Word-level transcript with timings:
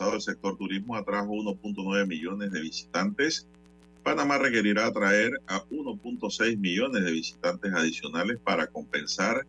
El 0.00 0.20
sector 0.20 0.56
turismo 0.56 0.96
atrajo 0.96 1.32
1.9 1.34 2.06
millones 2.06 2.50
de 2.50 2.60
visitantes. 2.60 3.46
Panamá 4.02 4.38
requerirá 4.38 4.86
atraer 4.86 5.40
a 5.46 5.62
1.6 5.64 6.58
millones 6.58 7.04
de 7.04 7.12
visitantes 7.12 7.72
adicionales 7.72 8.38
para 8.42 8.66
compensar 8.66 9.46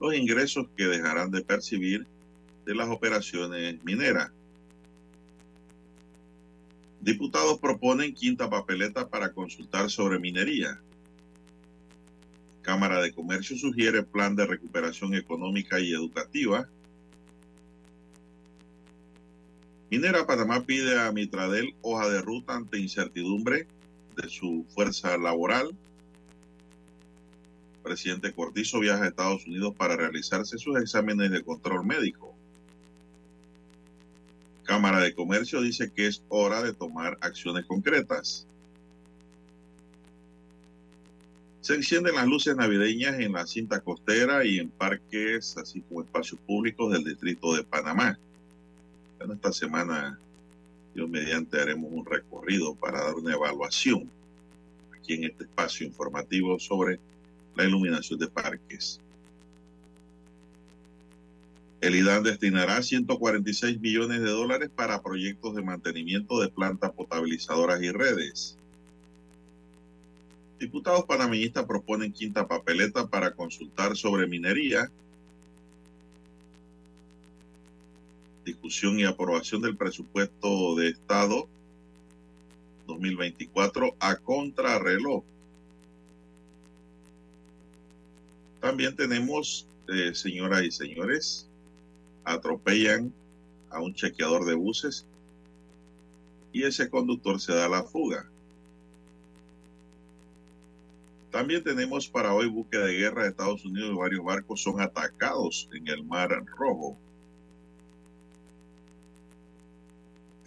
los 0.00 0.14
ingresos 0.14 0.66
que 0.76 0.84
dejarán 0.84 1.30
de 1.30 1.42
percibir 1.42 2.06
de 2.66 2.74
las 2.74 2.88
operaciones 2.88 3.82
mineras. 3.82 4.30
Diputados 7.00 7.58
proponen 7.58 8.14
quinta 8.14 8.50
papeleta 8.50 9.08
para 9.08 9.32
consultar 9.32 9.90
sobre 9.90 10.18
minería. 10.18 10.80
Cámara 12.62 13.00
de 13.00 13.12
Comercio 13.12 13.56
sugiere 13.56 14.02
plan 14.02 14.36
de 14.36 14.46
recuperación 14.46 15.14
económica 15.14 15.80
y 15.80 15.92
educativa. 15.92 16.68
Minera 19.90 20.26
Panamá 20.26 20.64
pide 20.66 21.00
a 21.00 21.10
Mitradel 21.12 21.74
hoja 21.80 22.10
de 22.10 22.20
ruta 22.20 22.54
ante 22.54 22.78
incertidumbre 22.78 23.66
de 24.16 24.28
su 24.28 24.66
fuerza 24.68 25.16
laboral. 25.16 25.74
Presidente 27.82 28.34
Cortizo 28.34 28.80
viaja 28.80 29.04
a 29.04 29.08
Estados 29.08 29.46
Unidos 29.46 29.74
para 29.74 29.96
realizarse 29.96 30.58
sus 30.58 30.78
exámenes 30.78 31.30
de 31.30 31.42
control 31.42 31.86
médico. 31.86 32.34
Cámara 34.64 35.00
de 35.00 35.14
Comercio 35.14 35.62
dice 35.62 35.90
que 35.90 36.06
es 36.06 36.22
hora 36.28 36.62
de 36.62 36.74
tomar 36.74 37.16
acciones 37.22 37.64
concretas. 37.64 38.46
Se 41.62 41.74
encienden 41.74 42.16
las 42.16 42.26
luces 42.26 42.54
navideñas 42.54 43.18
en 43.20 43.32
la 43.32 43.46
cinta 43.46 43.80
costera 43.80 44.44
y 44.44 44.58
en 44.58 44.68
parques, 44.68 45.56
así 45.56 45.80
como 45.80 46.02
espacios 46.02 46.38
públicos 46.46 46.92
del 46.92 47.04
distrito 47.04 47.54
de 47.54 47.64
Panamá. 47.64 48.18
Bueno, 49.18 49.34
esta 49.34 49.52
semana, 49.52 50.18
Dios 50.94 51.08
mediante, 51.08 51.60
haremos 51.60 51.90
un 51.92 52.06
recorrido 52.06 52.74
para 52.76 53.02
dar 53.04 53.14
una 53.14 53.34
evaluación 53.34 54.08
aquí 54.96 55.14
en 55.14 55.24
este 55.24 55.44
espacio 55.44 55.86
informativo 55.86 56.58
sobre 56.58 57.00
la 57.56 57.64
iluminación 57.64 58.18
de 58.18 58.28
parques. 58.28 59.00
El 61.80 61.94
IDAN 61.94 62.24
destinará 62.24 62.82
146 62.82 63.80
millones 63.80 64.20
de 64.20 64.30
dólares 64.30 64.70
para 64.74 65.02
proyectos 65.02 65.54
de 65.54 65.62
mantenimiento 65.62 66.40
de 66.40 66.48
plantas 66.48 66.92
potabilizadoras 66.92 67.80
y 67.82 67.90
redes. 67.90 68.56
Diputados 70.58 71.04
panameñistas 71.04 71.66
proponen 71.66 72.12
quinta 72.12 72.48
papeleta 72.48 73.06
para 73.06 73.32
consultar 73.32 73.96
sobre 73.96 74.26
minería. 74.26 74.90
Discusión 78.48 78.98
y 78.98 79.04
aprobación 79.04 79.60
del 79.60 79.76
presupuesto 79.76 80.74
de 80.76 80.88
Estado 80.88 81.46
2024 82.86 83.94
a 84.00 84.16
contrarreloj. 84.16 85.22
También 88.58 88.96
tenemos, 88.96 89.66
eh, 89.88 90.14
señoras 90.14 90.62
y 90.62 90.70
señores, 90.70 91.46
atropellan 92.24 93.12
a 93.68 93.82
un 93.82 93.92
chequeador 93.92 94.46
de 94.46 94.54
buses 94.54 95.04
y 96.50 96.62
ese 96.62 96.88
conductor 96.88 97.38
se 97.38 97.52
da 97.54 97.68
la 97.68 97.82
fuga. 97.82 98.26
También 101.30 101.62
tenemos 101.62 102.08
para 102.08 102.32
hoy 102.32 102.48
búsqueda 102.48 102.86
de 102.86 102.94
guerra 102.94 103.24
de 103.24 103.28
Estados 103.28 103.62
Unidos 103.66 103.94
varios 103.94 104.24
barcos 104.24 104.62
son 104.62 104.80
atacados 104.80 105.68
en 105.74 105.86
el 105.88 106.02
Mar 106.02 106.30
Rojo. 106.56 106.96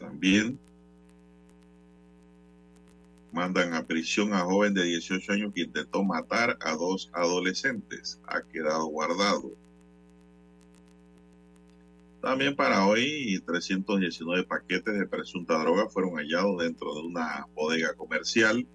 También 0.01 0.59
mandan 3.31 3.75
a 3.75 3.85
prisión 3.85 4.33
a 4.33 4.39
joven 4.39 4.73
de 4.73 4.83
18 4.83 5.31
años 5.31 5.53
que 5.53 5.61
intentó 5.61 6.03
matar 6.03 6.57
a 6.59 6.71
dos 6.73 7.09
adolescentes. 7.13 8.19
Ha 8.27 8.41
quedado 8.41 8.87
guardado. 8.87 9.51
También 12.19 12.55
para 12.55 12.85
hoy 12.87 13.41
319 13.45 14.43
paquetes 14.43 14.93
de 14.93 15.07
presunta 15.07 15.59
droga 15.59 15.87
fueron 15.87 16.15
hallados 16.15 16.61
dentro 16.61 16.93
de 16.95 17.01
una 17.01 17.47
bodega 17.55 17.93
comercial. 17.93 18.65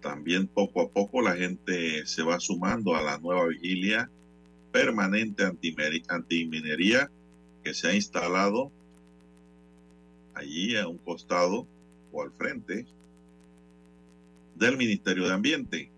También 0.00 0.46
poco 0.46 0.82
a 0.82 0.88
poco 0.88 1.20
la 1.20 1.34
gente 1.36 2.06
se 2.06 2.22
va 2.22 2.38
sumando 2.38 2.94
a 2.94 3.02
la 3.02 3.18
nueva 3.18 3.46
vigilia 3.48 4.10
permanente 4.72 5.44
antiminería 6.08 7.10
que 7.64 7.74
se 7.74 7.88
ha 7.88 7.94
instalado 7.94 8.70
allí 10.34 10.76
a 10.76 10.86
un 10.86 10.98
costado 10.98 11.66
o 12.12 12.22
al 12.22 12.30
frente 12.30 12.86
del 14.54 14.76
Ministerio 14.76 15.26
de 15.26 15.32
Ambiente. 15.32 15.90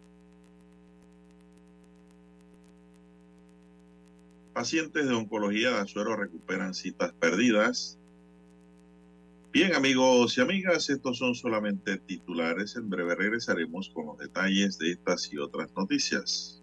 Pacientes 4.55 5.07
de 5.07 5.15
oncología 5.15 5.71
de 5.71 5.81
Azuero 5.81 6.17
recuperan 6.17 6.73
citas 6.73 7.13
perdidas. 7.13 7.99
Bien, 9.53 9.75
amigos 9.75 10.39
y 10.39 10.41
amigas, 10.41 10.89
estos 10.89 11.19
son 11.19 11.35
solamente 11.35 11.99
titulares. 11.99 12.77
En 12.77 12.89
breve 12.89 13.15
regresaremos 13.17 13.91
con 13.91 14.07
los 14.07 14.19
detalles 14.19 14.79
de 14.79 14.93
estas 14.93 15.31
y 15.33 15.39
otras 15.39 15.71
noticias. 15.77 16.63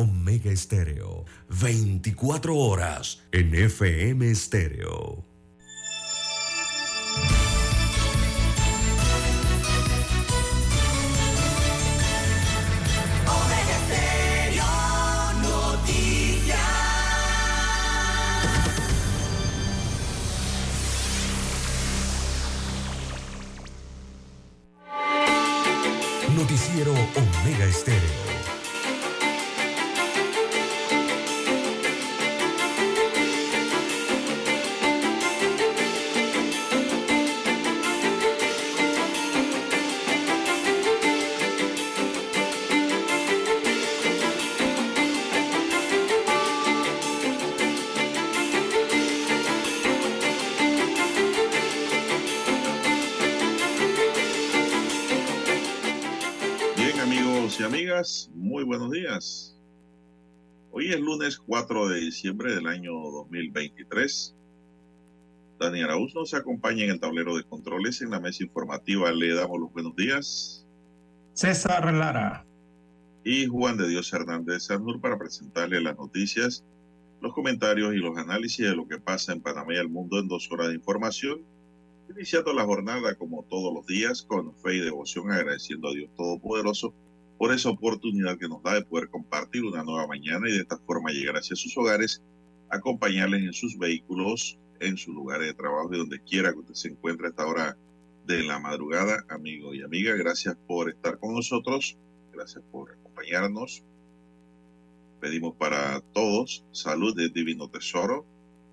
Omega 0.00 0.50
Estéreo. 0.50 1.26
24 1.50 2.56
horas 2.56 3.22
en 3.32 3.54
FM 3.54 4.30
Estéreo. 4.30 5.26
Noticiero 26.34 26.92
Omega 26.92 27.66
Estéreo. 27.66 28.39
Lunes 61.10 61.38
4 61.38 61.88
de 61.88 61.98
diciembre 61.98 62.54
del 62.54 62.68
año 62.68 62.92
2023. 62.92 64.32
Dani 65.58 65.82
Araúz 65.82 66.14
nos 66.14 66.34
acompaña 66.34 66.84
en 66.84 66.90
el 66.90 67.00
tablero 67.00 67.36
de 67.36 67.42
controles 67.42 68.00
en 68.00 68.10
la 68.10 68.20
mesa 68.20 68.44
informativa. 68.44 69.10
Le 69.10 69.34
damos 69.34 69.58
los 69.58 69.72
buenos 69.72 69.96
días. 69.96 70.64
César 71.34 71.92
Lara. 71.92 72.46
Y 73.24 73.46
Juan 73.46 73.76
de 73.76 73.88
Dios 73.88 74.12
Hernández 74.12 74.66
Sanur 74.66 75.00
para 75.00 75.18
presentarle 75.18 75.80
las 75.80 75.96
noticias, 75.96 76.64
los 77.20 77.34
comentarios 77.34 77.92
y 77.92 77.96
los 77.96 78.16
análisis 78.16 78.68
de 78.68 78.76
lo 78.76 78.86
que 78.86 78.98
pasa 78.98 79.32
en 79.32 79.40
Panamá 79.40 79.74
y 79.74 79.78
el 79.78 79.88
mundo 79.88 80.20
en 80.20 80.28
dos 80.28 80.48
horas 80.52 80.68
de 80.68 80.74
información 80.74 81.40
iniciando 82.08 82.52
la 82.52 82.64
jornada 82.64 83.16
como 83.16 83.44
todos 83.44 83.74
los 83.74 83.84
días 83.86 84.22
con 84.22 84.54
fe 84.56 84.76
y 84.76 84.80
devoción, 84.80 85.30
agradeciendo 85.30 85.88
a 85.88 85.92
Dios 85.92 86.10
Todopoderoso 86.16 86.92
por 87.40 87.54
esa 87.54 87.70
oportunidad 87.70 88.36
que 88.36 88.50
nos 88.50 88.62
da 88.62 88.74
de 88.74 88.84
poder 88.84 89.08
compartir 89.08 89.64
una 89.64 89.82
nueva 89.82 90.06
mañana 90.06 90.46
y 90.46 90.52
de 90.52 90.58
esta 90.58 90.76
forma 90.76 91.10
llegar 91.10 91.36
hacia 91.36 91.56
sus 91.56 91.74
hogares, 91.78 92.22
acompañarles 92.68 93.40
en 93.40 93.54
sus 93.54 93.78
vehículos, 93.78 94.58
en 94.78 94.98
sus 94.98 95.14
lugares 95.14 95.46
de 95.46 95.54
trabajo 95.54 95.88
y 95.90 95.96
donde 95.96 96.20
quiera 96.20 96.52
que 96.52 96.58
usted 96.58 96.74
se 96.74 96.88
encuentre 96.88 97.26
a 97.26 97.30
esta 97.30 97.46
hora 97.46 97.78
de 98.26 98.42
la 98.42 98.58
madrugada, 98.58 99.24
amigo 99.30 99.72
y 99.72 99.80
amiga. 99.80 100.14
Gracias 100.16 100.54
por 100.66 100.90
estar 100.90 101.18
con 101.18 101.32
nosotros, 101.32 101.96
gracias 102.30 102.62
por 102.70 102.92
acompañarnos. 102.92 103.84
Pedimos 105.18 105.56
para 105.56 106.02
todos 106.12 106.66
salud 106.72 107.16
de 107.16 107.30
divino 107.30 107.70
tesoro, 107.70 108.26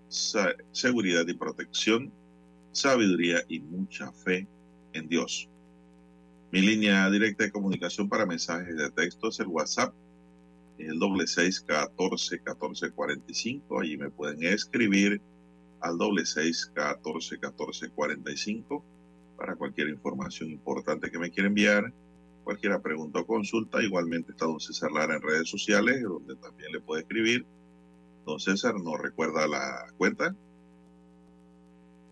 seguridad 0.09 1.25
y 1.25 1.33
protección 1.35 2.11
sabiduría 2.73 3.45
y 3.47 3.61
mucha 3.61 4.11
fe 4.11 4.45
en 4.91 5.07
Dios. 5.07 5.47
Mi 6.49 6.61
línea 6.61 7.09
directa 7.09 7.43
de 7.43 7.51
comunicación 7.51 8.07
para 8.07 8.25
mensajes 8.25 8.77
de 8.77 8.89
texto 8.91 9.27
es 9.27 9.39
el 9.41 9.47
WhatsApp, 9.47 9.93
el 10.77 10.97
doble 10.97 11.27
seis 11.27 11.59
catorce 11.59 12.39
catorce 12.39 12.89
cuarenta 12.91 13.29
y 13.29 13.35
cinco. 13.35 13.81
Allí 13.81 13.97
me 13.97 14.09
pueden 14.09 14.41
escribir 14.43 15.19
al 15.81 15.97
doble 15.97 16.25
seis 16.25 16.71
catorce 16.73 17.37
catorce 17.37 17.89
cuarenta 17.89 18.31
y 18.31 18.37
cinco 18.37 18.83
para 19.35 19.55
cualquier 19.55 19.89
información 19.89 20.49
importante 20.49 21.11
que 21.11 21.19
me 21.19 21.31
quiera 21.31 21.47
enviar, 21.47 21.91
cualquier 22.45 22.79
pregunta 22.81 23.19
o 23.19 23.25
consulta. 23.27 23.83
Igualmente 23.83 24.31
está 24.31 24.45
don 24.45 24.61
César 24.61 24.91
Lara 24.91 25.15
en 25.15 25.21
redes 25.21 25.49
sociales, 25.49 26.01
donde 26.01 26.35
también 26.37 26.71
le 26.71 26.79
puede 26.79 27.01
escribir. 27.01 27.45
Don 28.25 28.39
César 28.39 28.73
nos 28.79 28.97
recuerda 28.99 29.47
la 29.47 29.91
cuenta. 29.97 30.33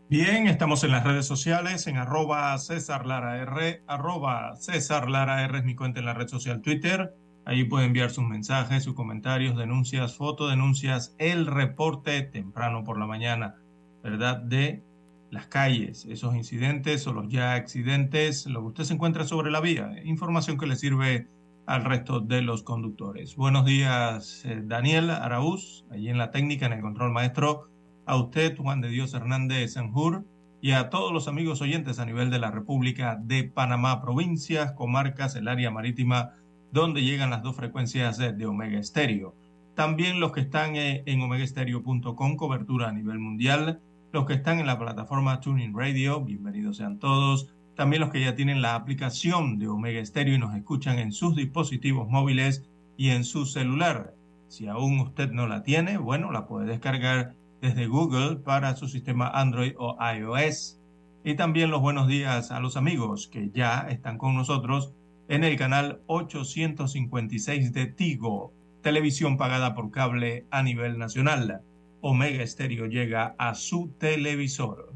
Bien, 0.07 0.45
estamos 0.45 0.83
en 0.83 0.91
las 0.91 1.03
redes 1.03 1.25
sociales, 1.25 1.87
en 1.87 1.97
arroba 1.97 2.55
César 2.59 3.07
Lara 3.07 3.41
R, 3.41 3.81
arroba 3.87 4.55
César 4.55 5.07
R 5.09 5.57
es 5.57 5.65
mi 5.65 5.73
cuenta 5.73 5.99
en 5.99 6.05
la 6.05 6.13
red 6.13 6.27
social 6.27 6.61
Twitter. 6.61 7.15
Ahí 7.43 7.63
puede 7.63 7.87
enviar 7.87 8.11
sus 8.11 8.23
mensajes, 8.23 8.83
sus 8.83 8.93
comentarios, 8.93 9.57
denuncias, 9.57 10.15
fotodenuncias, 10.15 11.15
el 11.17 11.47
reporte 11.47 12.21
temprano 12.21 12.83
por 12.83 12.99
la 12.99 13.07
mañana, 13.07 13.55
¿verdad? 14.03 14.37
De 14.37 14.83
las 15.31 15.47
calles, 15.47 16.05
esos 16.05 16.35
incidentes 16.35 17.07
o 17.07 17.13
los 17.13 17.27
ya 17.27 17.55
accidentes, 17.55 18.45
lo 18.45 18.61
que 18.61 18.67
usted 18.67 18.83
se 18.83 18.93
encuentra 18.93 19.23
sobre 19.23 19.49
la 19.49 19.59
vía, 19.59 19.91
información 20.03 20.59
que 20.59 20.67
le 20.67 20.75
sirve 20.75 21.27
al 21.65 21.83
resto 21.83 22.19
de 22.19 22.43
los 22.43 22.61
conductores. 22.61 23.35
Buenos 23.35 23.65
días, 23.65 24.45
eh, 24.45 24.61
Daniel 24.63 25.09
Araúz, 25.09 25.83
allí 25.89 26.09
en 26.09 26.19
la 26.19 26.29
técnica, 26.29 26.67
en 26.67 26.73
el 26.73 26.81
control 26.81 27.11
maestro 27.11 27.69
a 28.05 28.17
usted, 28.17 28.57
Juan 28.57 28.81
de 28.81 28.89
Dios 28.89 29.13
Hernández 29.13 29.73
Sanjur, 29.73 30.25
y 30.61 30.71
a 30.71 30.89
todos 30.89 31.11
los 31.11 31.27
amigos 31.27 31.61
oyentes 31.61 31.99
a 31.99 32.05
nivel 32.05 32.29
de 32.29 32.39
la 32.39 32.51
República 32.51 33.19
de 33.21 33.43
Panamá, 33.43 34.01
provincias, 34.01 34.71
comarcas, 34.71 35.35
el 35.35 35.47
área 35.47 35.69
marítima, 35.69 36.31
donde 36.71 37.03
llegan 37.03 37.29
las 37.29 37.43
dos 37.43 37.55
frecuencias 37.55 38.17
de, 38.17 38.45
Omega 38.45 38.79
Estéreo. 38.79 39.35
También 39.75 40.19
los 40.19 40.31
que 40.31 40.41
están 40.41 40.75
eh, 40.75 41.03
en 41.05 41.21
omegaestereo.com, 41.21 42.35
cobertura 42.35 42.89
a 42.89 42.93
nivel 42.93 43.19
mundial, 43.19 43.79
los 44.11 44.25
que 44.25 44.33
están 44.33 44.59
en 44.59 44.65
la 44.65 44.79
plataforma 44.79 45.39
Tuning 45.39 45.77
Radio, 45.77 46.21
bienvenidos 46.21 46.77
sean 46.77 46.99
todos. 46.99 47.53
También 47.75 48.01
los 48.01 48.09
que 48.09 48.21
ya 48.21 48.35
tienen 48.35 48.61
la 48.61 48.75
aplicación 48.75 49.59
de 49.59 49.67
Omega 49.67 49.99
Estéreo 49.99 50.35
y 50.35 50.39
nos 50.39 50.55
escuchan 50.55 50.97
en 50.99 51.11
sus 51.11 51.35
dispositivos 51.35 52.09
móviles 52.09 52.65
y 52.97 53.09
en 53.09 53.23
su 53.25 53.45
celular. 53.45 54.15
Si 54.47 54.67
aún 54.67 54.99
usted 54.99 55.31
no 55.31 55.47
la 55.47 55.63
tiene, 55.63 55.97
bueno, 55.97 56.31
la 56.31 56.47
puede 56.47 56.67
descargar 56.67 57.35
desde 57.65 57.87
Google 57.87 58.35
para 58.35 58.75
su 58.75 58.87
sistema 58.87 59.27
Android 59.27 59.73
o 59.79 59.97
iOS. 59.99 60.79
Y 61.23 61.33
también 61.33 61.71
los 61.71 61.81
buenos 61.81 62.07
días 62.07 62.51
a 62.51 62.59
los 62.59 62.77
amigos 62.77 63.27
que 63.27 63.49
ya 63.49 63.87
están 63.89 64.19
con 64.19 64.35
nosotros 64.35 64.93
en 65.29 65.43
el 65.43 65.57
canal 65.57 65.99
856 66.05 67.73
de 67.73 67.87
Tigo, 67.87 68.53
televisión 68.83 69.37
pagada 69.37 69.73
por 69.73 69.89
cable 69.89 70.45
a 70.51 70.61
nivel 70.61 70.99
nacional. 70.99 71.61
Omega 72.01 72.43
Estéreo 72.43 72.85
llega 72.85 73.33
a 73.39 73.55
su 73.55 73.89
televisor. 73.97 74.93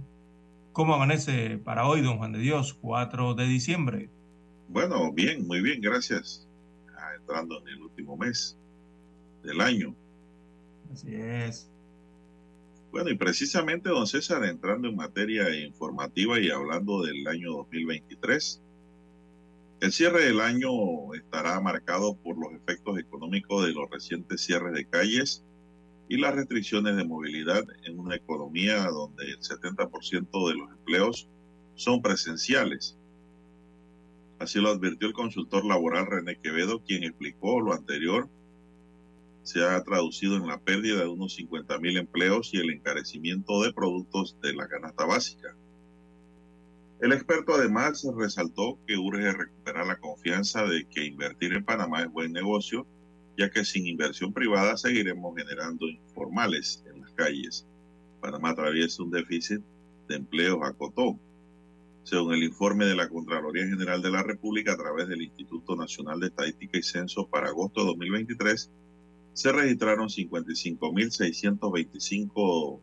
¿Cómo 0.71 0.94
amanece 0.94 1.57
para 1.57 1.88
hoy, 1.88 2.01
don 2.01 2.19
Juan 2.19 2.33
de 2.33 2.39
Dios, 2.39 2.75
4 2.81 3.33
de 3.33 3.45
diciembre? 3.48 4.10
Bueno, 4.68 5.12
bien, 5.12 5.48
muy 5.48 5.62
bien, 5.62 5.81
gracias. 5.81 6.48
Ah, 6.95 7.16
entrando 7.19 7.60
en 7.62 7.68
el 7.69 7.81
último 7.81 8.16
mes 8.16 8.56
del 9.42 9.60
año. 9.60 9.95
Así 10.94 11.16
es. 11.16 11.69
Bueno, 12.91 13.11
y 13.11 13.15
precisamente, 13.15 13.89
don 13.89 14.07
César, 14.07 14.43
entrando 14.45 14.87
en 14.87 14.95
materia 14.95 15.55
informativa 15.63 16.39
y 16.39 16.49
hablando 16.49 17.03
del 17.03 17.27
año 17.27 17.51
2023, 17.51 18.63
el 19.81 19.91
cierre 19.91 20.25
del 20.25 20.41
año 20.41 21.13
estará 21.13 21.59
marcado 21.61 22.15
por 22.15 22.35
los 22.37 22.51
efectos 22.53 22.97
económicos 22.97 23.65
de 23.65 23.73
los 23.73 23.89
recientes 23.91 24.41
cierres 24.41 24.73
de 24.73 24.85
calles 24.85 25.45
y 26.09 26.17
las 26.17 26.33
restricciones 26.33 26.95
de 26.97 27.05
movilidad 27.05 27.63
en 27.85 27.99
una 27.99 28.15
economía 28.15 28.83
donde 28.87 29.25
el 29.25 29.39
70% 29.39 30.49
de 30.49 30.55
los 30.55 30.71
empleos 30.71 31.29
son 31.75 32.01
presenciales. 32.01 32.97
Así 34.39 34.59
lo 34.59 34.69
advirtió 34.69 35.07
el 35.07 35.13
consultor 35.13 35.63
laboral 35.63 36.07
René 36.07 36.37
Quevedo, 36.37 36.81
quien 36.83 37.03
explicó 37.03 37.61
lo 37.61 37.73
anterior 37.73 38.29
se 39.49 39.65
ha 39.65 39.83
traducido 39.83 40.35
en 40.35 40.45
la 40.45 40.59
pérdida 40.59 40.99
de 40.99 41.07
unos 41.07 41.33
50 41.33 41.79
mil 41.79 41.97
empleos 41.97 42.53
y 42.53 42.57
el 42.57 42.69
encarecimiento 42.69 43.63
de 43.63 43.73
productos 43.73 44.37
de 44.44 44.53
la 44.53 44.68
canasta 44.68 45.06
básica. 45.06 45.56
El 47.01 47.13
experto 47.13 47.56
además 47.56 48.06
resaltó 48.15 48.77
que 48.85 48.95
urge 48.97 49.31
recuperar 49.31 49.87
la 49.87 49.97
confianza 49.97 50.65
de 50.65 50.87
que 50.87 51.03
invertir 51.03 51.53
en 51.53 51.65
Panamá 51.65 52.03
es 52.03 52.11
buen 52.11 52.31
negocio, 52.31 52.85
ya 53.39 53.49
que 53.49 53.65
sin 53.65 53.87
inversión 53.87 54.33
privada 54.33 54.77
seguiremos 54.77 55.35
generando 55.35 55.87
informales 55.87 56.83
en 56.94 57.01
las 57.01 57.11
calles. 57.13 57.65
Panamá 58.21 58.51
atraviesa 58.51 59.01
un 59.01 59.09
déficit 59.09 59.61
de 60.07 60.15
empleos, 60.15 60.59
acotó. 60.61 61.18
Según 62.03 62.35
el 62.35 62.44
informe 62.44 62.85
de 62.85 62.95
la 62.95 63.09
Contraloría 63.09 63.65
General 63.65 63.99
de 64.03 64.11
la 64.11 64.21
República 64.21 64.73
a 64.73 64.77
través 64.77 65.07
del 65.07 65.23
Instituto 65.23 65.75
Nacional 65.75 66.19
de 66.19 66.27
Estadística 66.27 66.77
y 66.77 66.83
Censo 66.83 67.27
para 67.27 67.47
agosto 67.47 67.81
de 67.81 67.87
2023, 67.87 68.69
se 69.33 69.52
registraron 69.52 70.07
55.625 70.09 72.80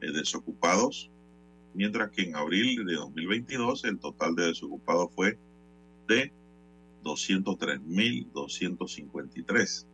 eh, 0.00 0.12
desocupados, 0.12 1.10
mientras 1.74 2.10
que 2.10 2.22
en 2.22 2.36
abril 2.36 2.84
de 2.84 2.94
2022 2.94 3.84
el 3.84 3.98
total 3.98 4.34
de 4.34 4.46
desocupados 4.46 5.10
fue 5.14 5.38
de 6.08 6.32
203.253. 7.02 9.86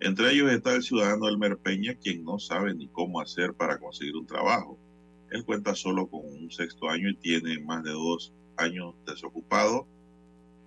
Entre 0.00 0.32
ellos 0.32 0.52
está 0.52 0.74
el 0.74 0.82
ciudadano 0.82 1.28
Elmer 1.28 1.56
Peña, 1.56 1.94
quien 1.94 2.24
no 2.24 2.38
sabe 2.38 2.74
ni 2.74 2.88
cómo 2.88 3.20
hacer 3.20 3.54
para 3.54 3.78
conseguir 3.78 4.16
un 4.16 4.26
trabajo. 4.26 4.76
Él 5.30 5.44
cuenta 5.44 5.74
solo 5.74 6.08
con 6.08 6.26
un 6.26 6.50
sexto 6.50 6.88
año 6.88 7.08
y 7.08 7.16
tiene 7.16 7.58
más 7.60 7.84
de 7.84 7.92
dos 7.92 8.32
años 8.56 8.94
desocupado. 9.06 9.86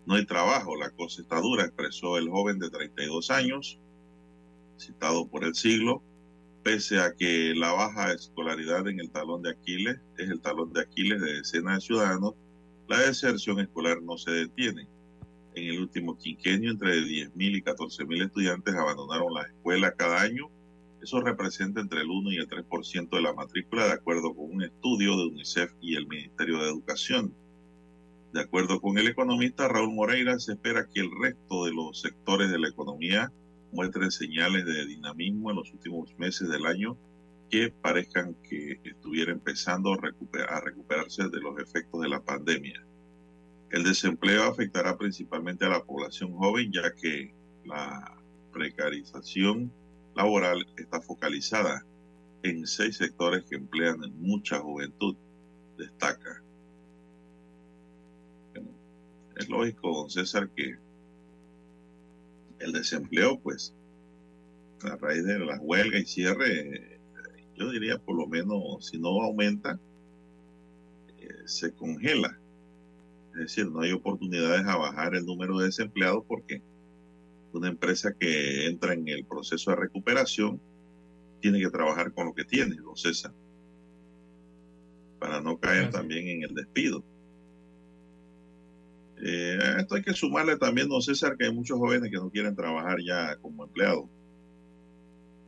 No 0.07 0.15
hay 0.15 0.25
trabajo, 0.25 0.77
la 0.77 0.89
cosa 0.91 1.21
está 1.21 1.41
dura, 1.41 1.65
expresó 1.65 2.17
el 2.17 2.29
joven 2.29 2.59
de 2.59 2.69
32 2.69 3.29
años, 3.29 3.77
citado 4.79 5.27
por 5.27 5.43
el 5.43 5.53
siglo, 5.53 6.01
pese 6.63 7.01
a 7.01 7.13
que 7.13 7.53
la 7.53 7.73
baja 7.73 8.13
escolaridad 8.13 8.87
en 8.87 9.01
el 9.01 9.11
talón 9.11 9.41
de 9.41 9.49
Aquiles 9.49 9.97
es 10.17 10.29
el 10.29 10.39
talón 10.39 10.71
de 10.71 10.79
Aquiles 10.79 11.19
de 11.19 11.33
decenas 11.33 11.75
de 11.75 11.81
ciudadanos, 11.81 12.35
la 12.87 13.01
deserción 13.01 13.59
escolar 13.59 14.01
no 14.01 14.17
se 14.17 14.31
detiene. 14.31 14.87
En 15.55 15.65
el 15.71 15.81
último 15.81 16.17
quinquenio, 16.17 16.71
entre 16.71 17.01
10.000 17.01 17.57
y 17.57 17.61
14.000 17.61 18.27
estudiantes 18.27 18.75
abandonaron 18.75 19.33
la 19.33 19.41
escuela 19.41 19.91
cada 19.91 20.21
año. 20.21 20.49
Eso 21.01 21.19
representa 21.19 21.81
entre 21.81 21.99
el 21.99 22.09
1 22.09 22.31
y 22.31 22.37
el 22.37 22.47
3% 22.47 23.09
de 23.09 23.21
la 23.21 23.33
matrícula, 23.33 23.87
de 23.87 23.93
acuerdo 23.93 24.33
con 24.33 24.51
un 24.51 24.63
estudio 24.63 25.17
de 25.17 25.25
UNICEF 25.25 25.73
y 25.81 25.97
el 25.97 26.07
Ministerio 26.07 26.59
de 26.59 26.69
Educación. 26.69 27.33
De 28.33 28.41
acuerdo 28.41 28.81
con 28.81 28.97
el 28.97 29.07
economista 29.07 29.67
Raúl 29.67 29.93
Moreira, 29.93 30.37
se 30.39 30.53
espera 30.53 30.87
que 30.87 30.99
el 30.99 31.09
resto 31.19 31.65
de 31.65 31.73
los 31.73 32.01
sectores 32.01 32.51
de 32.51 32.59
la 32.59 32.67
economía 32.67 33.31
muestren 33.71 34.11
señales 34.11 34.65
de 34.65 34.85
dinamismo 34.85 35.49
en 35.49 35.57
los 35.57 35.71
últimos 35.71 36.17
meses 36.17 36.49
del 36.49 36.65
año 36.65 36.97
que 37.49 37.71
parezcan 37.71 38.35
que 38.43 38.79
estuviera 38.83 39.31
empezando 39.31 39.93
a, 39.93 39.97
a 40.49 40.61
recuperarse 40.61 41.29
de 41.29 41.39
los 41.39 41.57
efectos 41.59 42.01
de 42.01 42.09
la 42.09 42.21
pandemia. 42.21 42.85
El 43.71 43.83
desempleo 43.83 44.43
afectará 44.43 44.97
principalmente 44.97 45.65
a 45.65 45.69
la 45.69 45.83
población 45.83 46.33
joven, 46.33 46.71
ya 46.71 46.93
que 46.93 47.33
la 47.65 48.17
precarización 48.53 49.71
laboral 50.15 50.65
está 50.77 51.01
focalizada 51.01 51.85
en 52.43 52.65
seis 52.65 52.97
sectores 52.97 53.43
que 53.45 53.55
emplean 53.55 53.99
mucha 54.19 54.59
juventud, 54.59 55.15
destaca. 55.77 56.41
Es 59.47 59.51
lógico, 59.51 59.93
don 59.93 60.09
César, 60.09 60.49
que 60.49 60.75
el 62.59 62.73
desempleo, 62.73 63.39
pues, 63.39 63.73
a 64.81 64.97
raíz 64.97 65.23
de 65.23 65.39
la 65.39 65.57
huelga 65.57 65.97
y 65.97 66.05
cierre, 66.05 66.99
yo 67.55 67.71
diría 67.71 67.97
por 67.97 68.17
lo 68.17 68.27
menos, 68.27 68.85
si 68.85 68.99
no 68.99 69.07
aumenta, 69.21 69.79
eh, 71.17 71.29
se 71.45 71.71
congela. 71.71 72.37
Es 73.35 73.39
decir, 73.39 73.71
no 73.71 73.79
hay 73.79 73.93
oportunidades 73.93 74.65
a 74.65 74.75
bajar 74.75 75.15
el 75.15 75.25
número 75.25 75.59
de 75.59 75.67
desempleados 75.67 76.25
porque 76.27 76.61
una 77.53 77.69
empresa 77.69 78.13
que 78.19 78.67
entra 78.67 78.95
en 78.95 79.07
el 79.07 79.23
proceso 79.23 79.71
de 79.71 79.77
recuperación 79.77 80.59
tiene 81.39 81.61
que 81.61 81.69
trabajar 81.69 82.11
con 82.11 82.25
lo 82.25 82.33
que 82.33 82.43
tiene, 82.43 82.75
don 82.75 82.97
César, 82.97 83.31
para 85.19 85.39
no 85.39 85.57
caer 85.57 85.89
también 85.89 86.27
en 86.27 86.43
el 86.43 86.53
despido. 86.53 87.01
Eh, 89.21 89.57
esto 89.79 89.95
hay 89.95 90.03
que 90.03 90.13
sumarle 90.13 90.57
también, 90.57 90.89
don 90.89 91.01
César, 91.01 91.35
que 91.37 91.45
hay 91.45 91.53
muchos 91.53 91.77
jóvenes 91.77 92.11
que 92.11 92.17
no 92.17 92.29
quieren 92.29 92.55
trabajar 92.55 92.97
ya 93.05 93.35
como 93.37 93.63
empleados. 93.63 94.05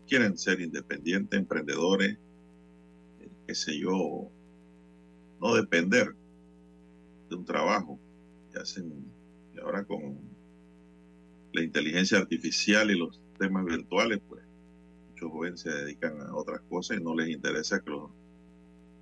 Quieren 0.07 0.37
ser 0.37 0.59
independientes, 0.59 1.39
emprendedores, 1.39 2.17
eh, 3.19 3.29
qué 3.47 3.55
sé 3.55 3.77
yo, 3.77 4.29
no 5.39 5.55
depender 5.55 6.15
de 7.29 7.35
un 7.35 7.45
trabajo 7.45 7.99
hacen 8.59 8.91
y 9.55 9.59
ahora 9.59 9.83
con 9.83 10.17
la 11.53 11.63
inteligencia 11.63 12.17
artificial 12.17 12.91
y 12.91 12.97
los 12.97 13.19
temas 13.37 13.65
virtuales, 13.65 14.19
pues 14.27 14.43
muchos 15.09 15.31
jóvenes 15.31 15.59
se 15.61 15.71
dedican 15.71 16.21
a 16.21 16.35
otras 16.35 16.61
cosas 16.69 16.97
y 16.97 17.03
no 17.03 17.15
les 17.15 17.29
interesa 17.29 17.81
que 17.81 17.89
los 17.89 18.09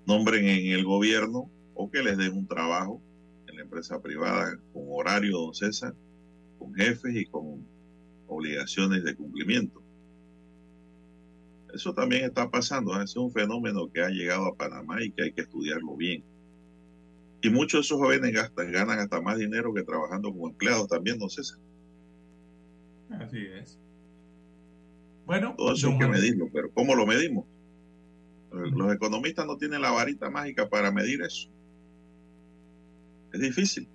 nombren 0.05 0.47
en 0.47 0.71
el 0.71 0.85
gobierno 0.85 1.49
o 1.75 1.89
que 1.91 2.01
les 2.01 2.17
den 2.17 2.33
un 2.33 2.47
trabajo 2.47 3.01
empresa 3.67 4.01
privada 4.01 4.57
con 4.73 4.83
horario, 4.87 5.37
don 5.37 5.53
César, 5.53 5.93
con 6.57 6.73
jefes 6.73 7.15
y 7.15 7.25
con 7.25 7.65
obligaciones 8.27 9.03
de 9.03 9.15
cumplimiento. 9.15 9.81
Eso 11.73 11.93
también 11.93 12.23
está 12.23 12.49
pasando, 12.49 12.99
¿eh? 12.99 13.03
es 13.03 13.15
un 13.17 13.31
fenómeno 13.31 13.91
que 13.91 14.01
ha 14.01 14.09
llegado 14.09 14.45
a 14.45 14.55
Panamá 14.55 15.03
y 15.03 15.11
que 15.11 15.23
hay 15.23 15.33
que 15.33 15.41
estudiarlo 15.41 15.95
bien. 15.95 16.23
Y 17.41 17.49
muchos 17.49 17.79
de 17.79 17.81
esos 17.81 17.97
jóvenes 17.99 18.33
gastan, 18.33 18.71
ganan 18.71 18.99
hasta 18.99 19.21
más 19.21 19.37
dinero 19.37 19.73
que 19.73 19.83
trabajando 19.83 20.31
como 20.31 20.47
empleados 20.47 20.87
también, 20.87 21.19
don 21.19 21.29
César. 21.29 21.59
Así 23.11 23.45
es. 23.45 23.77
Bueno, 25.25 25.55
todo 25.57 25.73
eso 25.73 25.89
hay 25.89 25.97
que 25.99 26.07
medirlo, 26.07 26.49
pero 26.51 26.71
¿cómo 26.71 26.95
lo 26.95 27.05
medimos? 27.05 27.45
Los 28.49 28.93
economistas 28.93 29.45
no 29.45 29.57
tienen 29.57 29.81
la 29.81 29.91
varita 29.91 30.29
mágica 30.29 30.69
para 30.69 30.89
medir 30.89 31.21
eso. 31.21 31.49
Es 33.33 33.39
difícil. 33.39 33.87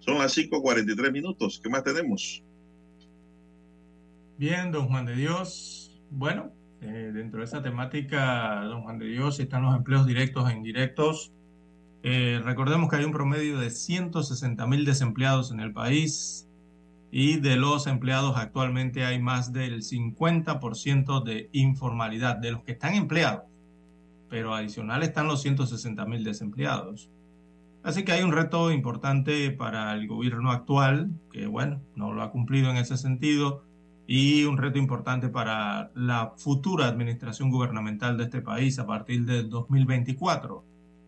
Son 0.00 0.18
las 0.18 0.36
5.43 0.36 1.12
minutos. 1.12 1.60
¿Qué 1.62 1.68
más 1.68 1.84
tenemos? 1.84 2.42
Bien, 4.38 4.72
don 4.72 4.88
Juan 4.88 5.06
de 5.06 5.14
Dios. 5.14 6.00
Bueno, 6.10 6.52
eh, 6.80 7.10
dentro 7.12 7.40
de 7.40 7.44
esa 7.44 7.62
temática, 7.62 8.62
don 8.64 8.82
Juan 8.82 8.98
de 8.98 9.06
Dios, 9.06 9.38
están 9.38 9.62
los 9.62 9.76
empleos 9.76 10.06
directos 10.06 10.50
e 10.50 10.54
indirectos. 10.54 11.32
Eh, 12.02 12.40
recordemos 12.42 12.88
que 12.88 12.96
hay 12.96 13.04
un 13.04 13.12
promedio 13.12 13.58
de 13.58 13.70
160 13.70 14.66
mil 14.66 14.86
desempleados 14.86 15.50
en 15.50 15.60
el 15.60 15.72
país 15.72 16.48
y 17.10 17.36
de 17.40 17.56
los 17.56 17.86
empleados 17.86 18.36
actualmente 18.36 19.04
hay 19.04 19.20
más 19.20 19.52
del 19.52 19.82
50% 19.82 21.22
de 21.22 21.50
informalidad, 21.52 22.36
de 22.36 22.52
los 22.52 22.62
que 22.62 22.72
están 22.72 22.94
empleados 22.94 23.49
pero 24.30 24.54
adicional 24.54 25.02
están 25.02 25.26
los 25.26 25.42
160 25.42 26.06
mil 26.06 26.24
desempleados. 26.24 27.10
Así 27.82 28.04
que 28.04 28.12
hay 28.12 28.22
un 28.22 28.32
reto 28.32 28.70
importante 28.70 29.50
para 29.50 29.92
el 29.94 30.06
gobierno 30.06 30.50
actual, 30.50 31.10
que 31.32 31.46
bueno, 31.46 31.82
no 31.96 32.12
lo 32.12 32.22
ha 32.22 32.30
cumplido 32.30 32.70
en 32.70 32.76
ese 32.76 32.96
sentido, 32.96 33.64
y 34.06 34.44
un 34.44 34.58
reto 34.58 34.78
importante 34.78 35.28
para 35.28 35.90
la 35.94 36.34
futura 36.36 36.88
administración 36.88 37.50
gubernamental 37.50 38.16
de 38.16 38.24
este 38.24 38.42
país 38.42 38.78
a 38.78 38.86
partir 38.86 39.24
del 39.24 39.48
2024, 39.48 40.64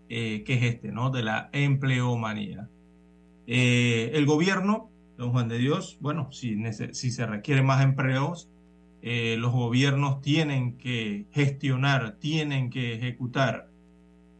eh, 0.08 0.44
que 0.44 0.54
es 0.54 0.62
este, 0.62 0.92
¿no? 0.92 1.10
De 1.10 1.22
la 1.22 1.50
empleomanía. 1.52 2.68
Eh, 3.46 4.12
el 4.14 4.24
gobierno, 4.24 4.88
don 5.18 5.32
Juan 5.32 5.48
de 5.48 5.58
Dios, 5.58 5.98
bueno, 6.00 6.30
si, 6.32 6.56
si 6.92 7.10
se 7.10 7.26
requieren 7.26 7.66
más 7.66 7.82
empleos, 7.82 8.48
eh, 9.04 9.36
los 9.36 9.50
gobiernos 9.50 10.20
tienen 10.20 10.78
que 10.78 11.26
gestionar, 11.32 12.18
tienen 12.20 12.70
que 12.70 12.94
ejecutar, 12.94 13.68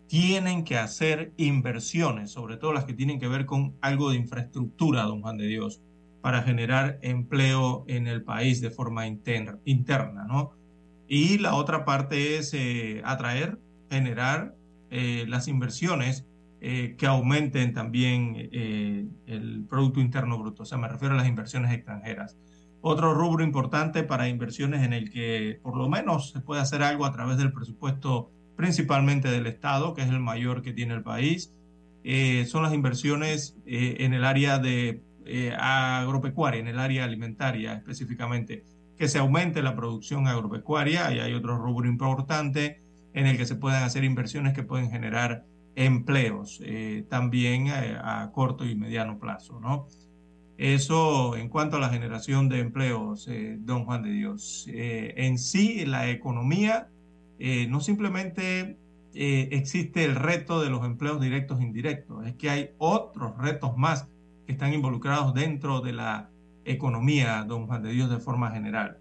tienen 0.07 0.63
que 0.65 0.79
hacer 0.79 1.33
inversiones, 1.37 2.31
sobre 2.31 2.59
todo 2.59 2.73
las 2.73 2.85
que 2.85 2.95
tienen 2.95 3.19
que 3.19 3.27
ver 3.27 3.45
con 3.45 3.75
algo 3.81 4.11
de 4.11 4.19
infraestructura, 4.19 5.03
don 5.03 5.21
Juan 5.21 5.37
de 5.37 5.49
Dios, 5.49 5.83
para 6.21 6.43
generar 6.43 7.01
empleo 7.03 7.85
en 7.89 8.07
el 8.07 8.23
país 8.23 8.61
de 8.61 8.71
forma 8.71 9.09
interna, 9.09 10.25
¿no? 10.29 10.53
Y 11.09 11.39
la 11.39 11.57
otra 11.57 11.85
parte 11.85 12.37
es 12.37 12.55
eh, 12.55 13.03
atraer, 13.05 13.59
generar 13.91 14.55
eh, 14.91 15.25
las 15.27 15.49
inversiones 15.49 16.25
que 16.61 17.07
aumenten 17.09 17.75
también 17.75 18.37
el 18.37 19.67
Producto 19.69 19.99
Interno 19.99 20.39
Bruto. 20.39 20.63
O 20.63 20.65
sea, 20.65 20.79
me 20.79 20.87
refiero 20.87 21.15
a 21.15 21.17
las 21.17 21.27
inversiones 21.27 21.73
extranjeras. 21.73 22.37
Otro 22.85 23.15
rubro 23.15 23.45
importante 23.45 24.03
para 24.03 24.29
inversiones 24.29 24.83
en 24.83 24.93
el 24.93 25.11
que 25.11 25.61
por 25.63 25.77
lo 25.77 25.89
menos 25.89 26.33
se 26.33 26.41
puede 26.41 26.61
hacer 26.61 26.83
algo 26.83 27.07
a 27.07 27.13
través 27.13 27.39
del 27.39 27.53
presupuesto 27.53 28.33
principalmente 28.57 29.31
del 29.31 29.47
Estado, 29.47 29.95
que 29.95 30.03
es 30.03 30.09
el 30.09 30.19
mayor 30.19 30.63
que 30.63 30.73
tiene 30.73 30.95
el 30.95 31.05
país, 31.05 31.55
eh, 32.03 32.45
son 32.47 32.65
las 32.65 32.75
inversiones 32.75 33.57
eh, 33.67 33.99
en 34.01 34.15
el 34.15 34.25
área 34.25 34.59
de 34.59 35.01
eh, 35.25 35.55
agropecuaria, 35.57 36.61
en 36.61 36.67
el 36.67 36.81
área 36.81 37.05
alimentaria 37.05 37.75
específicamente, 37.75 38.65
que 38.99 39.07
se 39.07 39.21
aumente 39.21 39.63
la 39.63 39.77
producción 39.77 40.27
agropecuaria 40.27 41.13
y 41.15 41.21
hay 41.21 41.35
otro 41.35 41.57
rubro 41.59 41.89
importante 41.89 42.83
en 43.15 43.29
el 43.29 43.37
que 43.37 43.47
se 43.47 43.55
pueden 43.55 43.85
hacer 43.85 44.03
inversiones 44.03 44.55
que 44.55 44.65
pueden 44.65 44.91
generar 44.91 45.45
empleos 45.75 46.61
también 47.09 47.69
a 47.71 48.31
corto 48.35 48.67
y 48.67 48.75
mediano 48.75 49.19
plazo, 49.19 49.59
¿no? 49.59 49.87
Eso 50.63 51.35
en 51.35 51.49
cuanto 51.49 51.77
a 51.77 51.81
la 51.81 51.89
generación 51.89 52.49
de 52.49 52.61
empleos, 52.61 53.27
eh, 53.27 53.57
don 53.59 53.85
Juan 53.85 54.05
de 54.05 54.13
Dios. 54.13 54.69
Eh, 54.73 55.13
en 55.17 55.37
sí, 55.37 55.85
la 55.85 56.09
economía 56.09 56.87
eh, 57.41 57.67
no 57.67 57.81
simplemente 57.81 58.79
existe 59.13 60.05
el 60.05 60.15
reto 60.15 60.63
de 60.63 60.71
los 60.71 60.87
empleos 60.87 61.21
directos 61.21 61.59
e 61.59 61.65
indirectos, 61.65 62.25
es 62.25 62.35
que 62.37 62.49
hay 62.49 62.71
otros 62.79 63.37
retos 63.39 63.77
más 63.77 64.07
que 64.47 64.53
están 64.53 64.73
involucrados 64.73 65.35
dentro 65.35 65.81
de 65.81 65.95
la 65.95 66.31
economía, 66.65 67.43
don 67.43 67.67
Juan 67.67 67.83
de 67.83 67.91
Dios, 67.91 68.09
de 68.09 68.21
forma 68.21 68.53
general. 68.53 68.99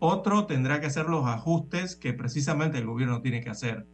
Otro 0.00 0.44
tendrá 0.44 0.80
que 0.80 0.86
hacer 0.86 1.06
los 1.06 1.24
ajustes 1.24 1.96
que 1.96 2.12
precisamente 2.12 2.76
el 2.76 2.84
gobierno 2.84 3.22
tiene 3.22 3.40
que 3.40 3.48
hacer, 3.48 3.86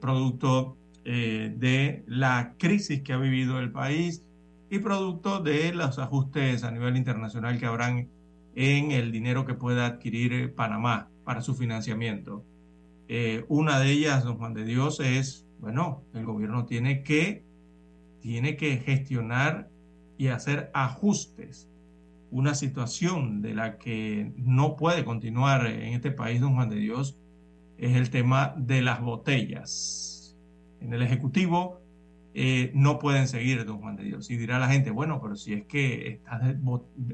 producto 0.00 0.76
de 1.02 2.04
la 2.06 2.54
crisis 2.58 3.00
que 3.00 3.14
ha 3.14 3.16
vivido 3.16 3.58
el 3.58 3.72
país, 3.72 4.22
y 4.70 4.78
producto 4.78 5.40
de 5.40 5.72
los 5.72 5.98
ajustes 5.98 6.62
a 6.62 6.70
nivel 6.70 6.96
internacional 6.96 7.58
que 7.58 7.66
habrán 7.66 8.08
en 8.54 8.92
el 8.92 9.10
dinero 9.10 9.44
que 9.44 9.54
pueda 9.54 9.86
adquirir 9.86 10.32
eh, 10.32 10.48
Panamá 10.48 11.10
para 11.24 11.42
su 11.42 11.54
financiamiento. 11.54 12.44
Eh, 13.08 13.44
una 13.48 13.80
de 13.80 13.90
ellas, 13.90 14.22
don 14.22 14.38
Juan 14.38 14.54
de 14.54 14.64
Dios, 14.64 15.00
es, 15.00 15.44
bueno, 15.58 16.04
el 16.14 16.24
gobierno 16.24 16.66
tiene 16.66 17.02
que, 17.02 17.44
tiene 18.20 18.56
que 18.56 18.76
gestionar 18.78 19.68
y 20.16 20.28
hacer 20.28 20.70
ajustes. 20.72 21.68
Una 22.30 22.54
situación 22.54 23.42
de 23.42 23.54
la 23.54 23.76
que 23.76 24.32
no 24.36 24.76
puede 24.76 25.04
continuar 25.04 25.66
en 25.66 25.94
este 25.94 26.12
país, 26.12 26.40
don 26.40 26.54
Juan 26.54 26.68
de 26.68 26.76
Dios, 26.76 27.18
es 27.76 27.96
el 27.96 28.10
tema 28.10 28.54
de 28.56 28.82
las 28.82 29.00
botellas. 29.00 30.36
En 30.80 30.92
el 30.92 31.02
Ejecutivo 31.02 31.79
eh, 32.34 32.70
no 32.74 32.98
pueden 32.98 33.28
seguir, 33.28 33.64
don 33.64 33.80
Juan 33.80 33.96
de 33.96 34.04
Dios. 34.04 34.30
Y 34.30 34.36
dirá 34.36 34.58
la 34.58 34.68
gente, 34.68 34.90
bueno, 34.90 35.20
pero 35.20 35.36
si 35.36 35.52
es 35.52 35.64
que 35.64 36.20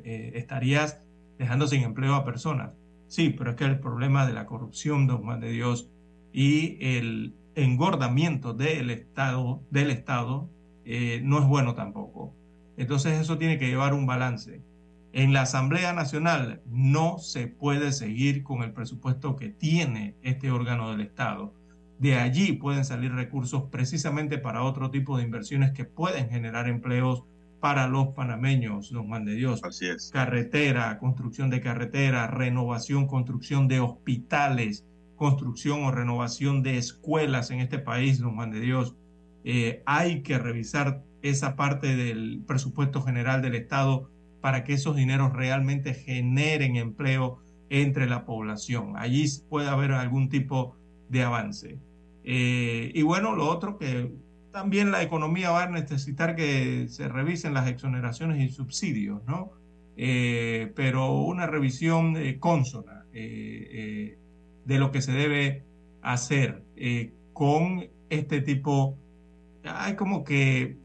eh, 0.04 0.32
estarías 0.34 1.00
dejando 1.38 1.66
sin 1.66 1.82
empleo 1.82 2.14
a 2.14 2.24
personas. 2.24 2.72
Sí, 3.08 3.30
pero 3.30 3.50
es 3.50 3.56
que 3.56 3.64
el 3.64 3.78
problema 3.78 4.26
de 4.26 4.32
la 4.32 4.46
corrupción, 4.46 5.06
don 5.06 5.22
Juan 5.22 5.40
de 5.40 5.50
Dios, 5.50 5.90
y 6.32 6.76
el 6.80 7.34
engordamiento 7.54 8.52
del 8.52 8.90
Estado, 8.90 9.62
del 9.70 9.90
Estado 9.90 10.50
eh, 10.84 11.20
no 11.24 11.38
es 11.38 11.46
bueno 11.46 11.74
tampoco. 11.74 12.34
Entonces 12.76 13.18
eso 13.18 13.38
tiene 13.38 13.58
que 13.58 13.68
llevar 13.68 13.94
un 13.94 14.06
balance. 14.06 14.60
En 15.12 15.32
la 15.32 15.42
Asamblea 15.42 15.94
Nacional 15.94 16.60
no 16.66 17.18
se 17.18 17.46
puede 17.46 17.92
seguir 17.92 18.42
con 18.42 18.62
el 18.62 18.72
presupuesto 18.72 19.34
que 19.34 19.48
tiene 19.48 20.14
este 20.22 20.50
órgano 20.50 20.90
del 20.90 21.00
Estado. 21.00 21.54
De 21.98 22.16
allí 22.16 22.52
pueden 22.52 22.84
salir 22.84 23.12
recursos 23.12 23.64
precisamente 23.70 24.38
para 24.38 24.62
otro 24.62 24.90
tipo 24.90 25.16
de 25.16 25.24
inversiones 25.24 25.72
que 25.72 25.84
pueden 25.84 26.28
generar 26.28 26.68
empleos 26.68 27.24
para 27.60 27.88
los 27.88 28.08
panameños, 28.08 28.90
don 28.90 29.08
Juan 29.08 29.24
de 29.24 29.34
Dios. 29.34 29.60
Así 29.64 29.86
es. 29.86 30.10
Carretera, 30.12 30.98
construcción 30.98 31.48
de 31.48 31.60
carretera, 31.60 32.26
renovación, 32.26 33.06
construcción 33.06 33.66
de 33.66 33.80
hospitales, 33.80 34.84
construcción 35.16 35.84
o 35.84 35.90
renovación 35.90 36.62
de 36.62 36.76
escuelas 36.76 37.50
en 37.50 37.60
este 37.60 37.78
país, 37.78 38.18
don 38.18 38.34
Juan 38.34 38.50
de 38.50 38.60
Dios. 38.60 38.94
Eh, 39.44 39.82
hay 39.86 40.22
que 40.22 40.38
revisar 40.38 41.02
esa 41.22 41.56
parte 41.56 41.96
del 41.96 42.42
presupuesto 42.46 43.02
general 43.02 43.40
del 43.40 43.54
Estado 43.54 44.10
para 44.40 44.64
que 44.64 44.74
esos 44.74 44.96
dineros 44.96 45.32
realmente 45.32 45.94
generen 45.94 46.76
empleo 46.76 47.38
entre 47.70 48.06
la 48.06 48.26
población. 48.26 48.92
Allí 48.96 49.24
puede 49.48 49.68
haber 49.68 49.92
algún 49.92 50.28
tipo 50.28 50.76
de 51.08 51.22
avance. 51.22 51.78
Eh, 52.24 52.90
y 52.94 53.02
bueno, 53.02 53.34
lo 53.34 53.48
otro 53.48 53.78
que 53.78 54.12
también 54.50 54.90
la 54.90 55.02
economía 55.02 55.50
va 55.50 55.64
a 55.64 55.70
necesitar 55.70 56.34
que 56.34 56.88
se 56.88 57.08
revisen 57.08 57.54
las 57.54 57.68
exoneraciones 57.68 58.42
y 58.42 58.52
subsidios, 58.52 59.22
¿no? 59.26 59.52
Eh, 59.96 60.72
pero 60.74 61.20
una 61.20 61.46
revisión 61.46 62.16
eh, 62.16 62.38
consona 62.38 63.04
de 63.12 64.78
lo 64.78 64.90
que 64.90 65.00
se 65.00 65.12
debe 65.12 65.64
hacer 66.02 66.62
con 67.32 67.88
este 68.10 68.42
tipo, 68.42 68.98
hay 69.64 69.94
como 69.94 70.22
que 70.22 70.76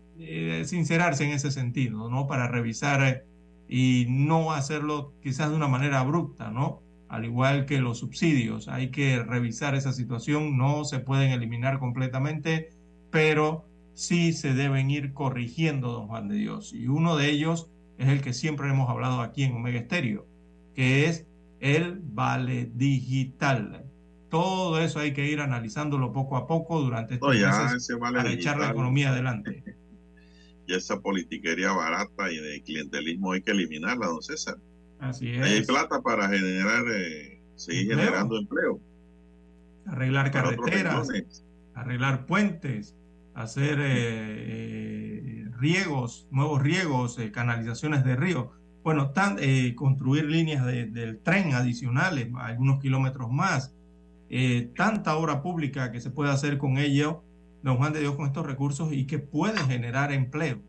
sincerarse 0.63 1.25
en 1.25 1.31
ese 1.31 1.51
sentido, 1.51 2.09
¿no? 2.09 2.25
Para 2.25 2.47
revisar 2.47 3.25
y 3.67 4.05
no 4.07 4.53
hacerlo 4.53 5.13
quizás 5.21 5.49
de 5.49 5.57
una 5.57 5.67
manera 5.67 5.99
abrupta, 5.99 6.51
¿no? 6.51 6.81
Al 7.11 7.25
igual 7.25 7.65
que 7.65 7.81
los 7.81 7.97
subsidios, 7.97 8.69
hay 8.69 8.89
que 8.89 9.21
revisar 9.21 9.75
esa 9.75 9.91
situación, 9.91 10.57
no 10.57 10.85
se 10.85 10.99
pueden 10.99 11.31
eliminar 11.31 11.77
completamente, 11.77 12.69
pero 13.09 13.65
sí 13.93 14.31
se 14.31 14.53
deben 14.53 14.89
ir 14.89 15.11
corrigiendo, 15.11 15.91
don 15.91 16.07
Juan 16.07 16.29
de 16.29 16.35
Dios. 16.35 16.73
Y 16.73 16.87
uno 16.87 17.17
de 17.17 17.29
ellos 17.29 17.69
es 17.97 18.07
el 18.07 18.21
que 18.21 18.31
siempre 18.31 18.69
hemos 18.69 18.89
hablado 18.89 19.19
aquí 19.19 19.43
en 19.43 19.53
Omega 19.53 19.79
Estéreo, 19.79 20.25
que 20.73 21.07
es 21.07 21.27
el 21.59 21.99
vale 22.01 22.71
digital. 22.75 23.83
Todo 24.29 24.79
eso 24.79 24.99
hay 24.99 25.11
que 25.11 25.27
ir 25.27 25.41
analizándolo 25.41 26.13
poco 26.13 26.37
a 26.37 26.47
poco 26.47 26.79
durante 26.79 27.15
estos 27.15 27.35
meses 27.35 27.89
para 27.99 28.31
echar 28.31 28.57
la 28.57 28.69
economía 28.69 29.09
adelante. 29.09 29.65
y 30.65 30.73
esa 30.73 31.01
politiquería 31.01 31.73
barata 31.73 32.31
y 32.31 32.37
de 32.37 32.61
clientelismo 32.61 33.33
hay 33.33 33.41
que 33.41 33.51
eliminarla, 33.51 34.07
don 34.07 34.21
César. 34.21 34.55
Así 35.01 35.31
es. 35.31 35.41
Hay 35.41 35.65
plata 35.65 36.01
para 36.01 36.29
generar, 36.29 36.85
eh, 36.95 37.41
seguir 37.55 37.89
generando 37.89 38.37
empleo. 38.37 38.79
Arreglar 39.87 40.31
carreteras, 40.31 41.09
arreglar 41.73 42.27
puentes, 42.27 42.95
hacer 43.33 43.79
eh, 43.79 43.85
eh, 43.89 45.45
riegos, 45.59 46.27
nuevos 46.29 46.61
riegos, 46.61 47.17
canalizaciones 47.33 48.05
de 48.05 48.15
río. 48.15 48.51
Bueno, 48.83 49.09
tan, 49.09 49.37
construir 49.75 50.25
líneas 50.25 50.65
del 50.65 51.19
tren 51.19 51.53
adicionales, 51.53 52.29
algunos 52.35 52.79
kilómetros 52.79 53.31
más. 53.31 53.75
tanta 54.75 55.15
obra 55.17 55.41
pública 55.41 55.91
que 55.91 55.99
se 55.99 56.09
puede 56.09 56.31
hacer 56.31 56.57
con 56.57 56.77
ello 56.77 57.23
don 57.63 57.77
Juan 57.77 57.93
de 57.93 57.99
Dios 57.99 58.15
con 58.15 58.25
estos 58.25 58.45
recursos 58.45 58.91
y 58.91 59.05
que 59.05 59.19
puede 59.19 59.59
generar 59.59 60.11
empleo. 60.11 60.61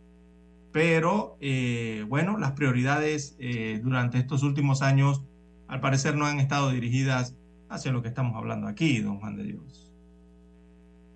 Pero 0.72 1.36
eh, 1.40 2.04
bueno, 2.08 2.38
las 2.38 2.52
prioridades 2.52 3.36
eh, 3.38 3.80
durante 3.82 4.18
estos 4.18 4.42
últimos 4.42 4.80
años 4.80 5.22
al 5.68 5.80
parecer 5.80 6.16
no 6.16 6.26
han 6.26 6.40
estado 6.40 6.70
dirigidas 6.70 7.36
hacia 7.68 7.92
lo 7.92 8.02
que 8.02 8.08
estamos 8.08 8.36
hablando 8.36 8.66
aquí, 8.68 9.00
don 9.00 9.18
Juan 9.20 9.36
de 9.36 9.44
Dios. 9.44 9.90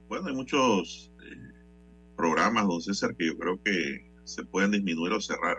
Bueno, 0.09 0.29
hay 0.29 0.35
muchos 0.35 1.13
eh, 1.21 1.53
programas, 2.17 2.67
don 2.67 2.81
César, 2.81 3.15
que 3.17 3.27
yo 3.27 3.37
creo 3.37 3.63
que 3.63 4.11
se 4.25 4.45
pueden 4.45 4.71
disminuir 4.71 5.13
o 5.13 5.21
cerrar. 5.21 5.59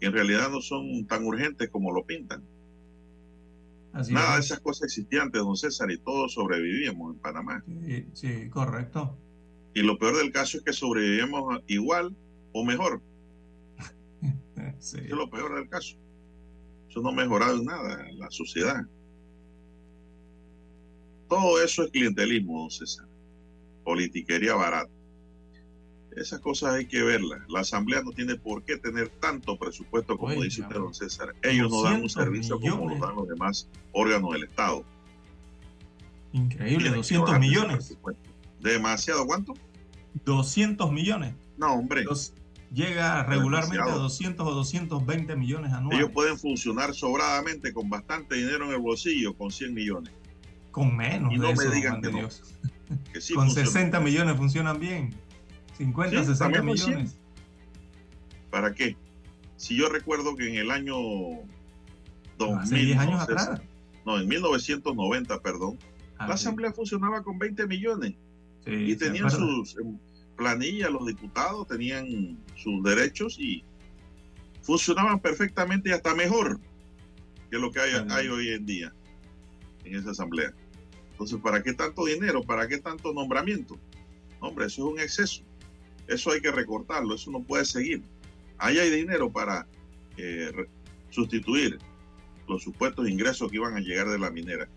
Que 0.00 0.06
en 0.06 0.12
realidad 0.12 0.50
no 0.50 0.60
son 0.60 1.06
tan 1.06 1.24
urgentes 1.24 1.68
como 1.70 1.92
lo 1.92 2.04
pintan. 2.04 2.42
Nada 4.10 4.34
de 4.34 4.40
esas 4.40 4.58
cosas 4.60 4.86
existían 4.86 5.26
antes, 5.26 5.40
don 5.40 5.56
César, 5.56 5.90
y 5.90 5.98
todos 5.98 6.34
sobrevivíamos 6.34 7.14
en 7.14 7.20
Panamá. 7.20 7.64
Sí, 8.12 8.48
correcto. 8.50 9.16
Y 9.74 9.82
lo 9.82 9.98
peor 9.98 10.16
del 10.16 10.32
caso 10.32 10.58
es 10.58 10.62
que 10.62 10.72
sobrevivíamos 10.72 11.62
igual 11.66 12.16
o 12.52 12.64
mejor. 12.64 13.02
sí. 14.78 14.98
es 14.98 15.10
lo 15.10 15.28
peor 15.28 15.56
del 15.56 15.68
caso. 15.68 15.96
Eso 16.88 17.00
no 17.00 17.08
ha 17.08 17.12
mejorado 17.12 17.58
en 17.58 17.64
nada 17.64 18.08
en 18.08 18.18
la 18.20 18.30
sociedad. 18.30 18.86
Todo 21.28 21.60
eso 21.62 21.82
es 21.82 21.90
clientelismo, 21.90 22.60
don 22.60 22.70
César. 22.70 23.06
Politiquería 23.82 24.54
barata. 24.54 24.90
Esas 26.16 26.38
cosas 26.38 26.74
hay 26.74 26.86
que 26.86 27.02
verlas. 27.02 27.40
La 27.48 27.60
Asamblea 27.60 28.00
no 28.02 28.12
tiene 28.12 28.36
por 28.36 28.62
qué 28.62 28.76
tener 28.76 29.08
tanto 29.08 29.58
presupuesto 29.58 30.16
como 30.16 30.40
dice 30.40 30.62
usted, 30.62 30.76
don 30.76 30.94
César. 30.94 31.34
Ellos 31.42 31.72
no 31.72 31.82
dan 31.82 32.02
un 32.02 32.08
servicio 32.08 32.60
como 32.60 32.88
lo 32.88 33.04
dan 33.04 33.16
los 33.16 33.26
demás 33.26 33.68
órganos 33.90 34.32
del 34.32 34.44
Estado. 34.44 34.84
Increíble, 36.32 36.90
200 36.90 37.40
millones. 37.40 37.96
¿Demasiado 38.64 39.26
cuánto? 39.26 39.54
200 40.24 40.90
millones. 40.90 41.34
No, 41.58 41.74
hombre. 41.74 42.04
llega 42.72 43.22
regularmente 43.24 43.78
a 43.78 43.94
200 43.94 44.46
o 44.46 44.50
220 44.52 45.36
millones 45.36 45.72
anuales. 45.72 46.00
Ellos 46.00 46.12
pueden 46.12 46.38
funcionar 46.38 46.94
sobradamente 46.94 47.74
con 47.74 47.90
bastante 47.90 48.36
dinero 48.36 48.64
en 48.64 48.72
el 48.72 48.80
bolsillo, 48.80 49.36
con 49.36 49.50
100 49.50 49.74
millones. 49.74 50.12
Con 50.70 50.96
menos. 50.96 51.32
Y 51.32 51.36
no 51.36 51.52
me 51.52 51.66
digan 51.66 52.00
que 52.00 52.10
no. 52.10 52.28
con 53.34 53.50
60 53.50 54.00
millones 54.00 54.36
funcionan 54.36 54.80
bien. 54.80 55.14
50, 55.76 56.24
60 56.24 56.62
millones. 56.62 57.18
¿Para 58.50 58.72
qué? 58.72 58.96
Si 59.56 59.76
yo 59.76 59.90
recuerdo 59.90 60.36
que 60.36 60.48
en 60.48 60.56
el 60.56 60.70
año 60.70 60.94
2000, 62.38 62.58
hace 62.58 62.76
10 62.76 62.98
años 62.98 63.20
atrás. 63.20 63.60
No, 64.06 64.18
en 64.18 64.26
1990, 64.26 65.40
perdón, 65.40 65.78
Ah, 66.18 66.28
la 66.28 66.36
sí. 66.36 66.44
Asamblea 66.46 66.72
funcionaba 66.72 67.22
con 67.22 67.38
20 67.38 67.66
millones 67.66 68.14
Sí, 68.64 68.72
y 68.72 68.96
tenían 68.96 69.30
sus 69.30 69.76
em, 69.78 69.98
planillas, 70.36 70.90
los 70.90 71.06
diputados 71.06 71.66
tenían 71.68 72.38
sus 72.56 72.82
derechos 72.82 73.36
y 73.38 73.62
funcionaban 74.62 75.20
perfectamente 75.20 75.90
y 75.90 75.92
hasta 75.92 76.14
mejor 76.14 76.58
que 77.50 77.58
lo 77.58 77.70
que 77.70 77.80
hay, 77.80 77.92
hay 78.10 78.28
hoy 78.28 78.48
en 78.50 78.66
día 78.66 78.92
en 79.84 79.96
esa 79.96 80.10
Asamblea. 80.10 80.52
Entonces, 81.12 81.38
¿para 81.40 81.62
qué 81.62 81.72
tanto 81.72 82.04
dinero? 82.06 82.42
¿Para 82.42 82.66
qué 82.66 82.78
tanto 82.78 83.12
nombramiento? 83.12 83.78
Hombre, 84.40 84.66
eso 84.66 84.86
es 84.86 84.94
un 84.94 85.00
exceso. 85.00 85.42
Eso 86.08 86.32
hay 86.32 86.40
que 86.40 86.50
recortarlo, 86.50 87.14
eso 87.14 87.30
no 87.30 87.42
puede 87.42 87.64
seguir. 87.64 88.02
Ahí 88.58 88.78
hay 88.78 88.90
dinero 88.90 89.30
para 89.30 89.66
eh, 90.16 90.50
sustituir 91.10 91.78
los 92.48 92.62
supuestos 92.62 93.08
ingresos 93.08 93.50
que 93.50 93.56
iban 93.56 93.76
a 93.76 93.80
llegar 93.80 94.08
de 94.08 94.18
la 94.18 94.30
minera. 94.30 94.68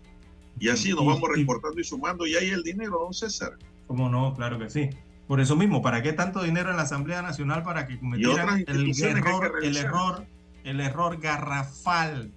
Y 0.58 0.68
así 0.68 0.90
nos 0.90 1.06
vamos 1.06 1.28
recortando 1.34 1.80
y 1.80 1.84
sumando 1.84 2.26
y 2.26 2.34
ahí 2.34 2.48
el 2.50 2.62
dinero, 2.62 2.98
don 3.00 3.14
César. 3.14 3.56
¿Cómo 3.88 4.08
no? 4.08 4.34
Claro 4.34 4.58
que 4.58 4.70
sí. 4.70 4.90
Por 5.26 5.40
eso 5.40 5.56
mismo, 5.56 5.82
¿para 5.82 6.02
qué 6.02 6.12
tanto 6.12 6.42
dinero 6.42 6.70
en 6.70 6.76
la 6.76 6.82
Asamblea 6.82 7.20
Nacional 7.22 7.62
para 7.62 7.86
que 7.86 7.98
cometieran 7.98 8.64
el 8.66 8.94
error, 9.02 9.52
el 9.62 9.76
error, 9.76 10.26
el 10.64 10.80
error 10.80 11.18
garrafal, 11.20 12.30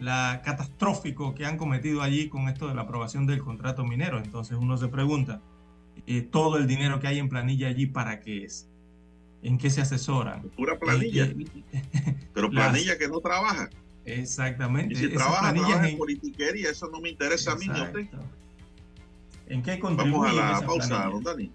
la 0.00 0.40
catastrófico 0.44 1.34
que 1.34 1.44
han 1.44 1.56
cometido 1.58 2.02
allí 2.02 2.28
con 2.28 2.48
esto 2.48 2.66
de 2.68 2.74
la 2.74 2.82
aprobación 2.82 3.26
del 3.26 3.40
contrato 3.40 3.84
minero? 3.84 4.18
Entonces 4.18 4.56
uno 4.60 4.76
se 4.76 4.88
pregunta, 4.88 5.40
eh, 6.06 6.22
todo 6.22 6.56
el 6.56 6.66
dinero 6.66 6.98
que 6.98 7.06
hay 7.08 7.18
en 7.18 7.28
planilla 7.28 7.68
allí, 7.68 7.86
¿para 7.86 8.20
qué 8.20 8.44
es? 8.44 8.68
¿En 9.42 9.58
qué 9.58 9.70
se 9.70 9.80
asesoran? 9.80 10.42
Pura 10.56 10.78
planilla, 10.78 11.24
Eh, 11.26 11.36
eh, 11.72 12.14
pero 12.34 12.48
las- 12.50 12.70
planilla 12.70 12.98
que 12.98 13.08
no 13.08 13.20
trabaja. 13.20 13.70
exactamente. 14.04 14.94
Y 14.94 14.96
si 14.96 15.08
trabaja, 15.10 15.52
trabaja 15.52 15.78
en 15.84 15.92
en- 15.92 15.98
politiquería, 15.98 16.70
eso 16.70 16.88
no 16.92 17.00
me 17.00 17.08
interesa 17.10 17.52
a 17.52 17.56
mí 17.56 17.66
¿En 19.52 19.62
qué 19.62 19.78
Vamos 19.82 20.26
a 20.26 20.32
la 20.32 20.52
esas 20.52 20.62
pausa, 20.62 20.88
planillas? 20.88 21.12
don 21.12 21.24
Dani. 21.24 21.50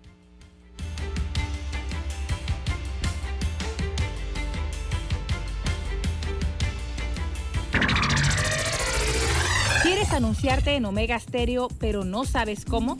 ¿Quieres 9.81 10.13
anunciarte 10.13 10.75
en 10.75 10.85
Omega 10.85 11.19
Stereo 11.19 11.69
pero 11.79 12.05
no 12.05 12.25
sabes 12.25 12.65
cómo? 12.65 12.97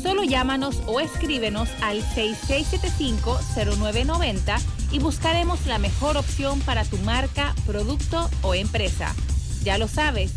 Solo 0.00 0.22
llámanos 0.22 0.80
o 0.86 1.00
escríbenos 1.00 1.68
al 1.82 2.00
6675-0990 2.00 4.60
y 4.92 5.00
buscaremos 5.00 5.66
la 5.66 5.78
mejor 5.78 6.16
opción 6.16 6.60
para 6.60 6.84
tu 6.84 6.98
marca, 6.98 7.52
producto 7.66 8.30
o 8.42 8.54
empresa. 8.54 9.12
Ya 9.64 9.76
lo 9.76 9.88
sabes, 9.88 10.30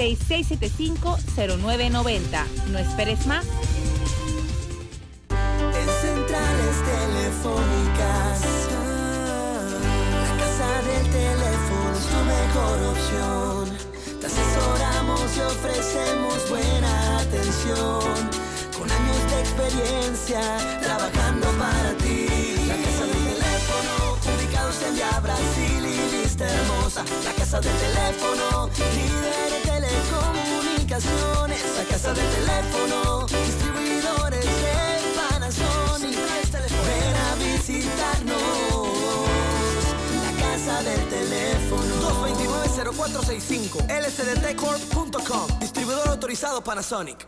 6675-0990. 0.00 2.46
No 2.70 2.78
esperes 2.78 3.26
más. 3.26 3.44
En 5.28 5.88
centrales 6.00 6.76
telefónicas, 6.94 8.40
la 10.16 10.30
casa 10.40 10.70
del 10.88 11.04
teléfono 11.10 11.92
es 11.92 12.06
tu 12.06 12.20
mejor 12.34 12.76
opción. 12.94 13.62
Te 14.20 14.26
asesoramos 14.26 15.26
y 15.36 15.40
ofrecemos 15.40 16.48
buena 16.48 17.18
atención. 17.18 18.14
Con 18.78 18.90
años 18.90 19.22
de 19.30 19.40
experiencia, 19.40 20.40
trabajando 20.80 21.46
para 21.58 21.92
ti. 21.98 22.09
La 27.24 27.32
casa 27.32 27.60
del 27.60 27.72
teléfono, 27.76 28.68
líder 28.94 29.52
en 29.54 29.62
telecomunicaciones. 29.62 31.60
La 31.76 31.84
casa 31.84 32.12
del 32.12 32.28
teléfono, 32.30 33.26
distribuidores 33.26 34.44
de 34.44 34.76
Panasonic. 35.16 36.18
Ven 36.86 37.16
a 37.16 37.34
visitarnos. 37.36 38.36
La 40.24 40.32
casa 40.40 40.82
del 40.82 41.08
teléfono. 41.08 41.92
229-0465. 42.84 43.86
lsdtcorp.com. 43.88 45.58
Distribuidor 45.60 46.08
autorizado 46.08 46.62
Panasonic. 46.62 47.26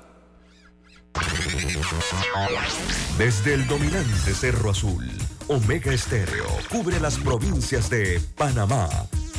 Desde 3.18 3.54
el 3.54 3.66
dominante 3.66 4.34
Cerro 4.34 4.70
Azul, 4.70 5.10
Omega 5.48 5.92
Estéreo 5.92 6.46
cubre 6.70 6.98
las 7.00 7.18
provincias 7.18 7.90
de 7.90 8.20
Panamá, 8.36 8.88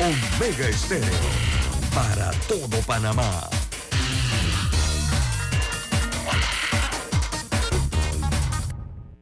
Omega 0.00 0.68
Estéreo 0.68 1.08
para 1.94 2.30
todo 2.48 2.82
Panamá. 2.86 3.48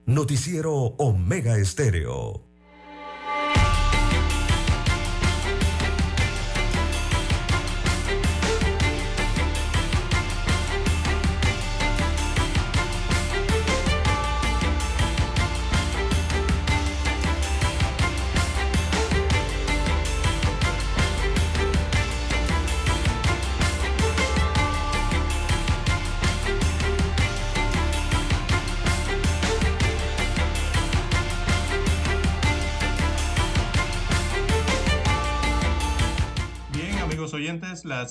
Noticiero 0.06 0.94
Omega 0.98 1.58
Estéreo. 1.58 2.51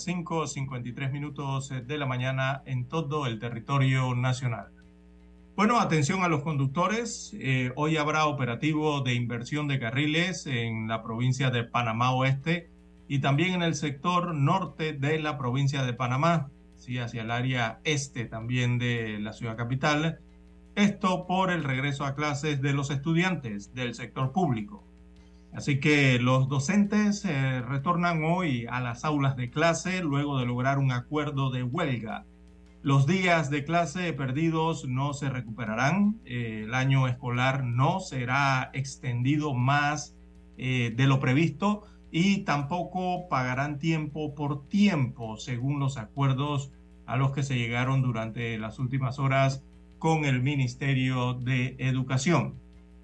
Las 0.02 0.08
5.53 0.08 1.12
minutos 1.12 1.72
de 1.86 1.98
la 1.98 2.06
mañana 2.08 2.64
en 2.66 2.86
todo 2.86 3.28
el 3.28 3.40
territorio 3.40 4.16
nacional. 4.16 4.70
Bueno, 5.56 5.80
atención 5.80 6.24
a 6.24 6.28
los 6.28 6.42
conductores. 6.42 7.36
eh, 7.40 7.72
hoy 7.76 7.98
habrá 7.98 8.26
operativo 8.26 9.02
de 9.02 9.14
inversión 9.14 9.68
de 9.68 9.80
carriles 9.80 10.48
en 10.48 10.88
la 10.88 11.04
provincia 11.04 11.52
de 11.52 11.64
Panamá 11.64 12.14
Oeste 12.16 12.70
y 13.08 13.20
también 13.20 13.54
en 13.54 13.62
el 13.62 13.76
sector 13.76 14.34
norte 14.34 14.94
de 14.94 15.20
la 15.20 15.38
provincia 15.38 15.84
de 15.84 15.94
Panamá, 15.94 16.50
sí, 16.78 16.98
hacia 16.98 17.22
el 17.22 17.30
área 17.30 17.80
este 17.84 18.26
también 18.26 18.80
de 18.80 19.20
la 19.20 19.34
ciudad 19.34 19.56
capital. 19.56 20.20
Esto 20.76 21.28
por 21.28 21.52
el 21.52 21.64
regreso 21.64 22.06
a 22.06 22.16
clases 22.16 22.62
de 22.62 22.74
los 22.74 22.90
estudiantes 22.90 23.76
del 23.76 23.94
sector 23.94 24.32
público. 24.32 24.84
Así 25.54 25.80
que 25.80 26.18
los 26.20 26.48
docentes 26.48 27.26
eh, 27.26 27.62
retornan 27.62 28.24
hoy 28.24 28.66
a 28.70 28.80
las 28.80 29.04
aulas 29.04 29.36
de 29.36 29.50
clase 29.50 30.02
luego 30.02 30.40
de 30.40 30.46
lograr 30.46 30.80
un 30.80 30.92
acuerdo 30.92 31.50
de 31.52 31.64
huelga. 31.64 32.26
Los 32.84 33.06
días 33.06 33.50
de 33.50 33.66
clase 33.66 34.14
perdidos 34.14 34.88
no 34.88 35.14
se 35.14 35.30
recuperarán. 35.30 36.20
Eh, 36.26 36.64
el 36.66 36.74
año 36.74 37.08
escolar 37.08 37.66
no 37.66 38.00
será 38.00 38.72
extendido 38.74 39.54
más 39.54 40.16
eh, 40.58 40.94
de 40.96 41.06
lo 41.06 41.20
previsto 41.20 41.84
y 42.12 42.40
tampoco 42.40 43.28
pagarán 43.28 43.78
tiempo 43.78 44.34
por 44.34 44.68
tiempo 44.68 45.38
según 45.38 45.80
los 45.80 45.98
acuerdos 45.98 46.72
a 47.06 47.18
los 47.18 47.32
que 47.32 47.44
se 47.44 47.58
llegaron 47.58 48.02
durante 48.02 48.58
las 48.58 48.80
últimas 48.80 49.20
horas 49.20 49.64
con 50.00 50.24
el 50.24 50.42
Ministerio 50.42 51.34
de 51.34 51.76
Educación. 51.78 52.56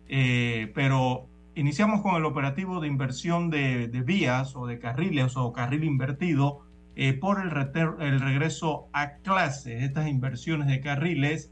Pero 0.08 1.28
iniciamos 1.58 2.02
con 2.02 2.16
el 2.16 2.26
operativo 2.26 2.80
de 2.80 2.88
inversión 2.88 3.50
de, 3.50 3.88
de 3.88 4.02
vías 4.02 4.56
o 4.56 4.68
de 4.68 4.80
carriles 4.80 5.36
o 5.36 5.52
carril 5.52 5.84
invertido 5.84 6.62
eh, 6.96 7.14
por 7.14 7.42
el, 7.42 7.52
el 8.00 8.20
regreso 8.20 8.88
a 8.94 9.16
clases. 9.18 9.84
Estas 9.84 10.08
inversiones 10.08 10.68
de 10.68 10.80
carriles 10.80 11.52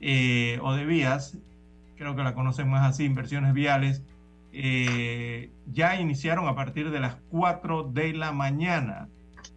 eh, 0.00 0.58
o 0.62 0.74
de 0.74 0.84
vías, 0.84 1.38
creo 1.96 2.14
que 2.14 2.22
la 2.22 2.34
conocen 2.34 2.68
más 2.68 2.88
así, 2.88 3.04
inversiones 3.04 3.52
viales, 3.54 4.02
eh, 4.52 5.50
ya 5.66 6.00
iniciaron 6.00 6.48
a 6.48 6.54
partir 6.54 6.90
de 6.90 7.00
las 7.00 7.16
4 7.30 7.84
de 7.84 8.14
la 8.14 8.32
mañana, 8.32 9.08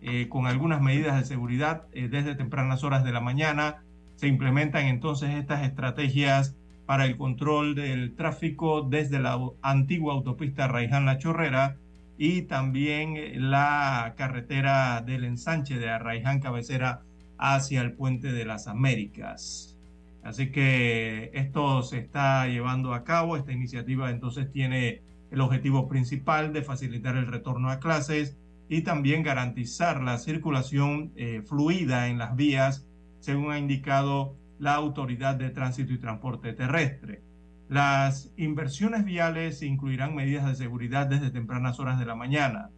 eh, 0.01 0.27
con 0.27 0.45
algunas 0.45 0.81
medidas 0.81 1.17
de 1.17 1.25
seguridad 1.25 1.83
eh, 1.93 2.09
desde 2.09 2.35
tempranas 2.35 2.83
horas 2.83 3.03
de 3.03 3.13
la 3.13 3.21
mañana. 3.21 3.83
Se 4.15 4.27
implementan 4.27 4.87
entonces 4.87 5.29
estas 5.35 5.63
estrategias 5.63 6.57
para 6.89 7.05
el 7.05 7.17
control 7.17 7.75
del 7.75 8.15
tráfico 8.15 8.81
desde 8.81 9.19
la 9.19 9.39
antigua 9.61 10.15
autopista 10.15 10.67
Raiján 10.67 11.05
La 11.05 11.19
Chorrera 11.19 11.77
y 12.17 12.41
también 12.41 13.15
eh, 13.15 13.35
la 13.35 14.15
carretera 14.17 14.99
del 15.01 15.23
ensanche 15.23 15.77
de 15.77 15.87
Arraiján 15.87 16.39
Cabecera 16.39 17.03
hacia 17.37 17.81
el 17.81 17.93
puente 17.93 18.31
de 18.31 18.43
las 18.43 18.65
Américas. 18.67 19.77
Así 20.23 20.51
que 20.51 21.29
esto 21.35 21.83
se 21.83 21.99
está 21.99 22.47
llevando 22.47 22.95
a 22.95 23.03
cabo. 23.03 23.37
Esta 23.37 23.51
iniciativa 23.51 24.09
entonces 24.09 24.51
tiene 24.51 25.03
el 25.29 25.41
objetivo 25.41 25.87
principal 25.87 26.53
de 26.53 26.63
facilitar 26.63 27.15
el 27.17 27.27
retorno 27.27 27.69
a 27.69 27.79
clases 27.79 28.35
y 28.67 28.81
también 28.81 29.21
garantizar 29.21 30.01
la 30.01 30.17
circulación 30.17 31.11
eh, 31.17 31.43
fluida 31.45 32.07
en 32.07 32.17
las 32.17 32.35
vías, 32.35 32.87
según 33.19 33.51
ha 33.51 33.59
indicado 33.59 34.33
la 34.59 34.75
Autoridad 34.75 35.35
de 35.35 35.49
Tránsito 35.49 35.93
y 35.93 35.97
Transporte 35.97 36.53
Terrestre. 36.53 37.23
Las 37.69 38.31
inversiones 38.35 39.05
viales 39.05 39.61
incluirán 39.61 40.15
medidas 40.15 40.45
de 40.45 40.55
seguridad 40.55 41.07
desde 41.07 41.31
tempranas 41.31 41.79
horas 41.79 41.99
de 41.99 42.05
la 42.05 42.15
mañana. 42.15 42.69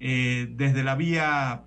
Eh, 0.00 0.48
desde 0.50 0.84
la 0.84 0.96
vía 0.96 1.64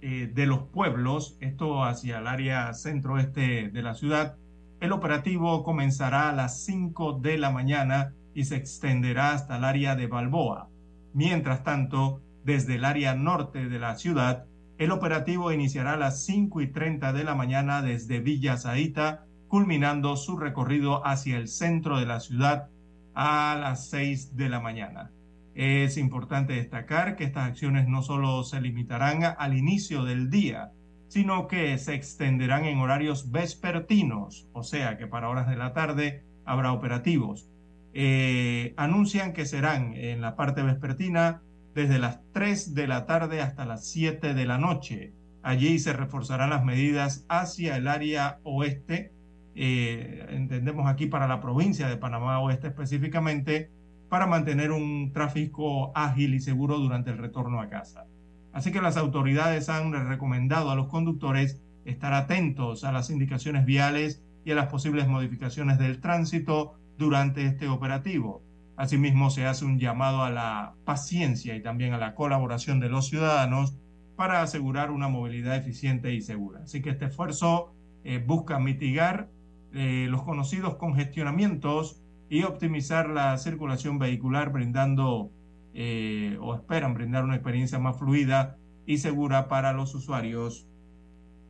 eh, 0.00 0.30
de 0.32 0.46
los 0.46 0.62
pueblos, 0.68 1.36
esto 1.40 1.84
hacia 1.84 2.18
el 2.18 2.26
área 2.26 2.72
centro-este 2.72 3.68
de 3.70 3.82
la 3.82 3.94
ciudad, 3.94 4.36
el 4.80 4.92
operativo 4.92 5.62
comenzará 5.62 6.30
a 6.30 6.32
las 6.32 6.64
5 6.64 7.20
de 7.20 7.36
la 7.36 7.50
mañana 7.50 8.14
y 8.34 8.44
se 8.44 8.56
extenderá 8.56 9.32
hasta 9.32 9.56
el 9.56 9.64
área 9.64 9.96
de 9.96 10.06
Balboa. 10.06 10.68
Mientras 11.12 11.64
tanto, 11.64 12.22
desde 12.44 12.76
el 12.76 12.84
área 12.84 13.14
norte 13.14 13.68
de 13.68 13.78
la 13.78 13.96
ciudad, 13.96 14.46
el 14.80 14.92
operativo 14.92 15.52
iniciará 15.52 15.92
a 15.92 15.98
las 15.98 16.24
5 16.24 16.62
y 16.62 16.68
30 16.68 17.12
de 17.12 17.22
la 17.22 17.34
mañana 17.34 17.82
desde 17.82 18.20
Villa 18.20 18.56
Zaita, 18.56 19.26
culminando 19.46 20.16
su 20.16 20.38
recorrido 20.38 21.06
hacia 21.06 21.36
el 21.36 21.48
centro 21.48 21.98
de 21.98 22.06
la 22.06 22.18
ciudad 22.18 22.70
a 23.14 23.58
las 23.60 23.90
6 23.90 24.36
de 24.38 24.48
la 24.48 24.58
mañana. 24.58 25.10
Es 25.54 25.98
importante 25.98 26.54
destacar 26.54 27.16
que 27.16 27.24
estas 27.24 27.50
acciones 27.50 27.88
no 27.88 28.02
solo 28.02 28.42
se 28.42 28.58
limitarán 28.62 29.22
al 29.36 29.54
inicio 29.54 30.04
del 30.04 30.30
día, 30.30 30.72
sino 31.08 31.46
que 31.46 31.76
se 31.76 31.92
extenderán 31.92 32.64
en 32.64 32.78
horarios 32.78 33.30
vespertinos, 33.30 34.48
o 34.54 34.62
sea 34.62 34.96
que 34.96 35.06
para 35.06 35.28
horas 35.28 35.46
de 35.50 35.56
la 35.56 35.74
tarde 35.74 36.24
habrá 36.46 36.72
operativos. 36.72 37.50
Eh, 37.92 38.72
anuncian 38.78 39.34
que 39.34 39.44
serán 39.44 39.92
en 39.92 40.22
la 40.22 40.36
parte 40.36 40.62
vespertina 40.62 41.42
desde 41.74 41.98
las 41.98 42.20
3 42.32 42.74
de 42.74 42.86
la 42.86 43.06
tarde 43.06 43.40
hasta 43.40 43.64
las 43.64 43.86
7 43.88 44.34
de 44.34 44.46
la 44.46 44.58
noche. 44.58 45.12
Allí 45.42 45.78
se 45.78 45.92
reforzarán 45.92 46.50
las 46.50 46.64
medidas 46.64 47.24
hacia 47.28 47.76
el 47.76 47.88
área 47.88 48.38
oeste, 48.42 49.12
eh, 49.54 50.26
entendemos 50.30 50.86
aquí 50.88 51.06
para 51.06 51.26
la 51.26 51.40
provincia 51.40 51.88
de 51.88 51.96
Panamá 51.96 52.40
Oeste 52.40 52.68
específicamente, 52.68 53.70
para 54.08 54.26
mantener 54.26 54.72
un 54.72 55.12
tráfico 55.12 55.92
ágil 55.94 56.34
y 56.34 56.40
seguro 56.40 56.78
durante 56.78 57.10
el 57.10 57.18
retorno 57.18 57.60
a 57.60 57.68
casa. 57.68 58.06
Así 58.52 58.72
que 58.72 58.82
las 58.82 58.96
autoridades 58.96 59.68
han 59.68 59.92
recomendado 60.08 60.70
a 60.70 60.74
los 60.74 60.88
conductores 60.88 61.62
estar 61.84 62.12
atentos 62.12 62.84
a 62.84 62.92
las 62.92 63.10
indicaciones 63.10 63.64
viales 63.64 64.22
y 64.44 64.50
a 64.50 64.56
las 64.56 64.66
posibles 64.66 65.06
modificaciones 65.06 65.78
del 65.78 66.00
tránsito 66.00 66.74
durante 66.98 67.46
este 67.46 67.68
operativo. 67.68 68.42
Asimismo, 68.80 69.28
se 69.28 69.44
hace 69.44 69.66
un 69.66 69.78
llamado 69.78 70.22
a 70.22 70.30
la 70.30 70.74
paciencia 70.86 71.54
y 71.54 71.60
también 71.60 71.92
a 71.92 71.98
la 71.98 72.14
colaboración 72.14 72.80
de 72.80 72.88
los 72.88 73.08
ciudadanos 73.08 73.76
para 74.16 74.40
asegurar 74.40 74.90
una 74.90 75.06
movilidad 75.06 75.54
eficiente 75.54 76.14
y 76.14 76.22
segura. 76.22 76.60
Así 76.62 76.80
que 76.80 76.88
este 76.88 77.04
esfuerzo 77.04 77.74
eh, 78.04 78.24
busca 78.26 78.58
mitigar 78.58 79.28
eh, 79.74 80.06
los 80.08 80.22
conocidos 80.22 80.76
congestionamientos 80.76 82.00
y 82.30 82.44
optimizar 82.44 83.10
la 83.10 83.36
circulación 83.36 83.98
vehicular, 83.98 84.50
brindando 84.50 85.30
eh, 85.74 86.38
o 86.40 86.54
esperan 86.54 86.94
brindar 86.94 87.24
una 87.24 87.34
experiencia 87.34 87.78
más 87.78 87.98
fluida 87.98 88.56
y 88.86 88.96
segura 88.96 89.46
para 89.48 89.74
los 89.74 89.94
usuarios. 89.94 90.66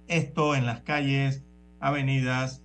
Esto 0.09 0.57
en 0.57 0.67
las 0.67 0.81
calles, 0.81 1.45
avenidas, 1.79 2.65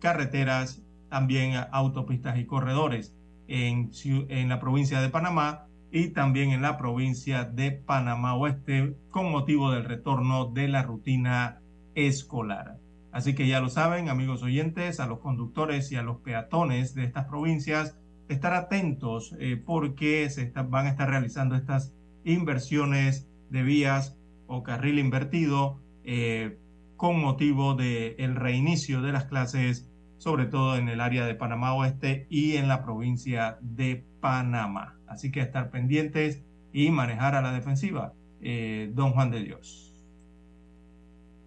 carreteras, 0.00 0.82
también 1.08 1.54
autopistas 1.72 2.38
y 2.38 2.44
corredores 2.44 3.14
en, 3.48 4.48
la 4.48 4.60
provincia 4.60 5.00
de 5.00 5.08
Panamá 5.08 5.66
y 5.90 6.08
también 6.08 6.50
en 6.50 6.62
la 6.62 6.76
provincia 6.76 7.44
de 7.44 7.72
Panamá 7.72 8.34
Oeste 8.34 8.94
con 9.10 9.30
motivo 9.30 9.72
del 9.72 9.84
retorno 9.84 10.46
de 10.46 10.68
la 10.68 10.82
rutina 10.82 11.60
escolar. 11.94 12.76
Así 13.10 13.34
que 13.34 13.48
ya 13.48 13.60
lo 13.60 13.70
saben, 13.70 14.08
amigos 14.08 14.42
oyentes, 14.42 15.00
a 15.00 15.06
los 15.06 15.18
conductores 15.20 15.90
y 15.90 15.96
a 15.96 16.02
los 16.02 16.18
peatones 16.18 16.94
de 16.94 17.04
estas 17.04 17.24
provincias, 17.24 17.96
estar 18.28 18.52
atentos 18.52 19.34
eh, 19.40 19.56
porque 19.56 20.28
se 20.28 20.52
van 20.52 20.86
a 20.86 20.90
estar 20.90 21.08
realizando 21.08 21.56
estas 21.56 21.94
inversiones 22.24 23.26
de 23.48 23.62
vías 23.62 24.16
o 24.46 24.62
carril 24.62 24.98
invertido 24.98 25.80
eh, 26.04 26.58
con 26.96 27.18
motivo 27.20 27.74
del 27.74 28.34
reinicio 28.36 29.00
de 29.00 29.12
las 29.12 29.24
clases, 29.24 29.87
sobre 30.18 30.46
todo 30.46 30.76
en 30.76 30.88
el 30.88 31.00
área 31.00 31.26
de 31.26 31.34
Panamá 31.34 31.74
Oeste 31.74 32.26
y 32.28 32.56
en 32.56 32.68
la 32.68 32.84
provincia 32.84 33.58
de 33.60 34.04
Panamá. 34.20 34.98
Así 35.06 35.30
que 35.30 35.40
estar 35.40 35.70
pendientes 35.70 36.42
y 36.72 36.90
manejar 36.90 37.34
a 37.34 37.42
la 37.42 37.52
defensiva. 37.52 38.12
Eh, 38.40 38.90
don 38.94 39.12
Juan 39.12 39.30
de 39.30 39.42
Dios. 39.42 39.92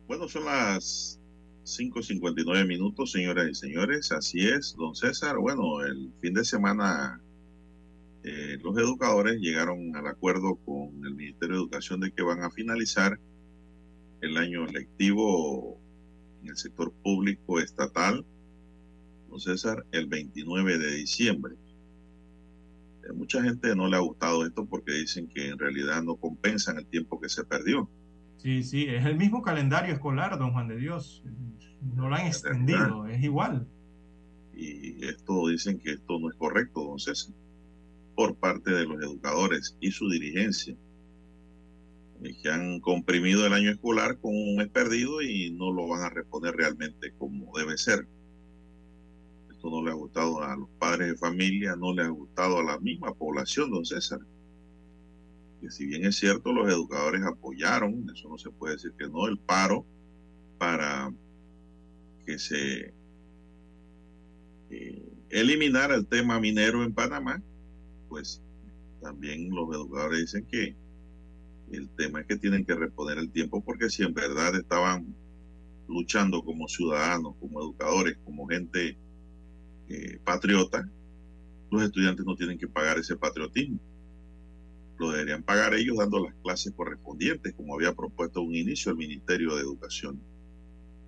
Bueno, 0.07 0.27
son 0.27 0.45
las 0.45 1.19
5.59 1.63 2.67
minutos, 2.67 3.11
señoras 3.11 3.47
y 3.49 3.55
señores. 3.55 4.11
Así 4.11 4.47
es, 4.47 4.75
don 4.77 4.95
César. 4.95 5.37
Bueno, 5.37 5.81
el 5.85 6.11
fin 6.19 6.33
de 6.33 6.43
semana 6.43 7.21
eh, 8.23 8.57
los 8.61 8.77
educadores 8.77 9.39
llegaron 9.39 9.95
al 9.95 10.07
acuerdo 10.07 10.55
con 10.65 10.89
el 11.05 11.15
Ministerio 11.15 11.55
de 11.55 11.61
Educación 11.61 12.01
de 12.01 12.11
que 12.11 12.21
van 12.21 12.43
a 12.43 12.51
finalizar 12.51 13.19
el 14.21 14.37
año 14.37 14.65
lectivo 14.67 15.79
en 16.43 16.49
el 16.49 16.57
sector 16.57 16.91
público 17.03 17.59
estatal, 17.59 18.25
don 19.31 19.39
César, 19.39 19.85
el 19.91 20.07
29 20.07 20.77
de 20.77 20.95
diciembre. 20.95 21.55
A 23.09 23.13
mucha 23.13 23.41
gente 23.41 23.75
no 23.75 23.87
le 23.87 23.95
ha 23.95 24.01
gustado 24.01 24.45
esto 24.45 24.65
porque 24.65 24.91
dicen 24.91 25.27
que 25.27 25.47
en 25.47 25.57
realidad 25.57 26.03
no 26.03 26.15
compensan 26.15 26.77
el 26.77 26.85
tiempo 26.85 27.19
que 27.19 27.29
se 27.29 27.43
perdió. 27.43 27.89
Sí, 28.37 28.63
sí, 28.63 28.85
es 28.85 29.05
el 29.05 29.17
mismo 29.17 29.41
calendario 29.41 29.93
escolar, 29.93 30.37
don 30.37 30.51
Juan 30.51 30.67
de 30.67 30.77
Dios. 30.77 31.23
No 31.95 32.09
lo 32.09 32.15
han 32.15 32.27
extendido, 32.27 33.07
es 33.07 33.23
igual. 33.23 33.67
Y 34.53 35.03
esto 35.05 35.47
dicen 35.47 35.79
que 35.79 35.93
esto 35.93 36.19
no 36.19 36.29
es 36.29 36.35
correcto, 36.35 36.83
don 36.83 36.99
César, 36.99 37.33
por 38.15 38.35
parte 38.35 38.71
de 38.71 38.85
los 38.85 39.01
educadores 39.01 39.77
y 39.79 39.91
su 39.91 40.09
dirigencia, 40.09 40.75
eh, 42.21 42.35
que 42.43 42.49
han 42.49 42.79
comprimido 42.81 43.47
el 43.47 43.53
año 43.53 43.71
escolar 43.71 44.17
con 44.17 44.35
un 44.35 44.57
mes 44.57 44.67
perdido 44.67 45.21
y 45.21 45.51
no 45.51 45.71
lo 45.71 45.87
van 45.87 46.03
a 46.03 46.09
responder 46.09 46.53
realmente 46.55 47.13
como 47.17 47.57
debe 47.57 47.77
ser. 47.77 48.05
No 49.69 49.83
le 49.83 49.91
ha 49.91 49.95
gustado 49.95 50.41
a 50.41 50.55
los 50.55 50.69
padres 50.79 51.09
de 51.09 51.17
familia, 51.17 51.75
no 51.75 51.93
le 51.93 52.03
ha 52.03 52.09
gustado 52.09 52.59
a 52.59 52.63
la 52.63 52.79
misma 52.79 53.13
población, 53.13 53.71
don 53.71 53.85
César. 53.85 54.19
Que 55.59 55.69
si 55.69 55.85
bien 55.85 56.05
es 56.05 56.17
cierto, 56.17 56.51
los 56.51 56.69
educadores 56.69 57.21
apoyaron, 57.23 58.09
eso 58.13 58.29
no 58.29 58.37
se 58.37 58.49
puede 58.49 58.75
decir 58.75 58.93
que 58.97 59.07
no, 59.07 59.27
el 59.27 59.37
paro 59.37 59.85
para 60.57 61.13
que 62.25 62.39
se 62.39 62.93
eh, 64.69 65.11
eliminara 65.29 65.95
el 65.95 66.07
tema 66.07 66.39
minero 66.39 66.83
en 66.83 66.93
Panamá, 66.93 67.41
pues 68.09 68.41
también 69.01 69.49
los 69.49 69.73
educadores 69.73 70.21
dicen 70.21 70.45
que 70.45 70.75
el 71.71 71.89
tema 71.89 72.21
es 72.21 72.27
que 72.27 72.37
tienen 72.37 72.65
que 72.65 72.75
responder 72.75 73.17
el 73.17 73.31
tiempo 73.31 73.63
porque 73.63 73.89
si 73.89 74.03
en 74.03 74.13
verdad 74.13 74.55
estaban 74.55 75.15
luchando 75.87 76.43
como 76.43 76.67
ciudadanos, 76.67 77.35
como 77.39 77.61
educadores, 77.61 78.17
como 78.23 78.47
gente 78.47 78.97
eh, 79.91 80.19
patriota, 80.23 80.89
los 81.69 81.83
estudiantes 81.83 82.25
no 82.25 82.35
tienen 82.35 82.57
que 82.57 82.67
pagar 82.67 82.97
ese 82.97 83.15
patriotismo 83.15 83.79
lo 85.01 85.11
deberían 85.11 85.41
pagar 85.41 85.73
ellos 85.73 85.97
dando 85.97 86.23
las 86.23 86.35
clases 86.43 86.73
correspondientes, 86.75 87.55
como 87.55 87.73
había 87.73 87.93
propuesto 87.93 88.43
un 88.43 88.55
inicio 88.55 88.91
el 88.91 88.99
Ministerio 88.99 89.55
de 89.55 89.61
Educación. 89.61 90.21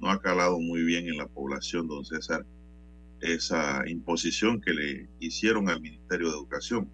No 0.02 0.10
ha 0.10 0.20
calado 0.20 0.60
muy 0.60 0.84
bien 0.84 1.08
en 1.08 1.18
la 1.18 1.28
población, 1.28 1.88
don 1.88 2.04
César, 2.04 2.44
esa 3.22 3.88
imposición 3.88 4.60
que 4.60 4.74
le 4.74 5.10
hicieron 5.20 5.70
al 5.70 5.80
Ministerio 5.80 6.30
de 6.30 6.38
Educación 6.38 6.90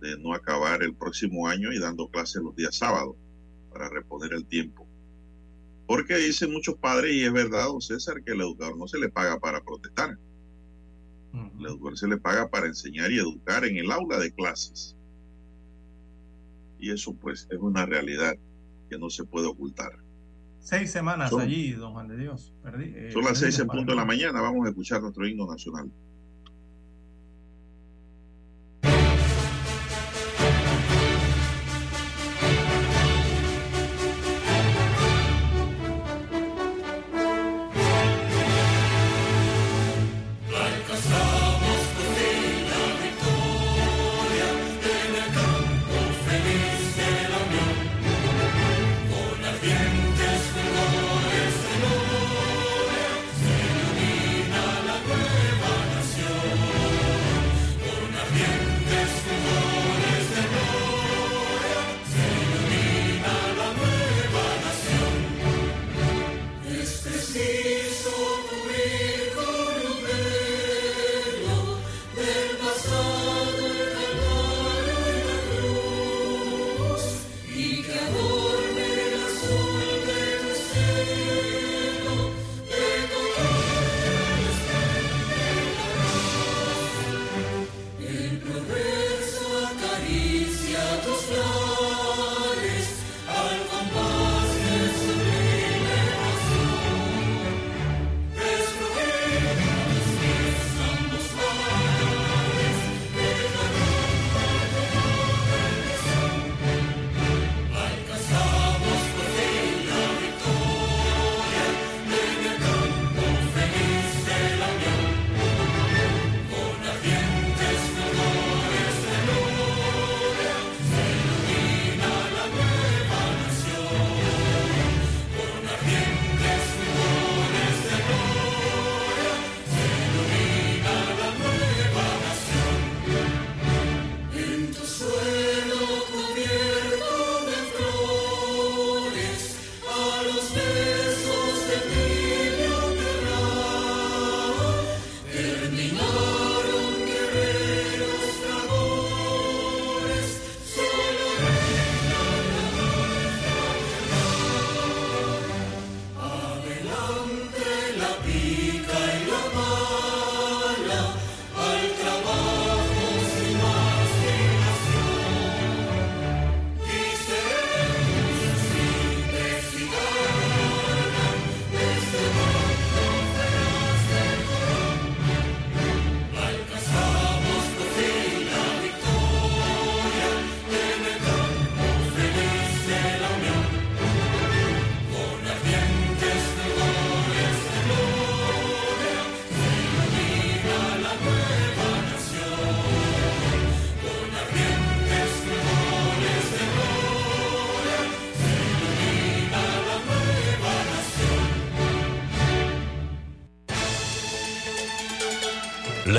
de 0.00 0.16
no 0.18 0.32
acabar 0.34 0.84
el 0.84 0.94
próximo 0.94 1.48
año 1.48 1.72
y 1.72 1.80
dando 1.80 2.08
clases 2.08 2.42
los 2.42 2.54
días 2.54 2.76
sábados 2.76 3.16
para 3.72 3.88
reponer 3.88 4.32
el 4.34 4.46
tiempo. 4.46 4.86
Porque 5.88 6.16
dicen 6.16 6.52
muchos 6.52 6.76
padres, 6.76 7.12
y 7.12 7.24
es 7.24 7.32
verdad, 7.32 7.66
don 7.66 7.82
César, 7.82 8.22
que 8.22 8.32
el 8.32 8.40
educador 8.40 8.76
no 8.78 8.86
se 8.86 9.00
le 9.00 9.08
paga 9.08 9.40
para 9.40 9.64
protestar. 9.64 10.16
El 11.32 11.66
educador 11.66 11.98
se 11.98 12.08
le 12.08 12.18
paga 12.18 12.48
para 12.48 12.66
enseñar 12.66 13.10
y 13.10 13.18
educar 13.18 13.64
en 13.64 13.76
el 13.76 13.90
aula 13.90 14.18
de 14.18 14.32
clases. 14.32 14.96
Y 16.78 16.90
eso 16.90 17.14
pues 17.14 17.46
es 17.50 17.58
una 17.58 17.86
realidad 17.86 18.34
que 18.90 18.98
no 18.98 19.08
se 19.08 19.24
puede 19.24 19.46
ocultar. 19.46 19.92
Seis 20.60 20.90
semanas 20.90 21.32
allí, 21.32 21.72
don 21.72 21.92
Juan 21.92 22.08
de 22.08 22.16
Dios. 22.16 22.52
Eh, 22.78 23.10
son 23.12 23.24
las 23.24 23.38
seis 23.38 23.58
en 23.58 23.66
punto 23.66 23.92
de 23.92 23.96
la 23.96 24.04
mañana. 24.04 24.40
Vamos 24.40 24.66
a 24.66 24.70
escuchar 24.70 25.00
nuestro 25.00 25.26
himno 25.26 25.46
nacional. 25.46 25.90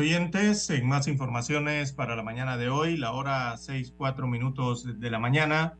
Oyentes, 0.00 0.68
en 0.70 0.88
más 0.88 1.06
informaciones 1.06 1.92
para 1.92 2.16
la 2.16 2.22
mañana 2.22 2.56
de 2.56 2.68
hoy, 2.68 2.96
la 2.96 3.12
hora 3.12 3.56
6, 3.56 3.94
4 3.96 4.26
minutos 4.26 4.98
de 4.98 5.10
la 5.10 5.18
mañana. 5.18 5.74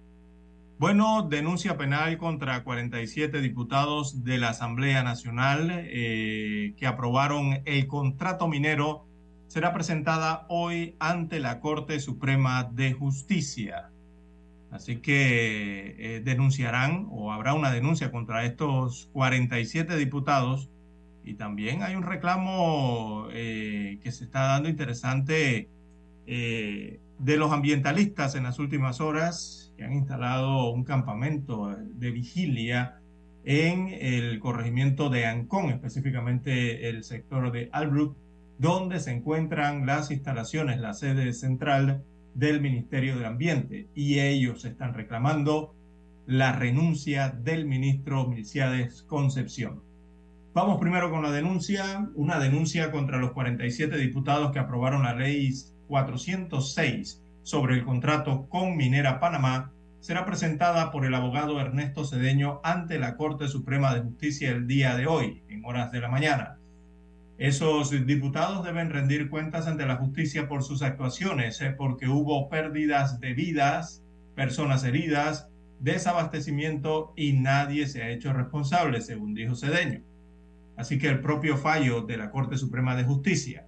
Bueno, 0.79 1.27
denuncia 1.29 1.77
penal 1.77 2.17
contra 2.19 2.63
47 2.63 3.41
diputados 3.41 4.25
de 4.25 4.39
la 4.39 4.51
Asamblea 4.51 5.03
Nacional 5.03 5.69
eh, 5.71 6.75
que 6.77 6.87
aprobaron 6.87 7.63
el 7.65 7.87
contrato 7.87 8.47
minero 8.49 9.07
será 9.49 9.73
presentada 9.73 10.47
hoy 10.49 10.95
ante 11.01 11.41
la 11.41 11.61
Corte 11.61 11.99
Suprema 11.99 12.65
de 12.65 12.93
Justicia. 12.93 13.91
Así 14.71 14.97
que 14.97 15.97
eh, 15.99 16.21
denunciarán 16.21 17.09
o 17.11 17.33
habrá 17.33 17.55
una 17.55 17.73
denuncia 17.73 18.13
contra 18.13 18.45
estos 18.45 19.09
47 19.13 19.97
diputados 19.97 20.71
y 21.25 21.35
también 21.35 21.83
hay 21.83 21.95
un 21.95 22.03
reclamo 22.03 23.29
eh, 23.31 23.99
que 24.03 24.13
se 24.13 24.25
está 24.25 24.43
dando 24.49 24.69
interesante 24.69 25.69
eh, 26.27 27.01
de 27.19 27.37
los 27.37 27.53
ambientalistas 27.53 28.35
en 28.35 28.45
las 28.45 28.59
últimas 28.59 29.01
horas 29.01 29.73
que 29.77 29.85
han 29.85 29.93
instalado 29.93 30.71
un 30.71 30.85
campamento 30.85 31.75
de 31.77 32.11
vigilia 32.11 33.01
en 33.45 33.89
el 33.89 34.39
corregimiento 34.39 35.09
de 35.09 35.27
Ancón, 35.27 35.71
específicamente 35.71 36.89
el 36.89 37.05
sector 37.05 37.51
de 37.53 37.71
Albrook, 37.73 38.17
donde 38.59 39.01
se 39.01 39.13
encuentran 39.13 39.87
las 39.87 40.11
instalaciones, 40.11 40.79
la 40.79 40.93
sede 40.93 41.33
central 41.33 42.05
del 42.35 42.61
Ministerio 42.61 43.17
del 43.17 43.25
Ambiente. 43.25 43.89
Y 43.95 44.19
ellos 44.21 44.65
están 44.65 44.93
reclamando 44.95 45.75
la 46.27 46.53
renuncia 46.53 47.31
del 47.31 47.67
ministro 47.67 48.29
Milciades 48.29 49.03
Concepción. 49.03 49.83
Vamos 50.53 50.81
primero 50.81 51.13
con 51.13 51.23
la 51.23 51.31
denuncia, 51.31 52.09
una 52.17 52.41
denuncia 52.41 52.91
contra 52.91 53.19
los 53.19 53.31
47 53.31 53.97
diputados 53.97 54.51
que 54.51 54.59
aprobaron 54.59 55.05
la 55.05 55.15
ley 55.15 55.55
406 55.87 57.23
sobre 57.45 57.77
el 57.77 57.85
contrato 57.85 58.49
con 58.49 58.77
Minera 58.77 59.21
Panamá 59.21 59.71
será 60.01 60.25
presentada 60.25 60.91
por 60.91 61.05
el 61.05 61.15
abogado 61.15 61.61
Ernesto 61.61 62.05
Cedeño 62.05 62.61
ante 62.65 62.99
la 62.99 63.17
Corte 63.17 63.47
Suprema 63.47 63.95
de 63.95 64.01
Justicia 64.01 64.51
el 64.51 64.67
día 64.67 64.97
de 64.97 65.07
hoy, 65.07 65.45
en 65.49 65.65
horas 65.65 65.93
de 65.93 66.01
la 66.01 66.09
mañana. 66.09 66.59
Esos 67.39 67.91
diputados 68.05 68.65
deben 68.65 68.91
rendir 68.91 69.31
cuentas 69.31 69.69
ante 69.69 69.87
la 69.87 69.97
justicia 69.99 70.49
por 70.49 70.65
sus 70.65 70.83
actuaciones, 70.83 71.61
eh, 71.61 71.71
porque 71.71 72.09
hubo 72.09 72.49
pérdidas 72.49 73.21
de 73.21 73.35
vidas, 73.35 74.03
personas 74.35 74.83
heridas, 74.83 75.49
desabastecimiento 75.79 77.13
y 77.15 77.35
nadie 77.35 77.87
se 77.87 78.03
ha 78.03 78.11
hecho 78.11 78.33
responsable, 78.33 79.01
según 79.01 79.35
dijo 79.35 79.55
Cedeño. 79.55 80.10
Así 80.81 80.97
que 80.99 81.09
el 81.09 81.21
propio 81.21 81.59
fallo 81.59 82.01
de 82.01 82.17
la 82.17 82.31
Corte 82.31 82.57
Suprema 82.57 82.97
de 82.97 83.05
Justicia, 83.05 83.67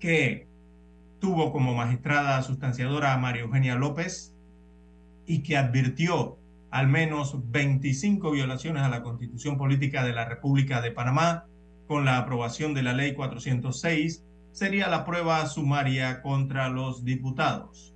que 0.00 0.48
tuvo 1.20 1.52
como 1.52 1.74
magistrada 1.74 2.40
sustanciadora 2.40 3.12
a 3.12 3.18
María 3.18 3.42
Eugenia 3.42 3.74
López 3.74 4.34
y 5.26 5.42
que 5.42 5.58
advirtió 5.58 6.38
al 6.70 6.88
menos 6.88 7.36
25 7.50 8.30
violaciones 8.30 8.82
a 8.82 8.88
la 8.88 9.02
Constitución 9.02 9.58
Política 9.58 10.04
de 10.04 10.14
la 10.14 10.24
República 10.24 10.80
de 10.80 10.90
Panamá 10.90 11.44
con 11.86 12.06
la 12.06 12.16
aprobación 12.16 12.72
de 12.72 12.82
la 12.82 12.94
Ley 12.94 13.12
406, 13.12 14.24
sería 14.52 14.88
la 14.88 15.04
prueba 15.04 15.44
sumaria 15.44 16.22
contra 16.22 16.70
los 16.70 17.04
diputados. 17.04 17.94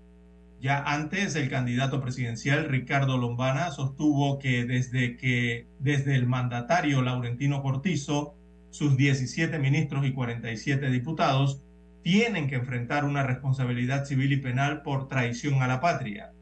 Ya 0.61 0.83
antes, 0.83 1.37
el 1.37 1.49
candidato 1.49 2.03
presidencial 2.03 2.67
Ricardo 2.67 3.17
Lombana 3.17 3.71
sostuvo 3.71 4.39
que 4.39 4.67
desde 4.67 5.17
que 5.17 5.67
desde 5.79 6.15
el 6.15 6.27
mandatario 6.27 7.01
Laurentino 7.01 7.63
Cortizo, 7.63 8.35
sus 8.69 8.95
17 8.99 9.59
ministros 9.59 10.05
y 10.05 10.13
47 10.13 10.91
diputados 10.91 11.65
tienen 12.03 12.47
que 12.47 12.57
enfrentar 12.57 13.07
una 13.07 13.23
responsabilidad 13.23 14.05
civil 14.05 14.33
y 14.33 14.37
penal 14.37 14.83
por 14.83 15.09
traición 15.09 15.63
a 15.63 15.67
la 15.67 15.81
patria, 15.81 16.33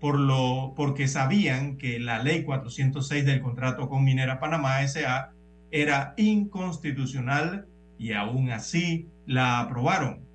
por 0.00 0.18
lo 0.18 0.72
porque 0.74 1.06
sabían 1.06 1.76
que 1.76 2.00
la 2.00 2.22
ley 2.22 2.44
406 2.44 3.26
del 3.26 3.42
contrato 3.42 3.90
con 3.90 4.04
Minera 4.04 4.40
Panamá 4.40 4.86
SA 4.88 5.32
era 5.70 6.14
inconstitucional 6.16 7.66
y 7.98 8.12
aún 8.12 8.50
así 8.50 9.10
la 9.26 9.60
aprobaron 9.60 10.25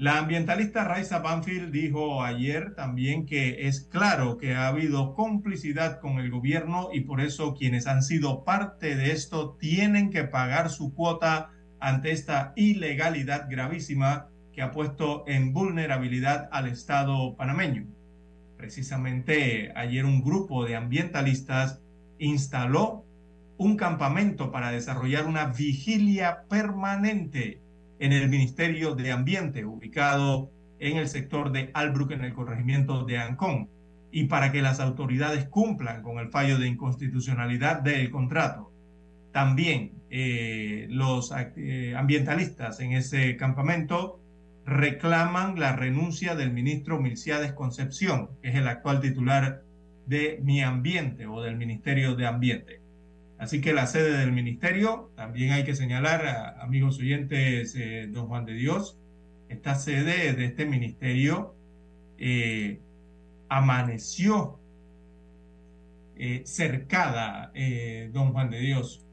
la 0.00 0.16
ambientalista 0.16 0.84
Raisa 0.84 1.18
Banfield 1.18 1.70
dijo 1.70 2.24
ayer 2.24 2.74
también 2.74 3.26
que 3.26 3.68
es 3.68 3.82
claro 3.82 4.38
que 4.38 4.54
ha 4.54 4.66
habido 4.66 5.12
complicidad 5.12 6.00
con 6.00 6.18
el 6.18 6.30
gobierno 6.30 6.88
y 6.90 7.02
por 7.02 7.20
eso 7.20 7.52
quienes 7.52 7.86
han 7.86 8.02
sido 8.02 8.42
parte 8.42 8.96
de 8.96 9.12
esto 9.12 9.58
tienen 9.60 10.08
que 10.08 10.24
pagar 10.24 10.70
su 10.70 10.94
cuota 10.94 11.50
ante 11.80 12.12
esta 12.12 12.54
ilegalidad 12.56 13.46
gravísima 13.50 14.28
que 14.54 14.62
ha 14.62 14.70
puesto 14.70 15.24
en 15.26 15.52
vulnerabilidad 15.52 16.48
al 16.50 16.68
Estado 16.68 17.36
panameño. 17.36 17.86
Precisamente 18.56 19.70
ayer 19.76 20.06
un 20.06 20.22
grupo 20.22 20.64
de 20.64 20.76
ambientalistas 20.76 21.82
instaló 22.18 23.04
un 23.58 23.76
campamento 23.76 24.50
para 24.50 24.70
desarrollar 24.70 25.26
una 25.26 25.48
vigilia 25.48 26.44
permanente 26.48 27.59
en 28.00 28.12
el 28.12 28.28
Ministerio 28.28 28.94
de 28.94 29.12
Ambiente, 29.12 29.64
ubicado 29.64 30.50
en 30.78 30.96
el 30.96 31.08
sector 31.08 31.52
de 31.52 31.70
Albrook, 31.74 32.10
en 32.12 32.24
el 32.24 32.32
corregimiento 32.32 33.04
de 33.04 33.18
Ancón, 33.18 33.68
y 34.10 34.24
para 34.24 34.50
que 34.50 34.62
las 34.62 34.80
autoridades 34.80 35.44
cumplan 35.44 36.02
con 36.02 36.18
el 36.18 36.30
fallo 36.30 36.58
de 36.58 36.66
inconstitucionalidad 36.66 37.82
del 37.82 38.10
contrato. 38.10 38.72
También 39.32 39.92
eh, 40.10 40.86
los 40.90 41.32
eh, 41.56 41.94
ambientalistas 41.96 42.80
en 42.80 42.92
ese 42.92 43.36
campamento 43.36 44.18
reclaman 44.64 45.60
la 45.60 45.76
renuncia 45.76 46.34
del 46.34 46.52
ministro 46.52 47.00
Milciades 47.00 47.52
Concepción, 47.52 48.30
que 48.42 48.48
es 48.48 48.54
el 48.56 48.66
actual 48.66 49.00
titular 49.00 49.62
de 50.06 50.40
Mi 50.42 50.62
Ambiente 50.62 51.26
o 51.26 51.42
del 51.42 51.56
Ministerio 51.56 52.16
de 52.16 52.26
Ambiente. 52.26 52.79
Así 53.40 53.62
que 53.62 53.72
la 53.72 53.86
sede 53.86 54.18
del 54.18 54.32
ministerio, 54.32 55.12
también 55.16 55.52
hay 55.52 55.64
que 55.64 55.74
señalar, 55.74 56.56
amigos 56.60 56.98
oyentes, 56.98 57.74
eh, 57.74 58.06
don 58.12 58.26
Juan 58.26 58.44
de 58.44 58.52
Dios, 58.52 58.98
esta 59.48 59.76
sede 59.76 60.34
de 60.34 60.44
este 60.44 60.66
ministerio 60.66 61.54
eh, 62.18 62.80
amaneció 63.48 64.60
eh, 66.16 66.42
cercada, 66.44 67.50
don 68.12 68.34
Juan 68.34 68.50
de 68.50 68.60
Dios. 68.60 69.06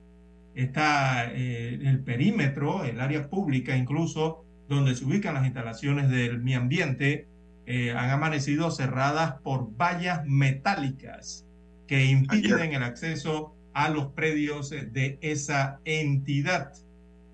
Está 0.55 1.31
el 1.31 2.03
perímetro, 2.03 2.83
el 2.83 2.99
área 2.99 3.29
pública 3.29 3.77
incluso, 3.77 4.43
donde 4.67 4.93
se 4.95 5.05
ubican 5.05 5.35
las 5.35 5.45
instalaciones 5.45 6.09
del 6.09 6.39
mi 6.43 6.53
ambiente, 6.53 7.27
han 7.65 8.09
amanecido 8.09 8.71
cerradas 8.71 9.39
por 9.41 9.71
vallas 9.77 10.25
metálicas 10.25 11.45
que 11.87 12.05
impiden 12.05 12.73
el 12.73 12.83
acceso 12.83 13.56
a 13.77 13.89
los 13.89 14.07
predios 14.07 14.71
de 14.71 15.19
esa 15.21 15.79
entidad. 15.85 16.73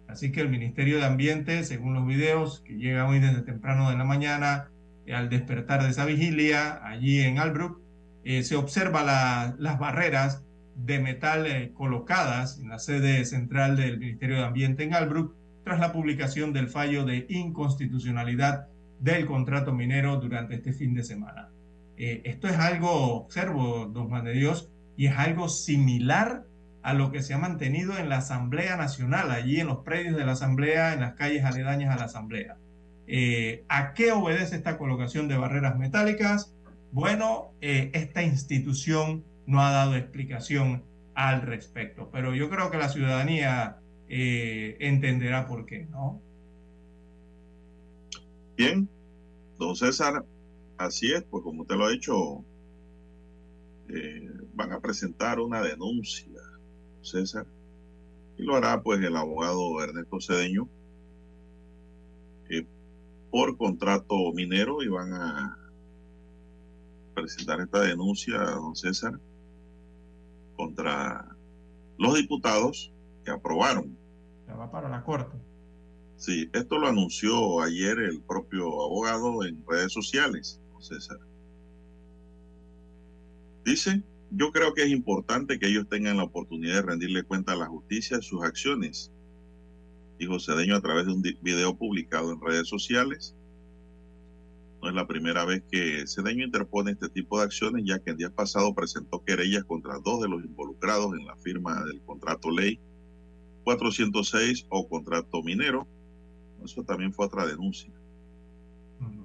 Así 0.10 0.34
que 0.34 0.42
el 0.42 0.50
Ministerio 0.50 0.98
de 0.98 1.06
Ambiente, 1.06 1.64
según 1.64 1.94
los 1.94 2.06
videos 2.06 2.60
que 2.66 2.74
llegan 2.74 3.06
hoy 3.06 3.20
desde 3.22 3.44
temprano 3.44 3.90
de 3.90 3.96
la 3.96 4.04
mañana, 4.04 4.68
eh, 5.06 5.14
al 5.14 5.30
despertar 5.30 5.82
de 5.84 5.92
esa 5.92 6.04
vigilia, 6.04 6.86
allí 6.86 7.22
en 7.22 7.40
Albrook, 7.40 7.80
eh, 8.26 8.44
se 8.44 8.58
observa 8.58 9.06
las 9.58 9.80
barreras 9.80 10.44
de 10.76 11.00
metal 11.00 11.48
eh, 11.48 11.72
colocadas 11.74 12.60
en 12.60 12.68
la 12.68 12.80
sede 12.80 13.24
central 13.24 13.78
del 13.78 13.98
Ministerio 13.98 14.36
de 14.36 14.44
Ambiente 14.44 14.84
en 14.84 14.96
Albrook 14.96 15.34
tras 15.64 15.80
la 15.80 15.94
publicación 15.94 16.52
del 16.52 16.68
fallo 16.68 17.06
de 17.06 17.26
inconstitucionalidad 17.30 18.68
del 19.00 19.26
contrato 19.26 19.74
minero 19.74 20.18
durante 20.18 20.56
este 20.56 20.74
fin 20.74 20.94
de 20.94 21.04
semana. 21.04 21.48
esto 21.96 22.50
es 22.50 22.58
algo, 22.58 23.16
observo, 23.16 23.86
don 23.86 24.10
Juan 24.10 24.26
de 24.26 24.34
Dios, 24.34 24.73
y 24.96 25.08
es 25.08 25.18
algo 25.18 25.50
similar 25.50 26.46
a 26.82 26.94
lo 26.94 27.12
que 27.12 27.22
se 27.22 27.34
ha 27.34 27.38
mantenido 27.38 27.98
en 27.98 28.10
la 28.10 28.18
Asamblea 28.18 28.76
Nacional, 28.76 29.32
allí 29.32 29.60
en 29.60 29.68
los 29.68 29.80
predios 29.80 30.16
de 30.18 30.26
la 30.26 30.34
Asamblea, 30.34 30.94
en 30.94 31.00
las 31.00 31.14
calles 31.14 31.46
aledañas 31.46 31.96
a 31.96 31.98
la 31.98 32.06
Asamblea. 32.06 32.58
Eh, 33.08 33.64
¿A 33.70 33.94
qué 33.94 34.12
obedece 34.12 34.56
esta 34.56 34.78
colocación 34.78 35.28
de 35.28 35.38
barreras 35.38 35.78
metálicas? 35.78 36.54
Bueno, 36.92 37.54
eh, 37.62 37.90
esta 37.94 38.22
institución 38.22 39.24
no 39.46 39.62
ha 39.62 39.72
dado 39.72 39.96
explicación 39.96 40.84
al 41.16 41.42
respecto, 41.42 42.10
pero 42.12 42.34
yo 42.36 42.50
creo 42.50 42.70
que 42.70 42.78
la 42.78 42.90
ciudadanía 42.90 43.78
eh, 44.10 44.78
entenderá 44.80 45.48
por 45.48 45.66
qué, 45.66 45.86
¿no? 45.86 46.22
Bien, 48.58 48.90
don 49.58 49.76
César, 49.76 50.26
así 50.78 51.12
es, 51.12 51.24
pues 51.24 51.44
como 51.44 51.62
usted 51.62 51.76
lo 51.76 51.86
ha 51.86 51.92
dicho, 51.92 52.44
eh, 53.90 54.30
van 54.54 54.72
a 54.72 54.80
presentar 54.80 55.40
una 55.40 55.62
denuncia, 55.62 56.40
César, 57.02 57.46
y 58.38 58.44
lo 58.44 58.56
hará 58.56 58.82
pues 58.82 59.02
el 59.04 59.16
abogado 59.16 59.82
Ernesto 59.84 60.20
Cedeño 60.20 60.68
eh, 62.50 62.66
por 63.32 63.58
contrato 63.58 64.16
minero 64.34 64.82
y 64.82 64.88
van 64.88 65.14
a 65.14 65.58
presentar 67.14 67.62
esta 67.62 67.82
denuncia, 67.82 68.40
don 68.40 68.76
César, 68.76 69.20
contra 70.56 71.36
los 71.98 72.16
diputados 72.16 72.92
que 73.24 73.32
aprobaron. 73.32 73.98
Ya 74.48 74.56
va 74.56 74.72
para 74.72 74.90
la 74.90 75.04
corte. 75.04 75.38
Sí, 76.18 76.50
esto 76.54 76.80
lo 76.80 76.88
anunció 76.88 77.62
ayer 77.62 78.00
el 78.00 78.22
propio 78.22 78.66
abogado 78.84 79.44
en 79.44 79.64
redes 79.68 79.92
sociales, 79.92 80.62
don 80.72 80.82
César. 80.82 81.20
Dice, 83.64 84.04
yo 84.32 84.52
creo 84.52 84.74
que 84.74 84.84
es 84.84 84.90
importante 84.90 85.60
que 85.60 85.68
ellos 85.68 85.88
tengan 85.88 86.18
la 86.18 86.24
oportunidad 86.24 86.76
de 86.76 86.82
rendirle 86.82 87.24
cuenta 87.24 87.54
a 87.54 87.56
la 87.56 87.68
justicia 87.68 88.18
de 88.18 88.24
sus 88.24 88.44
acciones, 88.44 89.12
dijo 90.20 90.40
Cedeño 90.40 90.76
a 90.76 90.82
través 90.82 91.06
de 91.06 91.14
un 91.14 91.22
video 91.22 91.76
publicado 91.76 92.32
en 92.32 92.42
redes 92.42 92.68
sociales. 92.68 93.36
No 94.82 94.90
es 94.90 94.96
la 94.96 95.08
primera 95.08 95.46
vez 95.46 95.64
que 95.72 96.06
Cedeño 96.08 96.44
interpone 96.44 96.92
este 96.92 97.08
tipo 97.08 97.38
de 97.38 97.46
acciones, 97.46 97.86
ya 97.86 98.00
que 98.00 98.12
el 98.12 98.18
día 98.18 98.30
pasado 98.30 98.74
presentó 98.74 99.24
querellas 99.24 99.64
contra 99.64 100.00
dos 100.00 100.22
de 100.22 100.28
los 100.28 100.44
involucrados 100.44 101.14
en 101.18 101.26
la 101.26 101.38
firma 101.38 101.86
del 101.86 102.02
contrato 102.02 102.52
ley 102.52 102.80
406 103.64 104.66
o 104.70 104.90
contrato 104.90 105.42
minero. 105.42 105.88
Eso 106.64 106.84
también 106.84 107.14
fue 107.14 107.26
otra 107.26 107.46
denuncia. 107.46 107.92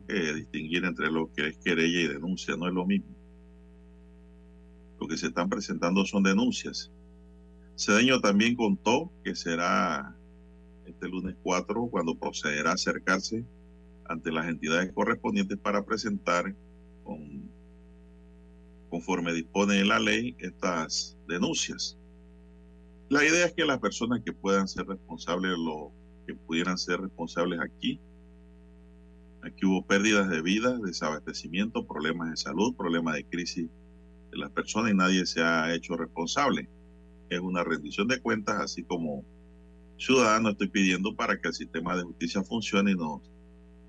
Eh, 0.08 0.34
distinguir 0.34 0.84
entre 0.84 1.10
lo 1.10 1.32
que 1.32 1.48
es 1.48 1.58
querella 1.58 2.00
y 2.00 2.06
denuncia 2.06 2.56
no 2.56 2.68
es 2.68 2.74
lo 2.74 2.86
mismo. 2.86 3.17
Lo 5.00 5.06
que 5.06 5.16
se 5.16 5.28
están 5.28 5.48
presentando 5.48 6.04
son 6.04 6.22
denuncias. 6.22 6.90
Cedeño 7.76 8.20
también 8.20 8.56
contó 8.56 9.12
que 9.22 9.34
será 9.34 10.16
este 10.84 11.08
lunes 11.08 11.36
4 11.42 11.88
cuando 11.90 12.18
procederá 12.18 12.70
a 12.70 12.74
acercarse 12.74 13.44
ante 14.06 14.32
las 14.32 14.48
entidades 14.48 14.92
correspondientes 14.92 15.58
para 15.58 15.84
presentar 15.84 16.54
con, 17.04 17.48
conforme 18.88 19.32
dispone 19.32 19.84
la 19.84 19.98
ley 20.00 20.34
estas 20.38 21.16
denuncias. 21.28 21.96
La 23.10 23.24
idea 23.24 23.46
es 23.46 23.52
que 23.52 23.64
las 23.64 23.78
personas 23.78 24.22
que 24.24 24.32
puedan 24.32 24.66
ser 24.68 24.86
responsables, 24.86 25.52
lo 25.56 25.92
que 26.26 26.34
pudieran 26.34 26.76
ser 26.76 27.00
responsables 27.00 27.60
aquí, 27.60 28.00
aquí 29.42 29.64
hubo 29.66 29.86
pérdidas 29.86 30.28
de 30.28 30.42
vida, 30.42 30.78
desabastecimiento, 30.78 31.86
problemas 31.86 32.30
de 32.30 32.36
salud, 32.36 32.74
problemas 32.74 33.14
de 33.14 33.24
crisis 33.24 33.68
de 34.30 34.38
las 34.38 34.50
personas 34.50 34.92
y 34.92 34.96
nadie 34.96 35.26
se 35.26 35.42
ha 35.42 35.74
hecho 35.74 35.96
responsable. 35.96 36.68
Es 37.30 37.40
una 37.40 37.64
rendición 37.64 38.08
de 38.08 38.20
cuentas, 38.20 38.60
así 38.60 38.82
como 38.82 39.24
ciudadano 39.96 40.50
estoy 40.50 40.68
pidiendo 40.68 41.14
para 41.14 41.40
que 41.40 41.48
el 41.48 41.54
sistema 41.54 41.96
de 41.96 42.04
justicia 42.04 42.42
funcione 42.42 42.92
y 42.92 42.94
nos 42.94 43.20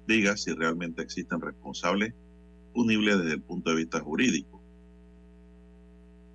diga 0.08 0.36
si 0.36 0.52
realmente 0.54 1.02
existen 1.02 1.40
responsables 1.40 2.14
punibles 2.74 3.20
desde 3.20 3.34
el 3.34 3.42
punto 3.42 3.70
de 3.70 3.78
vista 3.78 4.00
jurídico. 4.00 4.62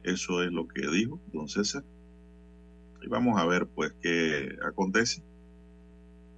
Eso 0.03 0.43
es 0.43 0.53
lo 0.53 0.69
que 0.69 0.87
dijo 0.89 1.21
don 1.33 1.49
César. 1.49 1.83
Y 3.03 3.09
vamos 3.09 3.39
a 3.39 3.47
ver 3.47 3.67
pues 3.67 3.93
qué 4.01 4.57
acontece. 4.65 5.23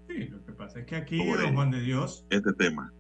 Sí, 0.09 0.25
lo 0.29 0.45
que 0.45 0.53
pasa 0.53 0.81
es 0.81 0.87
que 0.87 0.97
aquí, 0.97 1.19
don 1.19 1.55
Juan 1.55 1.71
de 1.71 1.81
Dios, 1.81 2.25
este 2.31 2.53
tema. 2.53 2.93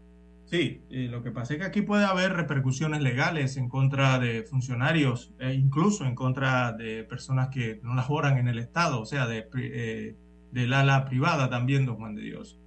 Sí, 0.47 0.81
eh, 0.91 1.09
lo 1.11 1.25
que 1.25 1.33
pasa 1.33 1.55
es 1.55 1.61
que 1.61 1.67
aquí 1.67 1.83
puede 1.83 2.05
haber 2.05 2.33
repercusiones 2.33 3.03
legales 3.03 3.57
en 3.57 3.69
contra 3.69 4.21
de 4.21 4.45
funcionarios, 4.45 5.35
e 5.41 5.53
incluso 5.55 6.05
en 6.05 6.15
contra 6.15 6.73
de 6.73 7.03
personas 7.03 7.49
que 7.49 7.81
no 7.83 7.95
laboran 7.95 8.39
en 8.39 8.47
el 8.47 8.61
Estado, 8.61 9.01
o 9.01 9.05
sea, 9.07 9.27
de, 9.27 9.49
eh, 9.59 10.15
del 10.53 10.73
ala 10.73 11.05
privada 11.05 11.51
también, 11.51 11.85
don 11.85 11.97
Juan 11.97 12.15
de 12.15 12.23
Dios. 12.23 12.61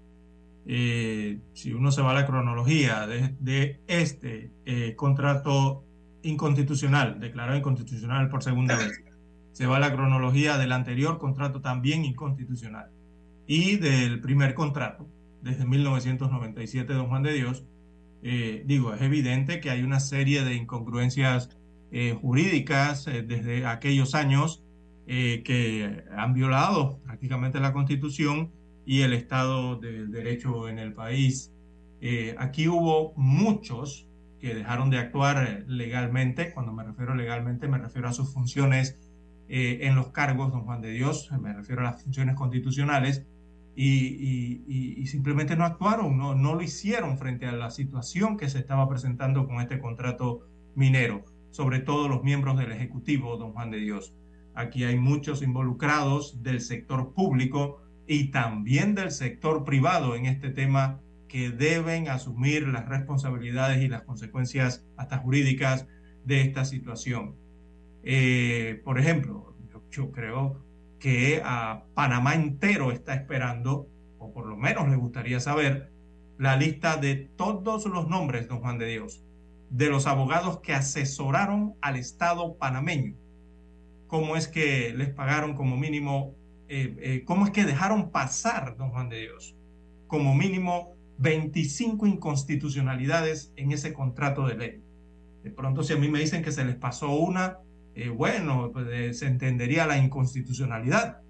Eh, 0.66 1.40
si 1.54 1.74
uno 1.74 1.92
se 1.92 2.02
va 2.02 2.12
a 2.12 2.14
la 2.14 2.26
cronología 2.26 3.08
de, 3.08 3.36
de 3.40 3.80
este 3.88 4.52
eh, 4.66 4.94
contrato 4.96 5.86
inconstitucional, 6.22 7.20
declarado 7.20 7.58
inconstitucional 7.58 8.30
por 8.30 8.44
segunda 8.44 8.78
vez, 8.78 9.02
se 9.54 9.66
va 9.66 9.78
a 9.78 9.80
la 9.80 9.94
cronología 9.94 10.58
del 10.58 10.74
anterior 10.74 11.18
contrato 11.18 11.62
también 11.62 12.06
inconstitucional 12.06 12.92
y 13.48 13.78
del 13.78 14.20
primer 14.22 14.54
contrato 14.54 15.08
desde 15.42 15.66
1997, 15.66 16.94
don 16.94 17.08
Juan 17.08 17.24
de 17.24 17.34
Dios, 17.34 17.64
eh, 18.22 18.64
digo, 18.66 18.94
es 18.94 19.02
evidente 19.02 19.62
que 19.62 19.70
hay 19.70 19.82
una 19.82 20.00
serie 20.00 20.44
de 20.44 20.56
incongruencias 20.56 21.50
eh, 21.92 22.18
jurídicas 22.20 23.08
eh, 23.08 23.24
desde 23.24 23.66
aquellos 23.66 24.16
años 24.16 24.64
que 25.08 26.04
han 26.16 26.36
violado 26.36 27.00
prácticamente 27.04 27.60
la 27.60 27.74
Constitución 27.74 28.52
y 28.86 29.02
el 29.02 29.14
Estado 29.14 29.76
del 29.76 30.12
Derecho 30.12 30.70
en 30.70 30.78
el 30.78 30.94
país. 30.94 31.52
Aquí 32.38 32.68
hubo 32.68 33.14
muchos 33.16 34.08
que 34.40 34.54
dejaron 34.54 34.92
de 34.92 35.00
actuar 35.00 35.64
legalmente. 35.66 36.54
Cuando 36.54 36.74
me 36.74 36.84
refiero 36.84 37.16
legalmente, 37.16 37.68
me 37.68 37.80
refiero 37.80 38.08
a 38.08 38.14
sus 38.14 38.32
funciones 38.32 39.00
en 39.48 39.96
los 39.96 40.10
cargos, 40.10 40.52
don 40.52 40.62
Juan 40.62 40.82
de 40.82 40.92
Dios, 40.92 41.28
me 41.42 41.54
refiero 41.54 41.82
a 41.82 41.86
las 41.86 42.04
funciones 42.04 42.36
constitucionales, 42.36 43.26
y, 43.82 44.62
y, 44.68 44.96
y, 44.98 45.08
simplemente 45.08 45.56
no 45.56 45.64
actuaron, 45.64 46.18
no, 46.18 46.36
no 46.36 46.54
lo 46.54 46.62
hicieron 46.62 47.18
frente 47.18 47.46
a 47.46 47.54
la 47.54 47.72
situación 47.72 48.36
que 48.36 48.50
se 48.50 48.60
estaba 48.60 48.90
presentando 48.90 49.48
con 49.48 49.62
este 49.62 49.80
contrato 49.80 50.42
minero, 50.76 51.24
sobre 51.52 51.80
todo 51.80 52.10
los 52.10 52.22
miembros 52.22 52.58
del 52.58 52.74
Ejecutivo, 52.74 53.38
don 53.38 53.54
Juan 53.54 53.72
de 53.72 53.78
Dios. 53.78 54.14
Aquí 54.54 54.84
hay 54.84 54.98
muchos 54.98 55.42
involucrados 55.42 56.44
del 56.44 56.60
sector 56.60 57.14
público 57.14 57.82
y 58.06 58.32
también 58.32 58.96
del 58.96 59.12
sector 59.12 59.64
privado 59.64 60.14
en 60.18 60.26
este 60.26 60.50
tema 60.50 61.00
que 61.30 61.50
deben 61.50 62.10
asumir 62.10 62.68
las 62.68 62.86
responsabilidades 62.86 63.82
y 63.82 63.88
las 63.88 64.02
consecuencias 64.02 64.86
hasta 64.98 65.20
jurídicas 65.20 65.88
de 66.26 66.42
esta 66.42 66.66
situación. 66.66 67.38
Eh, 68.04 68.82
por 68.84 69.00
ejemplo, 69.00 69.56
yo, 69.72 69.82
yo, 69.90 70.12
creo 70.12 70.58
que 71.00 71.42
a 71.44 71.84
Panamá 71.94 72.36
entero 72.36 72.92
está 72.92 73.14
esperando, 73.14 73.88
o 74.18 74.32
por 74.32 74.46
lo 74.46 74.58
menos 74.58 74.90
le 74.90 74.96
gustaría 74.96 75.40
saber, 75.40 75.92
la 76.38 76.56
lista 76.56 76.98
de 76.98 77.16
todos 77.16 77.86
los 77.86 78.08
nombres, 78.08 78.48
don 78.48 78.60
Juan 78.60 78.78
de 78.78 78.88
Dios, 78.88 79.24
de 79.70 79.90
los 79.90 80.08
abogados 80.08 80.60
que 80.60 80.74
asesoraron 80.74 81.76
al 81.82 81.96
Estado 81.96 82.58
panameño. 82.58 83.16
¿Cómo 84.08 84.36
es 84.36 84.48
que 84.48 84.94
les 84.96 85.10
pagaron 85.10 85.54
como 85.56 85.78
mínimo? 85.78 86.36
Eh, 86.68 86.96
eh, 87.00 87.24
¿Cómo 87.26 87.46
es 87.46 87.52
que 87.52 87.66
dejaron 87.66 88.12
pasar, 88.12 88.78
don 88.78 88.92
Juan 88.92 89.10
de 89.10 89.22
Dios, 89.22 89.56
como 90.08 90.34
mínimo 90.34 90.96
25 91.20 92.08
inconstitucionalidades 92.08 93.54
en 93.56 93.72
ese 93.72 93.94
contrato 93.94 94.48
de 94.48 94.56
ley? 94.56 94.82
De 95.44 95.52
pronto, 95.52 95.84
si 95.84 95.94
a 95.94 95.98
mí 95.98 96.10
me 96.10 96.20
dicen 96.20 96.44
que 96.44 96.52
se 96.52 96.66
les 96.66 96.76
pasó 96.76 97.12
una, 97.12 97.60
eh, 97.96 98.10
bueno, 98.10 98.72
pues, 98.72 99.18
se 99.18 99.28
entendería 99.28 99.88
la 99.88 99.98
inconstitucionalidad. 99.98 101.22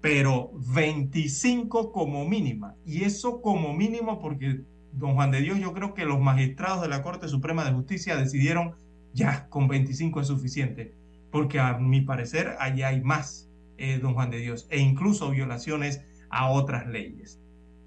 Pero 0.00 0.50
25 0.54 1.92
como 1.92 2.26
mínima. 2.26 2.74
Y 2.86 3.04
eso 3.04 3.42
como 3.42 3.74
mínimo 3.74 4.20
porque, 4.20 4.62
don 4.92 5.14
Juan 5.14 5.30
de 5.30 5.42
Dios, 5.42 5.58
yo 5.58 5.74
creo 5.74 5.94
que 5.94 6.06
los 6.06 6.20
magistrados 6.20 6.82
de 6.82 6.88
la 6.88 7.02
Corte 7.02 7.28
Suprema 7.28 7.64
de 7.64 7.72
Justicia 7.72 8.16
decidieron 8.16 8.74
ya 9.12 9.48
con 9.48 9.68
25 9.68 10.20
es 10.20 10.26
suficiente. 10.26 10.94
Porque 11.30 11.60
a 11.60 11.78
mi 11.78 12.00
parecer 12.00 12.56
allá 12.58 12.88
hay 12.88 13.02
más, 13.02 13.48
eh, 13.76 13.98
don 13.98 14.14
Juan 14.14 14.30
de 14.30 14.38
Dios, 14.38 14.66
e 14.70 14.78
incluso 14.78 15.30
violaciones 15.30 16.02
a 16.30 16.50
otras 16.50 16.86
leyes. 16.86 17.40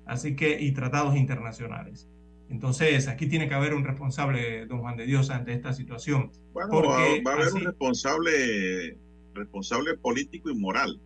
Así 0.05 0.35
que, 0.35 0.61
y 0.61 0.71
tratados 0.73 1.15
internacionales. 1.15 2.07
Entonces, 2.53 3.07
aquí 3.07 3.25
tiene 3.25 3.49
que 3.49 3.55
haber 3.55 3.73
un 3.73 3.83
responsable, 3.83 4.67
don 4.67 4.81
Juan 4.81 4.95
de 4.95 5.07
Dios, 5.07 5.31
ante 5.31 5.53
esta 5.53 5.73
situación. 5.73 6.31
Bueno, 6.53 6.69
porque 6.69 7.23
va, 7.25 7.31
a 7.31 7.33
haber 7.33 7.47
así, 7.47 7.57
un 7.57 7.63
responsable, 7.63 8.95
responsable 9.33 9.97
político 9.97 10.51
y 10.51 10.55
moral. 10.55 11.01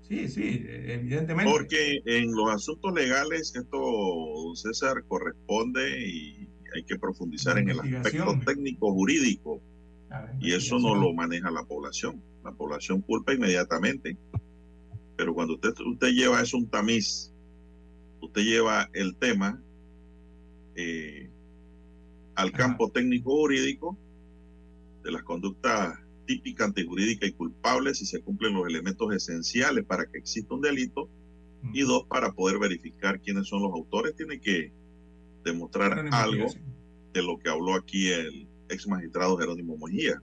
Sí, 0.00 0.28
sí, 0.28 0.66
evidentemente. 0.66 1.48
Porque 1.48 2.02
en 2.04 2.34
los 2.34 2.50
asuntos 2.52 2.92
legales 2.92 3.54
esto, 3.54 3.78
don 3.78 4.56
César, 4.56 5.04
corresponde 5.06 6.08
y 6.08 6.48
hay 6.74 6.82
que 6.82 6.98
profundizar 6.98 7.56
en 7.58 7.70
el 7.70 7.78
aspecto 7.78 8.40
técnico 8.44 8.92
jurídico. 8.92 9.62
Y 10.40 10.54
eso 10.54 10.80
no 10.80 10.96
lo 10.96 11.12
maneja 11.12 11.52
la 11.52 11.62
población. 11.62 12.20
La 12.42 12.50
población 12.50 13.00
culpa 13.02 13.32
inmediatamente. 13.32 14.16
Pero 15.16 15.34
cuando 15.34 15.54
usted, 15.54 15.70
usted 15.86 16.08
lleva 16.08 16.42
eso 16.42 16.56
un 16.56 16.68
tamiz, 16.68 17.32
usted 18.20 18.42
lleva 18.42 18.90
el 18.92 19.14
tema 19.14 19.62
eh, 20.74 21.30
al 22.34 22.52
campo 22.52 22.90
técnico 22.90 23.30
jurídico 23.30 23.98
de 25.02 25.12
las 25.12 25.22
conductas 25.22 25.98
típicas, 26.26 26.68
antijurídicas 26.68 27.28
y 27.28 27.32
culpables 27.32 27.98
si 27.98 28.06
se 28.06 28.20
cumplen 28.20 28.54
los 28.54 28.66
elementos 28.66 29.12
esenciales 29.14 29.84
para 29.84 30.06
que 30.06 30.18
exista 30.18 30.54
un 30.54 30.60
delito. 30.60 31.08
Y 31.74 31.82
dos, 31.82 32.04
para 32.04 32.32
poder 32.32 32.58
verificar 32.58 33.20
quiénes 33.20 33.48
son 33.48 33.62
los 33.62 33.72
autores, 33.72 34.16
tiene 34.16 34.40
que 34.40 34.72
demostrar 35.44 36.08
algo 36.12 36.46
de 37.12 37.22
lo 37.22 37.38
que 37.38 37.50
habló 37.50 37.74
aquí 37.74 38.08
el 38.08 38.48
ex 38.70 38.86
magistrado 38.86 39.36
Jerónimo 39.36 39.76
Mejía. 39.76 40.22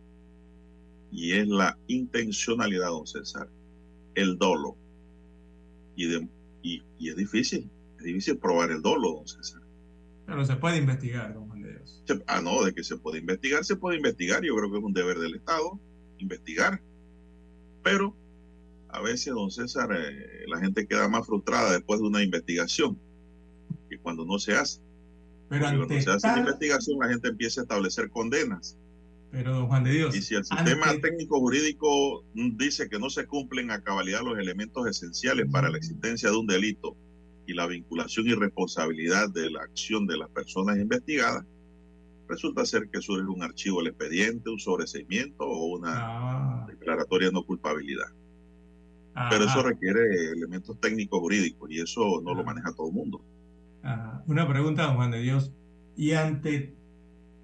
Y 1.12 1.34
es 1.34 1.48
la 1.48 1.78
intencionalidad, 1.88 2.88
don 2.88 3.06
César, 3.06 3.50
el 4.16 4.38
dolo. 4.38 4.76
Y, 5.96 6.08
de, 6.08 6.28
y, 6.64 6.82
y, 6.98 7.10
es 7.10 7.16
difícil, 7.16 7.70
es 7.98 8.04
difícil 8.04 8.38
probar 8.38 8.72
el 8.72 8.82
dolo, 8.82 9.14
don 9.14 9.28
César. 9.28 9.62
Pero 10.28 10.46
se 10.46 10.58
puede 10.58 10.78
investigar, 10.78 11.34
don 11.34 11.48
Juan 11.48 11.62
de 11.62 11.72
Dios. 11.72 12.04
Ah, 12.28 12.42
no, 12.42 12.62
de 12.64 12.74
que 12.74 12.84
se 12.84 12.98
puede 12.98 13.20
investigar, 13.20 13.64
se 13.64 13.78
puede 13.78 13.96
investigar. 13.96 14.44
Yo 14.44 14.56
creo 14.58 14.70
que 14.70 14.78
es 14.78 14.84
un 14.84 14.94
deber 14.94 15.18
del 15.18 15.36
Estado 15.36 15.80
investigar. 16.20 16.82
Pero 17.82 18.14
a 18.90 19.02
veces, 19.02 19.34
don 19.34 19.50
César, 19.50 19.90
eh, 19.98 20.44
la 20.48 20.60
gente 20.60 20.86
queda 20.86 21.08
más 21.08 21.26
frustrada 21.26 21.72
después 21.72 22.02
de 22.02 22.08
una 22.08 22.22
investigación 22.22 23.00
que 23.90 23.98
cuando 24.00 24.26
no 24.26 24.38
se 24.38 24.54
hace. 24.54 24.82
Pero 25.48 25.66
cuando 25.66 26.02
se 26.02 26.10
hace 26.10 26.28
la 26.28 26.40
investigación, 26.40 27.00
la 27.00 27.08
gente 27.08 27.30
empieza 27.30 27.62
a 27.62 27.64
establecer 27.64 28.10
condenas. 28.10 28.78
Pero, 29.32 29.54
don 29.54 29.68
Juan 29.68 29.86
de 29.86 29.92
Dios. 29.92 30.16
Y 30.16 30.22
si 30.22 30.36
el 30.36 30.44
sistema 30.44 30.88
técnico 31.02 31.40
jurídico 31.40 32.26
dice 32.34 32.90
que 32.90 33.00
no 33.00 33.10
se 33.10 33.26
cumplen 33.28 33.72
a 33.72 33.82
cabalidad 33.82 34.24
los 34.24 34.38
elementos 34.38 34.88
esenciales 34.88 35.48
para 35.50 35.70
la 35.70 35.78
existencia 35.78 36.30
de 36.30 36.36
un 36.36 36.48
delito 36.48 36.98
y 37.48 37.54
la 37.54 37.66
vinculación 37.66 38.28
y 38.28 38.34
responsabilidad 38.34 39.30
de 39.30 39.50
la 39.50 39.62
acción 39.62 40.06
de 40.06 40.18
las 40.18 40.30
personas 40.30 40.78
investigadas, 40.78 41.46
resulta 42.28 42.66
ser 42.66 42.90
que 42.92 43.00
es 43.00 43.08
un 43.10 43.42
archivo 43.42 43.80
del 43.80 43.88
expediente, 43.88 44.50
un 44.50 44.60
sobreseimiento 44.60 45.46
o 45.46 45.78
una 45.78 45.94
Ah, 45.96 46.66
declaratoria 46.68 47.30
de 47.30 47.34
no 47.34 47.44
culpabilidad. 47.44 48.08
ajá, 49.16 49.30
Pero 49.30 49.46
eso 49.46 49.64
requiere 49.64 50.32
elementos 50.34 50.78
técnicos 50.82 51.20
jurídicos 51.22 51.72
y 51.72 51.80
eso 51.80 52.22
no 52.22 52.34
lo 52.34 52.42
Ah. 52.42 52.46
maneja 52.46 52.74
todo 52.76 52.88
el 52.90 52.94
mundo. 52.94 53.22
Una 54.28 54.46
pregunta, 54.46 54.84
don 54.84 54.96
Juan 54.98 55.12
de 55.12 55.22
Dios. 55.22 55.54
Y 55.96 56.12
ante 56.12 56.76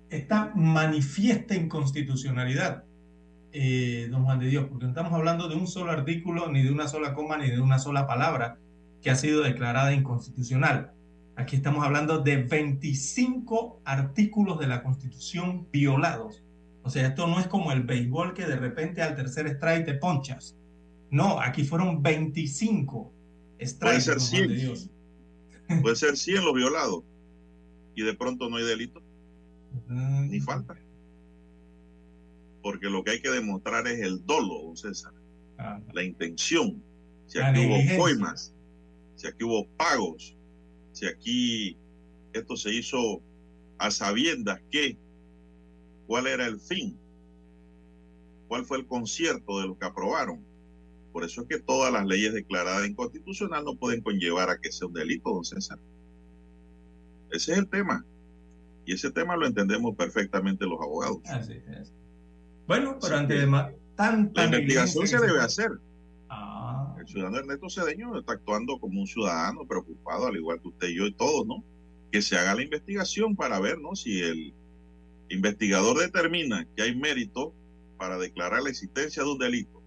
esta 0.10 0.51
manifiesta 0.56 1.56
inconstitucionalidad, 1.56 2.84
eh, 3.54 4.10
don 4.12 4.26
Juan 4.26 4.39
de 4.39 4.47
Dios, 4.47 4.66
porque 4.70 4.84
no 4.84 4.89
estamos 4.89 5.14
hablando 5.14 5.47
de 5.47 5.56
un 5.56 5.68
solo 5.68 5.91
artículo, 5.91 6.51
ni 6.51 6.62
de 6.62 6.72
una 6.72 6.89
sola 6.89 7.14
coma, 7.14 7.38
ni 7.38 7.49
de 7.49 7.62
una 7.62 7.80
sola 7.80 8.06
palabra 8.06 8.60
que 9.04 9.12
ha 9.12 9.16
sido 9.16 9.43
declarada 9.43 9.93
inconstitucional. 9.93 10.93
Aquí 11.36 11.58
estamos 11.58 11.84
hablando 11.84 12.20
de 12.20 12.38
25 12.38 13.82
artículos 13.84 14.60
de 14.60 14.68
la 14.68 14.82
Constitución 14.82 15.68
violados. 15.72 16.41
O 16.84 16.89
sea, 16.89 17.08
esto 17.08 17.28
no 17.28 17.39
es 17.39 17.47
como 17.47 17.72
el 17.72 17.84
béisbol 17.84 18.34
que 18.34 18.45
de 18.45 18.56
repente 18.56 19.01
al 19.01 19.16
tercer 19.16 19.47
strike 19.47 19.86
te 19.86 19.93
ponchas. 19.95 20.56
No, 21.12 21.39
aquí 21.39 21.64
fueron 21.64 22.01
25 22.01 23.14
strikes. 23.62 23.78
Puede 23.80 24.01
ser 24.01 24.18
don 24.18 24.28
Juan 24.28 24.47
de 24.47 24.56
100. 24.56 24.68
Dios. 24.68 24.89
Puede 25.82 25.95
ser 25.95 26.18
100 26.18 26.45
los 26.45 26.54
violados 26.54 27.04
y 27.95 28.04
de 28.04 28.14
pronto 28.14 28.49
no 28.49 28.58
hay 28.58 28.64
delito 28.64 29.01
ni 29.89 30.39
falta. 30.39 30.76
Porque 32.62 32.89
lo 32.89 33.04
que 33.04 33.12
hay 33.12 33.22
que 33.22 33.30
demostrar 33.30 33.86
es 33.88 33.99
el 33.99 34.26
dolo, 34.26 34.76
César, 34.76 35.14
ah, 35.58 35.82
la 35.91 36.04
intención. 36.04 36.82
Si 37.28 37.39
aquí 37.39 37.66
hubo 37.66 38.01
coimas, 38.01 38.54
si 39.24 39.30
aquí 39.30 39.45
hubo 39.45 39.65
pagos, 39.78 40.36
si 40.91 41.05
aquí 41.05 41.78
esto 42.34 42.57
se 42.57 42.74
hizo 42.74 43.21
a 43.78 43.89
sabiendas 43.89 44.59
que 44.69 44.97
cuál 46.07 46.28
era 46.28 46.45
el 46.45 46.59
fin, 46.59 46.97
cuál 48.49 48.65
fue 48.65 48.80
el 48.80 48.86
concierto 48.86 49.61
de 49.61 49.67
lo 49.67 49.80
que 49.80 49.86
aprobaron. 49.86 50.43
Por 51.13 51.24
eso 51.24 51.41
es 51.41 51.47
que 51.47 51.59
todas 51.59 51.93
las 51.93 52.05
leyes 52.05 52.34
declaradas 52.34 52.86
inconstitucional 52.86 53.63
no 53.63 53.76
pueden 53.76 54.01
conllevar 54.01 54.49
a 54.49 54.59
que 54.59 54.74
sea 54.74 54.88
un 54.88 54.93
delito, 54.93 55.30
don 55.30 55.45
César. 55.45 55.80
Ese 57.32 57.53
es 57.53 57.57
el 57.59 57.69
tema. 57.69 58.05
Y 58.86 58.93
ese 58.95 59.09
tema 59.09 59.38
lo 59.38 59.47
entendemos 59.47 59.95
perfectamente 59.95 60.65
los 60.65 60.82
abogados. 60.82 61.19
así 61.26 61.53
es. 61.53 61.93
Bueno, 62.67 62.97
pero 62.99 63.15
Sí, 63.15 63.21
ante 63.21 63.47
tanta 63.95 64.41
La 64.41 64.57
investigación 64.57 65.07
se 65.07 65.17
debe 65.17 65.39
hacer. 65.39 65.71
El 67.04 67.10
ciudadano 67.10 67.39
Ernesto 67.39 67.70
Cedeño 67.70 68.18
está 68.18 68.34
actuando 68.34 68.80
como 68.80 69.01
un 69.01 69.08
ciudadano 69.08 69.68
preocupado, 69.68 70.28
al 70.28 70.38
igual 70.38 70.62
que 70.62 70.70
usted 70.70 70.88
y 70.88 70.95
yo 70.95 71.06
y 71.06 71.14
todos, 71.14 71.45
¿no? 71.45 71.62
Que 72.14 72.22
se 72.22 72.38
haga 72.38 72.56
la 72.56 72.64
investigación 72.64 73.36
para 73.36 73.60
ver, 73.60 73.78
¿no? 73.82 73.93
Si 73.93 74.22
el 74.22 74.54
investigador 75.28 75.99
determina 75.99 76.66
que 76.78 76.84
hay 76.84 76.95
mérito 76.95 77.54
para 77.97 78.18
declarar 78.18 78.64
la 78.64 78.70
existencia 78.70 79.22
de 79.22 79.32
un 79.32 79.38
delito 79.38 79.84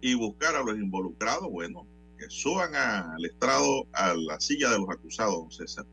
y 0.00 0.14
buscar 0.14 0.54
a 0.54 0.62
los 0.62 0.76
involucrados, 0.76 1.50
bueno, 1.50 1.88
que 2.16 2.30
suban 2.30 2.76
al 2.76 3.24
estrado, 3.24 3.88
a 3.92 4.14
la 4.14 4.38
silla 4.38 4.70
de 4.70 4.78
los 4.78 4.88
acusados, 4.90 5.34
don 5.34 5.50
César. 5.50 5.86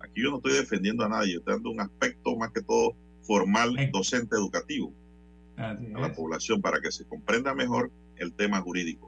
Aquí 0.00 0.22
yo 0.22 0.30
no 0.30 0.36
estoy 0.38 0.54
defendiendo 0.54 1.04
a 1.04 1.10
nadie, 1.10 1.34
yo 1.34 1.40
estoy 1.40 1.52
dando 1.52 1.70
un 1.70 1.82
aspecto 1.82 2.34
más 2.34 2.50
que 2.52 2.62
todo 2.62 2.96
formal, 3.24 3.76
docente, 3.92 4.36
educativo 4.36 4.94
así 5.58 5.92
a 5.94 5.98
la 5.98 6.06
es. 6.06 6.16
población 6.16 6.62
para 6.62 6.80
que 6.80 6.90
se 6.90 7.04
comprenda 7.04 7.54
mejor 7.54 7.90
el 8.16 8.32
tema 8.32 8.62
jurídico. 8.62 9.07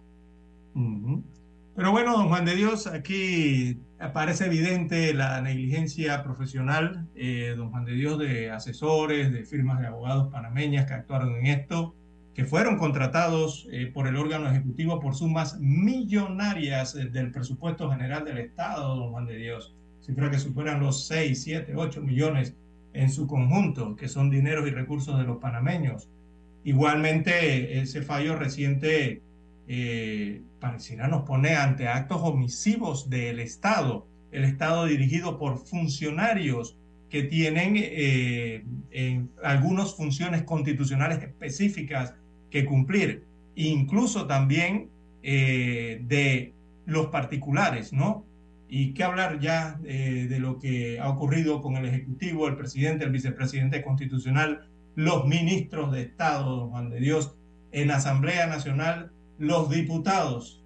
Pero 0.75 1.93
bueno, 1.93 2.13
don 2.13 2.29
Juan 2.29 2.45
de 2.45 2.57
Dios, 2.57 2.87
aquí 2.87 3.79
aparece 3.99 4.47
evidente 4.47 5.15
la 5.15 5.41
negligencia 5.41 6.23
profesional, 6.23 7.07
eh, 7.15 7.55
don 7.57 7.71
Juan 7.71 7.85
de 7.85 7.93
Dios, 7.93 8.19
de 8.19 8.51
asesores, 8.51 9.33
de 9.33 9.45
firmas 9.45 9.81
de 9.81 9.87
abogados 9.87 10.29
panameñas 10.33 10.87
que 10.87 10.95
actuaron 10.95 11.37
en 11.37 11.47
esto, 11.47 11.95
que 12.35 12.45
fueron 12.45 12.79
contratados 12.79 13.69
eh, 13.73 13.87
por 13.87 14.07
el 14.07 14.17
órgano 14.17 14.51
ejecutivo 14.51 15.01
por 15.01 15.15
sumas 15.15 15.59
millonarias 15.61 16.95
eh, 16.95 17.07
del 17.07 17.31
presupuesto 17.31 17.91
general 17.91 18.25
del 18.25 18.39
Estado, 18.39 18.97
don 18.97 19.13
Juan 19.13 19.27
de 19.27 19.37
Dios, 19.37 19.75
cifra 20.01 20.31
que 20.31 20.39
superan 20.39 20.81
los 20.81 21.07
6, 21.07 21.43
7, 21.43 21.75
8 21.77 22.03
millones 22.03 22.57
en 22.93 23.11
su 23.11 23.27
conjunto, 23.27 23.97
que 23.97 24.09
son 24.09 24.31
dineros 24.31 24.67
y 24.67 24.71
recursos 24.71 25.19
de 25.19 25.25
los 25.25 25.39
panameños. 25.39 26.09
Igualmente, 26.65 27.81
ese 27.81 28.03
fallo 28.03 28.37
reciente 28.37 29.23
eh, 29.73 30.43
pareciera 30.59 31.07
nos 31.07 31.23
pone 31.23 31.55
ante 31.55 31.87
actos 31.87 32.21
omisivos 32.23 33.09
del 33.09 33.39
Estado, 33.39 34.09
el 34.33 34.43
Estado 34.43 34.87
dirigido 34.87 35.39
por 35.39 35.59
funcionarios 35.65 36.77
que 37.09 37.23
tienen 37.23 37.75
eh, 37.77 38.65
en 38.91 39.31
algunas 39.45 39.95
funciones 39.95 40.43
constitucionales 40.43 41.23
específicas 41.23 42.15
que 42.51 42.65
cumplir, 42.65 43.27
incluso 43.55 44.27
también 44.27 44.91
eh, 45.23 46.01
de 46.03 46.53
los 46.87 47.07
particulares, 47.07 47.93
¿no? 47.93 48.27
Y 48.69 48.93
qué 48.93 49.05
hablar 49.05 49.39
ya 49.39 49.79
eh, 49.85 50.27
de 50.29 50.41
lo 50.41 50.59
que 50.59 50.99
ha 50.99 51.09
ocurrido 51.09 51.63
con 51.63 51.77
el 51.77 51.85
Ejecutivo, 51.85 52.49
el 52.49 52.57
presidente, 52.57 53.05
el 53.05 53.13
vicepresidente 53.13 53.83
constitucional, 53.83 54.69
los 54.97 55.29
ministros 55.29 55.93
de 55.93 56.03
Estado, 56.03 56.57
don 56.57 56.71
Juan 56.71 56.91
de 56.91 56.99
Dios, 56.99 57.37
en 57.71 57.93
Asamblea 57.93 58.49
Nacional, 58.49 59.13
los 59.41 59.69
diputados. 59.71 60.63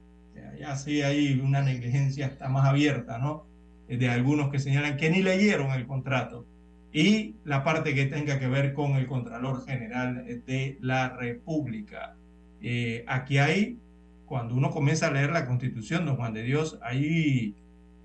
Ya 0.60 0.76
sí 0.76 1.00
hay 1.00 1.40
una 1.40 1.62
negligencia 1.62 2.26
hasta 2.26 2.48
más 2.48 2.66
abierta, 2.66 3.18
¿no? 3.18 3.46
Eh, 3.88 3.96
De 3.96 4.10
algunos 4.10 4.50
que 4.50 4.58
señalan 4.58 4.96
que 4.98 5.08
ni 5.08 5.22
leyeron 5.22 5.70
el 5.70 5.86
contrato. 5.86 6.44
Y 6.92 7.34
la 7.44 7.64
parte 7.64 7.94
que 7.94 8.04
tenga 8.04 8.38
que 8.38 8.46
ver 8.46 8.74
con 8.74 8.92
el 8.92 9.06
Contralor 9.06 9.64
General 9.64 10.24
de 10.46 10.78
la 10.80 11.08
República. 11.08 12.14
Eh, 12.60 13.04
aquí 13.08 13.38
hay, 13.38 13.78
cuando 14.26 14.54
uno 14.54 14.70
comienza 14.70 15.08
a 15.08 15.10
leer 15.10 15.32
la 15.32 15.46
Constitución, 15.46 16.06
don 16.06 16.16
Juan 16.16 16.34
de 16.34 16.42
Dios, 16.42 16.78
hay, 16.82 17.56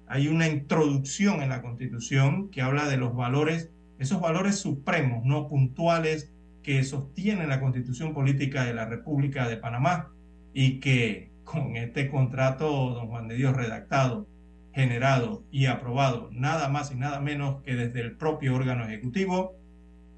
hay 0.07 0.28
una 0.28 0.47
introducción 0.47 1.43
en 1.43 1.49
la 1.49 1.61
Constitución 1.61 2.49
que 2.49 2.61
habla 2.61 2.88
de 2.88 2.97
los 2.97 3.15
valores 3.15 3.70
esos 3.99 4.22
valores 4.22 4.55
supremos, 4.55 5.26
no 5.26 5.47
puntuales, 5.47 6.32
que 6.63 6.84
sostienen 6.84 7.49
la 7.49 7.59
constitución 7.59 8.13
política 8.13 8.63
de 8.63 8.74
la 8.74 8.86
República 8.86 9.47
de 9.47 9.57
Panamá 9.57 10.09
y 10.53 10.79
que 10.79 11.29
con 11.43 11.75
este 11.75 12.09
contrato, 12.09 12.67
don 12.93 13.07
Juan 13.07 13.27
de 13.27 13.35
Dios, 13.35 13.55
redactado, 13.55 14.27
generado 14.73 15.43
y 15.51 15.65
aprobado, 15.65 16.29
nada 16.31 16.69
más 16.69 16.91
y 16.91 16.95
nada 16.95 17.19
menos 17.19 17.61
que 17.63 17.75
desde 17.75 18.01
el 18.01 18.15
propio 18.17 18.55
órgano 18.55 18.85
ejecutivo, 18.85 19.55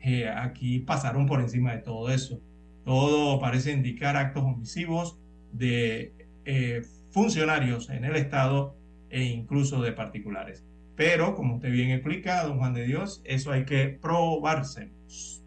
eh, 0.03 0.27
aquí 0.27 0.79
pasaron 0.79 1.25
por 1.25 1.39
encima 1.41 1.71
de 1.71 1.79
todo 1.79 2.09
eso. 2.11 2.41
Todo 2.83 3.39
parece 3.39 3.71
indicar 3.71 4.17
actos 4.17 4.43
omisivos 4.43 5.17
de 5.53 6.13
eh, 6.45 6.81
funcionarios 7.11 7.89
en 7.89 8.03
el 8.03 8.15
Estado 8.15 8.75
e 9.09 9.23
incluso 9.23 9.81
de 9.81 9.91
particulares. 9.91 10.65
Pero, 10.95 11.35
como 11.35 11.55
usted 11.55 11.71
bien 11.71 11.91
explica, 11.91 12.43
don 12.43 12.57
Juan 12.57 12.73
de 12.73 12.85
Dios, 12.85 13.21
eso 13.23 13.51
hay 13.51 13.65
que 13.65 13.87
probárselo 13.87 14.91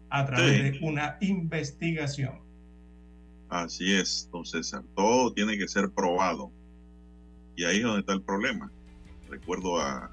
a 0.09 0.25
través 0.25 0.73
Sí. 0.73 0.79
de 0.79 0.85
una 0.85 1.17
investigación. 1.21 2.39
Así 3.63 3.93
es, 3.93 4.27
don 4.33 4.45
César. 4.45 4.83
Todo 4.95 5.31
tiene 5.31 5.57
que 5.57 5.65
ser 5.69 5.89
probado. 5.89 6.51
Y 7.55 7.63
ahí 7.63 7.77
es 7.77 7.83
donde 7.83 8.01
está 8.01 8.11
el 8.11 8.21
problema. 8.21 8.69
Recuerdo 9.29 9.79
a 9.79 10.11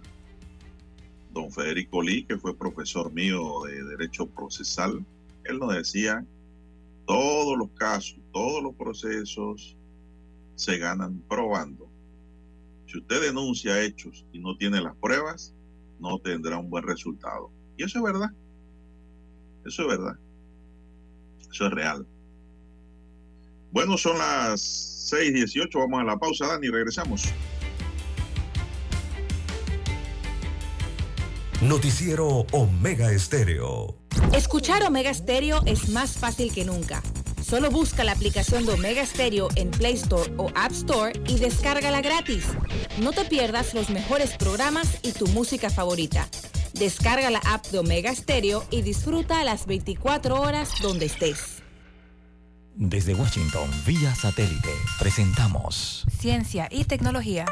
don 1.33 1.51
Federico 1.51 2.01
Lee, 2.03 2.25
que 2.25 2.39
fue 2.39 2.57
profesor 2.57 3.13
mío 3.13 3.63
de 3.67 3.83
Derecho 3.83 4.27
Procesal. 4.27 5.05
Él 5.43 5.59
nos 5.59 5.75
decía, 5.75 6.25
todos 7.05 7.59
los 7.59 7.69
casos, 7.73 8.21
todos 8.33 8.63
los 8.63 8.77
procesos 8.77 9.77
se 10.55 10.79
ganan 10.79 11.19
probando. 11.29 11.91
Si 12.87 12.99
usted 12.99 13.23
denuncia 13.23 13.83
hechos 13.83 14.25
y 14.33 14.39
no 14.39 14.57
tiene 14.57 14.81
las 14.81 14.95
pruebas, 14.95 15.53
no 15.99 16.21
tendrá 16.21 16.59
un 16.59 16.71
buen 16.71 16.85
resultado. 16.85 17.51
Y 17.77 17.83
eso 17.83 17.99
es 17.99 18.05
verdad. 18.05 18.31
Eso 19.65 19.83
es 19.83 19.89
verdad. 19.89 20.17
Eso 21.51 21.67
es 21.67 21.73
real. 21.73 22.07
Bueno, 23.73 23.97
son 23.97 24.19
las 24.19 24.61
6:18. 25.11 25.79
Vamos 25.79 26.01
a 26.01 26.05
la 26.05 26.19
pausa, 26.19 26.47
Dani, 26.47 26.67
y 26.67 26.71
regresamos. 26.71 27.25
Noticiero 31.63 32.47
Omega 32.53 33.13
Estéreo. 33.13 33.97
Escuchar 34.35 34.83
Omega 34.83 35.15
Stereo 35.15 35.63
es 35.65 35.89
más 35.89 36.19
fácil 36.19 36.53
que 36.53 36.65
nunca. 36.65 37.03
Solo 37.43 37.71
busca 37.71 38.05
la 38.05 38.13
aplicación 38.13 38.67
de 38.67 38.73
Omega 38.73 39.07
Stereo 39.07 39.49
en 39.57 39.71
Play 39.71 39.95
Store 39.95 40.31
o 40.37 40.51
App 40.55 40.73
Store 40.73 41.13
y 41.27 41.39
descárgala 41.39 42.03
gratis. 42.03 42.45
No 42.99 43.13
te 43.13 43.25
pierdas 43.25 43.75
los 43.75 43.91
mejores 43.91 44.37
programas 44.37 44.99
y 45.03 45.13
tu 45.13 45.27
música 45.29 45.71
favorita. 45.71 46.29
Descarga 46.75 47.31
la 47.31 47.41
app 47.45 47.67
de 47.67 47.79
Omega 47.79 48.15
Stereo 48.15 48.65
y 48.71 48.83
disfruta 48.83 49.41
a 49.41 49.45
las 49.45 49.67
24 49.67 50.41
horas 50.41 50.71
donde 50.83 51.07
estés. 51.07 51.62
Desde 52.75 53.15
Washington, 53.15 53.69
vía 53.87 54.15
satélite, 54.15 54.71
presentamos 54.99 56.07
Ciencia 56.11 56.69
y 56.71 56.85
tecnología. 56.85 57.45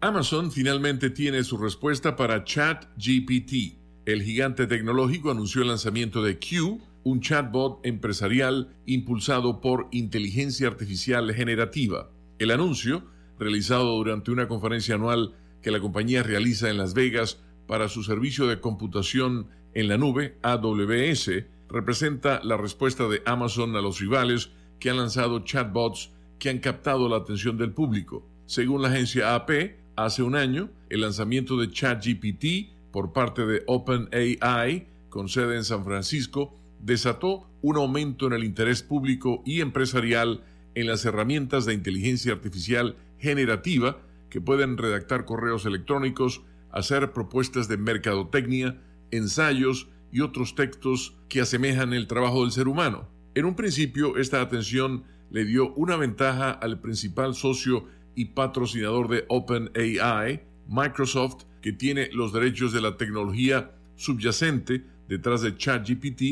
Amazon 0.00 0.52
finalmente 0.52 1.10
tiene 1.10 1.42
su 1.42 1.58
respuesta 1.58 2.14
para 2.14 2.44
ChatGPT. 2.44 3.78
El 4.06 4.22
gigante 4.22 4.68
tecnológico 4.68 5.32
anunció 5.32 5.62
el 5.62 5.68
lanzamiento 5.68 6.22
de 6.22 6.38
Q, 6.38 6.80
un 7.02 7.20
chatbot 7.20 7.84
empresarial 7.84 8.76
impulsado 8.86 9.60
por 9.60 9.88
inteligencia 9.90 10.68
artificial 10.68 11.34
generativa. 11.34 12.10
El 12.38 12.52
anuncio, 12.52 13.04
realizado 13.36 13.96
durante 13.96 14.30
una 14.30 14.46
conferencia 14.46 14.94
anual 14.94 15.34
que 15.60 15.72
la 15.72 15.80
compañía 15.80 16.22
realiza 16.22 16.70
en 16.70 16.78
Las 16.78 16.94
Vegas 16.94 17.40
para 17.66 17.88
su 17.88 18.04
servicio 18.04 18.46
de 18.46 18.60
computación 18.60 19.48
en 19.74 19.88
la 19.88 19.98
nube, 19.98 20.38
AWS, 20.42 21.30
representa 21.68 22.40
la 22.42 22.56
respuesta 22.56 23.08
de 23.08 23.22
Amazon 23.26 23.76
a 23.76 23.80
los 23.80 24.00
rivales 24.00 24.50
que 24.78 24.90
han 24.90 24.96
lanzado 24.96 25.40
chatbots 25.40 26.10
que 26.38 26.50
han 26.50 26.58
captado 26.58 27.08
la 27.08 27.16
atención 27.16 27.56
del 27.56 27.72
público. 27.72 28.26
Según 28.46 28.82
la 28.82 28.88
agencia 28.88 29.34
AP, 29.34 29.76
hace 29.96 30.22
un 30.22 30.36
año, 30.36 30.70
el 30.90 31.00
lanzamiento 31.00 31.56
de 31.56 31.70
ChatGPT 31.70 32.70
por 32.92 33.12
parte 33.12 33.46
de 33.46 33.62
OpenAI, 33.66 34.86
con 35.08 35.28
sede 35.28 35.56
en 35.56 35.64
San 35.64 35.84
Francisco, 35.84 36.54
desató 36.80 37.48
un 37.62 37.76
aumento 37.76 38.26
en 38.26 38.34
el 38.34 38.44
interés 38.44 38.82
público 38.82 39.42
y 39.46 39.60
empresarial 39.60 40.44
en 40.74 40.86
las 40.86 41.04
herramientas 41.04 41.64
de 41.64 41.74
inteligencia 41.74 42.32
artificial 42.32 42.96
generativa 43.18 43.98
que 44.28 44.40
pueden 44.40 44.76
redactar 44.76 45.24
correos 45.24 45.64
electrónicos, 45.64 46.42
hacer 46.70 47.12
propuestas 47.12 47.68
de 47.68 47.78
mercadotecnia, 47.78 48.80
ensayos 49.10 49.88
y 50.14 50.20
otros 50.20 50.54
textos 50.54 51.16
que 51.28 51.40
asemejan 51.40 51.92
el 51.92 52.06
trabajo 52.06 52.42
del 52.42 52.52
ser 52.52 52.68
humano. 52.68 53.08
En 53.34 53.46
un 53.46 53.56
principio, 53.56 54.16
esta 54.16 54.40
atención 54.40 55.02
le 55.32 55.44
dio 55.44 55.74
una 55.74 55.96
ventaja 55.96 56.52
al 56.52 56.80
principal 56.80 57.34
socio 57.34 57.88
y 58.14 58.26
patrocinador 58.26 59.08
de 59.08 59.24
OpenAI, 59.28 60.44
Microsoft, 60.68 61.46
que 61.60 61.72
tiene 61.72 62.10
los 62.12 62.32
derechos 62.32 62.72
de 62.72 62.80
la 62.80 62.96
tecnología 62.96 63.72
subyacente 63.96 64.84
detrás 65.08 65.42
de 65.42 65.56
ChatGPT 65.56 66.22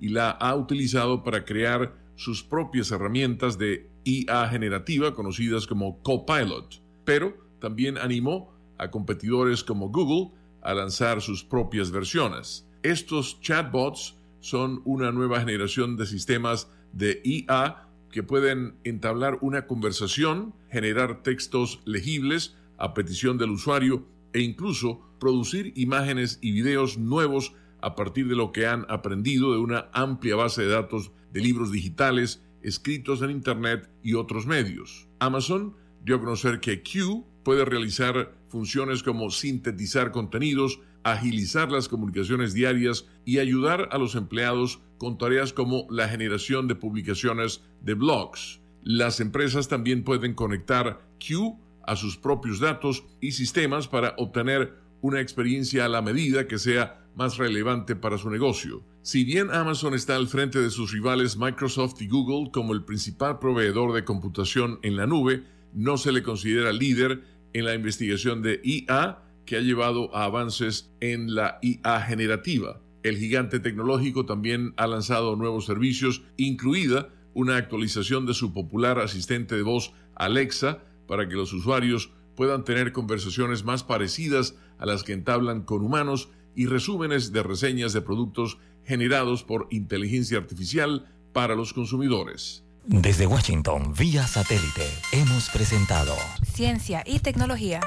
y 0.00 0.08
la 0.10 0.32
ha 0.32 0.54
utilizado 0.54 1.24
para 1.24 1.46
crear 1.46 1.94
sus 2.16 2.42
propias 2.42 2.90
herramientas 2.90 3.56
de 3.56 3.88
IA 4.04 4.48
generativa 4.48 5.14
conocidas 5.14 5.66
como 5.66 6.02
Copilot, 6.02 6.82
pero 7.06 7.34
también 7.58 7.96
animó 7.96 8.52
a 8.76 8.90
competidores 8.90 9.64
como 9.64 9.88
Google 9.88 10.36
a 10.60 10.74
lanzar 10.74 11.22
sus 11.22 11.42
propias 11.42 11.90
versiones. 11.90 12.66
Estos 12.82 13.42
chatbots 13.42 14.16
son 14.40 14.80
una 14.86 15.12
nueva 15.12 15.40
generación 15.40 15.98
de 15.98 16.06
sistemas 16.06 16.70
de 16.94 17.20
IA 17.24 17.88
que 18.10 18.22
pueden 18.22 18.74
entablar 18.84 19.36
una 19.42 19.66
conversación, 19.66 20.54
generar 20.70 21.22
textos 21.22 21.82
legibles 21.84 22.56
a 22.78 22.94
petición 22.94 23.36
del 23.36 23.50
usuario 23.50 24.06
e 24.32 24.40
incluso 24.40 25.02
producir 25.18 25.74
imágenes 25.76 26.38
y 26.40 26.52
videos 26.52 26.96
nuevos 26.96 27.52
a 27.82 27.94
partir 27.94 28.28
de 28.28 28.36
lo 28.36 28.50
que 28.50 28.66
han 28.66 28.86
aprendido 28.88 29.52
de 29.52 29.58
una 29.58 29.90
amplia 29.92 30.36
base 30.36 30.62
de 30.62 30.68
datos 30.68 31.12
de 31.34 31.40
libros 31.42 31.70
digitales, 31.70 32.42
escritos 32.62 33.20
en 33.20 33.30
Internet 33.30 33.90
y 34.02 34.14
otros 34.14 34.46
medios. 34.46 35.06
Amazon 35.18 35.76
dio 36.02 36.16
a 36.16 36.20
conocer 36.20 36.60
que 36.60 36.82
Q 36.82 37.26
puede 37.42 37.66
realizar 37.66 38.34
funciones 38.48 39.02
como 39.02 39.30
sintetizar 39.30 40.12
contenidos, 40.12 40.80
agilizar 41.04 41.70
las 41.70 41.88
comunicaciones 41.88 42.52
diarias 42.52 43.06
y 43.24 43.38
ayudar 43.38 43.88
a 43.92 43.98
los 43.98 44.14
empleados 44.14 44.80
con 44.98 45.18
tareas 45.18 45.52
como 45.52 45.86
la 45.90 46.08
generación 46.08 46.68
de 46.68 46.74
publicaciones 46.74 47.62
de 47.80 47.94
blogs. 47.94 48.60
Las 48.82 49.20
empresas 49.20 49.68
también 49.68 50.04
pueden 50.04 50.34
conectar 50.34 51.00
Q 51.18 51.58
a 51.86 51.96
sus 51.96 52.16
propios 52.16 52.60
datos 52.60 53.04
y 53.20 53.32
sistemas 53.32 53.88
para 53.88 54.14
obtener 54.18 54.74
una 55.00 55.20
experiencia 55.20 55.84
a 55.84 55.88
la 55.88 56.02
medida 56.02 56.46
que 56.46 56.58
sea 56.58 57.06
más 57.16 57.38
relevante 57.38 57.96
para 57.96 58.18
su 58.18 58.30
negocio. 58.30 58.84
Si 59.02 59.24
bien 59.24 59.50
Amazon 59.50 59.94
está 59.94 60.16
al 60.16 60.28
frente 60.28 60.60
de 60.60 60.70
sus 60.70 60.92
rivales 60.92 61.36
Microsoft 61.36 62.00
y 62.00 62.08
Google 62.08 62.50
como 62.52 62.74
el 62.74 62.84
principal 62.84 63.38
proveedor 63.38 63.94
de 63.94 64.04
computación 64.04 64.78
en 64.82 64.96
la 64.96 65.06
nube, 65.06 65.44
no 65.72 65.96
se 65.96 66.12
le 66.12 66.22
considera 66.22 66.72
líder 66.72 67.24
en 67.52 67.64
la 67.64 67.74
investigación 67.74 68.42
de 68.42 68.60
IA 68.62 69.22
que 69.50 69.56
ha 69.56 69.60
llevado 69.62 70.14
a 70.14 70.26
avances 70.26 70.92
en 71.00 71.34
la 71.34 71.58
IA 71.60 72.02
generativa. 72.02 72.78
El 73.02 73.16
gigante 73.16 73.58
tecnológico 73.58 74.24
también 74.24 74.74
ha 74.76 74.86
lanzado 74.86 75.34
nuevos 75.34 75.66
servicios, 75.66 76.22
incluida 76.36 77.08
una 77.34 77.56
actualización 77.56 78.26
de 78.26 78.34
su 78.34 78.52
popular 78.52 79.00
asistente 79.00 79.56
de 79.56 79.62
voz 79.62 79.92
Alexa 80.14 80.84
para 81.08 81.28
que 81.28 81.34
los 81.34 81.52
usuarios 81.52 82.12
puedan 82.36 82.62
tener 82.62 82.92
conversaciones 82.92 83.64
más 83.64 83.82
parecidas 83.82 84.54
a 84.78 84.86
las 84.86 85.02
que 85.02 85.14
entablan 85.14 85.62
con 85.62 85.82
humanos 85.82 86.28
y 86.54 86.66
resúmenes 86.66 87.32
de 87.32 87.42
reseñas 87.42 87.92
de 87.92 88.02
productos 88.02 88.56
generados 88.84 89.42
por 89.42 89.66
inteligencia 89.70 90.38
artificial 90.38 91.12
para 91.32 91.56
los 91.56 91.72
consumidores. 91.72 92.62
Desde 92.86 93.26
Washington, 93.26 93.94
vía 93.98 94.28
satélite, 94.28 94.88
hemos 95.10 95.50
presentado 95.50 96.14
Ciencia 96.54 97.02
y 97.04 97.18
tecnología. 97.18 97.80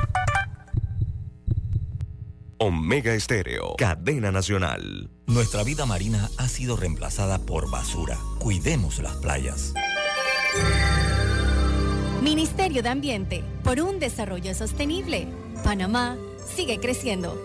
Omega 2.57 3.13
Estéreo, 3.13 3.75
cadena 3.77 4.31
nacional. 4.31 5.09
Nuestra 5.27 5.63
vida 5.63 5.85
marina 5.85 6.29
ha 6.37 6.47
sido 6.47 6.75
reemplazada 6.75 7.39
por 7.39 7.69
basura. 7.69 8.17
Cuidemos 8.39 8.99
las 8.99 9.15
playas. 9.15 9.73
Ministerio 12.21 12.83
de 12.83 12.89
Ambiente, 12.89 13.43
por 13.63 13.81
un 13.81 13.99
desarrollo 13.99 14.53
sostenible. 14.53 15.27
Panamá 15.63 16.17
sigue 16.55 16.79
creciendo. 16.79 17.37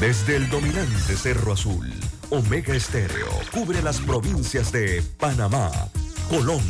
Desde 0.00 0.36
el 0.36 0.48
dominante 0.48 1.16
Cerro 1.16 1.52
Azul, 1.52 1.92
Omega 2.30 2.74
Estéreo 2.74 3.28
cubre 3.52 3.82
las 3.82 4.00
provincias 4.00 4.70
de 4.70 5.02
Panamá, 5.18 5.70
Colón, 6.28 6.62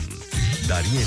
Darién, 0.66 1.06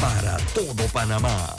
para 0.00 0.36
todo 0.54 0.88
Panamá. 0.92 1.54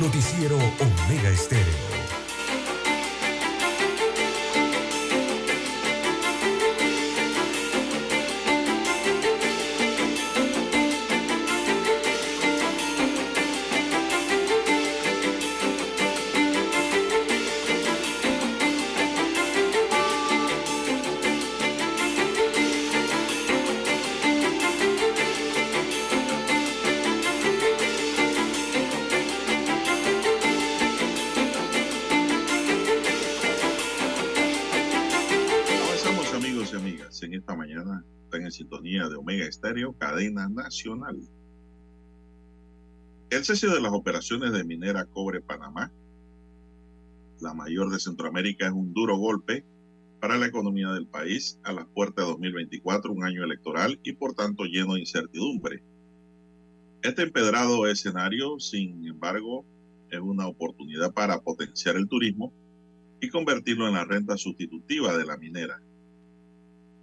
Noticiero 0.00 0.56
Omega 0.56 1.30
Estéreo. 1.30 2.01
Cadena 39.98 40.48
nacional. 40.48 41.18
El 43.30 43.44
cese 43.44 43.68
de 43.68 43.80
las 43.80 43.92
operaciones 43.92 44.52
de 44.52 44.64
minera 44.64 45.04
Cobre 45.06 45.40
Panamá, 45.40 45.90
la 47.40 47.54
mayor 47.54 47.90
de 47.90 47.98
Centroamérica, 47.98 48.66
es 48.66 48.72
un 48.72 48.92
duro 48.92 49.16
golpe 49.16 49.64
para 50.20 50.36
la 50.36 50.46
economía 50.46 50.90
del 50.92 51.06
país 51.06 51.58
a 51.64 51.72
las 51.72 51.86
puertas 51.86 52.24
de 52.24 52.30
2024, 52.32 53.12
un 53.12 53.24
año 53.24 53.44
electoral 53.44 53.98
y 54.02 54.12
por 54.12 54.34
tanto 54.34 54.64
lleno 54.64 54.94
de 54.94 55.00
incertidumbre. 55.00 55.82
Este 57.02 57.22
empedrado 57.22 57.86
escenario, 57.88 58.60
sin 58.60 59.04
embargo, 59.06 59.64
es 60.10 60.20
una 60.20 60.46
oportunidad 60.46 61.12
para 61.12 61.40
potenciar 61.40 61.96
el 61.96 62.08
turismo 62.08 62.52
y 63.20 63.28
convertirlo 63.28 63.88
en 63.88 63.94
la 63.94 64.04
renta 64.04 64.36
sustitutiva 64.36 65.16
de 65.16 65.24
la 65.24 65.36
minera. 65.36 65.80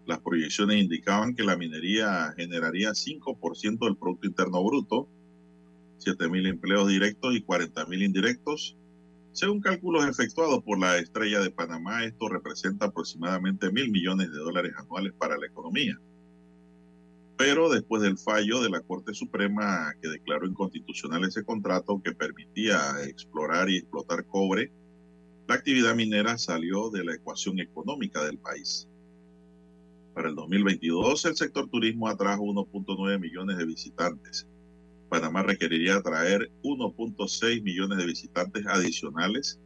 Las 0.09 0.21
proyecciones 0.21 0.81
indicaban 0.81 1.35
que 1.35 1.43
la 1.43 1.55
minería 1.55 2.33
generaría 2.35 2.95
5% 2.95 3.85
del 3.85 3.95
Producto 3.95 4.25
Interno 4.25 4.63
Bruto, 4.63 5.07
7.000 5.99 6.47
empleos 6.47 6.87
directos 6.87 7.35
y 7.35 7.43
40.000 7.43 8.03
indirectos. 8.03 8.75
Según 9.33 9.61
cálculos 9.61 10.07
efectuados 10.07 10.63
por 10.63 10.79
la 10.79 10.97
Estrella 10.97 11.41
de 11.41 11.51
Panamá, 11.51 12.05
esto 12.05 12.27
representa 12.27 12.87
aproximadamente 12.87 13.71
mil 13.71 13.91
millones 13.91 14.31
de 14.31 14.39
dólares 14.39 14.73
anuales 14.79 15.13
para 15.13 15.37
la 15.37 15.45
economía. 15.45 16.01
Pero 17.37 17.69
después 17.69 18.01
del 18.01 18.17
fallo 18.17 18.63
de 18.63 18.71
la 18.71 18.81
Corte 18.81 19.13
Suprema 19.13 19.93
que 20.01 20.09
declaró 20.09 20.47
inconstitucional 20.47 21.23
ese 21.23 21.43
contrato 21.43 22.01
que 22.03 22.13
permitía 22.13 22.79
explorar 23.03 23.69
y 23.69 23.77
explotar 23.77 24.25
cobre, 24.25 24.71
la 25.47 25.53
actividad 25.53 25.93
minera 25.93 26.39
salió 26.39 26.89
de 26.89 27.05
la 27.05 27.13
ecuación 27.13 27.59
económica 27.59 28.23
del 28.23 28.39
país. 28.39 28.88
Para 30.19 30.31
el 30.31 30.35
2022, 30.35 31.23
el 31.23 31.37
sector 31.37 31.69
turismo 31.69 32.09
atrajo 32.09 32.43
1.9 32.43 33.19
millones 33.21 33.57
de 33.57 33.63
visitantes. 33.63 34.45
Panamá 35.07 35.43
requeriría 35.43 35.95
atraer 35.95 36.51
1.6 36.61 37.63
millones 37.63 37.97
de 37.99 38.05
visitantes 38.05 38.65
adicionales 38.67 39.61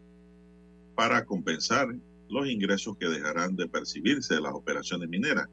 para 0.94 1.26
compensar 1.26 1.88
los 2.30 2.48
ingresos 2.48 2.96
que 3.00 3.08
dejarán 3.08 3.56
de 3.56 3.68
percibirse 3.68 4.36
de 4.36 4.42
las 4.42 4.54
operaciones 4.54 5.10
mineras. 5.10 5.50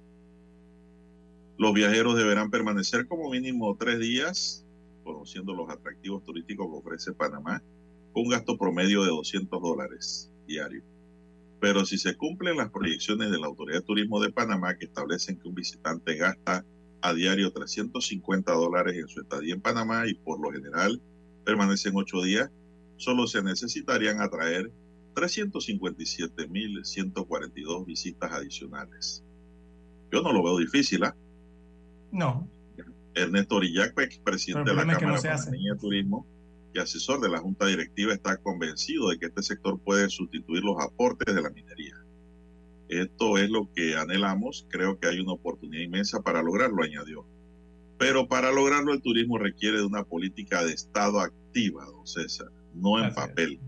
Los 1.57 1.73
viajeros 1.73 2.15
deberán 2.15 2.51
permanecer 2.51 3.09
como 3.09 3.31
mínimo 3.31 3.75
tres 3.81 4.01
días, 4.01 4.67
conociendo 5.03 5.55
los 5.55 5.71
atractivos 5.71 6.23
turísticos 6.27 6.67
que 6.67 6.77
ofrece 6.77 7.13
Panamá, 7.15 7.63
con 8.13 8.25
un 8.25 8.29
gasto 8.29 8.59
promedio 8.59 9.03
de 9.03 9.09
200 9.09 9.63
dólares 9.63 10.31
diario. 10.47 10.83
Pero 11.61 11.85
si 11.85 11.99
se 11.99 12.17
cumplen 12.17 12.57
las 12.57 12.71
proyecciones 12.71 13.31
de 13.31 13.39
la 13.39 13.47
Autoridad 13.47 13.81
de 13.81 13.87
Turismo 13.87 14.21
de 14.21 14.33
Panamá 14.33 14.77
que 14.77 14.87
establecen 14.87 15.39
que 15.39 15.49
un 15.49 15.55
visitante 15.55 16.17
gasta 16.17 16.65
a 17.03 17.15
diario 17.15 17.53
350 17.53 18.53
dólares 18.53 18.97
en 18.97 19.09
su 19.09 19.21
estadía 19.21 19.55
en 19.55 19.61
Panamá 19.61 20.07
y 20.07 20.15
por 20.15 20.41
lo 20.41 20.51
general 20.51 21.01
permanecen 21.45 21.93
ocho 21.97 22.23
días, 22.23 22.51
solo 22.97 23.27
se 23.27 23.43
necesitarían 23.43 24.21
atraer 24.21 24.71
357.142 25.15 27.87
visitas 27.87 28.33
adicionales. 28.33 29.25
Yo 30.13 30.23
no 30.23 30.33
lo 30.33 30.43
veo 30.43 30.59
difícil, 30.59 31.05
¿ah? 31.05 31.15
No. 32.13 32.49
Ernesto 33.15 33.55
Orillac, 33.57 33.95
presidente 34.23 34.71
de 34.71 34.77
la 34.77 34.87
Cámara 34.87 35.21
no 35.21 35.51
de 35.51 35.77
Turismo 35.79 36.27
y 36.73 36.79
asesor 36.79 37.21
de 37.21 37.29
la 37.29 37.39
Junta 37.39 37.67
Directiva, 37.67 38.13
está 38.13 38.37
convencido 38.37 39.11
de 39.11 39.19
que 39.19 39.27
este 39.27 39.43
sector 39.43 39.81
puede 39.81 40.09
sustituir 40.09 40.63
los 40.63 40.81
aportes 40.81 41.35
de 41.35 41.43
la 41.43 41.51
minería. 41.51 41.97
Esto 42.89 43.39
es 43.39 43.49
lo 43.51 43.73
que 43.73 43.97
anhelamos. 43.97 44.67
Creo 44.69 44.99
que 44.99 45.09
hay 45.09 45.21
una 45.21 45.33
oportunidad 45.33 45.83
inmensa 45.83 46.23
para 46.23 46.43
lograrlo, 46.43 46.83
añadió. 46.83 47.25
Pero 47.99 48.29
para 48.29 48.51
lograrlo 48.51 48.93
el 48.93 49.03
turismo 49.03 49.39
requiere 49.39 49.79
de 49.79 49.85
una 49.85 50.05
política 50.05 50.65
de 50.65 50.73
Estado 50.73 51.21
activa, 51.21 51.85
don 51.85 52.07
César, 52.07 52.51
no 52.75 53.03
en 53.05 53.15
papel. 53.15 53.61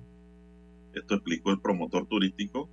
Esto 0.95 1.15
explicó 1.15 1.51
el 1.51 1.61
promotor 1.61 2.07
turístico. 2.07 2.69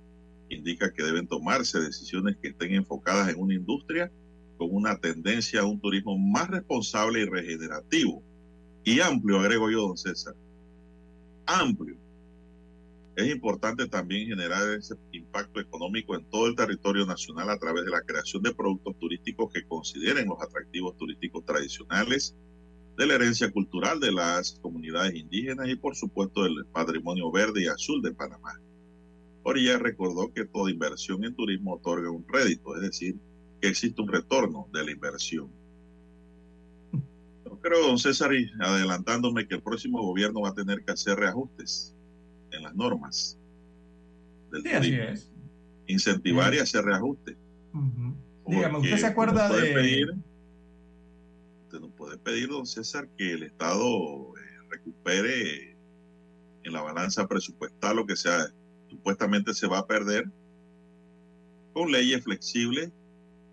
Indica 0.48 0.92
que 0.92 1.04
deben 1.04 1.28
tomarse 1.28 1.80
decisiones 1.80 2.36
que 2.38 2.48
estén 2.48 2.74
enfocadas 2.74 3.28
en 3.28 3.38
una 3.38 3.54
industria 3.54 4.10
con 4.58 4.74
una 4.74 4.98
tendencia 4.98 5.60
a 5.60 5.64
un 5.64 5.80
turismo 5.80 6.18
más 6.18 6.48
responsable 6.48 7.20
y 7.20 7.24
regenerativo. 7.24 8.22
Y 8.84 9.00
amplio, 9.00 9.40
agrego 9.40 9.70
yo, 9.70 9.82
don 9.82 9.96
César. 9.96 10.34
Amplio. 11.46 11.96
Es 13.16 13.30
importante 13.30 13.86
también 13.86 14.28
generar 14.28 14.72
ese 14.72 14.94
impacto 15.12 15.60
económico 15.60 16.14
en 16.14 16.24
todo 16.24 16.46
el 16.46 16.56
territorio 16.56 17.04
nacional 17.04 17.50
a 17.50 17.58
través 17.58 17.84
de 17.84 17.90
la 17.90 18.00
creación 18.00 18.42
de 18.42 18.54
productos 18.54 18.98
turísticos 18.98 19.52
que 19.52 19.64
consideren 19.64 20.28
los 20.28 20.40
atractivos 20.40 20.96
turísticos 20.96 21.44
tradicionales, 21.44 22.34
de 22.96 23.06
la 23.06 23.14
herencia 23.14 23.50
cultural 23.50 23.98
de 23.98 24.12
las 24.12 24.58
comunidades 24.60 25.14
indígenas 25.14 25.68
y 25.68 25.76
por 25.76 25.96
supuesto 25.96 26.44
del 26.44 26.66
patrimonio 26.66 27.30
verde 27.30 27.62
y 27.62 27.66
azul 27.66 28.02
de 28.02 28.12
Panamá. 28.12 28.60
Orilla 29.42 29.78
recordó 29.78 30.32
que 30.32 30.44
toda 30.44 30.70
inversión 30.70 31.24
en 31.24 31.34
turismo 31.34 31.74
otorga 31.74 32.10
un 32.10 32.26
rédito, 32.28 32.76
es 32.76 32.82
decir, 32.82 33.16
que 33.60 33.68
existe 33.68 34.00
un 34.02 34.08
retorno 34.08 34.68
de 34.72 34.84
la 34.84 34.90
inversión. 34.90 35.50
Yo 37.50 37.58
creo, 37.60 37.86
don 37.88 37.98
César, 37.98 38.32
y 38.32 38.48
adelantándome 38.60 39.46
que 39.46 39.56
el 39.56 39.62
próximo 39.62 40.00
gobierno 40.02 40.40
va 40.42 40.50
a 40.50 40.54
tener 40.54 40.84
que 40.84 40.92
hacer 40.92 41.16
reajustes 41.18 41.94
en 42.52 42.62
las 42.62 42.74
normas 42.74 43.38
del 44.52 44.62
Sí, 44.62 44.68
así 44.70 44.94
es. 44.94 45.30
incentivar 45.86 46.54
y 46.54 46.58
hacer 46.58 46.84
reajustes. 46.84 47.36
Dígame, 48.46 48.78
¿usted 48.78 48.96
se 48.98 49.06
acuerda 49.06 49.48
de...? 49.48 49.74
pedir- 49.74 50.14
usted 51.64 51.80
no 51.80 51.90
puede 51.90 52.18
pedir, 52.18 52.48
don 52.48 52.66
César, 52.66 53.08
que 53.16 53.32
el 53.32 53.42
Estado 53.44 54.36
eh, 54.36 54.40
recupere 54.70 55.76
en 56.64 56.72
la 56.72 56.82
balanza 56.82 57.26
presupuestal 57.28 57.96
lo 57.96 58.06
que 58.06 58.16
sea, 58.16 58.46
supuestamente 58.88 59.54
se 59.54 59.66
va 59.68 59.78
a 59.78 59.86
perder 59.86 60.24
con 61.72 61.90
leyes 61.92 62.22
flexibles 62.24 62.90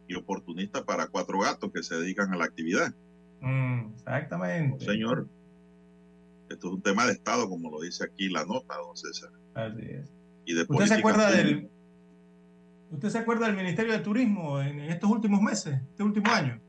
y 0.08 0.16
oportunistas 0.16 0.82
para 0.84 1.08
cuatro 1.08 1.40
gatos 1.40 1.72
que 1.72 1.84
se 1.84 1.96
dedican 1.96 2.34
a 2.34 2.38
la 2.38 2.46
actividad. 2.46 2.94
Mm, 3.42 3.94
exactamente. 3.94 4.86
Señor, 4.86 5.28
esto 6.50 6.68
es 6.68 6.74
un 6.74 6.82
tema 6.82 7.06
de 7.06 7.14
Estado, 7.14 7.50
como 7.50 7.70
lo 7.70 7.82
dice 7.82 8.04
aquí 8.06 8.30
la 8.30 8.46
nota, 8.46 8.76
don 8.78 8.96
César. 8.96 9.32
Así 9.54 9.82
es. 9.82 10.12
Y 10.46 10.54
de 10.54 10.66
¿Usted 10.68 10.86
se 10.86 10.94
acuerda 10.96 11.28
pública. 11.28 11.48
del... 11.48 11.70
¿Usted 12.90 13.10
se 13.10 13.18
acuerda 13.18 13.48
del 13.48 13.58
Ministerio 13.58 13.92
de 13.92 14.00
Turismo 14.00 14.62
en, 14.62 14.80
estos 14.80 15.10
últimos 15.10 15.42
meses, 15.42 15.82
este 15.90 16.04
último 16.04 16.32
año? 16.32 16.62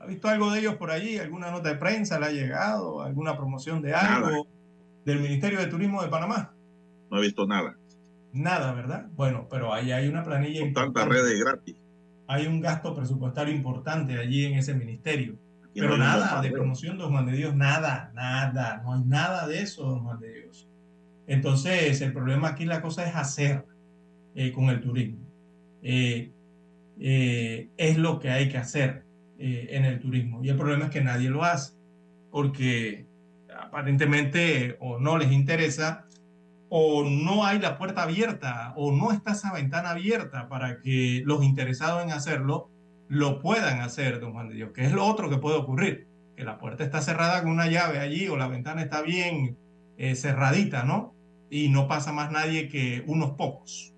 ¿Ha 0.00 0.06
visto 0.06 0.28
algo 0.28 0.50
de 0.50 0.58
ellos 0.60 0.74
por 0.74 0.90
allí? 0.90 1.16
¿Alguna 1.18 1.50
nota 1.50 1.68
de 1.68 1.76
prensa 1.76 2.18
le 2.18 2.26
ha 2.26 2.32
llegado? 2.32 3.02
¿Alguna 3.02 3.36
promoción 3.36 3.80
de 3.80 3.94
algo 3.94 4.26
Nada. 4.30 4.42
del 5.04 5.20
Ministerio 5.20 5.60
de 5.60 5.66
Turismo 5.68 6.02
de 6.02 6.08
Panamá? 6.08 6.52
No 7.10 7.18
he 7.18 7.22
visto 7.22 7.46
nada. 7.46 7.76
Nada, 8.32 8.72
¿verdad? 8.74 9.06
Bueno, 9.14 9.46
pero 9.48 9.72
ahí 9.72 9.92
hay 9.92 10.08
una 10.08 10.24
planilla 10.24 10.60
Con 10.60 10.72
tantas 10.72 11.04
importante. 11.04 11.14
redes 11.14 11.40
gratis. 11.40 11.76
Hay 12.26 12.46
un 12.46 12.60
gasto 12.60 12.94
presupuestario 12.94 13.54
importante 13.54 14.18
allí 14.18 14.44
en 14.46 14.54
ese 14.54 14.74
ministerio. 14.74 15.38
Pero 15.74 15.96
nada 15.96 16.40
de 16.40 16.50
promoción, 16.50 16.98
don 16.98 17.10
Juan 17.10 17.26
de 17.26 17.32
Dios, 17.32 17.54
nada, 17.54 18.12
nada, 18.14 18.80
no 18.84 18.94
hay 18.94 19.02
nada 19.04 19.46
de 19.48 19.60
eso, 19.60 19.82
don 19.82 20.04
Juan 20.04 20.20
de 20.20 20.32
Dios. 20.32 20.68
Entonces, 21.26 22.00
el 22.00 22.12
problema 22.12 22.48
aquí, 22.48 22.64
la 22.64 22.80
cosa 22.80 23.06
es 23.06 23.16
hacer 23.16 23.66
eh, 24.34 24.52
con 24.52 24.68
el 24.68 24.80
turismo. 24.80 25.26
Eh, 25.82 26.32
eh, 27.00 27.70
es 27.76 27.98
lo 27.98 28.20
que 28.20 28.30
hay 28.30 28.48
que 28.48 28.58
hacer 28.58 29.04
en 29.36 29.84
el 29.84 29.98
turismo. 29.98 30.42
Y 30.44 30.48
el 30.48 30.56
problema 30.56 30.84
es 30.84 30.90
que 30.90 31.02
nadie 31.02 31.28
lo 31.28 31.44
hace, 31.44 31.74
porque 32.30 33.06
aparentemente 33.60 34.76
o 34.80 34.98
no 34.98 35.18
les 35.18 35.32
interesa, 35.32 36.06
o 36.68 37.04
no 37.04 37.44
hay 37.44 37.58
la 37.58 37.76
puerta 37.76 38.04
abierta, 38.04 38.72
o 38.76 38.92
no 38.92 39.12
está 39.12 39.32
esa 39.32 39.52
ventana 39.52 39.90
abierta 39.90 40.48
para 40.48 40.80
que 40.80 41.22
los 41.26 41.42
interesados 41.42 42.02
en 42.04 42.12
hacerlo 42.12 42.70
lo 43.14 43.40
puedan 43.40 43.80
hacer, 43.80 44.18
don 44.18 44.32
Juan 44.32 44.48
de 44.48 44.56
Dios, 44.56 44.72
que 44.72 44.84
es 44.84 44.92
lo 44.92 45.06
otro 45.06 45.30
que 45.30 45.38
puede 45.38 45.56
ocurrir, 45.56 46.08
que 46.36 46.42
la 46.42 46.58
puerta 46.58 46.82
está 46.82 47.00
cerrada 47.00 47.42
con 47.42 47.52
una 47.52 47.68
llave 47.68 48.00
allí 48.00 48.26
o 48.26 48.36
la 48.36 48.48
ventana 48.48 48.82
está 48.82 49.02
bien 49.02 49.56
eh, 49.96 50.16
cerradita, 50.16 50.82
¿no? 50.82 51.14
Y 51.48 51.68
no 51.68 51.86
pasa 51.86 52.12
más 52.12 52.32
nadie 52.32 52.68
que 52.68 53.04
unos 53.06 53.32
pocos. 53.32 53.94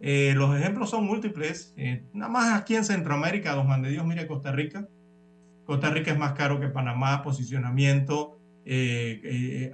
Eh, 0.00 0.32
los 0.34 0.58
ejemplos 0.58 0.88
son 0.88 1.04
múltiples. 1.04 1.74
Eh, 1.76 2.04
nada 2.14 2.32
más 2.32 2.58
aquí 2.58 2.74
en 2.74 2.84
Centroamérica, 2.84 3.54
don 3.54 3.66
Juan 3.66 3.82
de 3.82 3.90
Dios, 3.90 4.06
mire 4.06 4.26
Costa 4.26 4.52
Rica. 4.52 4.88
Costa 5.66 5.90
Rica 5.90 6.12
es 6.12 6.18
más 6.18 6.32
caro 6.32 6.58
que 6.58 6.68
Panamá, 6.68 7.22
posicionamiento, 7.22 8.38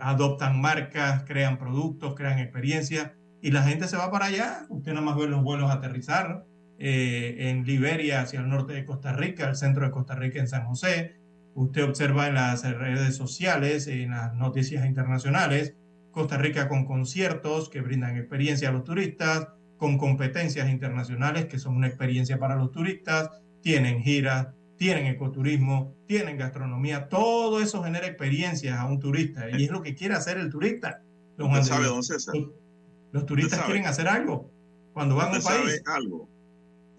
adoptan 0.01 0.61
marcas, 0.61 1.25
crean 1.25 1.57
productos, 1.57 2.15
crean 2.15 2.41
experiencias 2.41 3.13
y 3.41 3.53
la 3.53 3.63
gente 3.63 3.87
se 3.87 3.97
va 3.97 4.11
para 4.11 4.27
allá. 4.27 4.67
Usted 4.71 4.93
nada 4.93 5.05
más 5.05 5.17
ve 5.17 5.29
los 5.29 5.43
vuelos 5.43 5.71
aterrizar 5.71 6.45
eh, 6.85 7.49
en 7.49 7.65
Liberia 7.65 8.23
hacia 8.23 8.41
el 8.41 8.49
norte 8.49 8.73
de 8.73 8.85
Costa 8.85 9.13
Rica, 9.13 9.49
el 9.49 9.55
centro 9.55 9.85
de 9.85 9.93
Costa 9.93 10.17
Rica 10.17 10.41
en 10.41 10.49
San 10.49 10.67
José. 10.67 11.15
Usted 11.55 11.85
observa 11.85 12.27
en 12.27 12.35
las 12.35 12.65
redes 12.65 13.15
sociales, 13.15 13.87
en 13.87 14.11
las 14.11 14.35
noticias 14.35 14.85
internacionales, 14.85 15.77
Costa 16.11 16.39
Rica 16.39 16.69
con 16.69 16.85
conciertos 16.85 17.69
que 17.69 17.83
brindan 17.83 18.17
experiencia 18.17 18.71
a 18.71 18.73
los 18.73 18.83
turistas, 18.83 19.47
con 19.77 19.97
competencias 19.97 20.69
internacionales 20.69 21.47
que 21.47 21.61
son 21.61 21.77
una 21.77 21.87
experiencia 21.87 22.41
para 22.41 22.57
los 22.57 22.73
turistas, 22.73 23.31
tienen 23.61 24.01
giras, 24.03 24.49
tienen 24.77 25.07
ecoturismo, 25.07 25.95
tienen 26.09 26.37
gastronomía, 26.37 27.09
todo 27.09 27.61
eso 27.61 27.85
genera 27.85 28.09
experiencias 28.09 28.77
a 28.77 28.87
un 28.87 28.99
turista 28.99 29.49
y 29.57 29.63
es 29.67 29.71
lo 29.71 29.83
que 29.83 29.95
quiere 29.95 30.15
hacer 30.15 30.37
el 30.37 30.51
turista. 30.51 31.01
Don 31.39 31.65
sabe, 31.65 31.87
don 31.87 32.03
César. 32.03 32.35
Los, 32.35 32.51
los 33.13 33.25
turistas 33.25 33.61
quieren 33.67 33.87
hacer 33.87 34.09
algo 34.09 34.51
cuando 34.93 35.15
van 35.15 35.29
a 35.29 35.31
un 35.31 35.39
Usted 35.39 35.49
sabe 35.49 35.65
país. 35.65 35.83
algo. 35.87 36.32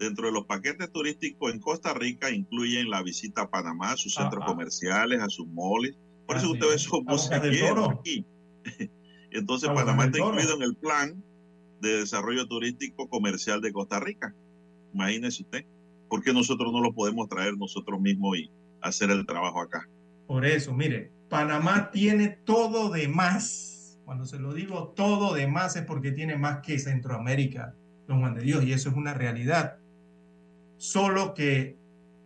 Dentro 0.04 0.26
de 0.26 0.32
los 0.34 0.44
paquetes 0.44 0.92
turísticos 0.92 1.50
en 1.50 1.60
Costa 1.60 1.94
Rica 1.94 2.30
incluyen 2.30 2.90
la 2.90 3.02
visita 3.02 3.40
a 3.42 3.50
Panamá, 3.50 3.92
a 3.92 3.96
sus 3.96 4.12
centros 4.14 4.42
Ah, 4.42 4.44
ah. 4.46 4.50
comerciales, 4.52 5.18
a 5.22 5.30
sus 5.30 5.46
malls. 5.48 5.96
Por 6.26 6.36
eso 6.36 6.44
Así 6.46 6.52
usted 6.52 6.66
ve 6.68 6.74
es. 6.74 6.82
esos 6.82 7.68
Toro. 7.68 7.90
aquí. 7.90 8.26
Entonces 9.30 9.70
Panamá 9.70 10.04
está 10.04 10.18
incluido 10.18 10.56
en 10.56 10.62
el 10.62 10.76
plan 10.76 11.24
de 11.80 12.00
desarrollo 12.00 12.46
turístico 12.46 13.08
comercial 13.08 13.62
de 13.62 13.72
Costa 13.72 13.98
Rica. 13.98 14.34
Imagínese 14.92 15.42
usted. 15.42 15.64
¿Por 16.10 16.22
qué 16.22 16.34
nosotros 16.34 16.70
no 16.70 16.82
lo 16.82 16.92
podemos 16.92 17.26
traer 17.28 17.56
nosotros 17.56 17.98
mismos 17.98 18.36
y 18.36 18.50
hacer 18.82 19.10
el 19.10 19.24
trabajo 19.24 19.62
acá? 19.62 19.88
Por 20.26 20.44
eso, 20.44 20.74
mire, 20.74 21.12
Panamá 21.30 21.90
tiene 21.90 22.28
todo 22.28 22.90
de 22.90 23.08
más. 23.08 23.98
Cuando 24.04 24.26
se 24.26 24.38
lo 24.38 24.52
digo 24.52 24.92
todo 24.94 25.32
de 25.32 25.46
más 25.46 25.76
es 25.76 25.84
porque 25.86 26.12
tiene 26.12 26.36
más 26.36 26.58
que 26.60 26.78
Centroamérica, 26.78 27.74
don 28.06 28.20
Juan 28.20 28.34
de 28.34 28.42
Dios, 28.42 28.64
y 28.64 28.72
eso 28.74 28.90
es 28.90 28.96
una 28.96 29.14
realidad. 29.14 29.78
Solo 30.76 31.34
que 31.34 31.76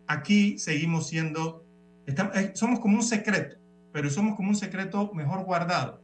aquí 0.06 0.58
seguimos 0.58 1.08
siendo, 1.08 1.64
estamos- 2.06 2.36
eh, 2.36 2.52
somos 2.54 2.80
como 2.80 2.96
un 2.96 3.02
secreto, 3.02 3.56
pero 3.92 4.10
somos 4.10 4.36
como 4.36 4.48
un 4.50 4.56
secreto 4.56 5.12
mejor 5.14 5.44
guardado, 5.44 6.02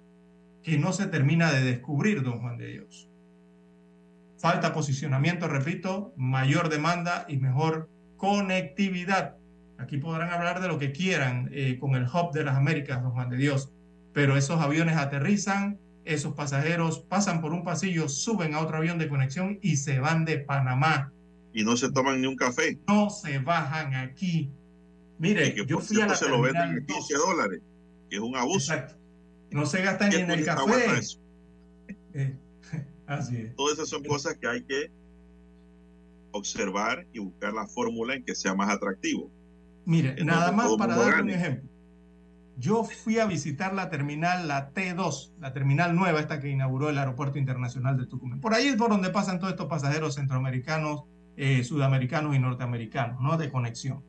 que 0.62 0.78
no 0.78 0.92
se 0.92 1.06
termina 1.06 1.52
de 1.52 1.62
descubrir, 1.62 2.22
don 2.22 2.40
Juan 2.40 2.56
de 2.56 2.66
Dios. 2.68 3.08
Falta 4.38 4.72
posicionamiento, 4.74 5.48
repito, 5.48 6.12
mayor 6.16 6.68
demanda 6.68 7.24
y 7.28 7.38
mejor 7.38 7.88
conectividad. 8.16 9.36
Aquí 9.78 9.96
podrán 9.96 10.30
hablar 10.30 10.60
de 10.60 10.68
lo 10.68 10.78
que 10.78 10.92
quieran 10.92 11.48
eh, 11.52 11.78
con 11.78 11.94
el 11.94 12.04
hub 12.04 12.32
de 12.32 12.44
las 12.44 12.56
Américas, 12.56 13.02
don 13.02 13.12
Juan 13.12 13.30
de 13.30 13.36
Dios, 13.38 13.72
pero 14.12 14.36
esos 14.36 14.60
aviones 14.60 14.96
aterrizan, 14.96 15.78
esos 16.04 16.34
pasajeros 16.34 17.00
pasan 17.00 17.40
por 17.40 17.52
un 17.52 17.64
pasillo, 17.64 18.08
suben 18.08 18.54
a 18.54 18.60
otro 18.60 18.76
avión 18.76 18.98
de 18.98 19.08
conexión 19.08 19.58
y 19.62 19.76
se 19.76 19.98
van 19.98 20.24
de 20.26 20.38
Panamá. 20.38 21.10
Y 21.54 21.64
no 21.64 21.76
se 21.76 21.90
toman 21.92 22.20
ni 22.20 22.26
un 22.26 22.36
café. 22.36 22.78
No 22.88 23.08
se 23.08 23.38
bajan 23.38 23.94
aquí. 23.94 24.50
Mire, 25.18 25.46
Y 25.46 25.54
que 25.54 25.64
yo 25.64 25.78
fui 25.78 26.00
a 26.00 26.06
la 26.08 26.16
se 26.16 26.28
lo 26.28 26.42
venden 26.42 26.78
en 26.78 26.86
15 26.86 27.14
2. 27.14 27.26
dólares, 27.26 27.62
que 28.10 28.16
es 28.16 28.22
un 28.22 28.36
abuso. 28.36 28.74
Exacto. 28.74 28.96
No 29.52 29.64
se 29.64 29.80
gasta 29.82 30.08
ni 30.08 30.16
¿Qué 30.16 30.20
en 30.22 30.30
el 30.32 30.44
café. 30.44 30.98
eso? 30.98 31.20
Eh, 32.16 32.36
así 33.06 33.36
es. 33.36 33.56
Todas 33.56 33.74
esas 33.74 33.88
son 33.88 34.04
cosas 34.04 34.36
que 34.40 34.46
hay 34.46 34.62
que 34.62 34.90
observar 36.30 37.06
y 37.12 37.18
buscar 37.18 37.52
la 37.52 37.66
fórmula 37.66 38.14
en 38.14 38.24
que 38.24 38.34
sea 38.34 38.54
más 38.54 38.70
atractivo. 38.70 39.30
Mire, 39.84 40.24
nada 40.24 40.52
más 40.52 40.70
para 40.76 40.96
darle 40.96 41.22
un 41.22 41.30
ejemplo. 41.30 41.68
Yo 42.56 42.84
fui 42.84 43.18
a 43.18 43.26
visitar 43.26 43.74
la 43.74 43.90
terminal, 43.90 44.46
la 44.46 44.72
T2, 44.72 45.32
la 45.40 45.52
terminal 45.52 45.96
nueva, 45.96 46.20
esta 46.20 46.40
que 46.40 46.48
inauguró 46.48 46.88
el 46.88 46.98
Aeropuerto 46.98 47.36
Internacional 47.38 47.96
de 47.98 48.06
Tucumán. 48.06 48.40
Por 48.40 48.54
ahí 48.54 48.68
es 48.68 48.76
por 48.76 48.90
donde 48.90 49.10
pasan 49.10 49.38
todos 49.40 49.52
estos 49.52 49.66
pasajeros 49.66 50.14
centroamericanos, 50.14 51.02
eh, 51.36 51.64
sudamericanos 51.64 52.34
y 52.34 52.38
norteamericanos, 52.38 53.20
¿no? 53.20 53.36
De 53.36 53.50
conexión. 53.50 54.02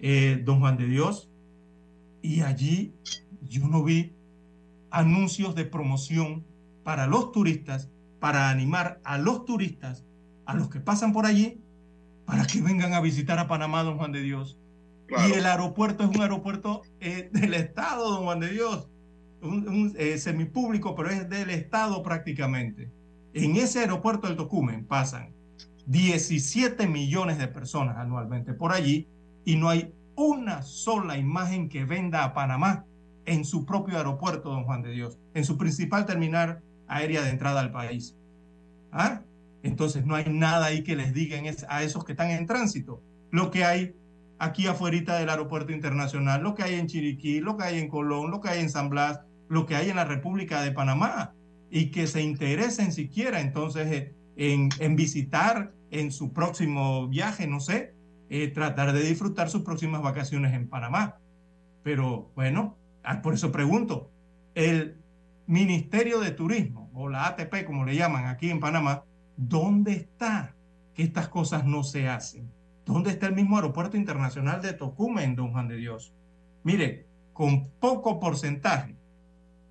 Eh, 0.00 0.40
Don 0.44 0.60
Juan 0.60 0.76
de 0.76 0.86
Dios, 0.86 1.30
y 2.22 2.40
allí 2.40 2.94
yo 3.42 3.66
no 3.68 3.82
vi 3.84 4.12
anuncios 4.90 5.54
de 5.54 5.64
promoción 5.64 6.44
para 6.84 7.06
los 7.06 7.32
turistas, 7.32 7.90
para 8.20 8.50
animar 8.50 9.00
a 9.04 9.18
los 9.18 9.44
turistas, 9.44 10.04
a 10.44 10.54
los 10.54 10.68
que 10.68 10.80
pasan 10.80 11.12
por 11.12 11.26
allí, 11.26 11.60
para 12.24 12.46
que 12.46 12.60
vengan 12.60 12.94
a 12.94 13.00
visitar 13.00 13.38
a 13.38 13.48
Panamá, 13.48 13.82
Don 13.82 13.96
Juan 13.96 14.12
de 14.12 14.22
Dios. 14.22 14.58
Claro. 15.06 15.28
Y 15.28 15.32
el 15.32 15.46
aeropuerto 15.46 16.04
es 16.04 16.10
un 16.10 16.22
aeropuerto 16.22 16.82
eh, 17.00 17.30
del 17.32 17.54
Estado, 17.54 18.10
don 18.10 18.24
Juan 18.24 18.40
de 18.40 18.50
Dios, 18.50 18.88
un, 19.40 19.68
un, 19.68 19.94
eh, 19.96 20.18
semipúblico, 20.18 20.94
pero 20.94 21.10
es 21.10 21.28
del 21.28 21.50
Estado 21.50 22.02
prácticamente. 22.02 22.90
En 23.34 23.56
ese 23.56 23.80
aeropuerto 23.80 24.26
del 24.26 24.36
Tocumen 24.36 24.84
pasan 24.84 25.32
17 25.86 26.86
millones 26.86 27.38
de 27.38 27.48
personas 27.48 27.96
anualmente 27.96 28.54
por 28.54 28.72
allí 28.72 29.08
y 29.44 29.56
no 29.56 29.68
hay 29.68 29.92
una 30.14 30.62
sola 30.62 31.18
imagen 31.18 31.68
que 31.68 31.84
venda 31.84 32.24
a 32.24 32.34
Panamá 32.34 32.84
en 33.24 33.44
su 33.44 33.64
propio 33.64 33.96
aeropuerto, 33.96 34.50
don 34.50 34.64
Juan 34.64 34.82
de 34.82 34.90
Dios, 34.90 35.18
en 35.34 35.44
su 35.44 35.56
principal 35.56 36.06
terminal 36.06 36.62
aérea 36.86 37.22
de 37.22 37.30
entrada 37.30 37.60
al 37.60 37.72
país. 37.72 38.16
¿Ah? 38.90 39.22
Entonces 39.62 40.04
no 40.04 40.14
hay 40.14 40.24
nada 40.28 40.66
ahí 40.66 40.82
que 40.82 40.96
les 40.96 41.14
digan 41.14 41.44
a 41.68 41.82
esos 41.82 42.04
que 42.04 42.12
están 42.12 42.30
en 42.30 42.46
tránsito. 42.46 43.00
Lo 43.30 43.50
que 43.50 43.64
hay 43.64 43.94
aquí 44.38 44.66
afuera 44.66 45.18
del 45.18 45.28
aeropuerto 45.28 45.72
internacional, 45.72 46.42
lo 46.42 46.54
que 46.54 46.64
hay 46.64 46.74
en 46.74 46.88
Chiriquí, 46.88 47.40
lo 47.40 47.56
que 47.56 47.64
hay 47.64 47.78
en 47.78 47.88
Colón, 47.88 48.30
lo 48.30 48.40
que 48.40 48.48
hay 48.48 48.60
en 48.60 48.70
San 48.70 48.90
Blas, 48.90 49.20
lo 49.48 49.66
que 49.66 49.76
hay 49.76 49.88
en 49.88 49.96
la 49.96 50.04
República 50.04 50.62
de 50.62 50.72
Panamá, 50.72 51.32
y 51.70 51.90
que 51.90 52.06
se 52.06 52.22
interesen 52.22 52.92
siquiera 52.92 53.40
entonces 53.40 53.90
eh, 53.90 54.14
en, 54.36 54.96
visitar 54.96 55.72
en 55.90 56.10
su 56.10 56.32
próximo 56.32 57.08
viaje, 57.08 57.46
no 57.46 57.60
sé, 57.60 57.94
eh, 58.30 58.48
tratar 58.48 58.92
de 58.92 59.02
disfrutar 59.02 59.50
sus 59.50 59.62
próximas 59.62 60.02
vacaciones 60.02 60.54
en 60.54 60.68
Panamá. 60.68 61.18
Pero 61.82 62.30
bueno, 62.34 62.76
ah, 63.02 63.20
por 63.20 63.34
eso 63.34 63.52
pregunto, 63.52 64.10
el 64.54 64.96
Ministerio 65.46 66.20
de 66.20 66.30
Turismo, 66.30 66.90
o 66.94 67.08
la 67.08 67.26
ATP 67.26 67.64
como 67.64 67.84
le 67.84 67.96
llaman 67.96 68.26
aquí 68.26 68.50
en 68.50 68.60
Panamá, 68.60 69.04
¿dónde 69.36 69.92
está 69.92 70.54
que 70.94 71.02
estas 71.02 71.28
cosas 71.28 71.64
no 71.64 71.82
se 71.82 72.08
hacen? 72.08 72.50
¿Dónde 72.84 73.10
está 73.10 73.26
el 73.26 73.34
mismo 73.34 73.56
aeropuerto 73.56 73.96
internacional 73.96 74.60
de 74.62 74.72
Tocumen, 74.72 75.36
don 75.36 75.52
Juan 75.52 75.68
de 75.68 75.76
Dios? 75.76 76.12
Mire, 76.64 77.06
con 77.32 77.68
poco 77.80 78.20
porcentaje 78.20 78.96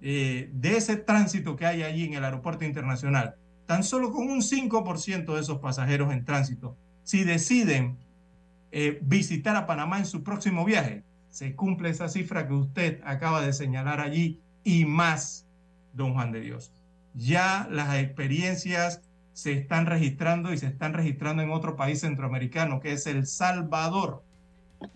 eh, 0.01 0.49
de 0.53 0.77
ese 0.77 0.97
tránsito 0.97 1.55
que 1.55 1.65
hay 1.65 1.83
allí 1.83 2.05
en 2.05 2.13
el 2.13 2.23
aeropuerto 2.23 2.65
internacional, 2.65 3.35
tan 3.71 3.85
solo 3.85 4.11
con 4.11 4.29
un 4.29 4.41
5% 4.41 5.33
de 5.33 5.39
esos 5.39 5.59
pasajeros 5.59 6.11
en 6.11 6.25
tránsito, 6.25 6.75
si 7.03 7.23
deciden 7.23 7.97
eh, 8.73 8.99
visitar 9.01 9.55
a 9.55 9.65
Panamá 9.65 9.97
en 9.97 10.05
su 10.05 10.23
próximo 10.23 10.65
viaje, 10.65 11.05
se 11.29 11.55
cumple 11.55 11.89
esa 11.89 12.09
cifra 12.09 12.49
que 12.49 12.53
usted 12.53 12.99
acaba 13.05 13.41
de 13.41 13.53
señalar 13.53 14.01
allí 14.01 14.41
y 14.65 14.83
más, 14.83 15.47
don 15.93 16.15
Juan 16.15 16.33
de 16.33 16.41
Dios. 16.41 16.73
Ya 17.13 17.65
las 17.71 17.95
experiencias 17.95 19.03
se 19.31 19.53
están 19.53 19.85
registrando 19.85 20.51
y 20.51 20.57
se 20.57 20.67
están 20.67 20.91
registrando 20.91 21.41
en 21.41 21.51
otro 21.51 21.77
país 21.77 22.01
centroamericano, 22.01 22.81
que 22.81 22.91
es 22.91 23.07
El 23.07 23.25
Salvador. 23.25 24.21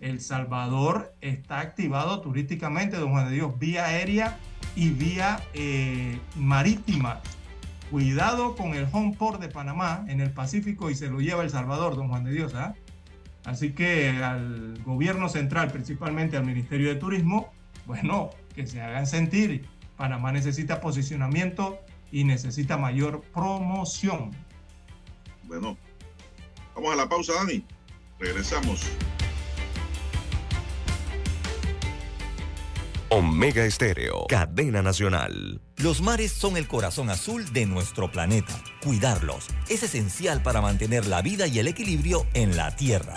El 0.00 0.20
Salvador 0.20 1.14
está 1.22 1.60
activado 1.60 2.20
turísticamente, 2.20 2.98
don 2.98 3.12
Juan 3.12 3.30
de 3.30 3.36
Dios, 3.36 3.58
vía 3.58 3.86
aérea 3.86 4.36
y 4.74 4.90
vía 4.90 5.40
eh, 5.54 6.20
marítima. 6.34 7.22
Cuidado 7.90 8.56
con 8.56 8.74
el 8.74 8.88
home 8.90 9.14
port 9.16 9.40
de 9.40 9.48
Panamá 9.48 10.04
en 10.08 10.20
el 10.20 10.32
Pacífico 10.32 10.90
y 10.90 10.94
se 10.94 11.08
lo 11.08 11.20
lleva 11.20 11.44
El 11.44 11.50
Salvador, 11.50 11.94
don 11.94 12.08
Juan 12.08 12.24
de 12.24 12.32
Dios. 12.32 12.54
¿ah? 12.54 12.74
Así 13.44 13.72
que 13.72 14.10
al 14.10 14.82
gobierno 14.84 15.28
central, 15.28 15.70
principalmente 15.70 16.36
al 16.36 16.44
Ministerio 16.44 16.88
de 16.88 16.96
Turismo, 16.96 17.52
bueno, 17.86 18.30
que 18.54 18.66
se 18.66 18.80
hagan 18.80 19.06
sentir. 19.06 19.68
Panamá 19.96 20.32
necesita 20.32 20.80
posicionamiento 20.80 21.78
y 22.10 22.24
necesita 22.24 22.76
mayor 22.76 23.22
promoción. 23.32 24.32
Bueno, 25.44 25.76
vamos 26.74 26.92
a 26.92 26.96
la 26.96 27.08
pausa, 27.08 27.34
Dani. 27.34 27.64
Regresamos. 28.18 28.84
Omega 33.08 33.64
Estéreo, 33.64 34.26
cadena 34.28 34.82
nacional. 34.82 35.60
Los 35.78 36.00
mares 36.00 36.32
son 36.32 36.56
el 36.56 36.66
corazón 36.66 37.10
azul 37.10 37.52
de 37.52 37.66
nuestro 37.66 38.10
planeta. 38.10 38.54
Cuidarlos 38.82 39.46
es 39.68 39.82
esencial 39.82 40.42
para 40.42 40.62
mantener 40.62 41.06
la 41.06 41.20
vida 41.20 41.46
y 41.46 41.58
el 41.58 41.68
equilibrio 41.68 42.26
en 42.32 42.56
la 42.56 42.74
Tierra. 42.74 43.14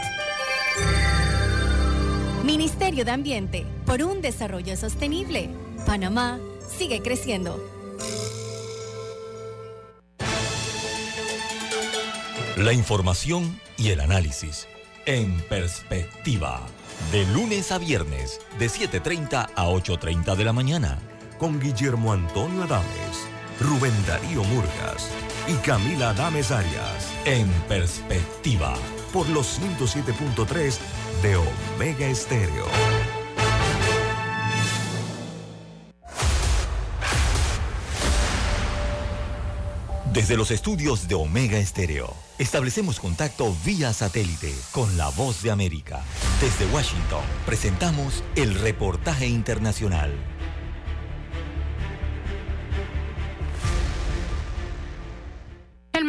Ministerio 2.43 3.05
de 3.05 3.11
Ambiente, 3.11 3.65
por 3.85 4.03
un 4.03 4.21
desarrollo 4.21 4.75
sostenible. 4.75 5.49
Panamá 5.85 6.37
sigue 6.77 7.01
creciendo. 7.01 7.63
La 12.57 12.73
información 12.73 13.57
y 13.77 13.89
el 13.89 14.01
análisis 14.01 14.67
en 15.05 15.39
perspectiva. 15.43 16.61
De 17.11 17.25
lunes 17.27 17.71
a 17.71 17.77
viernes, 17.77 18.41
de 18.59 18.67
7.30 18.67 19.49
a 19.55 19.65
8.30 19.67 20.35
de 20.35 20.43
la 20.43 20.51
mañana. 20.51 20.99
Con 21.39 21.57
Guillermo 21.57 22.11
Antonio 22.11 22.63
Adames, 22.63 23.25
Rubén 23.61 23.93
Darío 24.05 24.43
Murgas 24.43 25.09
y 25.47 25.53
Camila 25.65 26.09
Adames 26.09 26.51
Arias. 26.51 27.13
En 27.23 27.49
perspectiva. 27.69 28.75
Por 29.13 29.27
los 29.29 29.57
107.3 29.57 30.77
de 31.23 31.37
Omega 31.37 32.07
Estéreo. 32.07 32.65
Desde 40.11 40.35
los 40.35 40.51
estudios 40.51 41.07
de 41.07 41.15
Omega 41.15 41.57
Estéreo, 41.57 42.13
establecemos 42.37 42.99
contacto 42.99 43.55
vía 43.63 43.93
satélite 43.93 44.53
con 44.73 44.97
la 44.97 45.07
voz 45.07 45.41
de 45.41 45.51
América. 45.51 46.01
Desde 46.41 46.65
Washington, 46.73 47.23
presentamos 47.45 48.25
el 48.35 48.55
reportaje 48.55 49.27
internacional. 49.27 50.11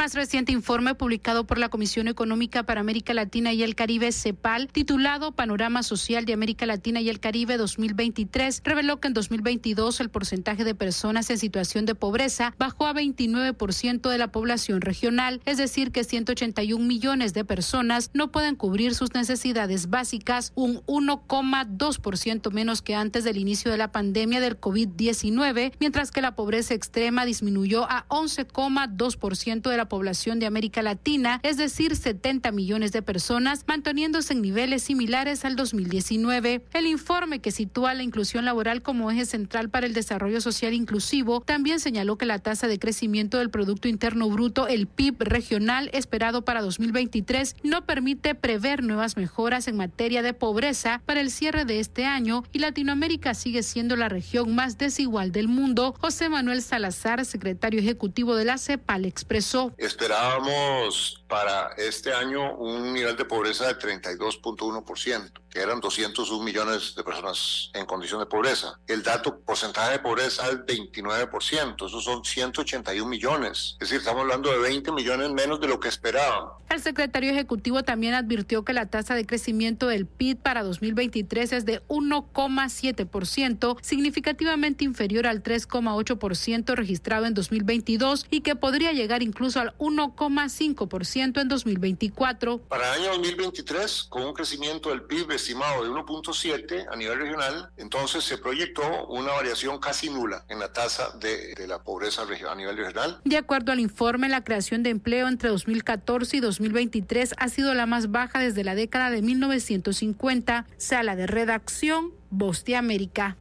Más 0.01 0.15
reciente 0.15 0.51
informe 0.51 0.95
publicado 0.95 1.45
por 1.45 1.59
la 1.59 1.69
Comisión 1.69 2.09
Económica 2.09 2.63
para 2.63 2.81
América 2.81 3.13
Latina 3.13 3.53
y 3.53 3.63
el 3.63 3.75
Caribe, 3.75 4.13
CEPAL, 4.13 4.69
titulado 4.69 5.33
Panorama 5.33 5.83
Social 5.83 6.25
de 6.25 6.33
América 6.33 6.65
Latina 6.65 7.03
y 7.03 7.11
el 7.11 7.21
Caribe 7.21 7.59
2023, 7.59 8.63
reveló 8.65 8.99
que 8.99 9.09
en 9.09 9.13
2022 9.13 10.01
el 10.01 10.09
porcentaje 10.09 10.65
de 10.65 10.75
personas 10.75 11.29
en 11.29 11.37
situación 11.37 11.85
de 11.85 11.95
pobreza 11.95 12.55
bajó 12.59 12.87
a 12.87 12.95
29% 12.95 14.09
de 14.09 14.17
la 14.17 14.29
población 14.33 14.81
regional, 14.81 15.43
es 15.45 15.59
decir, 15.59 15.93
que 15.93 16.03
181 16.03 16.83
millones 16.83 17.35
de 17.35 17.45
personas 17.45 18.11
no 18.15 18.33
pueden 18.33 18.57
cubrir 18.57 18.95
sus 18.95 19.13
necesidades 19.13 19.91
básicas, 19.91 20.53
un 20.55 20.77
1,2% 20.87 22.51
menos 22.53 22.81
que 22.81 22.95
antes 22.95 23.23
del 23.23 23.37
inicio 23.37 23.71
de 23.71 23.77
la 23.77 23.93
pandemia 23.93 24.41
del 24.41 24.59
COVID-19, 24.59 25.75
mientras 25.79 26.11
que 26.11 26.23
la 26.23 26.35
pobreza 26.35 26.73
extrema 26.73 27.27
disminuyó 27.27 27.85
a 27.85 28.09
11,2% 28.09 29.69
de 29.69 29.77
la 29.77 29.90
población 29.91 30.39
de 30.39 30.47
América 30.47 30.81
Latina, 30.81 31.41
es 31.43 31.59
decir, 31.59 31.95
70 31.95 32.51
millones 32.53 32.93
de 32.93 33.03
personas, 33.03 33.65
manteniéndose 33.67 34.33
en 34.33 34.41
niveles 34.41 34.85
similares 34.85 35.45
al 35.45 35.57
2019. 35.57 36.63
El 36.73 36.87
informe 36.87 37.41
que 37.41 37.51
sitúa 37.51 37.93
la 37.93 38.03
inclusión 38.03 38.47
laboral 38.47 38.81
como 38.81 39.11
eje 39.11 39.27
central 39.27 39.69
para 39.69 39.87
el 39.87 39.93
desarrollo 39.93 40.41
social 40.41 40.73
inclusivo 40.73 41.43
también 41.43 41.81
señaló 41.81 42.17
que 42.17 42.25
la 42.25 42.39
tasa 42.39 42.69
de 42.69 42.79
crecimiento 42.79 43.37
del 43.37 43.51
Producto 43.51 43.89
Interno 43.89 44.31
Bruto, 44.31 44.67
el 44.67 44.87
PIB 44.87 45.17
regional 45.19 45.91
esperado 45.93 46.43
para 46.43 46.63
2023, 46.63 47.57
no 47.63 47.85
permite 47.85 48.35
prever 48.35 48.83
nuevas 48.83 49.17
mejoras 49.17 49.69
en 49.69 49.77
materia 49.77 50.23
de 50.23 50.33
pobreza 50.33 51.03
para 51.05 51.21
el 51.21 51.31
cierre 51.31 51.65
de 51.65 51.81
este 51.81 52.05
año 52.05 52.45
y 52.53 52.61
Latinoamérica 52.61 53.35
sigue 53.35 53.65
siendo 53.65 53.97
la 53.97 54.09
región 54.09 54.55
más 54.55 54.79
desigual 54.79 55.33
del 55.33 55.49
mundo. 55.49 55.97
José 55.99 56.29
Manuel 56.29 56.63
Salazar, 56.63 57.25
secretario 57.25 57.81
ejecutivo 57.81 58.37
de 58.37 58.45
la 58.45 58.57
CEPAL, 58.57 59.05
expresó. 59.05 59.75
Esperábamos 59.81 61.20
para 61.31 61.71
este 61.79 62.13
año 62.13 62.57
un 62.57 62.93
nivel 62.93 63.17
de 63.17 63.25
pobreza 63.25 63.67
de 63.69 63.79
32.1%, 63.79 65.33
que 65.49 65.61
eran 65.61 65.81
201 65.81 66.45
millones 66.45 66.95
de 66.97 67.05
personas 67.05 67.71
en 67.73 67.87
condición 67.87 68.21
de 68.21 68.27
pobreza. 68.27 68.79
El 68.87 69.03
dato 69.03 69.41
porcentaje 69.41 69.93
de 69.93 69.99
pobreza 70.01 70.49
es 70.49 70.57
29%, 70.57 71.87
esos 71.87 72.05
son 72.05 72.25
181 72.25 73.09
millones. 73.09 73.77
Es 73.81 73.89
decir, 73.89 73.99
estamos 73.99 74.23
hablando 74.23 74.51
de 74.51 74.59
20 74.59 74.93
millones 74.93 75.31
menos 75.31 75.61
de 75.61 75.69
lo 75.69 75.79
que 75.79 75.89
esperaban. 75.89 76.49
El 76.69 76.81
secretario 76.81 77.31
ejecutivo 77.31 77.83
también 77.85 78.15
advirtió 78.15 78.65
que 78.65 78.73
la 78.73 78.87
tasa 78.87 79.15
de 79.15 79.25
crecimiento 79.25 79.87
del 79.87 80.07
PIB 80.07 80.37
para 80.37 80.63
2023 80.65 81.53
es 81.53 81.65
de 81.65 81.83
1,7%, 81.89 83.77
significativamente 83.83 84.85
inferior 84.85 85.27
al 85.27 85.43
3,8% 85.43 86.75
registrado 86.75 87.27
en 87.27 87.35
2022 87.35 88.27
y 88.31 88.41
que 88.41 88.57
podría 88.57 88.93
llegar 88.93 89.23
incluso 89.23 89.61
al 89.61 89.77
1,5% 89.79 91.20
en 91.23 91.49
2024. 91.49 92.59
Para 92.69 92.95
el 92.95 93.03
año 93.03 93.11
2023, 93.13 94.05
con 94.05 94.23
un 94.23 94.33
crecimiento 94.33 94.89
del 94.89 95.03
PIB 95.03 95.33
estimado 95.33 95.85
de 95.85 95.91
1.7 95.91 96.87
a 96.91 96.97
nivel 96.97 97.19
regional, 97.19 97.71
entonces 97.77 98.25
se 98.25 98.39
proyectó 98.39 99.07
una 99.09 99.33
variación 99.33 99.79
casi 99.79 100.09
nula 100.09 100.45
en 100.49 100.59
la 100.59 100.73
tasa 100.73 101.11
de, 101.19 101.55
de 101.55 101.67
la 101.67 101.83
pobreza 101.83 102.23
a 102.23 102.55
nivel 102.55 102.77
regional. 102.77 103.21
De 103.25 103.37
acuerdo 103.37 103.73
al 103.73 103.81
informe, 103.81 104.29
la 104.29 104.43
creación 104.43 104.83
de 104.83 104.91
empleo 104.91 105.29
entre 105.29 105.51
2014 105.51 106.39
y 106.39 106.41
2023 106.41 107.35
ha 107.37 107.49
sido 107.49 107.75
la 107.75 107.87
más 107.87 108.11
baja 108.11 108.39
desde 108.39 108.65
la 108.65 108.75
década 108.75 109.11
de 109.11 109.21
1950. 109.21 110.67
Sala 110.79 111.17
de 111.17 111.27
redacción, 111.27 112.13
Voz 112.31 112.65
de 112.65 112.77
América. 112.77 113.37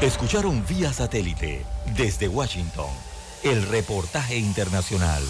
Escucharon 0.00 0.64
vía 0.66 0.92
satélite 0.92 1.64
desde 1.94 2.26
Washington 2.26 3.09
el 3.42 3.66
reportaje 3.66 4.36
internacional. 4.36 5.22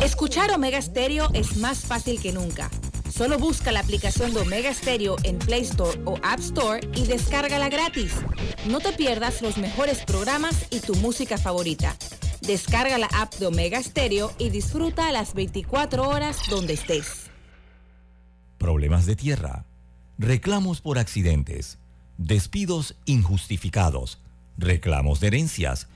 Escuchar 0.00 0.50
Omega 0.52 0.80
Stereo 0.80 1.28
es 1.32 1.56
más 1.56 1.80
fácil 1.80 2.20
que 2.20 2.32
nunca. 2.32 2.70
Solo 3.10 3.38
busca 3.38 3.72
la 3.72 3.80
aplicación 3.80 4.34
de 4.34 4.40
Omega 4.40 4.72
Stereo 4.72 5.16
en 5.22 5.38
Play 5.38 5.62
Store 5.62 6.00
o 6.04 6.18
App 6.22 6.40
Store 6.40 6.86
y 6.94 7.06
descárgala 7.06 7.68
gratis. 7.68 8.12
No 8.68 8.80
te 8.80 8.92
pierdas 8.92 9.42
los 9.42 9.58
mejores 9.58 10.04
programas 10.04 10.66
y 10.70 10.80
tu 10.80 10.94
música 10.96 11.38
favorita. 11.38 11.96
Descarga 12.42 12.98
la 12.98 13.06
app 13.06 13.34
de 13.36 13.46
Omega 13.46 13.82
Stereo 13.82 14.32
y 14.38 14.50
disfruta 14.50 15.10
las 15.12 15.34
24 15.34 16.08
horas 16.08 16.38
donde 16.50 16.74
estés. 16.74 17.30
Problemas 18.58 19.06
de 19.06 19.16
tierra, 19.16 19.64
reclamos 20.18 20.80
por 20.80 20.98
accidentes, 20.98 21.78
despidos 22.18 22.96
injustificados, 23.06 24.18
reclamos 24.58 25.20
de 25.20 25.28
herencias, 25.28 25.88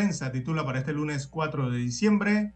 Prensa 0.00 0.32
titula 0.32 0.64
para 0.64 0.78
este 0.78 0.94
lunes 0.94 1.26
4 1.26 1.68
de 1.68 1.76
diciembre, 1.76 2.54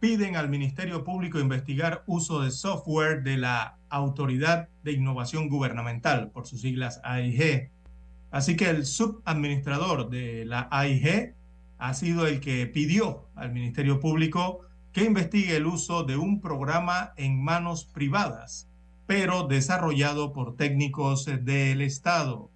piden 0.00 0.34
al 0.34 0.48
Ministerio 0.48 1.04
Público 1.04 1.38
investigar 1.38 2.02
uso 2.06 2.40
de 2.40 2.50
software 2.50 3.22
de 3.22 3.36
la 3.36 3.76
Autoridad 3.90 4.70
de 4.82 4.92
Innovación 4.92 5.50
Gubernamental, 5.50 6.30
por 6.30 6.46
sus 6.46 6.62
siglas 6.62 7.02
AIG. 7.04 7.70
Así 8.30 8.56
que 8.56 8.70
el 8.70 8.86
subadministrador 8.86 10.08
de 10.08 10.46
la 10.46 10.68
AIG 10.70 11.34
ha 11.76 11.92
sido 11.92 12.26
el 12.26 12.40
que 12.40 12.66
pidió 12.66 13.28
al 13.34 13.52
Ministerio 13.52 14.00
Público 14.00 14.60
que 14.92 15.04
investigue 15.04 15.54
el 15.54 15.66
uso 15.66 16.02
de 16.02 16.16
un 16.16 16.40
programa 16.40 17.12
en 17.18 17.44
manos 17.44 17.84
privadas, 17.84 18.70
pero 19.06 19.46
desarrollado 19.46 20.32
por 20.32 20.56
técnicos 20.56 21.26
del 21.26 21.82
Estado. 21.82 22.50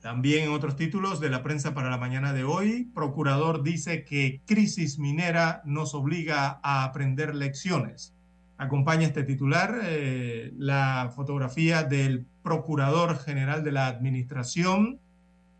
También 0.00 0.44
en 0.44 0.50
otros 0.50 0.76
títulos 0.76 1.18
de 1.18 1.28
la 1.28 1.42
prensa 1.42 1.74
para 1.74 1.90
la 1.90 1.98
mañana 1.98 2.32
de 2.32 2.44
hoy, 2.44 2.84
procurador 2.94 3.64
dice 3.64 4.04
que 4.04 4.40
crisis 4.46 4.98
minera 4.98 5.60
nos 5.64 5.92
obliga 5.94 6.60
a 6.62 6.84
aprender 6.84 7.34
lecciones. 7.34 8.14
Acompaña 8.58 9.06
este 9.06 9.24
titular 9.24 9.80
eh, 9.82 10.52
la 10.56 11.12
fotografía 11.14 11.82
del 11.82 12.26
procurador 12.42 13.18
general 13.18 13.64
de 13.64 13.72
la 13.72 13.88
administración, 13.88 15.00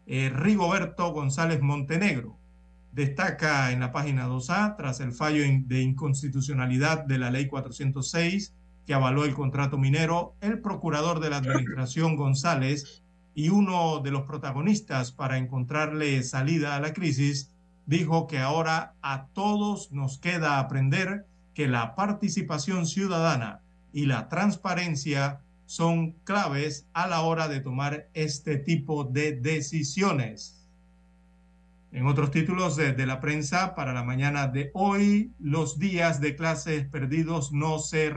eh, 0.06 0.30
Rigoberto 0.32 1.12
González 1.12 1.60
Montenegro. 1.60 2.36
Destaca 2.92 3.72
en 3.72 3.80
la 3.80 3.92
página 3.92 4.28
2A, 4.28 4.76
tras 4.76 5.00
el 5.00 5.12
fallo 5.12 5.42
de 5.64 5.82
inconstitucionalidad 5.82 7.04
de 7.04 7.18
la 7.18 7.30
ley 7.30 7.46
406 7.46 8.54
que 8.86 8.94
avaló 8.94 9.26
el 9.26 9.34
contrato 9.34 9.76
minero, 9.76 10.34
el 10.40 10.60
procurador 10.60 11.20
de 11.20 11.28
la 11.28 11.36
administración 11.36 12.16
González 12.16 13.04
y 13.38 13.50
uno 13.50 14.00
de 14.00 14.10
los 14.10 14.24
protagonistas 14.24 15.12
para 15.12 15.38
encontrarle 15.38 16.24
salida 16.24 16.74
a 16.74 16.80
la 16.80 16.92
crisis, 16.92 17.52
dijo 17.86 18.26
que 18.26 18.40
ahora 18.40 18.96
a 19.00 19.28
todos 19.28 19.92
nos 19.92 20.18
queda 20.18 20.58
aprender 20.58 21.24
que 21.54 21.68
la 21.68 21.94
participación 21.94 22.84
ciudadana 22.84 23.60
y 23.92 24.06
la 24.06 24.28
transparencia 24.28 25.38
son 25.66 26.16
claves 26.24 26.88
a 26.94 27.06
la 27.06 27.20
hora 27.20 27.46
de 27.46 27.60
tomar 27.60 28.08
este 28.12 28.56
tipo 28.56 29.04
de 29.04 29.36
decisiones. 29.36 30.68
En 31.92 32.08
otros 32.08 32.32
títulos 32.32 32.74
de, 32.74 33.06
la 33.06 33.20
prensa 33.20 33.76
para 33.76 33.92
la 33.92 34.02
mañana 34.02 34.48
de 34.48 34.72
hoy, 34.74 35.30
los 35.38 35.78
días 35.78 36.20
de 36.20 36.34
clases 36.34 36.88
perdidos 36.88 37.52
no, 37.52 37.78
se 37.78 38.12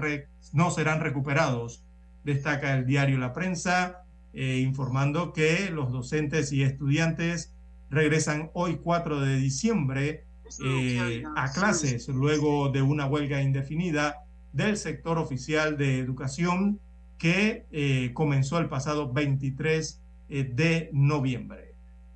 no 0.52 0.72
serán 0.72 1.00
recuperados, 1.00 1.84
destaca 2.24 2.76
el 2.76 2.88
diario 2.88 3.20
La 3.20 3.34
Prensa, 3.34 4.01
eh, 4.34 4.60
informando 4.60 5.34
que 5.34 5.70
los 5.72 5.92
docentes 5.92 6.52
y 6.52 6.64
estudiantes 6.64 7.54
regresan 7.90 8.50
hoy 8.54 8.80
4 8.82 9.20
de 9.20 9.38
diciembre 9.38 10.26
eh, 10.64 11.24
a 11.36 11.52
clases 11.52 12.08
luego 12.10 12.70
de 12.70 12.82
una 12.82 13.06
huelga 13.06 13.42
indefinida 13.42 14.26
del 14.52 14.78
sector 14.78 15.18
oficial 15.18 15.78
de 15.78 16.00
educación 16.00 16.80
que 17.18 17.66
eh, 17.72 18.12
comenzó 18.14 18.60
el 18.60 18.68
pasado 18.68 19.14
23 19.14 20.02
eh, 20.30 20.52
de 20.54 20.90
noviembre. 20.92 21.72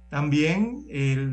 También 0.09 0.85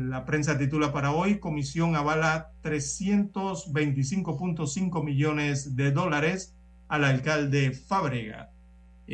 la 0.09 0.25
prensa 0.25 0.57
titula 0.57 0.91
para 0.91 1.11
hoy, 1.13 1.39
Comisión 1.39 1.95
avala 1.95 2.51
325.5 2.63 5.03
millones 5.03 5.75
de 5.77 5.91
dólares 5.91 6.55
al 6.89 7.05
alcalde 7.05 7.71
Fábrega. 7.71 8.51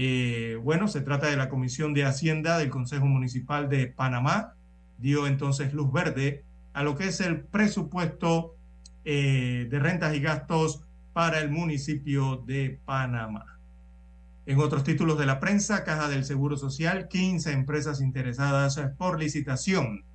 Eh, 0.01 0.57
bueno, 0.63 0.87
se 0.87 1.01
trata 1.01 1.27
de 1.27 1.35
la 1.35 1.49
Comisión 1.49 1.93
de 1.93 2.05
Hacienda 2.05 2.57
del 2.57 2.69
Consejo 2.69 3.05
Municipal 3.05 3.67
de 3.67 3.87
Panamá. 3.87 4.53
Dio 4.97 5.27
entonces 5.27 5.73
luz 5.73 5.91
verde 5.91 6.45
a 6.71 6.83
lo 6.83 6.95
que 6.95 7.09
es 7.09 7.19
el 7.19 7.41
presupuesto 7.41 8.55
eh, 9.03 9.67
de 9.69 9.77
rentas 9.77 10.15
y 10.15 10.21
gastos 10.21 10.85
para 11.11 11.41
el 11.41 11.51
municipio 11.51 12.37
de 12.47 12.79
Panamá. 12.85 13.59
En 14.45 14.59
otros 14.59 14.85
títulos 14.85 15.19
de 15.19 15.25
la 15.25 15.41
prensa, 15.41 15.83
Caja 15.83 16.07
del 16.07 16.23
Seguro 16.23 16.55
Social, 16.55 17.09
15 17.09 17.51
empresas 17.51 17.99
interesadas 17.99 18.79
por 18.97 19.19
licitación. 19.19 20.05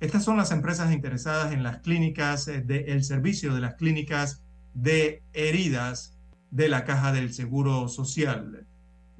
Estas 0.00 0.22
son 0.22 0.36
las 0.36 0.50
empresas 0.50 0.92
interesadas 0.92 1.54
en 1.54 1.62
las 1.62 1.78
clínicas, 1.78 2.44
del 2.44 3.02
servicio 3.04 3.54
de 3.54 3.62
las 3.62 3.76
clínicas 3.76 4.42
de 4.74 5.22
heridas 5.32 6.18
de 6.50 6.68
la 6.68 6.84
Caja 6.84 7.10
del 7.12 7.32
Seguro 7.32 7.88
Social. 7.88 8.66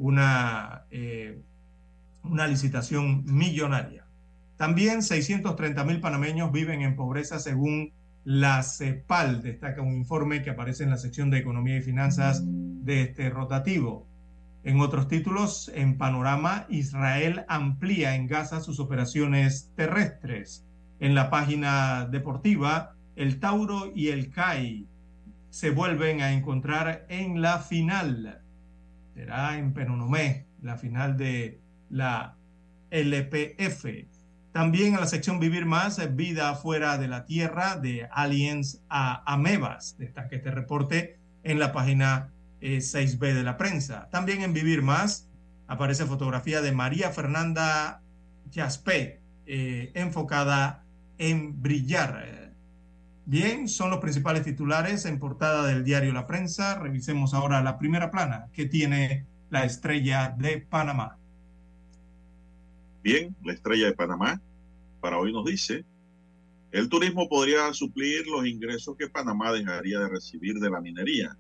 Una, 0.00 0.86
eh, 0.90 1.42
una 2.22 2.46
licitación 2.46 3.22
millonaria. 3.26 4.06
También 4.56 5.02
630 5.02 5.84
mil 5.84 6.00
panameños 6.00 6.50
viven 6.52 6.80
en 6.80 6.96
pobreza 6.96 7.38
según 7.38 7.92
la 8.24 8.62
CEPAL, 8.62 9.42
destaca 9.42 9.82
un 9.82 9.94
informe 9.94 10.42
que 10.42 10.50
aparece 10.50 10.84
en 10.84 10.90
la 10.90 10.96
sección 10.96 11.30
de 11.30 11.38
Economía 11.38 11.76
y 11.76 11.82
Finanzas 11.82 12.42
de 12.44 13.02
este 13.02 13.28
rotativo. 13.28 14.06
En 14.64 14.80
otros 14.80 15.06
títulos, 15.06 15.70
en 15.74 15.96
panorama, 15.98 16.66
Israel 16.70 17.44
amplía 17.48 18.14
en 18.14 18.26
Gaza 18.26 18.60
sus 18.60 18.80
operaciones 18.80 19.70
terrestres. 19.76 20.66
En 20.98 21.14
la 21.14 21.30
página 21.30 22.06
deportiva, 22.10 22.94
el 23.16 23.38
Tauro 23.38 23.92
y 23.94 24.08
el 24.08 24.30
CAI 24.30 24.86
se 25.50 25.70
vuelven 25.70 26.20
a 26.20 26.32
encontrar 26.32 27.06
en 27.08 27.42
la 27.42 27.58
final. 27.58 28.39
Será 29.20 29.58
en 29.58 29.74
Penonomé, 29.74 30.46
la 30.62 30.78
final 30.78 31.18
de 31.18 31.60
la 31.90 32.38
LPF. 32.90 33.84
También 34.50 34.94
en 34.94 35.00
la 35.00 35.06
sección 35.06 35.38
Vivir 35.38 35.66
Más, 35.66 36.00
Vida 36.16 36.54
Fuera 36.54 36.96
de 36.96 37.06
la 37.06 37.26
Tierra, 37.26 37.76
de 37.76 38.08
Aliens 38.12 38.80
a 38.88 39.22
Amebas. 39.30 39.98
Destaca 39.98 40.34
este 40.34 40.50
reporte 40.50 41.18
en 41.42 41.58
la 41.58 41.70
página 41.70 42.30
6B 42.62 43.34
de 43.34 43.42
la 43.42 43.58
prensa. 43.58 44.08
También 44.10 44.40
en 44.40 44.54
Vivir 44.54 44.80
Más 44.80 45.28
aparece 45.66 46.06
fotografía 46.06 46.62
de 46.62 46.72
María 46.72 47.10
Fernanda 47.10 48.00
Yaspé, 48.50 49.20
eh, 49.44 49.92
enfocada 49.94 50.82
en 51.18 51.60
brillar. 51.60 52.39
Bien, 53.30 53.68
son 53.68 53.90
los 53.90 54.00
principales 54.00 54.42
titulares 54.42 55.04
en 55.04 55.20
portada 55.20 55.64
del 55.64 55.84
diario 55.84 56.12
La 56.12 56.26
Prensa. 56.26 56.80
Revisemos 56.80 57.32
ahora 57.32 57.62
la 57.62 57.78
primera 57.78 58.10
plana 58.10 58.48
que 58.52 58.66
tiene 58.66 59.24
la 59.50 59.64
estrella 59.64 60.34
de 60.36 60.58
Panamá. 60.58 61.16
Bien, 63.04 63.36
la 63.44 63.52
estrella 63.52 63.86
de 63.86 63.92
Panamá 63.92 64.42
para 65.00 65.16
hoy 65.16 65.32
nos 65.32 65.44
dice, 65.44 65.84
el 66.72 66.88
turismo 66.88 67.28
podría 67.28 67.72
suplir 67.72 68.26
los 68.26 68.44
ingresos 68.48 68.96
que 68.96 69.08
Panamá 69.08 69.52
dejaría 69.52 70.00
de 70.00 70.08
recibir 70.08 70.56
de 70.56 70.68
la 70.68 70.80
minería. 70.80 71.36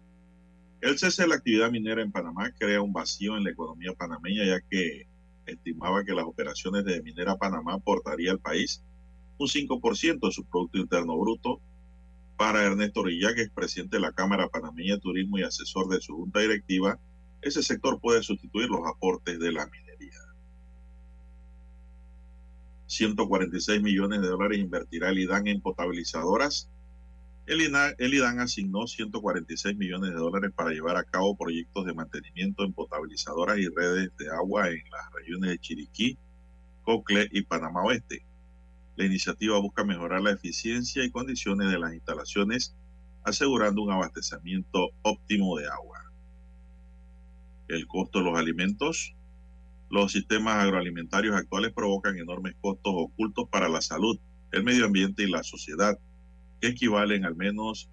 El 0.80 0.96
cese 0.96 1.22
de 1.22 1.28
la 1.28 1.34
actividad 1.34 1.72
minera 1.72 2.02
en 2.02 2.12
Panamá 2.12 2.52
crea 2.56 2.80
un 2.80 2.92
vacío 2.92 3.36
en 3.36 3.42
la 3.42 3.50
economía 3.50 3.94
panameña, 3.94 4.44
ya 4.44 4.60
que 4.60 5.08
estimaba 5.44 6.04
que 6.04 6.14
las 6.14 6.24
operaciones 6.24 6.84
de 6.84 7.02
Minera 7.02 7.34
Panamá 7.34 7.74
aportaría 7.74 8.30
al 8.30 8.38
país 8.38 8.80
un 9.38 9.48
5% 9.48 10.20
de 10.20 10.32
su 10.32 10.44
Producto 10.44 10.78
Interno 10.78 11.18
Bruto. 11.18 11.60
Para 12.40 12.62
Ernesto 12.62 13.04
Rilla, 13.04 13.34
que 13.34 13.42
es 13.42 13.50
presidente 13.50 13.98
de 13.98 14.00
la 14.00 14.12
Cámara 14.12 14.48
Panameña 14.48 14.94
de 14.94 15.00
Turismo 15.02 15.38
y 15.38 15.42
asesor 15.42 15.88
de 15.88 16.00
su 16.00 16.16
junta 16.16 16.40
directiva, 16.40 16.98
ese 17.42 17.62
sector 17.62 18.00
puede 18.00 18.22
sustituir 18.22 18.70
los 18.70 18.80
aportes 18.86 19.38
de 19.38 19.52
la 19.52 19.66
minería. 19.66 20.18
146 22.86 23.82
millones 23.82 24.22
de 24.22 24.28
dólares 24.28 24.58
invertirá 24.58 25.10
el 25.10 25.18
IDAN 25.18 25.48
en 25.48 25.60
potabilizadoras 25.60 26.70
el, 27.44 27.60
INA, 27.60 27.92
el, 27.98 28.14
IDAN 28.14 28.40
asignó 28.40 28.86
146 28.86 29.76
millones 29.76 30.08
de 30.08 30.16
dólares 30.16 30.50
para 30.56 30.70
llevar 30.70 30.96
a 30.96 31.04
cabo 31.04 31.36
proyectos 31.36 31.84
de 31.84 31.92
mantenimiento 31.92 32.64
en 32.64 32.72
potabilizadoras 32.72 33.58
y 33.58 33.68
redes 33.68 34.16
de 34.16 34.30
agua 34.30 34.70
en 34.70 34.82
las 34.90 35.12
regiones 35.12 35.50
de 35.50 35.58
Chiriquí, 35.58 36.18
Cocle 36.84 37.28
y 37.32 37.42
Panamá 37.42 37.82
Oeste. 37.82 38.24
La 39.00 39.06
iniciativa 39.06 39.58
busca 39.58 39.82
mejorar 39.82 40.20
la 40.20 40.32
eficiencia 40.32 41.02
y 41.02 41.10
condiciones 41.10 41.70
de 41.70 41.78
las 41.78 41.94
instalaciones, 41.94 42.76
asegurando 43.24 43.80
un 43.80 43.90
abastecimiento 43.90 44.90
óptimo 45.00 45.56
de 45.56 45.66
agua. 45.68 46.12
El 47.68 47.86
costo 47.86 48.18
de 48.18 48.26
los 48.26 48.38
alimentos. 48.38 49.14
Los 49.88 50.12
sistemas 50.12 50.56
agroalimentarios 50.56 51.34
actuales 51.34 51.72
provocan 51.72 52.18
enormes 52.18 52.56
costos 52.60 52.92
ocultos 52.94 53.48
para 53.48 53.70
la 53.70 53.80
salud, 53.80 54.18
el 54.52 54.64
medio 54.64 54.84
ambiente 54.84 55.22
y 55.22 55.30
la 55.30 55.44
sociedad 55.44 55.98
que 56.60 56.68
equivalen 56.68 57.24
al 57.24 57.36
menos 57.36 57.88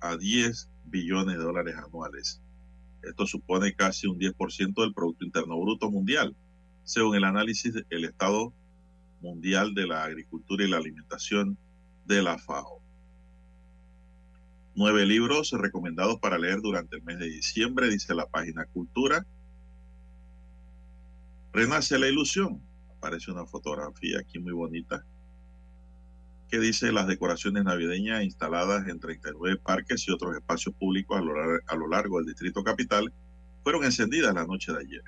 a 0.00 0.18
10 0.18 0.68
billones 0.84 1.38
de 1.38 1.44
dólares 1.44 1.76
anuales. 1.76 2.42
Esto 3.02 3.26
supone 3.26 3.72
casi 3.72 4.06
un 4.06 4.18
10% 4.18 4.82
del 4.82 4.92
Producto 4.92 5.24
Interno 5.24 5.58
Bruto 5.58 5.90
Mundial, 5.90 6.36
según 6.84 7.16
el 7.16 7.24
análisis 7.24 7.72
del 7.72 8.04
Estado 8.04 8.52
Mundial 9.22 9.74
de 9.74 9.86
la 9.86 10.04
Agricultura 10.04 10.64
y 10.64 10.68
la 10.68 10.78
Alimentación 10.78 11.56
de 12.04 12.22
la 12.22 12.38
FAO. 12.38 12.82
Nueve 14.74 15.06
libros 15.06 15.52
recomendados 15.52 16.18
para 16.18 16.38
leer 16.38 16.60
durante 16.60 16.96
el 16.96 17.02
mes 17.02 17.18
de 17.18 17.26
diciembre, 17.26 17.88
dice 17.88 18.14
la 18.14 18.26
página 18.26 18.64
Cultura. 18.66 19.24
Renace 21.52 21.98
la 21.98 22.08
ilusión. 22.08 22.60
Aparece 22.96 23.30
una 23.30 23.46
fotografía 23.46 24.18
aquí 24.20 24.38
muy 24.38 24.52
bonita 24.52 25.04
que 26.52 26.60
dice 26.60 26.92
las 26.92 27.06
decoraciones 27.06 27.64
navideñas 27.64 28.22
instaladas 28.24 28.86
en 28.86 29.00
39 29.00 29.58
parques 29.64 30.06
y 30.06 30.12
otros 30.12 30.36
espacios 30.36 30.74
públicos 30.74 31.16
a 31.16 31.22
lo, 31.22 31.32
a 31.66 31.76
lo, 31.76 31.88
largo 31.88 32.18
del 32.18 32.26
Distrito 32.26 32.62
Capital 32.62 33.10
fueron 33.62 33.84
encendidas 33.84 34.34
la 34.34 34.44
noche 34.46 34.70
de 34.70 34.80
ayer. 34.80 35.02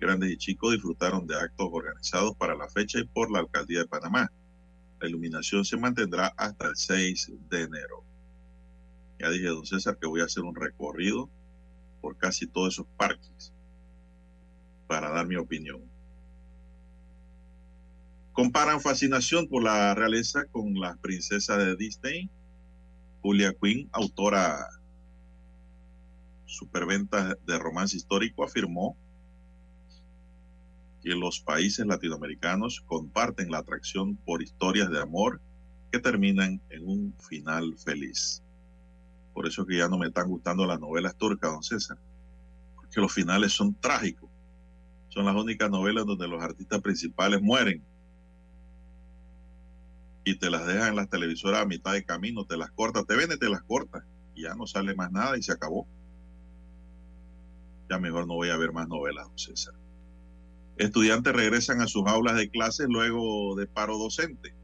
Grandes 0.00 0.30
y 0.30 0.36
chicos 0.38 0.72
disfrutaron 0.72 1.26
de 1.26 1.36
actos 1.36 1.68
organizados 1.70 2.34
para 2.34 2.54
la 2.54 2.68
fecha 2.70 2.98
y 2.98 3.04
por 3.04 3.30
la 3.30 3.40
Alcaldía 3.40 3.80
de 3.80 3.86
Panamá. 3.86 4.32
La 4.98 5.08
iluminación 5.08 5.62
se 5.62 5.76
mantendrá 5.76 6.32
hasta 6.38 6.68
el 6.68 6.76
6 6.76 7.32
de 7.50 7.62
enero. 7.62 8.02
Ya 9.18 9.28
dije, 9.28 9.48
don 9.48 9.66
César, 9.66 9.98
que 9.98 10.06
voy 10.06 10.22
a 10.22 10.24
hacer 10.24 10.42
un 10.42 10.54
recorrido 10.54 11.28
por 12.00 12.16
casi 12.16 12.46
todos 12.46 12.74
esos 12.74 12.86
parques 12.96 13.52
para 14.86 15.10
dar 15.10 15.26
mi 15.26 15.36
opinión. 15.36 15.82
Comparan 18.32 18.80
fascinación 18.80 19.48
por 19.48 19.62
la 19.62 19.94
realeza 19.94 20.46
con 20.46 20.80
las 20.80 20.96
princesas 20.98 21.58
de 21.58 21.76
Disney. 21.76 22.30
Julia 23.20 23.52
Quinn, 23.52 23.90
autora 23.92 24.66
superventa 26.46 27.36
de 27.46 27.58
romance 27.58 27.98
histórico, 27.98 28.42
afirmó 28.44 28.96
que 31.02 31.10
los 31.10 31.40
países 31.40 31.86
latinoamericanos 31.86 32.80
comparten 32.86 33.50
la 33.50 33.58
atracción 33.58 34.16
por 34.16 34.42
historias 34.42 34.90
de 34.90 35.00
amor 35.00 35.40
que 35.90 35.98
terminan 35.98 36.60
en 36.70 36.86
un 36.86 37.14
final 37.18 37.76
feliz. 37.78 38.42
Por 39.32 39.46
eso 39.46 39.66
que 39.66 39.78
ya 39.78 39.88
no 39.88 39.98
me 39.98 40.08
están 40.08 40.28
gustando 40.28 40.66
las 40.66 40.80
novelas 40.80 41.16
turcas, 41.16 41.50
don 41.50 41.62
César, 41.62 41.98
porque 42.76 43.00
los 43.00 43.12
finales 43.12 43.52
son 43.52 43.74
trágicos. 43.74 44.30
Son 45.08 45.24
las 45.24 45.34
únicas 45.34 45.70
novelas 45.70 46.06
donde 46.06 46.28
los 46.28 46.42
artistas 46.42 46.80
principales 46.80 47.42
mueren 47.42 47.82
y 50.24 50.36
te 50.36 50.50
las 50.50 50.66
dejan 50.66 50.88
en 50.88 50.96
las 50.96 51.08
televisoras 51.08 51.62
a 51.62 51.66
mitad 51.66 51.92
de 51.92 52.04
camino, 52.04 52.44
te 52.44 52.56
las 52.56 52.70
cortas, 52.70 53.06
te 53.06 53.16
venden, 53.16 53.38
te 53.38 53.48
las 53.48 53.62
cortas 53.62 54.04
y 54.34 54.42
ya 54.42 54.54
no 54.54 54.66
sale 54.66 54.94
más 54.94 55.10
nada 55.10 55.36
y 55.36 55.42
se 55.42 55.52
acabó. 55.52 55.88
Ya 57.88 57.98
mejor 57.98 58.28
no 58.28 58.34
voy 58.34 58.50
a 58.50 58.56
ver 58.56 58.72
más 58.72 58.86
novelas, 58.86 59.26
don 59.26 59.38
César. 59.38 59.74
Estudiantes 60.80 61.34
regresan 61.34 61.82
a 61.82 61.86
sus 61.86 62.06
aulas 62.06 62.36
de 62.36 62.48
clases 62.48 62.86
luego 62.88 63.54
de 63.54 63.66
paro 63.66 63.98
docente. 63.98 64.54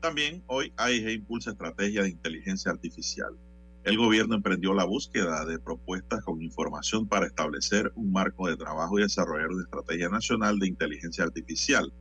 También 0.00 0.42
hoy 0.48 0.72
AIG 0.76 1.10
impulsa 1.10 1.52
estrategia 1.52 2.02
de 2.02 2.08
inteligencia 2.08 2.72
artificial. 2.72 3.36
El 3.84 3.96
gobierno 3.96 4.34
emprendió 4.34 4.74
la 4.74 4.82
búsqueda 4.82 5.44
de 5.44 5.60
propuestas 5.60 6.24
con 6.24 6.42
información 6.42 7.06
para 7.06 7.26
establecer 7.26 7.92
un 7.94 8.10
marco 8.10 8.48
de 8.48 8.56
trabajo 8.56 8.98
y 8.98 9.02
desarrollar 9.02 9.50
una 9.50 9.62
estrategia 9.62 10.08
nacional 10.08 10.58
de 10.58 10.66
inteligencia 10.66 11.22
artificial. 11.22 11.92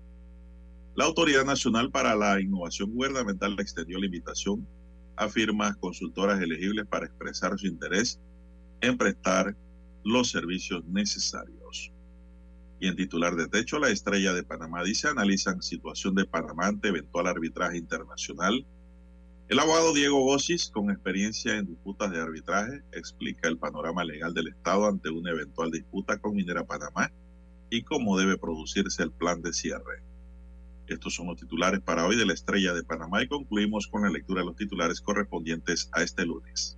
La 0.96 1.06
Autoridad 1.06 1.46
Nacional 1.46 1.92
para 1.92 2.16
la 2.16 2.42
Innovación 2.42 2.96
Gubernamental 2.96 3.56
extendió 3.60 4.00
la 4.00 4.08
invitación 4.08 4.68
a 5.18 5.30
firmas 5.30 5.78
consultoras 5.78 6.42
elegibles 6.42 6.88
para 6.88 7.06
expresar 7.06 7.60
su 7.60 7.68
interés 7.68 8.20
en 8.82 8.98
prestar 8.98 9.56
los 10.04 10.32
servicios 10.32 10.84
necesarios. 10.86 11.57
Y 12.80 12.88
en 12.88 12.96
titular 12.96 13.36
de 13.36 13.48
techo, 13.48 13.80
la 13.80 13.90
estrella 13.90 14.34
de 14.34 14.44
Panamá 14.44 14.84
dice, 14.84 15.08
analizan 15.08 15.62
situación 15.62 16.14
de 16.16 16.26
Panamá 16.26 16.68
ante 16.68 16.90
eventual 16.90 17.28
arbitraje 17.28 17.78
internacional. 17.78 18.66
El 19.48 19.60
abogado 19.60 19.94
Diego 19.94 20.20
Gossis, 20.20 20.70
con 20.70 20.92
experiencia 20.92 21.56
en 21.56 21.66
disputas 21.66 22.12
de 22.12 22.20
arbitraje, 22.20 22.84
explica 22.92 23.48
el 23.48 23.58
panorama 23.58 24.04
legal 24.04 24.34
del 24.34 24.50
Estado 24.50 24.86
ante 24.86 25.10
una 25.10 25.32
eventual 25.32 25.72
disputa 25.72 26.18
con 26.20 26.36
Minera 26.36 26.66
Panamá 26.66 27.12
y 27.70 27.82
cómo 27.84 28.18
debe 28.18 28.38
producirse 28.38 29.04
el 29.04 29.12
plan 29.12 29.42
de 29.42 29.54
cierre. 29.54 30.04
Estos 30.88 31.16
son 31.16 31.28
los 31.28 31.40
titulares 31.40 31.82
para 31.82 32.06
hoy 32.06 32.16
de 32.16 32.26
la 32.26 32.34
estrella 32.34 32.74
de 32.74 32.84
Panamá 32.84 33.24
y 33.24 33.28
concluimos 33.28 33.88
con 33.88 34.04
la 34.04 34.10
lectura 34.10 34.42
de 34.42 34.48
los 34.48 34.56
titulares 34.56 35.02
correspondientes 35.02 35.90
a 35.94 36.04
este 36.04 36.26
lunes. 36.26 36.78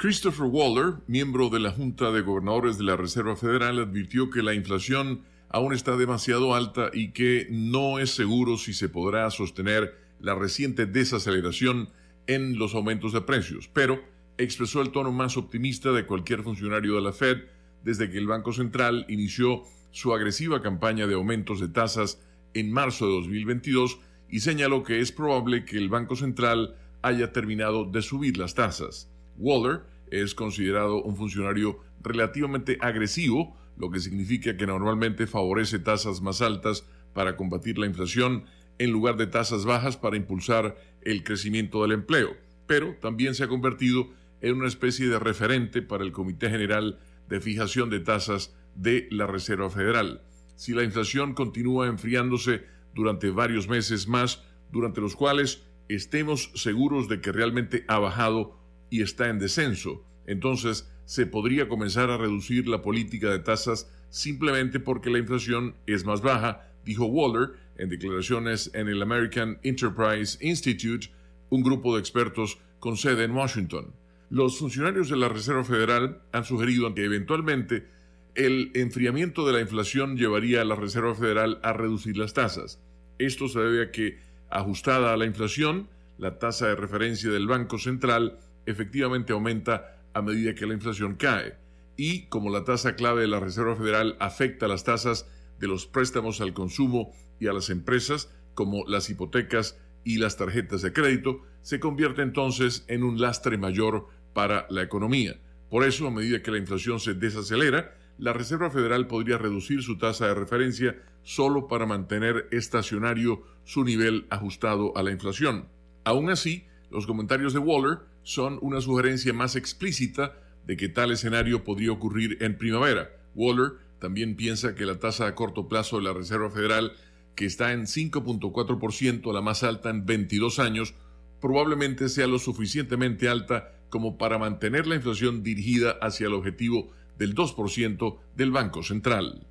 Christopher 0.00 0.46
Waller, 0.46 0.94
miembro 1.08 1.50
de 1.50 1.60
la 1.60 1.72
Junta 1.72 2.10
de 2.10 2.22
Gobernadores 2.22 2.78
de 2.78 2.84
la 2.84 2.96
Reserva 2.96 3.36
Federal, 3.36 3.78
advirtió 3.78 4.30
que 4.30 4.42
la 4.42 4.54
inflación 4.54 5.26
aún 5.50 5.74
está 5.74 5.94
demasiado 5.98 6.54
alta 6.54 6.90
y 6.94 7.10
que 7.10 7.46
no 7.50 7.98
es 7.98 8.08
seguro 8.08 8.56
si 8.56 8.72
se 8.72 8.88
podrá 8.88 9.30
sostener 9.30 9.94
la 10.18 10.34
reciente 10.34 10.86
desaceleración 10.86 11.90
en 12.26 12.58
los 12.58 12.74
aumentos 12.74 13.12
de 13.12 13.20
precios, 13.20 13.68
pero 13.74 14.02
expresó 14.38 14.80
el 14.80 14.90
tono 14.90 15.12
más 15.12 15.36
optimista 15.36 15.92
de 15.92 16.06
cualquier 16.06 16.44
funcionario 16.44 16.94
de 16.94 17.02
la 17.02 17.12
Fed 17.12 17.42
desde 17.84 18.08
que 18.08 18.16
el 18.16 18.26
Banco 18.26 18.54
Central 18.54 19.04
inició 19.10 19.64
su 19.90 20.14
agresiva 20.14 20.62
campaña 20.62 21.06
de 21.06 21.14
aumentos 21.16 21.60
de 21.60 21.68
tasas 21.68 22.22
en 22.54 22.72
marzo 22.72 23.04
de 23.04 23.12
2022 23.16 23.98
y 24.30 24.40
señaló 24.40 24.82
que 24.82 25.00
es 25.00 25.12
probable 25.12 25.66
que 25.66 25.76
el 25.76 25.90
Banco 25.90 26.16
Central 26.16 26.74
haya 27.02 27.34
terminado 27.34 27.84
de 27.84 28.00
subir 28.00 28.38
las 28.38 28.54
tasas. 28.54 29.10
Waller 29.36 29.89
es 30.10 30.34
considerado 30.34 31.02
un 31.02 31.16
funcionario 31.16 31.80
relativamente 32.02 32.78
agresivo, 32.80 33.56
lo 33.76 33.90
que 33.90 34.00
significa 34.00 34.56
que 34.56 34.66
normalmente 34.66 35.26
favorece 35.26 35.78
tasas 35.78 36.20
más 36.20 36.42
altas 36.42 36.84
para 37.12 37.36
combatir 37.36 37.78
la 37.78 37.86
inflación 37.86 38.44
en 38.78 38.90
lugar 38.90 39.16
de 39.16 39.26
tasas 39.26 39.64
bajas 39.64 39.96
para 39.96 40.16
impulsar 40.16 40.76
el 41.02 41.22
crecimiento 41.22 41.82
del 41.82 41.92
empleo, 41.92 42.36
pero 42.66 42.96
también 43.00 43.34
se 43.34 43.44
ha 43.44 43.48
convertido 43.48 44.08
en 44.40 44.56
una 44.56 44.68
especie 44.68 45.08
de 45.08 45.18
referente 45.18 45.82
para 45.82 46.04
el 46.04 46.12
Comité 46.12 46.50
General 46.50 46.98
de 47.28 47.40
Fijación 47.40 47.90
de 47.90 48.00
Tasas 48.00 48.54
de 48.74 49.06
la 49.10 49.26
Reserva 49.26 49.70
Federal. 49.70 50.22
Si 50.56 50.72
la 50.72 50.82
inflación 50.82 51.34
continúa 51.34 51.86
enfriándose 51.86 52.64
durante 52.94 53.30
varios 53.30 53.68
meses 53.68 54.08
más, 54.08 54.42
durante 54.72 55.00
los 55.00 55.16
cuales 55.16 55.62
estemos 55.88 56.50
seguros 56.54 57.08
de 57.08 57.20
que 57.20 57.32
realmente 57.32 57.84
ha 57.88 57.98
bajado 57.98 58.59
y 58.90 59.02
está 59.02 59.28
en 59.28 59.38
descenso. 59.38 60.04
Entonces, 60.26 60.90
se 61.06 61.26
podría 61.26 61.68
comenzar 61.68 62.10
a 62.10 62.18
reducir 62.18 62.68
la 62.68 62.82
política 62.82 63.30
de 63.30 63.38
tasas 63.38 63.90
simplemente 64.10 64.78
porque 64.80 65.10
la 65.10 65.18
inflación 65.18 65.74
es 65.86 66.04
más 66.04 66.20
baja, 66.20 66.68
dijo 66.84 67.06
Waller 67.06 67.52
en 67.76 67.88
declaraciones 67.88 68.70
en 68.74 68.88
el 68.88 69.00
American 69.02 69.58
Enterprise 69.62 70.38
Institute, 70.40 71.08
un 71.48 71.62
grupo 71.62 71.94
de 71.94 72.00
expertos 72.00 72.58
con 72.78 72.96
sede 72.96 73.24
en 73.24 73.32
Washington. 73.32 73.92
Los 74.28 74.58
funcionarios 74.58 75.08
de 75.08 75.16
la 75.16 75.28
Reserva 75.28 75.64
Federal 75.64 76.22
han 76.32 76.44
sugerido 76.44 76.94
que 76.94 77.04
eventualmente 77.04 77.88
el 78.34 78.70
enfriamiento 78.74 79.46
de 79.46 79.52
la 79.54 79.60
inflación 79.60 80.16
llevaría 80.16 80.60
a 80.60 80.64
la 80.64 80.76
Reserva 80.76 81.14
Federal 81.14 81.58
a 81.62 81.72
reducir 81.72 82.16
las 82.16 82.34
tasas. 82.34 82.80
Esto 83.18 83.48
se 83.48 83.58
debe 83.58 83.82
a 83.82 83.90
que, 83.90 84.18
ajustada 84.48 85.12
a 85.12 85.16
la 85.16 85.26
inflación, 85.26 85.88
la 86.18 86.38
tasa 86.38 86.68
de 86.68 86.76
referencia 86.76 87.30
del 87.30 87.48
Banco 87.48 87.78
Central 87.78 88.38
efectivamente 88.70 89.32
aumenta 89.32 89.96
a 90.14 90.22
medida 90.22 90.54
que 90.54 90.66
la 90.66 90.74
inflación 90.74 91.14
cae. 91.16 91.56
Y 91.96 92.26
como 92.26 92.50
la 92.50 92.64
tasa 92.64 92.96
clave 92.96 93.22
de 93.22 93.28
la 93.28 93.40
Reserva 93.40 93.76
Federal 93.76 94.16
afecta 94.20 94.68
las 94.68 94.84
tasas 94.84 95.28
de 95.58 95.68
los 95.68 95.86
préstamos 95.86 96.40
al 96.40 96.54
consumo 96.54 97.12
y 97.38 97.46
a 97.46 97.52
las 97.52 97.70
empresas, 97.70 98.32
como 98.54 98.84
las 98.86 99.10
hipotecas 99.10 99.78
y 100.04 100.18
las 100.18 100.36
tarjetas 100.36 100.82
de 100.82 100.92
crédito, 100.92 101.42
se 101.62 101.78
convierte 101.78 102.22
entonces 102.22 102.84
en 102.88 103.02
un 103.02 103.20
lastre 103.20 103.58
mayor 103.58 104.08
para 104.32 104.66
la 104.70 104.82
economía. 104.82 105.38
Por 105.68 105.84
eso, 105.84 106.06
a 106.06 106.10
medida 106.10 106.42
que 106.42 106.50
la 106.50 106.58
inflación 106.58 106.98
se 107.00 107.14
desacelera, 107.14 107.94
la 108.18 108.32
Reserva 108.32 108.70
Federal 108.70 109.06
podría 109.06 109.38
reducir 109.38 109.82
su 109.82 109.96
tasa 109.96 110.26
de 110.26 110.34
referencia 110.34 110.96
solo 111.22 111.68
para 111.68 111.86
mantener 111.86 112.48
estacionario 112.50 113.42
su 113.64 113.84
nivel 113.84 114.26
ajustado 114.30 114.96
a 114.96 115.02
la 115.02 115.10
inflación. 115.10 115.68
Aún 116.04 116.30
así, 116.30 116.66
los 116.90 117.06
comentarios 117.06 117.52
de 117.52 117.58
Waller 117.58 117.98
son 118.22 118.58
una 118.62 118.80
sugerencia 118.80 119.32
más 119.32 119.56
explícita 119.56 120.34
de 120.66 120.76
que 120.76 120.88
tal 120.88 121.12
escenario 121.12 121.64
podría 121.64 121.92
ocurrir 121.92 122.38
en 122.40 122.58
primavera. 122.58 123.10
Waller 123.34 123.72
también 123.98 124.36
piensa 124.36 124.74
que 124.74 124.86
la 124.86 124.98
tasa 124.98 125.26
a 125.26 125.34
corto 125.34 125.68
plazo 125.68 125.96
de 125.96 126.02
la 126.02 126.12
Reserva 126.12 126.50
Federal, 126.50 126.92
que 127.36 127.46
está 127.46 127.72
en 127.72 127.82
5.4%, 127.82 129.32
la 129.32 129.40
más 129.40 129.62
alta 129.62 129.90
en 129.90 130.04
22 130.04 130.58
años, 130.58 130.94
probablemente 131.40 132.08
sea 132.08 132.26
lo 132.26 132.38
suficientemente 132.38 133.28
alta 133.28 133.72
como 133.88 134.18
para 134.18 134.38
mantener 134.38 134.86
la 134.86 134.96
inflación 134.96 135.42
dirigida 135.42 135.96
hacia 136.00 136.26
el 136.26 136.34
objetivo 136.34 136.90
del 137.18 137.34
2% 137.34 138.18
del 138.36 138.50
Banco 138.50 138.82
Central. 138.82 139.46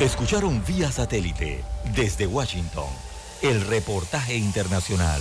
Escucharon 0.00 0.62
vía 0.66 0.90
satélite 0.90 1.62
desde 1.94 2.26
Washington 2.26 3.11
el 3.42 3.60
reportaje 3.62 4.36
internacional. 4.36 5.20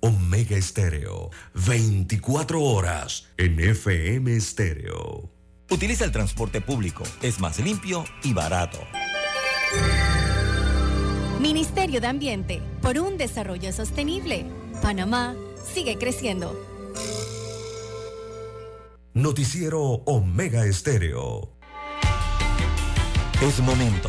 Omega 0.00 0.56
Estéreo, 0.56 1.30
24 1.54 2.62
horas 2.62 3.26
en 3.36 3.58
FM 3.58 4.36
Estéreo. 4.36 5.28
Utiliza 5.68 6.04
el 6.04 6.12
transporte 6.12 6.60
público, 6.60 7.02
es 7.22 7.40
más 7.40 7.58
limpio 7.58 8.04
y 8.22 8.32
barato. 8.32 8.78
Ministerio 11.40 12.00
de 12.00 12.06
Ambiente, 12.06 12.62
por 12.80 12.98
un 12.98 13.18
desarrollo 13.18 13.72
sostenible. 13.72 14.46
Panamá 14.80 15.34
sigue 15.74 15.98
creciendo. 15.98 16.56
Noticiero 19.12 19.80
Omega 19.80 20.64
Estéreo. 20.64 21.52
Es 23.42 23.58
momento 23.60 24.08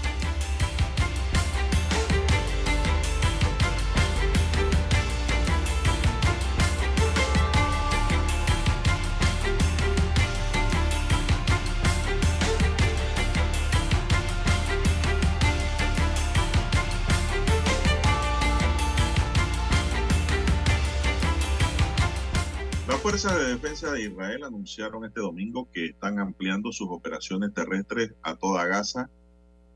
Fuerzas 23.21 23.45
de 23.45 23.51
defensa 23.53 23.91
de 23.91 24.03
Israel 24.05 24.43
anunciaron 24.45 25.05
este 25.05 25.19
domingo 25.19 25.69
que 25.71 25.85
están 25.85 26.17
ampliando 26.17 26.71
sus 26.71 26.87
operaciones 26.89 27.53
terrestres 27.53 28.15
a 28.23 28.35
toda 28.35 28.65
Gaza. 28.65 29.11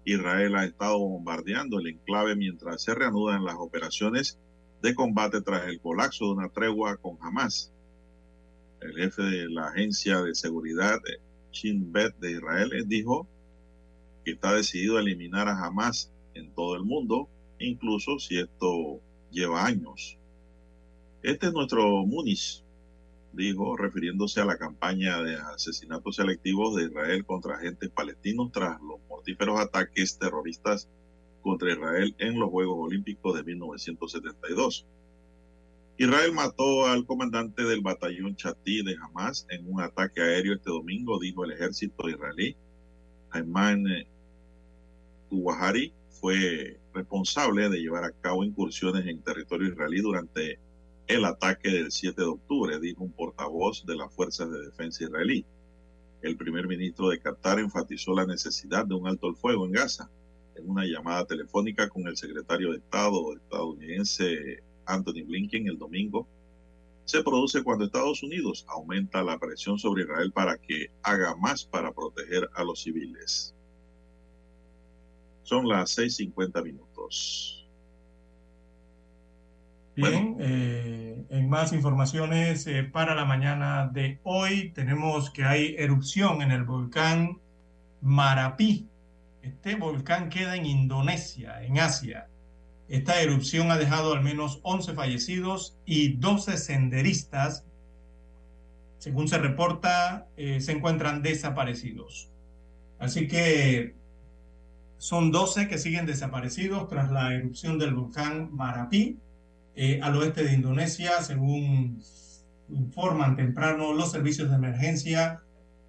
Israel 0.03 0.55
ha 0.55 0.65
estado 0.65 0.97
bombardeando 0.97 1.79
el 1.79 1.87
enclave 1.87 2.35
mientras 2.35 2.81
se 2.81 2.95
reanudan 2.95 3.45
las 3.45 3.53
operaciones 3.59 4.39
de 4.81 4.95
combate 4.95 5.41
tras 5.41 5.67
el 5.67 5.79
colapso 5.79 6.25
de 6.25 6.31
una 6.31 6.49
tregua 6.49 6.97
con 6.97 7.17
Hamas. 7.21 7.71
El 8.81 8.95
jefe 8.95 9.21
de 9.21 9.49
la 9.49 9.67
agencia 9.67 10.23
de 10.23 10.33
seguridad 10.33 10.99
Shin 11.51 11.91
Bet 11.91 12.15
de 12.17 12.31
Israel 12.31 12.71
dijo 12.87 13.27
que 14.23 14.31
está 14.31 14.55
decidido 14.55 14.97
a 14.97 15.01
eliminar 15.01 15.47
a 15.49 15.63
Hamas 15.63 16.11
en 16.33 16.49
todo 16.55 16.75
el 16.75 16.83
mundo, 16.83 17.29
incluso 17.59 18.17
si 18.17 18.39
esto 18.39 19.01
lleva 19.29 19.67
años. 19.67 20.17
Este 21.21 21.47
es 21.47 21.53
nuestro 21.53 22.05
Muniz, 22.07 22.64
dijo, 23.35 23.75
refiriéndose 23.75 24.41
a 24.41 24.45
la 24.45 24.57
campaña 24.57 25.21
de 25.21 25.35
asesinatos 25.35 26.15
selectivos 26.15 26.75
de 26.75 26.85
Israel 26.85 27.25
contra 27.25 27.55
agentes 27.55 27.89
palestinos 27.89 28.51
tras 28.51 28.81
los 28.81 28.99
mortíferos 29.09 29.59
ataques 29.59 30.17
terroristas 30.17 30.89
contra 31.41 31.71
Israel 31.71 32.15
en 32.17 32.39
los 32.39 32.49
Juegos 32.49 32.77
Olímpicos 32.79 33.35
de 33.35 33.43
1972. 33.43 34.85
Israel 35.97 36.33
mató 36.33 36.87
al 36.87 37.05
comandante 37.05 37.63
del 37.63 37.81
batallón 37.81 38.35
Chatí 38.35 38.83
de 38.83 38.95
Hamas 39.01 39.45
en 39.49 39.71
un 39.71 39.81
ataque 39.81 40.21
aéreo 40.21 40.53
este 40.53 40.69
domingo, 40.69 41.19
dijo 41.19 41.45
el 41.45 41.51
ejército 41.51 42.09
israelí. 42.09 42.55
Ayman 43.31 43.85
Tuwahari 45.29 45.93
fue 46.09 46.79
responsable 46.93 47.69
de 47.69 47.79
llevar 47.79 48.03
a 48.03 48.11
cabo 48.11 48.43
incursiones 48.43 49.05
en 49.05 49.21
territorio 49.21 49.69
israelí 49.69 50.01
durante 50.01 50.59
el 51.07 51.25
ataque 51.25 51.69
del 51.69 51.91
7 51.91 52.19
de 52.19 52.27
octubre, 52.27 52.79
dijo 52.79 53.03
un 53.03 53.11
portavoz 53.11 53.85
de 53.85 53.95
las 53.95 54.13
Fuerzas 54.13 54.49
de 54.49 54.65
Defensa 54.65 55.03
israelí. 55.03 55.45
El 56.21 56.37
primer 56.37 56.67
ministro 56.67 57.09
de 57.09 57.19
Qatar 57.19 57.59
enfatizó 57.59 58.15
la 58.15 58.25
necesidad 58.25 58.85
de 58.85 58.95
un 58.95 59.07
alto 59.07 59.27
el 59.27 59.35
fuego 59.35 59.65
en 59.65 59.73
Gaza 59.73 60.09
en 60.55 60.69
una 60.69 60.85
llamada 60.85 61.25
telefónica 61.25 61.89
con 61.89 62.07
el 62.07 62.17
secretario 62.17 62.71
de 62.71 62.77
Estado 62.77 63.35
estadounidense 63.35 64.63
Anthony 64.85 65.23
Blinken 65.25 65.67
el 65.67 65.77
domingo. 65.77 66.27
Se 67.03 67.21
produce 67.21 67.63
cuando 67.63 67.85
Estados 67.85 68.23
Unidos 68.23 68.65
aumenta 68.67 69.23
la 69.23 69.37
presión 69.37 69.77
sobre 69.77 70.03
Israel 70.03 70.31
para 70.31 70.57
que 70.57 70.89
haga 71.03 71.35
más 71.35 71.65
para 71.65 71.91
proteger 71.91 72.49
a 72.55 72.63
los 72.63 72.81
civiles. 72.81 73.53
Son 75.43 75.67
las 75.67 75.95
6.50 75.99 76.63
minutos. 76.63 77.54
Bien, 79.95 80.35
eh, 80.41 81.23
en 81.29 81.49
más 81.49 81.71
informaciones 81.71 82.67
eh, 82.67 82.83
para 82.83 83.15
la 83.15 83.23
mañana 83.23 83.87
de 83.87 84.19
hoy 84.23 84.71
tenemos 84.71 85.29
que 85.29 85.45
hay 85.45 85.75
erupción 85.77 86.41
en 86.41 86.51
el 86.51 86.65
volcán 86.65 87.39
Marapi. 88.01 88.89
Este 89.41 89.75
volcán 89.75 90.27
queda 90.27 90.57
en 90.57 90.65
Indonesia, 90.65 91.63
en 91.63 91.79
Asia. 91.79 92.27
Esta 92.89 93.21
erupción 93.21 93.71
ha 93.71 93.77
dejado 93.77 94.13
al 94.13 94.21
menos 94.21 94.59
11 94.63 94.93
fallecidos 94.95 95.77
y 95.85 96.17
12 96.17 96.57
senderistas, 96.57 97.63
según 98.97 99.29
se 99.29 99.37
reporta, 99.37 100.27
eh, 100.35 100.59
se 100.59 100.73
encuentran 100.73 101.21
desaparecidos. 101.21 102.29
Así 102.99 103.29
que 103.29 103.95
son 104.97 105.31
12 105.31 105.69
que 105.69 105.77
siguen 105.77 106.05
desaparecidos 106.05 106.89
tras 106.89 107.09
la 107.11 107.33
erupción 107.33 107.79
del 107.79 107.93
volcán 107.93 108.53
Marapi 108.53 109.19
eh, 109.75 109.99
al 110.01 110.15
oeste 110.15 110.43
de 110.43 110.53
Indonesia, 110.53 111.21
según 111.21 112.01
informan 112.69 113.35
temprano 113.35 113.93
los 113.93 114.11
servicios 114.11 114.49
de 114.49 114.55
emergencia 114.55 115.41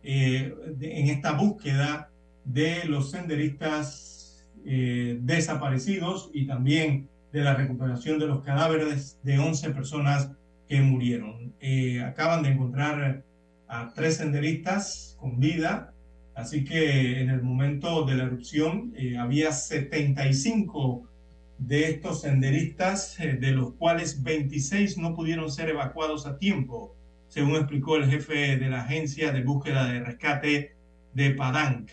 eh, 0.03 0.53
en 0.81 1.09
esta 1.09 1.33
búsqueda 1.33 2.11
de 2.45 2.85
los 2.87 3.13
senderistas 3.13 4.45
eh, 4.65 5.19
desaparecidos 5.21 6.31
y 6.35 6.47
también 6.47 7.09
de 7.33 7.43
la 7.43 7.55
recuperación 7.55 8.19
de 8.19 8.27
los 8.27 8.43
cadáveres 8.43 9.21
de 9.23 9.39
11 9.39 9.71
personas 9.71 10.33
que 10.69 10.81
murieron. 10.81 11.55
acaban 12.05 12.43
de 12.43 12.51
encontrar 12.51 13.23
a 13.69 13.93
tres 13.95 14.17
senderistas 14.17 15.17
con 15.21 15.39
vida, 15.39 15.93
así 16.35 16.65
que 16.65 17.21
en 17.21 17.31
el 17.31 17.43
momento 17.43 18.05
de 18.05 18.17
la 18.17 18.25
erupción 18.25 18.93
había 19.19 19.53
75 19.53 21.09
de 21.59 21.91
estos 21.91 22.21
senderistas, 22.21 23.19
eh, 23.21 23.35
de 23.35 23.53
los 23.53 23.73
cuales 23.75 24.23
26 24.23 24.99
no 24.99 25.15
pudieron 25.15 25.51
ser 25.51 25.71
evacuados 25.71 26.27
a 26.27 26.39
tiempo, 26.39 26.95
según 27.29 27.57
explicó 27.57 27.97
el 27.97 28.11
jefe 28.11 28.57
de 28.57 28.69
la 28.69 28.83
agencia 28.83 29.33
de 29.33 29.43
búsqueda 29.43 29.87
de 29.87 30.01
rescate 30.01 30.77
de 31.15 31.31
Padang. 31.31 31.87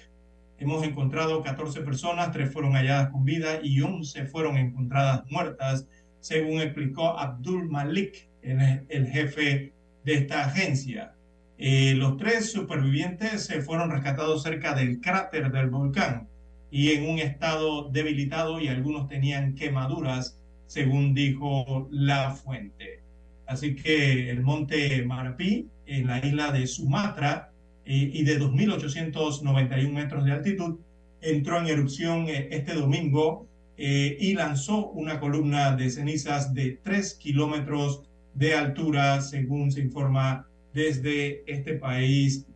Hemos 0.60 0.86
encontrado 0.86 1.42
14 1.42 1.82
personas, 1.82 2.32
3 2.32 2.52
fueron 2.52 2.74
halladas 2.74 3.10
con 3.10 3.26
vida 3.26 3.60
y 3.64 3.82
11 3.82 4.26
fueron 4.26 4.58
encontradas 4.58 5.24
muertas, 5.30 5.88
según 6.20 6.62
explicó 6.62 7.18
Abdul 7.20 7.70
Malik, 7.70 8.30
el 8.42 9.08
jefe 9.08 9.74
de 10.06 10.14
esta 10.14 10.46
agencia. 10.46 11.14
Eh, 11.58 11.94
los 11.96 12.18
tres 12.18 12.52
supervivientes 12.52 13.46
se 13.46 13.62
fueron 13.62 13.92
rescatados 13.92 14.44
cerca 14.44 14.74
del 14.74 15.00
cráter 15.00 15.52
del 15.52 15.70
volcán 15.70 16.28
y 16.74 16.90
en 16.90 17.08
un 17.08 17.20
estado 17.20 17.88
debilitado 17.92 18.60
y 18.60 18.68
algunos 18.68 19.08
tenían 19.08 19.54
quemaduras, 19.54 20.40
según 20.66 21.14
dijo 21.14 21.88
la 21.92 22.32
fuente. 22.32 23.00
Así 23.46 23.76
que 23.76 24.32
el 24.32 24.42
monte 24.42 25.06
Marapi, 25.06 25.68
en 25.86 26.08
la 26.08 26.26
isla 26.26 26.52
de 26.52 26.66
Sumatra 26.66 27.52
eh, 27.86 28.10
y 28.12 28.24
de 28.24 28.40
2.891 28.40 29.92
metros 29.92 30.26
de 30.26 30.32
altitud, 30.32 30.80
entró 31.22 31.60
en 31.60 31.68
erupción 31.68 32.28
eh, 32.28 32.48
este 32.50 32.74
domingo 32.74 33.46
eh, 33.78 34.18
y 34.20 34.34
lanzó 34.34 34.88
una 34.94 35.20
columna 35.20 35.76
de 35.76 35.92
cenizas 35.92 36.56
de 36.56 36.80
3 36.82 37.14
kilómetros 37.22 38.02
de 38.34 38.56
altura, 38.56 39.22
según 39.22 39.72
se 39.72 39.82
informa 39.82 40.48
desde 40.74 41.44
este 41.46 41.76
país 41.76 42.48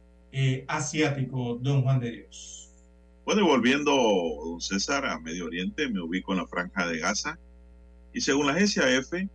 asiático, 0.67 1.59
don 1.61 1.81
Juan 1.83 1.99
de 1.99 2.11
Dios. 2.11 2.56
Bueno, 3.27 3.41
y 3.41 3.43
volviendo, 3.43 3.91
don 3.91 4.61
César, 4.61 5.05
a 5.05 5.19
Medio 5.19 5.47
Oriente, 5.47 5.89
me 5.89 5.99
ubico 5.99 6.31
en 6.31 6.37
la 6.37 6.47
franja 6.47 6.87
de 6.87 6.99
Gaza. 6.99 7.37
Y 8.13 8.21
según 8.21 8.45
la 8.45 8.53
agencia 8.53 8.89
EFE, 8.89 9.27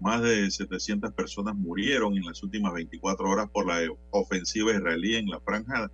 más 0.00 0.20
de 0.20 0.50
700 0.50 1.12
personas 1.12 1.54
murieron 1.54 2.16
en 2.16 2.24
las 2.24 2.42
últimas 2.42 2.74
24 2.74 3.30
horas 3.30 3.48
por 3.48 3.68
la 3.68 3.88
ofensiva 4.10 4.72
israelí 4.72 5.14
en 5.14 5.28
la 5.28 5.38
franja, 5.38 5.92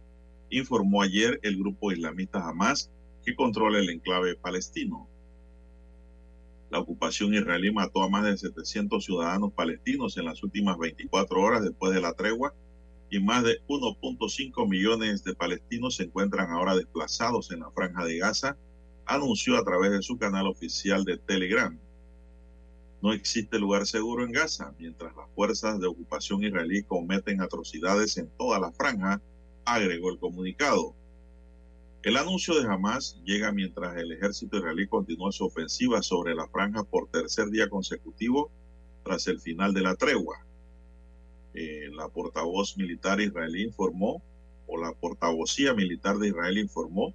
informó 0.48 1.02
ayer 1.02 1.38
el 1.42 1.58
grupo 1.58 1.92
islamista 1.92 2.42
Hamas, 2.42 2.90
que 3.22 3.36
controla 3.36 3.80
el 3.80 3.90
enclave 3.90 4.34
palestino. 4.34 5.06
La 6.70 6.78
ocupación 6.78 7.34
israelí 7.34 7.70
mató 7.70 8.02
a 8.02 8.08
más 8.08 8.24
de 8.24 8.38
700 8.38 9.04
ciudadanos 9.04 9.52
palestinos 9.52 10.16
en 10.16 10.24
las 10.24 10.42
últimas 10.42 10.78
24 10.78 11.38
horas 11.38 11.62
después 11.62 11.92
de 11.92 12.00
la 12.00 12.14
tregua 12.14 12.54
y 13.12 13.20
más 13.20 13.44
de 13.44 13.60
1.5 13.68 14.66
millones 14.66 15.22
de 15.22 15.34
palestinos 15.34 15.96
se 15.96 16.04
encuentran 16.04 16.50
ahora 16.50 16.74
desplazados 16.74 17.50
en 17.52 17.60
la 17.60 17.70
franja 17.70 18.06
de 18.06 18.16
Gaza, 18.16 18.56
anunció 19.04 19.58
a 19.58 19.64
través 19.64 19.92
de 19.92 20.00
su 20.00 20.16
canal 20.16 20.46
oficial 20.46 21.04
de 21.04 21.18
Telegram. 21.18 21.78
No 23.02 23.12
existe 23.12 23.58
lugar 23.58 23.86
seguro 23.86 24.24
en 24.24 24.32
Gaza, 24.32 24.72
mientras 24.78 25.14
las 25.14 25.28
fuerzas 25.34 25.78
de 25.78 25.88
ocupación 25.88 26.42
israelí 26.42 26.84
cometen 26.84 27.42
atrocidades 27.42 28.16
en 28.16 28.30
toda 28.38 28.58
la 28.58 28.72
franja, 28.72 29.20
agregó 29.66 30.10
el 30.10 30.18
comunicado. 30.18 30.94
El 32.04 32.16
anuncio 32.16 32.58
de 32.58 32.66
Hamas 32.66 33.20
llega 33.26 33.52
mientras 33.52 33.94
el 33.98 34.10
ejército 34.12 34.56
israelí 34.56 34.88
continúa 34.88 35.32
su 35.32 35.44
ofensiva 35.44 36.00
sobre 36.00 36.34
la 36.34 36.48
franja 36.48 36.82
por 36.82 37.10
tercer 37.10 37.50
día 37.50 37.68
consecutivo 37.68 38.50
tras 39.04 39.26
el 39.26 39.38
final 39.38 39.74
de 39.74 39.82
la 39.82 39.96
tregua. 39.96 40.46
Eh, 41.54 41.90
la 41.92 42.08
portavoz 42.08 42.76
militar 42.76 43.20
israelí 43.20 43.64
informó, 43.64 44.22
o 44.66 44.78
la 44.78 44.92
portavocía 44.92 45.74
militar 45.74 46.16
de 46.18 46.28
Israel 46.28 46.58
informó, 46.58 47.12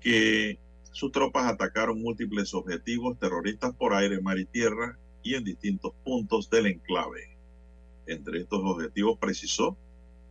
que 0.00 0.58
sus 0.90 1.12
tropas 1.12 1.46
atacaron 1.46 2.00
múltiples 2.00 2.54
objetivos 2.54 3.18
terroristas 3.18 3.74
por 3.74 3.94
aire, 3.94 4.20
mar 4.20 4.38
y 4.38 4.44
tierra 4.44 4.98
y 5.22 5.34
en 5.34 5.44
distintos 5.44 5.92
puntos 6.04 6.50
del 6.50 6.66
enclave. 6.66 7.36
Entre 8.06 8.40
estos 8.40 8.60
objetivos 8.64 9.18
precisó 9.18 9.76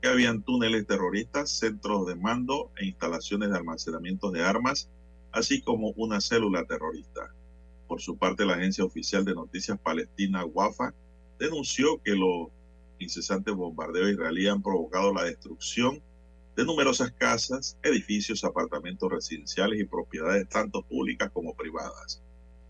que 0.02 0.10
habían 0.10 0.44
túneles 0.44 0.86
terroristas, 0.86 1.50
centros 1.50 2.06
de 2.06 2.16
mando 2.16 2.72
e 2.78 2.86
instalaciones 2.86 3.50
de 3.50 3.58
almacenamiento 3.58 4.32
de 4.32 4.44
armas, 4.44 4.90
así 5.32 5.62
como 5.62 5.90
una 5.96 6.22
célula 6.22 6.66
terrorista. 6.66 7.34
Por 7.88 8.02
su 8.02 8.18
parte, 8.18 8.46
la 8.46 8.56
agencia 8.56 8.84
oficial 8.84 9.26
de 9.26 9.34
noticias 9.34 9.80
palestina 9.80 10.46
WAFA 10.46 10.94
denunció 11.40 12.02
que 12.04 12.16
los 12.16 12.50
incesantes 13.04 13.54
bombardeos 13.54 14.12
israelíes 14.12 14.52
han 14.52 14.62
provocado 14.62 15.14
la 15.14 15.24
destrucción 15.24 16.02
de 16.56 16.66
numerosas 16.66 17.12
casas, 17.12 17.78
edificios, 17.82 18.44
apartamentos 18.44 19.12
residenciales 19.12 19.80
y 19.80 19.86
propiedades 19.86 20.48
tanto 20.50 20.84
públicas 20.84 21.32
como 21.32 21.56
privadas. 21.56 22.22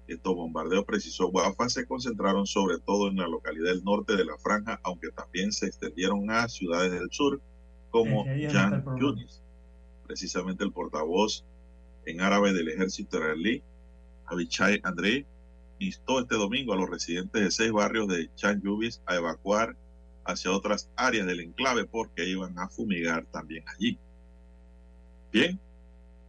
Estos 0.07 0.35
bombardeos, 0.35 0.85
precisó 0.85 1.29
Wafa, 1.29 1.69
se 1.69 1.85
concentraron 1.85 2.45
sobre 2.45 2.79
todo 2.79 3.09
en 3.09 3.17
la 3.17 3.27
localidad 3.27 3.71
del 3.71 3.83
norte 3.83 4.15
de 4.15 4.25
la 4.25 4.37
franja, 4.37 4.79
aunque 4.83 5.11
también 5.11 5.51
se 5.51 5.67
extendieron 5.67 6.29
a 6.29 6.47
ciudades 6.49 6.91
del 6.91 7.09
sur 7.11 7.41
como 7.89 8.25
Jan 8.25 8.83
Yunis. 8.99 9.41
Precisamente 10.05 10.63
el 10.63 10.71
portavoz 10.71 11.45
en 12.05 12.21
árabe 12.21 12.53
del 12.53 12.69
ejército 12.69 13.17
israelí, 13.17 13.63
Abichai 14.25 14.81
Andrei, 14.83 15.25
instó 15.79 16.19
este 16.19 16.35
domingo 16.35 16.73
a 16.73 16.77
los 16.77 16.89
residentes 16.89 17.41
de 17.41 17.51
seis 17.51 17.71
barrios 17.71 18.07
de 18.07 18.29
Chan 18.35 18.61
Yubis 18.61 19.01
a 19.05 19.15
evacuar 19.15 19.75
hacia 20.25 20.51
otras 20.51 20.89
áreas 20.95 21.25
del 21.27 21.41
enclave 21.41 21.85
porque 21.85 22.27
iban 22.27 22.57
a 22.57 22.69
fumigar 22.69 23.25
también 23.31 23.63
allí. 23.67 23.97
Bien, 25.31 25.59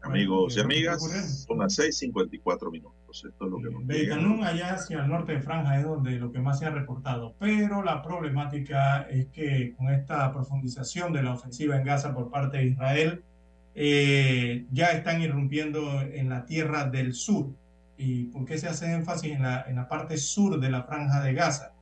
amigos 0.03 0.57
y 0.57 0.61
amigas, 0.61 1.45
son 1.47 1.59
las 1.59 1.79
6:54 1.79 2.71
minutos. 2.71 2.95
Esto 3.15 3.45
es 3.45 3.51
lo 3.51 3.59
que 3.59 3.71
nos 4.17 4.47
allá 4.47 4.75
hacia 4.75 5.03
el 5.03 5.09
norte 5.09 5.35
de 5.35 5.41
Franja, 5.41 5.79
es 5.79 5.85
donde 5.85 6.19
lo 6.19 6.33
que 6.33 6.41
más 6.41 6.59
se 6.59 6.67
ha 6.67 6.71
reportado. 6.71 7.35
Pero 7.39 7.83
la 7.83 8.03
problemática 8.03 9.03
es 9.03 9.27
que 9.27 9.75
con 9.77 9.91
esta 9.91 10.33
profundización 10.33 11.13
de 11.13 11.23
la 11.23 11.35
ofensiva 11.35 11.77
en 11.77 11.85
Gaza 11.85 12.13
por 12.13 12.31
parte 12.31 12.59
de 12.59 12.67
Israel, 12.67 13.23
eh, 13.77 14.67
ya 14.73 14.87
están 14.93 15.21
irrumpiendo 15.21 16.01
en 16.01 16.29
la 16.29 16.45
tierra 16.45 16.87
del 16.87 17.15
sur. 17.15 17.51
¿Y 17.97 18.25
por 18.25 18.45
qué 18.45 18.59
se 18.59 18.69
hace 18.69 18.93
énfasis 18.93 19.33
en 19.33 19.43
la, 19.43 19.65
en 19.69 19.77
la 19.77 19.89
parte 19.89 20.17
sur 20.17 20.59
de 20.59 20.71
la 20.71 20.83
Franja 20.83 21.23
de 21.23 21.35
Gaza? 21.35 21.74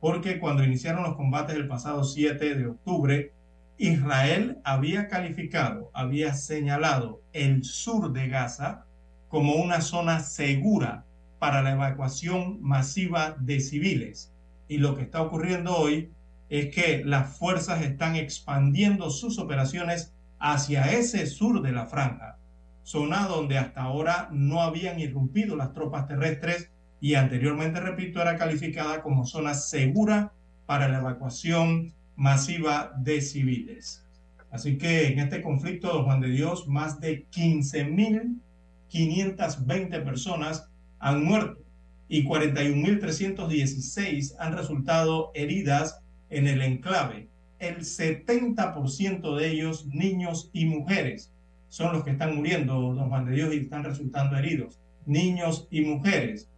Porque 0.00 0.38
cuando 0.38 0.64
iniciaron 0.64 1.02
los 1.02 1.16
combates 1.16 1.56
el 1.56 1.66
pasado 1.66 2.04
7 2.04 2.54
de 2.54 2.66
octubre, 2.66 3.32
Israel 3.78 4.58
había 4.64 5.08
calificado, 5.08 5.90
había 5.94 6.34
señalado 6.34 7.22
el 7.32 7.64
sur 7.64 8.12
de 8.12 8.28
Gaza 8.28 8.86
como 9.28 9.54
una 9.54 9.80
zona 9.80 10.20
segura 10.20 11.04
para 11.38 11.62
la 11.62 11.72
evacuación 11.72 12.60
masiva 12.60 13.36
de 13.38 13.60
civiles. 13.60 14.32
Y 14.68 14.78
lo 14.78 14.96
que 14.96 15.02
está 15.02 15.22
ocurriendo 15.22 15.76
hoy 15.76 16.12
es 16.48 16.74
que 16.74 17.04
las 17.04 17.36
fuerzas 17.36 17.82
están 17.82 18.16
expandiendo 18.16 19.10
sus 19.10 19.38
operaciones 19.38 20.14
hacia 20.38 20.92
ese 20.92 21.26
sur 21.26 21.62
de 21.62 21.72
la 21.72 21.86
franja, 21.86 22.38
zona 22.82 23.26
donde 23.26 23.58
hasta 23.58 23.82
ahora 23.82 24.28
no 24.32 24.62
habían 24.62 24.98
irrumpido 24.98 25.56
las 25.56 25.72
tropas 25.72 26.06
terrestres 26.06 26.70
y 27.00 27.14
anteriormente, 27.14 27.78
repito, 27.80 28.20
era 28.20 28.36
calificada 28.36 29.00
como 29.02 29.24
zona 29.24 29.54
segura 29.54 30.32
para 30.66 30.88
la 30.88 30.98
evacuación 30.98 31.94
masiva 32.16 32.92
de 32.98 33.20
civiles. 33.20 34.04
Así 34.50 34.76
que 34.78 35.06
en 35.08 35.18
este 35.20 35.42
conflicto, 35.42 35.88
don 35.88 36.04
Juan 36.04 36.20
de 36.20 36.30
Dios, 36.30 36.66
más 36.66 36.98
de 37.00 37.26
15.520 37.30 40.04
personas 40.04 40.68
han 40.98 41.22
muerto 41.24 41.62
y 42.08 42.24
41.316 42.24 44.34
han 44.38 44.56
resultado 44.56 45.30
heridas 45.34 46.00
en 46.30 46.48
el 46.48 46.62
enclave. 46.62 47.28
El 47.58 47.80
70% 47.80 49.36
de 49.36 49.50
ellos, 49.50 49.84
niños 49.86 50.48
y 50.52 50.64
mujeres, 50.64 51.34
son 51.68 51.92
los 51.92 52.04
que 52.04 52.12
están 52.12 52.34
muriendo, 52.34 52.94
don 52.94 53.10
Juan 53.10 53.26
de 53.26 53.32
Dios, 53.32 53.52
y 53.54 53.58
están 53.58 53.84
resultando 53.84 54.38
heridos. 54.38 54.80
Niños 55.04 55.68
y 55.70 55.82
mujeres. 55.82 56.48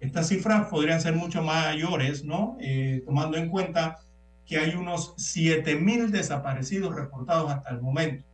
Estas 0.00 0.28
cifras 0.28 0.68
podrían 0.68 1.00
ser 1.00 1.14
mucho 1.14 1.42
mayores, 1.42 2.24
¿no? 2.24 2.56
Eh, 2.60 3.02
tomando 3.04 3.36
en 3.36 3.48
cuenta 3.48 3.98
que 4.46 4.58
hay 4.58 4.74
unos 4.74 5.14
7.000 5.16 6.10
desaparecidos 6.10 6.94
reportados 6.94 7.50
hasta 7.50 7.70
el 7.70 7.80
momento. 7.80 8.24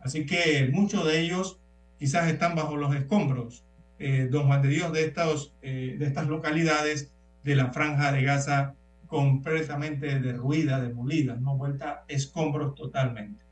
Así 0.00 0.26
que 0.26 0.70
muchos 0.72 1.06
de 1.06 1.20
ellos 1.20 1.58
quizás 1.98 2.28
están 2.28 2.54
bajo 2.54 2.76
los 2.76 2.94
escombros, 2.94 3.64
eh, 3.98 4.28
don 4.30 4.46
Juan 4.46 4.62
de 4.62 4.68
Dios, 4.68 4.92
de, 4.92 5.12
eh, 5.62 5.96
de 5.98 6.06
estas 6.06 6.26
localidades 6.28 7.12
de 7.42 7.56
la 7.56 7.72
franja 7.72 8.12
de 8.12 8.22
Gaza 8.22 8.74
completamente 9.06 10.20
derruida, 10.20 10.80
demolida, 10.80 11.34
no 11.34 11.56
vuelta 11.56 12.04
escombros 12.08 12.74
totalmente. 12.74 13.42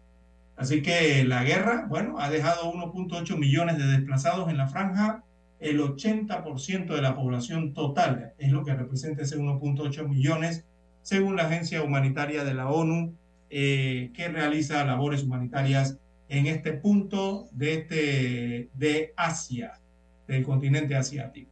Así 0.57 0.83
que 0.83 1.25
la 1.25 1.45
guerra, 1.45 1.87
bueno, 1.89 2.19
ha 2.19 2.31
dejado 2.31 2.73
1.8 2.73 3.37
millones 3.37 3.79
de 3.79 3.87
desplazados 3.87 4.49
en 4.49 4.57
la 4.57 4.69
franja, 4.69 5.25
el 5.61 5.81
80% 5.81 6.95
de 6.95 7.03
la 7.03 7.17
población 7.17 7.75
total 7.75 8.35
es 8.39 8.51
lo 8.51 8.65
que 8.65 8.75
representa 8.75 9.23
ese 9.23 9.39
1.8 9.39 10.09
millones, 10.09 10.65
según 11.03 11.37
la 11.37 11.47
Agencia 11.47 11.83
Humanitaria 11.83 12.45
de 12.45 12.55
la 12.55 12.69
ONU, 12.69 13.15
eh, 13.51 14.11
que 14.15 14.29
realiza 14.29 14.85
labores 14.85 15.23
humanitarias 15.23 15.99
en 16.29 16.47
este 16.47 16.75
punto 16.75 17.49
de, 17.53 17.75
este, 17.75 18.69
de 18.75 19.13
Asia, 19.17 19.81
del 20.27 20.45
continente 20.45 20.95
asiático. 20.95 21.51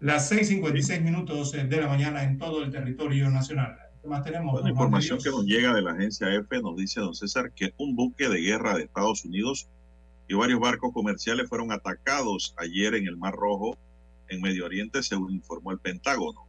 Las 0.00 0.30
6.56 0.30 1.00
minutos 1.02 1.52
de 1.52 1.80
la 1.80 1.88
mañana 1.88 2.24
en 2.24 2.36
todo 2.36 2.62
el 2.62 2.70
territorio 2.70 3.30
nacional. 3.30 3.76
¿Qué 4.02 4.08
más 4.08 4.22
tenemos? 4.24 4.62
La 4.62 4.70
información 4.70 5.18
que 5.22 5.30
nos 5.30 5.44
llega 5.44 5.72
de 5.72 5.80
la 5.80 5.92
agencia 5.92 6.34
EFE 6.34 6.60
nos 6.60 6.76
dice, 6.76 7.00
don 7.00 7.14
César, 7.14 7.52
que 7.52 7.72
un 7.78 7.96
buque 7.96 8.28
de 8.28 8.40
guerra 8.40 8.76
de 8.76 8.82
Estados 8.82 9.24
Unidos 9.24 9.68
y 10.28 10.34
varios 10.34 10.60
barcos 10.60 10.92
comerciales 10.92 11.48
fueron 11.48 11.72
atacados 11.72 12.54
ayer 12.56 12.94
en 12.94 13.06
el 13.06 13.16
Mar 13.16 13.34
Rojo, 13.34 13.76
en 14.28 14.40
Medio 14.40 14.64
Oriente, 14.64 15.02
según 15.02 15.32
informó 15.32 15.72
el 15.72 15.78
Pentágono. 15.78 16.46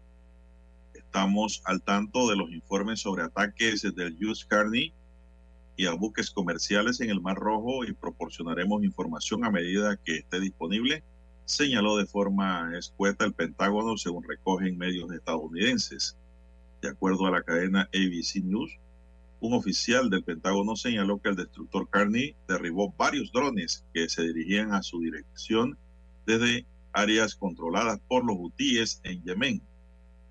Estamos 0.94 1.62
al 1.66 1.82
tanto 1.82 2.28
de 2.28 2.36
los 2.36 2.52
informes 2.52 3.02
sobre 3.02 3.24
ataques 3.24 3.84
del 3.96 4.18
US 4.26 4.46
Carney 4.46 4.94
y 5.76 5.86
a 5.86 5.94
buques 5.94 6.32
comerciales 6.32 7.00
en 7.02 7.12
el 7.12 7.22
Mar 7.22 7.38
Rojo 7.38 7.86
y 7.86 7.94
proporcionaremos 7.94 8.84
información 8.84 9.46
a 9.46 9.52
medida 9.52 9.98
que 9.98 10.18
esté 10.18 10.40
disponible, 10.40 11.04
señaló 11.46 11.98
de 11.98 12.08
forma 12.08 12.72
escueta 12.78 13.26
el 13.26 13.34
Pentágono, 13.34 13.96
según 13.96 14.24
recogen 14.24 14.78
medios 14.78 15.12
estadounidenses. 15.12 16.18
De 16.82 16.90
acuerdo 16.90 17.28
a 17.28 17.32
la 17.32 17.44
cadena 17.44 17.90
ABC 17.94 18.44
News, 18.44 18.72
un 19.40 19.54
oficial 19.54 20.10
del 20.10 20.24
Pentágono 20.24 20.76
señaló 20.76 21.22
que 21.22 21.30
el 21.30 21.36
destructor 21.36 21.90
Carney 21.90 22.36
derribó 22.48 22.94
varios 22.98 23.32
drones 23.32 23.86
que 23.94 24.10
se 24.10 24.24
dirigían 24.24 24.74
a 24.74 24.82
su 24.82 25.00
dirección 25.00 25.78
desde 26.26 26.66
áreas 26.92 27.36
controladas 27.36 28.00
por 28.08 28.26
los 28.26 28.36
hutíes 28.40 29.00
en 29.04 29.24
Yemen. 29.24 29.62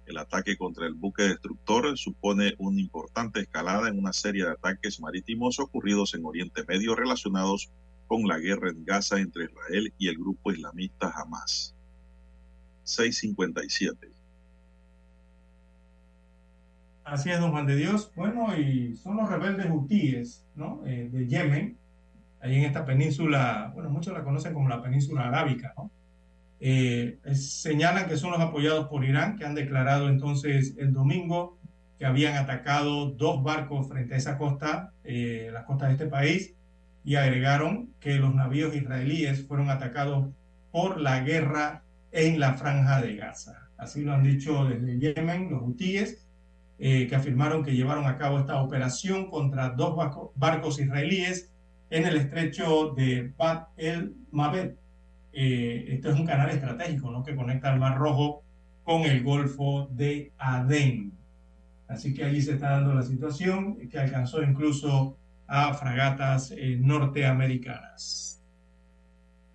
El 0.06 0.18
ataque 0.18 0.56
contra 0.56 0.86
el 0.86 0.94
buque 0.94 1.24
destructor 1.24 1.96
supone 1.96 2.54
una 2.58 2.80
importante 2.80 3.40
escalada 3.40 3.88
en 3.88 3.98
una 3.98 4.12
serie 4.12 4.44
de 4.44 4.50
ataques 4.50 5.00
marítimos 5.00 5.58
ocurridos 5.58 6.14
en 6.14 6.24
Oriente 6.24 6.64
Medio 6.66 6.94
relacionados 6.94 7.70
con 8.06 8.26
la 8.26 8.38
guerra 8.38 8.70
en 8.70 8.84
Gaza 8.84 9.18
entre 9.18 9.44
Israel 9.44 9.92
y 9.98 10.08
el 10.08 10.16
grupo 10.16 10.52
islamista 10.52 11.10
Hamas. 11.10 11.74
657. 12.84 14.15
Así 17.06 17.30
es, 17.30 17.38
don 17.38 17.52
Juan 17.52 17.66
de 17.66 17.76
Dios. 17.76 18.10
Bueno, 18.16 18.58
y 18.58 18.96
son 18.96 19.16
los 19.16 19.30
rebeldes 19.30 19.68
hutíes, 19.70 20.44
¿no? 20.56 20.82
Eh, 20.84 21.08
de 21.12 21.28
Yemen, 21.28 21.78
ahí 22.40 22.56
en 22.56 22.64
esta 22.64 22.84
península, 22.84 23.70
bueno, 23.72 23.90
muchos 23.90 24.12
la 24.12 24.24
conocen 24.24 24.52
como 24.52 24.68
la 24.68 24.82
península 24.82 25.28
arábica, 25.28 25.72
¿no? 25.76 25.88
Eh, 26.58 27.18
señalan 27.32 28.08
que 28.08 28.16
son 28.16 28.32
los 28.32 28.40
apoyados 28.40 28.88
por 28.88 29.04
Irán, 29.04 29.36
que 29.36 29.44
han 29.44 29.54
declarado 29.54 30.08
entonces 30.08 30.74
el 30.78 30.92
domingo 30.92 31.56
que 31.96 32.06
habían 32.06 32.34
atacado 32.34 33.12
dos 33.12 33.40
barcos 33.40 33.88
frente 33.88 34.14
a 34.14 34.16
esa 34.16 34.36
costa, 34.36 34.90
eh, 35.04 35.50
las 35.52 35.64
costas 35.64 35.90
de 35.90 35.94
este 35.94 36.06
país, 36.06 36.54
y 37.04 37.14
agregaron 37.14 37.90
que 38.00 38.16
los 38.16 38.34
navíos 38.34 38.74
israelíes 38.74 39.46
fueron 39.46 39.70
atacados 39.70 40.30
por 40.72 41.00
la 41.00 41.20
guerra 41.20 41.84
en 42.10 42.40
la 42.40 42.54
franja 42.54 43.00
de 43.00 43.14
Gaza. 43.14 43.68
Así 43.78 44.02
lo 44.02 44.12
han 44.12 44.24
dicho 44.24 44.64
desde 44.64 44.98
Yemen 44.98 45.50
los 45.52 45.62
hutíes 45.62 46.25
eh, 46.78 47.06
que 47.06 47.16
afirmaron 47.16 47.64
que 47.64 47.74
llevaron 47.74 48.06
a 48.06 48.18
cabo 48.18 48.38
esta 48.38 48.62
operación 48.62 49.30
contra 49.30 49.70
dos 49.70 49.96
barcos 50.34 50.78
israelíes 50.78 51.50
en 51.90 52.06
el 52.06 52.16
estrecho 52.16 52.92
de 52.96 53.32
Bab 53.36 53.68
el 53.76 54.14
Mabed. 54.30 54.74
Eh, 55.32 55.86
esto 55.88 56.10
es 56.10 56.18
un 56.18 56.26
canal 56.26 56.50
estratégico 56.50 57.10
¿no? 57.10 57.22
que 57.22 57.34
conecta 57.34 57.72
el 57.72 57.80
Mar 57.80 57.96
Rojo 57.96 58.42
con 58.84 59.02
el 59.02 59.22
Golfo 59.22 59.88
de 59.90 60.32
Adén. 60.38 61.12
Así 61.88 62.14
que 62.14 62.24
allí 62.24 62.42
se 62.42 62.52
está 62.52 62.70
dando 62.70 62.94
la 62.94 63.02
situación 63.02 63.88
que 63.88 63.98
alcanzó 63.98 64.42
incluso 64.42 65.16
a 65.46 65.72
fragatas 65.74 66.50
eh, 66.50 66.76
norteamericanas. 66.80 68.42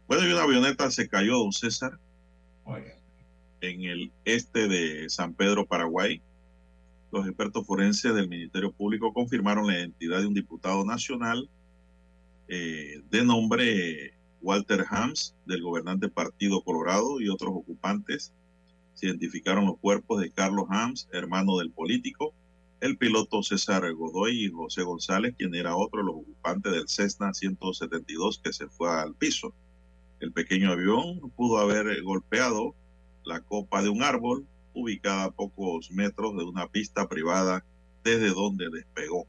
Bueno, 0.07 0.27
y 0.27 0.31
una 0.31 0.43
avioneta 0.43 0.89
se 0.91 1.07
cayó, 1.07 1.37
don 1.37 1.51
César, 1.51 1.97
Oiga, 2.63 2.93
en 3.61 3.83
el 3.83 4.11
este 4.25 4.67
de 4.67 5.09
San 5.09 5.33
Pedro, 5.33 5.65
Paraguay. 5.65 6.21
Los 7.11 7.27
expertos 7.27 7.67
forenses 7.67 8.15
del 8.15 8.29
Ministerio 8.29 8.71
Público 8.71 9.11
confirmaron 9.11 9.67
la 9.67 9.77
identidad 9.79 10.19
de 10.21 10.27
un 10.27 10.33
diputado 10.33 10.85
nacional 10.85 11.49
eh, 12.47 13.01
de 13.09 13.25
nombre 13.25 14.13
Walter 14.41 14.85
Hams, 14.89 15.35
del 15.45 15.61
gobernante 15.61 16.07
Partido 16.07 16.63
Colorado, 16.63 17.19
y 17.19 17.27
otros 17.27 17.51
ocupantes. 17.53 18.33
Se 18.93 19.07
identificaron 19.07 19.65
los 19.65 19.77
cuerpos 19.79 20.21
de 20.21 20.31
Carlos 20.31 20.67
Hams, 20.69 21.09
hermano 21.11 21.57
del 21.57 21.71
político, 21.71 22.33
el 22.79 22.97
piloto 22.97 23.43
César 23.43 23.93
Godoy 23.93 24.45
y 24.45 24.49
José 24.49 24.83
González, 24.83 25.35
quien 25.37 25.53
era 25.53 25.75
otro 25.75 25.99
de 25.99 26.05
los 26.05 26.15
ocupantes 26.15 26.71
del 26.71 26.87
Cessna 26.87 27.33
172 27.33 28.39
que 28.43 28.53
se 28.53 28.67
fue 28.67 28.89
al 28.89 29.15
piso. 29.15 29.53
El 30.19 30.31
pequeño 30.31 30.71
avión 30.71 31.19
pudo 31.35 31.57
haber 31.59 32.01
golpeado 32.03 32.73
la 33.23 33.41
copa 33.41 33.83
de 33.83 33.89
un 33.89 34.01
árbol 34.01 34.47
ubicada 34.73 35.25
a 35.25 35.31
pocos 35.31 35.91
metros 35.91 36.35
de 36.37 36.43
una 36.43 36.67
pista 36.67 37.07
privada 37.07 37.63
desde 38.03 38.29
donde 38.29 38.69
despegó. 38.69 39.27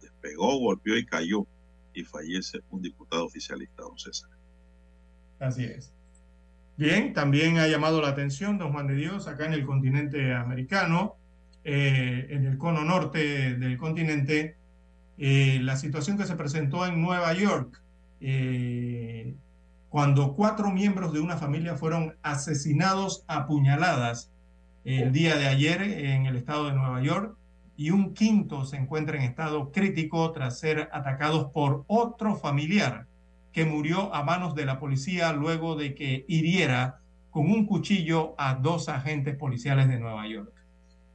Despegó, 0.00 0.58
golpeó 0.58 0.96
y 0.96 1.04
cayó 1.04 1.46
y 1.92 2.04
fallece 2.04 2.60
un 2.70 2.82
diputado 2.82 3.24
oficialista, 3.26 3.82
don 3.82 3.98
César. 3.98 4.30
así 5.38 5.64
es. 5.64 5.92
Bien, 6.76 7.12
también 7.12 7.58
ha 7.58 7.68
llamado 7.68 8.00
la 8.00 8.08
atención, 8.08 8.58
don 8.58 8.72
Juan 8.72 8.88
de 8.88 8.96
Dios, 8.96 9.28
acá 9.28 9.46
en 9.46 9.52
el 9.52 9.64
continente 9.64 10.34
americano, 10.34 11.16
eh, 11.62 12.26
en 12.30 12.46
el 12.46 12.58
cono 12.58 12.84
norte 12.84 13.54
del 13.54 13.78
continente, 13.78 14.56
eh, 15.16 15.60
la 15.62 15.76
situación 15.76 16.18
que 16.18 16.26
se 16.26 16.34
presentó 16.34 16.84
en 16.84 17.00
Nueva 17.00 17.32
York, 17.32 17.80
eh, 18.20 19.36
cuando 19.88 20.34
cuatro 20.34 20.72
miembros 20.72 21.12
de 21.12 21.20
una 21.20 21.36
familia 21.36 21.76
fueron 21.76 22.16
asesinados 22.22 23.24
a 23.28 23.46
puñaladas 23.46 24.32
el 24.84 25.12
día 25.12 25.36
de 25.36 25.46
ayer 25.46 25.82
en 25.82 26.26
el 26.26 26.36
estado 26.36 26.66
de 26.66 26.74
Nueva 26.74 27.00
York 27.00 27.36
y 27.76 27.90
un 27.90 28.14
quinto 28.14 28.64
se 28.64 28.76
encuentra 28.76 29.16
en 29.16 29.22
estado 29.22 29.72
crítico 29.72 30.30
tras 30.32 30.58
ser 30.58 30.90
atacados 30.92 31.50
por 31.52 31.84
otro 31.86 32.36
familiar 32.36 33.06
que 33.52 33.64
murió 33.64 34.14
a 34.14 34.22
manos 34.22 34.54
de 34.54 34.66
la 34.66 34.78
policía 34.78 35.32
luego 35.32 35.74
de 35.74 35.94
que 35.94 36.24
hiriera 36.28 37.00
con 37.30 37.50
un 37.50 37.66
cuchillo 37.66 38.34
a 38.36 38.54
dos 38.54 38.88
agentes 38.88 39.36
policiales 39.36 39.88
de 39.88 39.98
Nueva 39.98 40.28
York. 40.28 40.52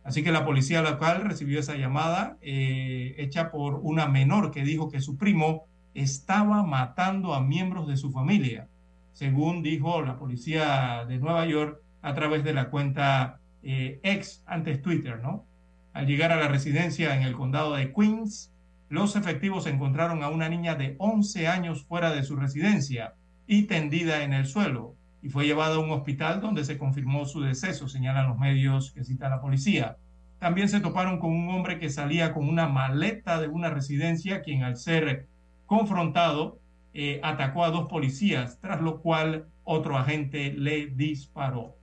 Así 0.04 0.24
que 0.24 0.32
la 0.32 0.46
policía 0.46 0.82
local 0.82 1.24
recibió 1.24 1.60
esa 1.60 1.76
llamada 1.76 2.38
eh, 2.42 3.14
hecha 3.18 3.52
por 3.52 3.76
una 3.76 4.08
menor 4.08 4.52
que 4.52 4.64
dijo 4.64 4.90
que 4.90 5.02
su 5.02 5.18
primo 5.18 5.66
estaba 5.94 6.64
matando 6.64 7.34
a 7.34 7.42
miembros 7.42 7.88
de 7.88 7.98
su 7.98 8.12
familia, 8.12 8.68
según 9.14 9.62
dijo 9.62 10.02
la 10.02 10.18
policía 10.18 11.06
de 11.08 11.20
Nueva 11.20 11.46
York 11.46 11.82
a 12.02 12.14
través 12.16 12.44
de 12.44 12.54
la 12.54 12.70
cuenta 12.70 13.40
eh, 13.64 14.00
ex 14.04 14.44
antes 14.46 14.82
Twitter, 14.82 15.20
¿no? 15.22 15.46
Al 15.94 16.08
llegar 16.08 16.32
a 16.32 16.38
la 16.38 16.48
residencia 16.48 17.16
en 17.16 17.24
el 17.24 17.34
condado 17.34 17.76
de 17.76 17.92
Queens, 17.94 18.54
los 18.90 19.16
efectivos 19.16 19.68
encontraron 19.68 20.24
a 20.24 20.30
una 20.30 20.50
niña 20.50 20.76
de 20.76 20.96
11 20.98 21.48
años 21.48 21.86
fuera 21.86 22.12
de 22.12 22.24
su 22.24 22.36
residencia 22.36 23.14
y 23.48 23.64
tendida 23.64 24.24
en 24.24 24.34
el 24.34 24.46
suelo, 24.46 24.96
y 25.22 25.30
fue 25.30 25.46
llevada 25.46 25.76
a 25.76 25.80
un 25.80 25.92
hospital 25.92 26.42
donde 26.42 26.64
se 26.64 26.78
confirmó 26.78 27.26
su 27.26 27.42
deceso, 27.42 27.88
señalan 27.88 28.30
los 28.30 28.38
medios 28.38 28.92
que 28.92 29.04
cita 29.04 29.30
la 29.30 29.42
policía. 29.42 29.98
También 30.40 30.70
se 30.70 30.80
toparon 30.80 31.20
con 31.20 31.32
un 31.32 31.50
hombre 31.50 31.80
que 31.80 31.90
salía 31.90 32.34
con 32.34 32.48
una 32.48 32.68
maleta 32.68 33.42
de 33.42 33.48
una 33.48 33.70
residencia, 33.70 34.42
quien 34.42 34.64
al 34.64 34.78
ser 34.78 35.28
confrontado 35.66 36.60
eh, 36.94 37.20
atacó 37.24 37.66
a 37.66 37.72
dos 37.72 37.88
policías, 37.90 38.60
tras 38.62 38.82
lo 38.82 39.02
cual 39.02 39.48
otro 39.64 39.98
agente 39.98 40.54
le 40.54 40.88
disparó. 40.88 41.76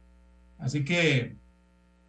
Así 0.58 0.84
que 0.84 1.36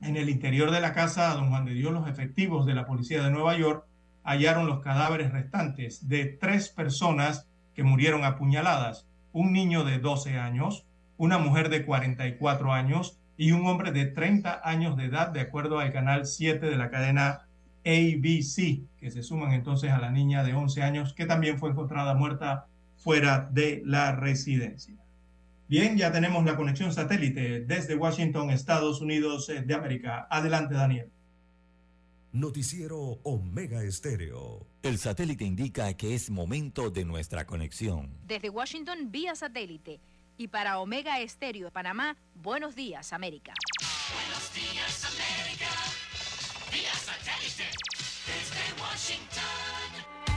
en 0.01 0.15
el 0.15 0.29
interior 0.29 0.71
de 0.71 0.81
la 0.81 0.93
casa, 0.93 1.33
don 1.33 1.49
Juan 1.49 1.65
de 1.65 1.73
Dios, 1.73 1.91
los 1.91 2.07
efectivos 2.07 2.65
de 2.65 2.75
la 2.75 2.85
policía 2.85 3.23
de 3.23 3.31
Nueva 3.31 3.57
York 3.57 3.85
hallaron 4.23 4.67
los 4.67 4.81
cadáveres 4.81 5.31
restantes 5.31 6.07
de 6.07 6.25
tres 6.25 6.69
personas 6.69 7.47
que 7.73 7.83
murieron 7.83 8.25
apuñaladas, 8.25 9.07
un 9.31 9.53
niño 9.53 9.85
de 9.85 9.99
12 9.99 10.37
años, 10.37 10.85
una 11.17 11.37
mujer 11.37 11.69
de 11.69 11.85
44 11.85 12.73
años 12.73 13.19
y 13.37 13.51
un 13.51 13.65
hombre 13.67 13.91
de 13.91 14.05
30 14.05 14.61
años 14.63 14.97
de 14.97 15.05
edad, 15.05 15.29
de 15.29 15.41
acuerdo 15.41 15.79
al 15.79 15.93
canal 15.93 16.25
7 16.25 16.65
de 16.65 16.75
la 16.75 16.89
cadena 16.89 17.47
ABC, 17.85 18.81
que 18.99 19.11
se 19.11 19.23
suman 19.23 19.53
entonces 19.53 19.91
a 19.91 19.99
la 19.99 20.11
niña 20.11 20.43
de 20.43 20.53
11 20.53 20.83
años, 20.83 21.13
que 21.13 21.25
también 21.25 21.57
fue 21.57 21.69
encontrada 21.69 22.13
muerta 22.13 22.65
fuera 22.97 23.47
de 23.51 23.81
la 23.85 24.11
residencia. 24.13 24.96
Bien, 25.67 25.97
ya 25.97 26.11
tenemos 26.11 26.45
la 26.45 26.55
conexión 26.55 26.93
satélite 26.93 27.61
desde 27.61 27.95
Washington, 27.95 28.51
Estados 28.51 29.01
Unidos 29.01 29.47
de 29.47 29.73
América. 29.73 30.25
Adelante, 30.29 30.75
Daniel. 30.75 31.11
Noticiero 32.31 33.19
Omega 33.23 33.83
Estéreo. 33.83 34.65
El 34.83 34.97
satélite 34.97 35.43
indica 35.43 35.93
que 35.95 36.15
es 36.15 36.29
momento 36.29 36.89
de 36.89 37.03
nuestra 37.03 37.45
conexión. 37.45 38.17
Desde 38.25 38.49
Washington 38.49 39.11
vía 39.11 39.35
satélite 39.35 39.99
y 40.37 40.47
para 40.47 40.79
Omega 40.79 41.19
Estéreo 41.19 41.65
de 41.65 41.71
Panamá, 41.71 42.15
buenos 42.35 42.75
días, 42.75 43.11
América. 43.11 43.53
Buenos 44.13 44.53
días, 44.53 45.03
América. 45.03 45.65
Vía 46.71 46.93
satélite. 46.93 47.63
Desde 48.25 48.81
Washington. 48.81 50.36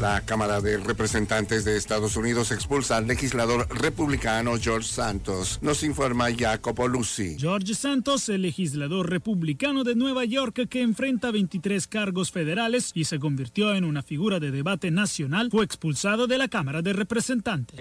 La 0.00 0.22
Cámara 0.22 0.62
de 0.62 0.78
Representantes 0.78 1.66
de 1.66 1.76
Estados 1.76 2.16
Unidos 2.16 2.52
expulsa 2.52 2.96
al 2.96 3.06
legislador 3.06 3.68
republicano 3.68 4.56
George 4.58 4.88
Santos. 4.88 5.58
Nos 5.60 5.82
informa 5.82 6.28
Jacopo 6.34 6.88
Lucy. 6.88 7.36
George 7.38 7.74
Santos, 7.74 8.30
el 8.30 8.40
legislador 8.40 9.10
republicano 9.10 9.84
de 9.84 9.94
Nueva 9.94 10.24
York 10.24 10.68
que 10.70 10.80
enfrenta 10.80 11.30
23 11.30 11.86
cargos 11.86 12.32
federales 12.32 12.92
y 12.94 13.04
se 13.04 13.18
convirtió 13.18 13.74
en 13.74 13.84
una 13.84 14.02
figura 14.02 14.40
de 14.40 14.50
debate 14.50 14.90
nacional, 14.90 15.50
fue 15.50 15.66
expulsado 15.66 16.26
de 16.26 16.38
la 16.38 16.48
Cámara 16.48 16.80
de 16.80 16.94
Representantes. 16.94 17.78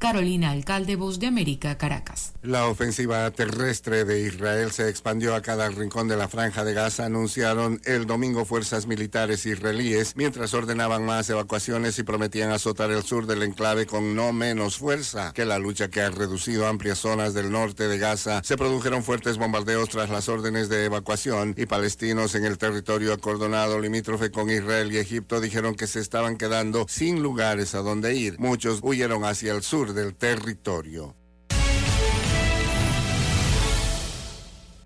Carolina 0.04 0.52
Alcalde, 0.52 0.98
Voz 0.98 1.18
de 1.18 1.28
América, 1.28 1.78
Caracas. 1.78 2.34
La 2.42 2.68
ofensiva 2.68 3.32
terrestre 3.32 4.04
de 4.04 4.28
Israel 4.28 4.70
se 4.74 4.90
expandió 4.90 5.34
a 5.34 5.42
cada 5.42 5.70
rincón 5.70 6.10
de 6.10 6.18
la 6.18 6.28
franja 6.28 6.66
de 6.66 6.74
Gaza, 6.74 7.06
anunciaron 7.06 7.80
el 7.86 8.06
domingo 8.06 8.44
fuerzas 8.44 8.86
militares 8.86 9.46
israelíes, 9.46 10.18
mientras 10.18 10.54
ordenaban 10.54 11.06
más 11.06 11.30
evacuaciones 11.30 11.98
y 12.00 12.04
prometían 12.04 12.52
azotar 12.52 12.92
el 12.92 13.04
sur 13.04 13.28
del 13.28 13.44
enclave 13.44 13.86
con 13.86 14.14
no 14.14 14.34
menos 14.34 14.78
fuerza 14.78 15.32
que 15.32 15.46
la 15.46 15.58
lucha 15.58 15.88
que 15.88 16.02
ha 16.02 16.10
reducido 16.10 16.68
amplias 16.68 16.98
zonas 16.98 17.34
del 17.34 17.50
norte 17.50 17.88
de 17.88 17.98
Gaza. 17.98 18.42
Se 18.44 18.58
produjeron 18.58 19.06
fuertes 19.06 19.38
bombardeos 19.38 19.88
tras 19.88 20.10
las 20.10 20.28
órdenes 20.28 20.68
de 20.68 20.84
evacuación 20.84 21.56
y 21.58 21.66
palestinos 21.66 22.36
en 22.36 22.44
el 22.44 22.58
territorio 22.58 23.14
acordonado 23.14 23.80
limítrofe 23.80 24.32
con 24.32 24.50
Israel 24.50 24.92
y 24.92 24.98
Egipto 24.98 25.40
dijeron 25.40 25.76
que 25.76 25.88
se 25.88 26.02
estaban 26.02 26.36
quedando 26.36 26.88
sin 26.90 27.24
lugares 27.24 27.74
a 27.74 27.78
donde 27.78 28.14
ir. 28.18 28.38
Muchos 28.38 28.82
huyeron 28.84 29.24
hacia 29.24 29.54
el 29.54 29.64
sur 29.64 29.93
del 29.94 30.16
territorio. 30.16 31.16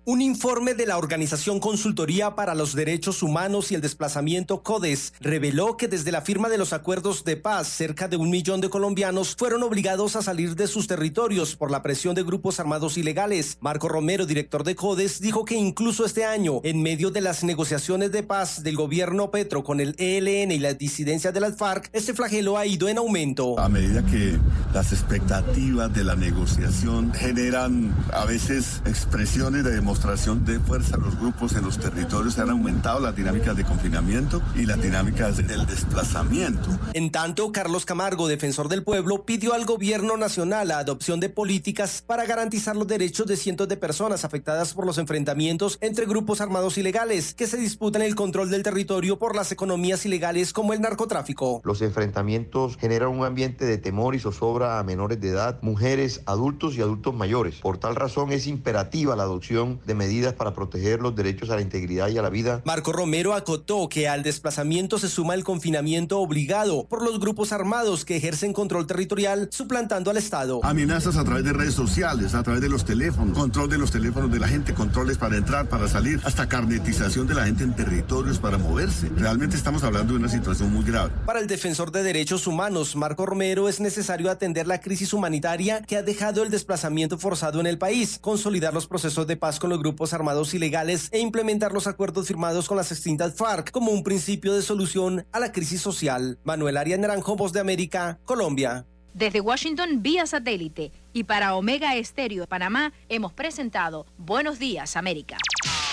Un 0.08 0.22
informe 0.22 0.72
de 0.72 0.86
la 0.86 0.96
Organización 0.96 1.60
Consultoría 1.60 2.34
para 2.34 2.54
los 2.54 2.74
Derechos 2.74 3.22
Humanos 3.22 3.70
y 3.70 3.74
el 3.74 3.82
Desplazamiento 3.82 4.62
CODES 4.62 5.12
reveló 5.20 5.76
que 5.76 5.86
desde 5.86 6.12
la 6.12 6.22
firma 6.22 6.48
de 6.48 6.56
los 6.56 6.72
acuerdos 6.72 7.24
de 7.24 7.36
paz, 7.36 7.68
cerca 7.68 8.08
de 8.08 8.16
un 8.16 8.30
millón 8.30 8.62
de 8.62 8.70
colombianos 8.70 9.36
fueron 9.36 9.62
obligados 9.64 10.16
a 10.16 10.22
salir 10.22 10.56
de 10.56 10.66
sus 10.66 10.86
territorios 10.86 11.56
por 11.56 11.70
la 11.70 11.82
presión 11.82 12.14
de 12.14 12.22
grupos 12.22 12.58
armados 12.58 12.96
ilegales. 12.96 13.58
Marco 13.60 13.86
Romero, 13.86 14.24
director 14.24 14.64
de 14.64 14.74
CODES, 14.74 15.20
dijo 15.20 15.44
que 15.44 15.56
incluso 15.56 16.06
este 16.06 16.24
año, 16.24 16.62
en 16.64 16.82
medio 16.82 17.10
de 17.10 17.20
las 17.20 17.44
negociaciones 17.44 18.10
de 18.10 18.22
paz 18.22 18.62
del 18.62 18.76
gobierno 18.76 19.30
Petro 19.30 19.62
con 19.62 19.78
el 19.78 19.94
ELN 19.98 20.52
y 20.52 20.58
la 20.58 20.72
disidencia 20.72 21.32
de 21.32 21.40
las 21.40 21.58
FARC, 21.58 21.90
este 21.92 22.14
flagelo 22.14 22.56
ha 22.56 22.64
ido 22.64 22.88
en 22.88 22.96
aumento. 22.96 23.60
A 23.60 23.68
medida 23.68 24.02
que 24.06 24.38
las 24.72 24.90
expectativas 24.90 25.92
de 25.92 26.02
la 26.02 26.16
negociación 26.16 27.12
generan 27.12 27.94
a 28.10 28.24
veces 28.24 28.80
expresiones 28.86 29.64
de 29.64 29.74
demostración 29.98 30.44
de 30.44 30.60
fuerza 30.60 30.96
los 30.96 31.18
grupos 31.18 31.56
en 31.56 31.64
los 31.64 31.76
territorios 31.76 32.38
han 32.38 32.50
aumentado 32.50 33.00
las 33.00 33.16
dinámicas 33.16 33.56
de 33.56 33.64
confinamiento 33.64 34.40
y 34.54 34.64
las 34.64 34.80
dinámicas 34.80 35.38
del 35.38 35.66
desplazamiento. 35.66 36.70
En 36.94 37.10
tanto, 37.10 37.50
Carlos 37.50 37.84
Camargo, 37.84 38.28
defensor 38.28 38.68
del 38.68 38.84
pueblo, 38.84 39.24
pidió 39.24 39.54
al 39.54 39.64
gobierno 39.64 40.16
nacional 40.16 40.68
la 40.68 40.78
adopción 40.78 41.18
de 41.18 41.30
políticas 41.30 42.04
para 42.06 42.26
garantizar 42.26 42.76
los 42.76 42.86
derechos 42.86 43.26
de 43.26 43.36
cientos 43.36 43.66
de 43.66 43.76
personas 43.76 44.24
afectadas 44.24 44.72
por 44.72 44.86
los 44.86 44.98
enfrentamientos 44.98 45.78
entre 45.80 46.06
grupos 46.06 46.40
armados 46.40 46.78
ilegales 46.78 47.34
que 47.34 47.48
se 47.48 47.56
disputan 47.56 48.02
el 48.02 48.14
control 48.14 48.50
del 48.50 48.62
territorio 48.62 49.18
por 49.18 49.34
las 49.34 49.50
economías 49.50 50.06
ilegales 50.06 50.52
como 50.52 50.74
el 50.74 50.80
narcotráfico. 50.80 51.60
Los 51.64 51.82
enfrentamientos 51.82 52.76
generan 52.76 53.08
un 53.08 53.24
ambiente 53.24 53.64
de 53.64 53.78
temor 53.78 54.14
y 54.14 54.20
zozobra 54.20 54.78
a 54.78 54.84
menores 54.84 55.20
de 55.20 55.30
edad, 55.30 55.58
mujeres, 55.62 56.22
adultos 56.26 56.76
y 56.76 56.82
adultos 56.82 57.14
mayores. 57.14 57.56
Por 57.56 57.78
tal 57.78 57.96
razón 57.96 58.30
es 58.30 58.46
imperativa 58.46 59.16
la 59.16 59.24
adopción 59.24 59.80
de 59.88 59.94
medidas 59.94 60.34
para 60.34 60.54
proteger 60.54 61.00
los 61.00 61.16
derechos 61.16 61.50
a 61.50 61.56
la 61.56 61.62
integridad 61.62 62.08
y 62.08 62.18
a 62.18 62.22
la 62.22 62.30
vida. 62.30 62.62
Marco 62.64 62.92
Romero 62.92 63.34
acotó 63.34 63.88
que 63.88 64.06
al 64.08 64.22
desplazamiento 64.22 64.98
se 64.98 65.08
suma 65.08 65.34
el 65.34 65.42
confinamiento 65.42 66.20
obligado 66.20 66.86
por 66.86 67.02
los 67.02 67.18
grupos 67.18 67.52
armados 67.52 68.04
que 68.04 68.16
ejercen 68.16 68.52
control 68.52 68.86
territorial 68.86 69.48
suplantando 69.50 70.10
al 70.10 70.16
Estado. 70.16 70.60
Amenazas 70.62 71.16
a 71.16 71.24
través 71.24 71.44
de 71.44 71.52
redes 71.52 71.74
sociales, 71.74 72.34
a 72.34 72.42
través 72.42 72.60
de 72.60 72.68
los 72.68 72.84
teléfonos, 72.84 73.36
control 73.36 73.68
de 73.68 73.78
los 73.78 73.90
teléfonos 73.90 74.30
de 74.30 74.38
la 74.38 74.46
gente, 74.46 74.74
controles 74.74 75.18
para 75.18 75.36
entrar, 75.36 75.68
para 75.68 75.88
salir, 75.88 76.20
hasta 76.24 76.48
carnetización 76.48 77.26
de 77.26 77.34
la 77.34 77.44
gente 77.44 77.64
en 77.64 77.74
territorios 77.74 78.38
para 78.38 78.58
moverse. 78.58 79.08
Realmente 79.16 79.56
estamos 79.56 79.82
hablando 79.82 80.12
de 80.12 80.20
una 80.20 80.28
situación 80.28 80.72
muy 80.72 80.84
grave. 80.84 81.10
Para 81.26 81.40
el 81.40 81.46
defensor 81.46 81.90
de 81.90 82.02
derechos 82.02 82.46
humanos, 82.46 82.94
Marco 82.94 83.26
Romero, 83.26 83.68
es 83.68 83.80
necesario 83.80 84.30
atender 84.30 84.66
la 84.66 84.80
crisis 84.80 85.12
humanitaria 85.12 85.82
que 85.82 85.96
ha 85.96 86.02
dejado 86.02 86.42
el 86.42 86.50
desplazamiento 86.50 87.18
forzado 87.18 87.60
en 87.60 87.66
el 87.66 87.78
país, 87.78 88.18
consolidar 88.20 88.74
los 88.74 88.86
procesos 88.86 89.26
de 89.26 89.36
paz 89.36 89.58
con 89.58 89.67
los 89.68 89.78
grupos 89.78 90.12
armados 90.12 90.54
ilegales 90.54 91.08
e 91.12 91.20
implementar 91.20 91.72
los 91.72 91.86
acuerdos 91.86 92.26
firmados 92.26 92.68
con 92.68 92.76
las 92.76 92.92
extintas 92.92 93.34
FARC 93.34 93.70
como 93.70 93.92
un 93.92 94.02
principio 94.02 94.54
de 94.54 94.62
solución 94.62 95.26
a 95.32 95.40
la 95.40 95.52
crisis 95.52 95.80
social. 95.80 96.38
Manuel 96.44 96.76
Arias 96.76 96.98
Naranjo, 96.98 97.36
Voz 97.36 97.52
de 97.52 97.60
América, 97.60 98.18
Colombia. 98.24 98.86
Desde 99.14 99.40
Washington 99.40 100.02
vía 100.02 100.26
satélite 100.26 100.92
y 101.12 101.24
para 101.24 101.54
Omega 101.56 101.96
Estéreo 101.96 102.42
de 102.42 102.46
Panamá 102.46 102.92
hemos 103.08 103.32
presentado 103.32 104.06
Buenos 104.16 104.58
Días 104.58 104.96
América. 104.96 105.38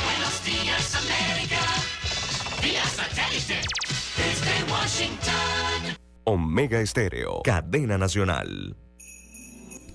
Buenos 0.03 0.43
días, 0.43 0.95
América. 0.95 1.61
Vía 2.61 2.83
satélite. 2.83 3.61
Desde 4.17 4.71
Washington. 4.71 5.97
Omega 6.25 6.81
Estéreo, 6.81 7.41
cadena 7.43 7.97
nacional. 7.97 8.75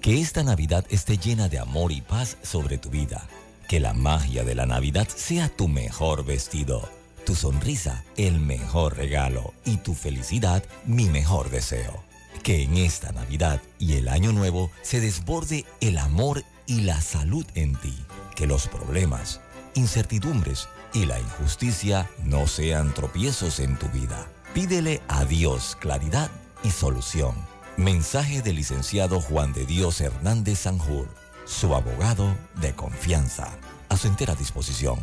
Que 0.01 0.21
esta 0.21 0.43
Navidad 0.43 0.87
esté 0.89 1.19
llena 1.19 1.49
de 1.49 1.59
amor 1.59 1.93
y 1.93 2.01
paz 2.01 2.39
sobre 2.43 2.79
tu 2.79 2.89
vida. 2.89 3.29
Que 3.71 3.79
la 3.79 3.95
magia 3.95 4.43
de 4.43 4.57
la 4.57 4.67
Navidad 4.67 5.07
sea 5.07 5.49
tu 5.49 5.69
mejor 5.69 6.25
vestido, 6.25 6.91
tu 7.25 7.37
sonrisa 7.37 8.03
el 8.17 8.41
mejor 8.41 8.97
regalo 8.97 9.55
y 9.65 9.77
tu 9.77 9.95
felicidad 9.95 10.65
mi 10.87 11.05
mejor 11.05 11.51
deseo. 11.51 12.03
Que 12.43 12.65
en 12.65 12.77
esta 12.77 13.13
Navidad 13.13 13.63
y 13.79 13.93
el 13.93 14.09
Año 14.09 14.33
Nuevo 14.33 14.73
se 14.83 14.99
desborde 14.99 15.67
el 15.81 15.99
amor 15.99 16.43
y 16.67 16.81
la 16.81 17.01
salud 17.01 17.47
en 17.55 17.77
ti. 17.77 17.95
Que 18.35 18.49
los 18.49 18.67
problemas, 18.67 19.41
incertidumbres 19.75 20.67
y 20.93 21.07
la 21.07 21.21
injusticia 21.21 22.11
no 22.25 22.49
sean 22.49 22.93
tropiezos 22.93 23.61
en 23.61 23.79
tu 23.79 23.87
vida. 23.91 24.27
Pídele 24.53 25.01
a 25.07 25.25
Dios 25.25 25.77
claridad 25.79 26.29
y 26.65 26.73
solución. 26.73 27.37
Mensaje 27.77 28.43
del 28.43 28.57
licenciado 28.57 29.21
Juan 29.21 29.53
de 29.53 29.65
Dios 29.65 30.01
Hernández 30.01 30.59
Sanjur, 30.59 31.20
su 31.51 31.75
abogado 31.75 32.35
de 32.61 32.73
confianza. 32.75 33.59
A 33.89 33.97
su 33.97 34.07
entera 34.07 34.37
disposición. 34.37 35.01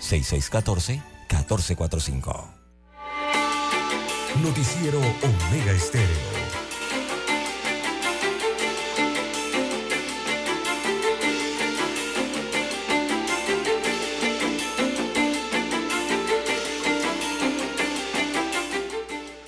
6614-1445. 0.00 2.46
Noticiero 4.42 4.98
Omega 4.98 5.72
Estéreo. 5.72 6.08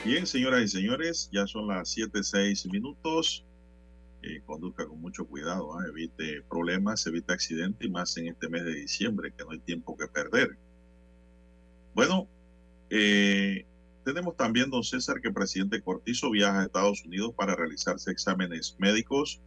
Bien, 0.05 0.27
señoras 0.27 0.63
y 0.63 0.69
señores, 0.69 1.31
ya 1.33 1.47
son 1.47 1.69
las 1.69 1.89
7, 1.89 2.21
minutos. 2.71 3.47
Eh, 4.23 4.41
conduzca 4.47 4.87
con 4.87 5.01
mucho 5.01 5.27
cuidado, 5.27 5.77
¿ah? 5.77 5.85
evite 5.89 6.43
problemas, 6.43 7.05
evite 7.09 7.33
accidentes 7.33 7.85
y 7.85 7.91
más 7.91 8.17
en 8.17 8.29
este 8.29 8.49
mes 8.49 8.65
de 8.65 8.75
diciembre, 8.75 9.33
que 9.37 9.43
no 9.45 9.51
hay 9.51 9.59
tiempo 9.59 9.97
que 9.97 10.07
perder. 10.07 10.57
Bueno, 11.93 12.29
eh, 12.89 13.67
tenemos 14.05 14.37
también, 14.37 14.71
don 14.71 14.85
César, 14.85 15.21
que 15.21 15.29
el 15.29 15.35
presidente 15.35 15.83
Cortizo 15.83 16.31
viaja 16.31 16.61
a 16.61 16.65
Estados 16.67 17.05
Unidos 17.05 17.35
para 17.35 17.57
realizarse 17.57 18.13
exámenes 18.13 18.77
médicos. 18.79 19.41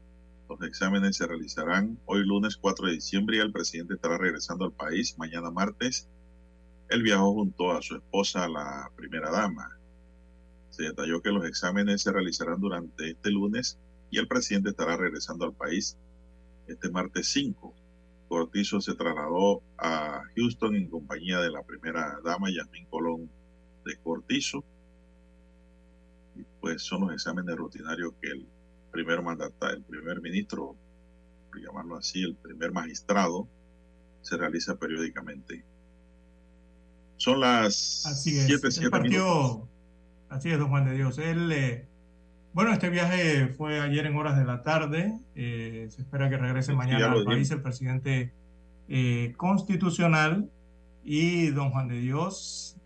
Los 0.50 0.62
exámenes 0.64 1.16
se 1.16 1.26
realizarán 1.26 1.98
hoy 2.06 2.26
lunes 2.26 2.58
4 2.58 2.88
de 2.88 2.94
diciembre 2.94 3.38
y 3.38 3.40
el 3.40 3.54
presidente 3.54 3.94
estará 3.94 4.18
regresando 4.18 4.66
al 4.66 4.74
país 4.74 5.18
mañana 5.18 5.52
martes. 5.52 6.10
Él 6.90 7.02
viajó 7.02 7.34
junto 7.34 7.72
a 7.72 7.82
su 7.82 7.96
esposa, 7.96 8.50
la 8.50 8.92
primera 8.98 9.32
dama. 9.32 9.80
Se 10.70 10.84
detalló 10.84 11.22
que 11.22 11.32
los 11.32 11.46
exámenes 11.46 12.02
se 12.02 12.12
realizarán 12.12 12.60
durante 12.60 13.12
este 13.12 13.32
lunes 13.32 13.80
y 14.10 14.20
el 14.20 14.28
presidente 14.28 14.70
estará 14.70 14.98
regresando 14.98 15.46
al 15.46 15.54
país 15.54 15.98
este 16.68 16.90
martes 16.90 17.28
5. 17.30 17.74
Cortizo 18.28 18.82
se 18.82 18.96
trasladó 18.96 19.62
a 19.78 20.22
Houston 20.36 20.76
en 20.76 20.90
compañía 20.90 21.40
de 21.40 21.52
la 21.52 21.62
primera 21.64 22.18
dama 22.24 22.50
Yasmín 22.50 22.86
Colón 22.88 23.30
de 23.86 23.98
Cortizo. 23.98 24.64
Y 26.36 26.44
pues 26.60 26.82
son 26.82 27.02
los 27.02 27.14
exámenes 27.14 27.56
rutinarios 27.56 28.14
que 28.22 28.30
el 28.30 28.48
primer 28.92 29.22
mandatario, 29.22 29.78
el 29.78 29.84
primer 29.84 30.22
ministro, 30.22 30.76
por 31.50 31.62
llamarlo 31.62 31.98
así, 31.98 32.24
el 32.24 32.36
primer 32.36 32.72
magistrado, 32.72 33.48
se 34.22 34.38
realiza 34.38 34.76
periódicamente. 34.76 35.64
Son 37.18 37.40
las 37.40 38.06
Así 38.06 38.38
es. 38.40 38.46
7, 38.48 38.68
Él 38.68 38.72
7 38.74 38.90
partió- 38.90 39.10
minutos. 39.10 39.70
Así 40.30 40.50
es, 40.50 40.58
don 40.60 40.70
Juan 40.70 40.86
de 40.86 40.94
Dios. 40.96 41.18
Él, 41.20 41.52
eh, 41.52 41.88
bueno, 42.56 42.72
este 42.72 42.90
viaje 42.90 43.50
fue 43.50 43.80
ayer 43.82 44.06
en 44.06 44.16
horas 44.16 44.38
de 44.38 44.46
la 44.46 44.64
tarde. 44.64 45.20
eh, 45.36 45.88
se 45.90 46.02
espera 46.02 46.30
que 46.30 46.38
regrese 46.38 46.72
Sí, 46.72 46.78
mañana 46.78 47.12
al 47.12 47.24
país 47.26 47.52
el 47.52 47.62
presidente 47.62 48.32
eh, 48.88 49.34
constitucional 49.38 50.50
y 51.04 51.48
don 51.48 51.70
Juan 51.72 51.88
de 51.90 52.00
Dios. 52.00 52.78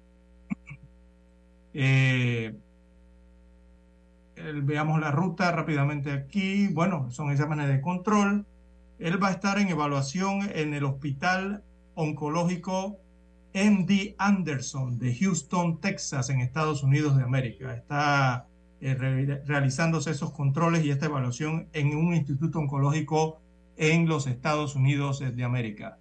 Eh, 1.73 2.53
el- 4.35 4.61
veamos 4.63 4.99
la 4.99 5.11
ruta 5.11 5.51
rápidamente 5.51 6.11
aquí. 6.11 6.67
Bueno, 6.69 7.11
son 7.11 7.29
exámenes 7.31 7.67
de 7.67 7.81
control. 7.81 8.45
Él 8.97 9.21
va 9.21 9.27
a 9.29 9.31
estar 9.31 9.59
en 9.59 9.67
evaluación 9.69 10.49
en 10.53 10.73
el 10.73 10.83
Hospital 10.83 11.63
Oncológico 11.95 12.97
MD 13.53 14.15
Anderson 14.17 14.97
de 14.99 15.15
Houston, 15.15 15.79
Texas, 15.79 16.29
en 16.29 16.39
Estados 16.41 16.83
Unidos 16.83 17.17
de 17.17 17.23
América. 17.23 17.73
Está 17.75 18.47
eh, 18.81 18.95
re- 18.95 19.41
realizándose 19.45 20.11
esos 20.11 20.31
controles 20.31 20.83
y 20.85 20.91
esta 20.91 21.07
evaluación 21.07 21.67
en 21.73 21.95
un 21.95 22.13
instituto 22.13 22.59
oncológico 22.59 23.39
en 23.77 24.07
los 24.07 24.27
Estados 24.27 24.75
Unidos 24.75 25.19
de 25.19 25.43
América. 25.43 25.97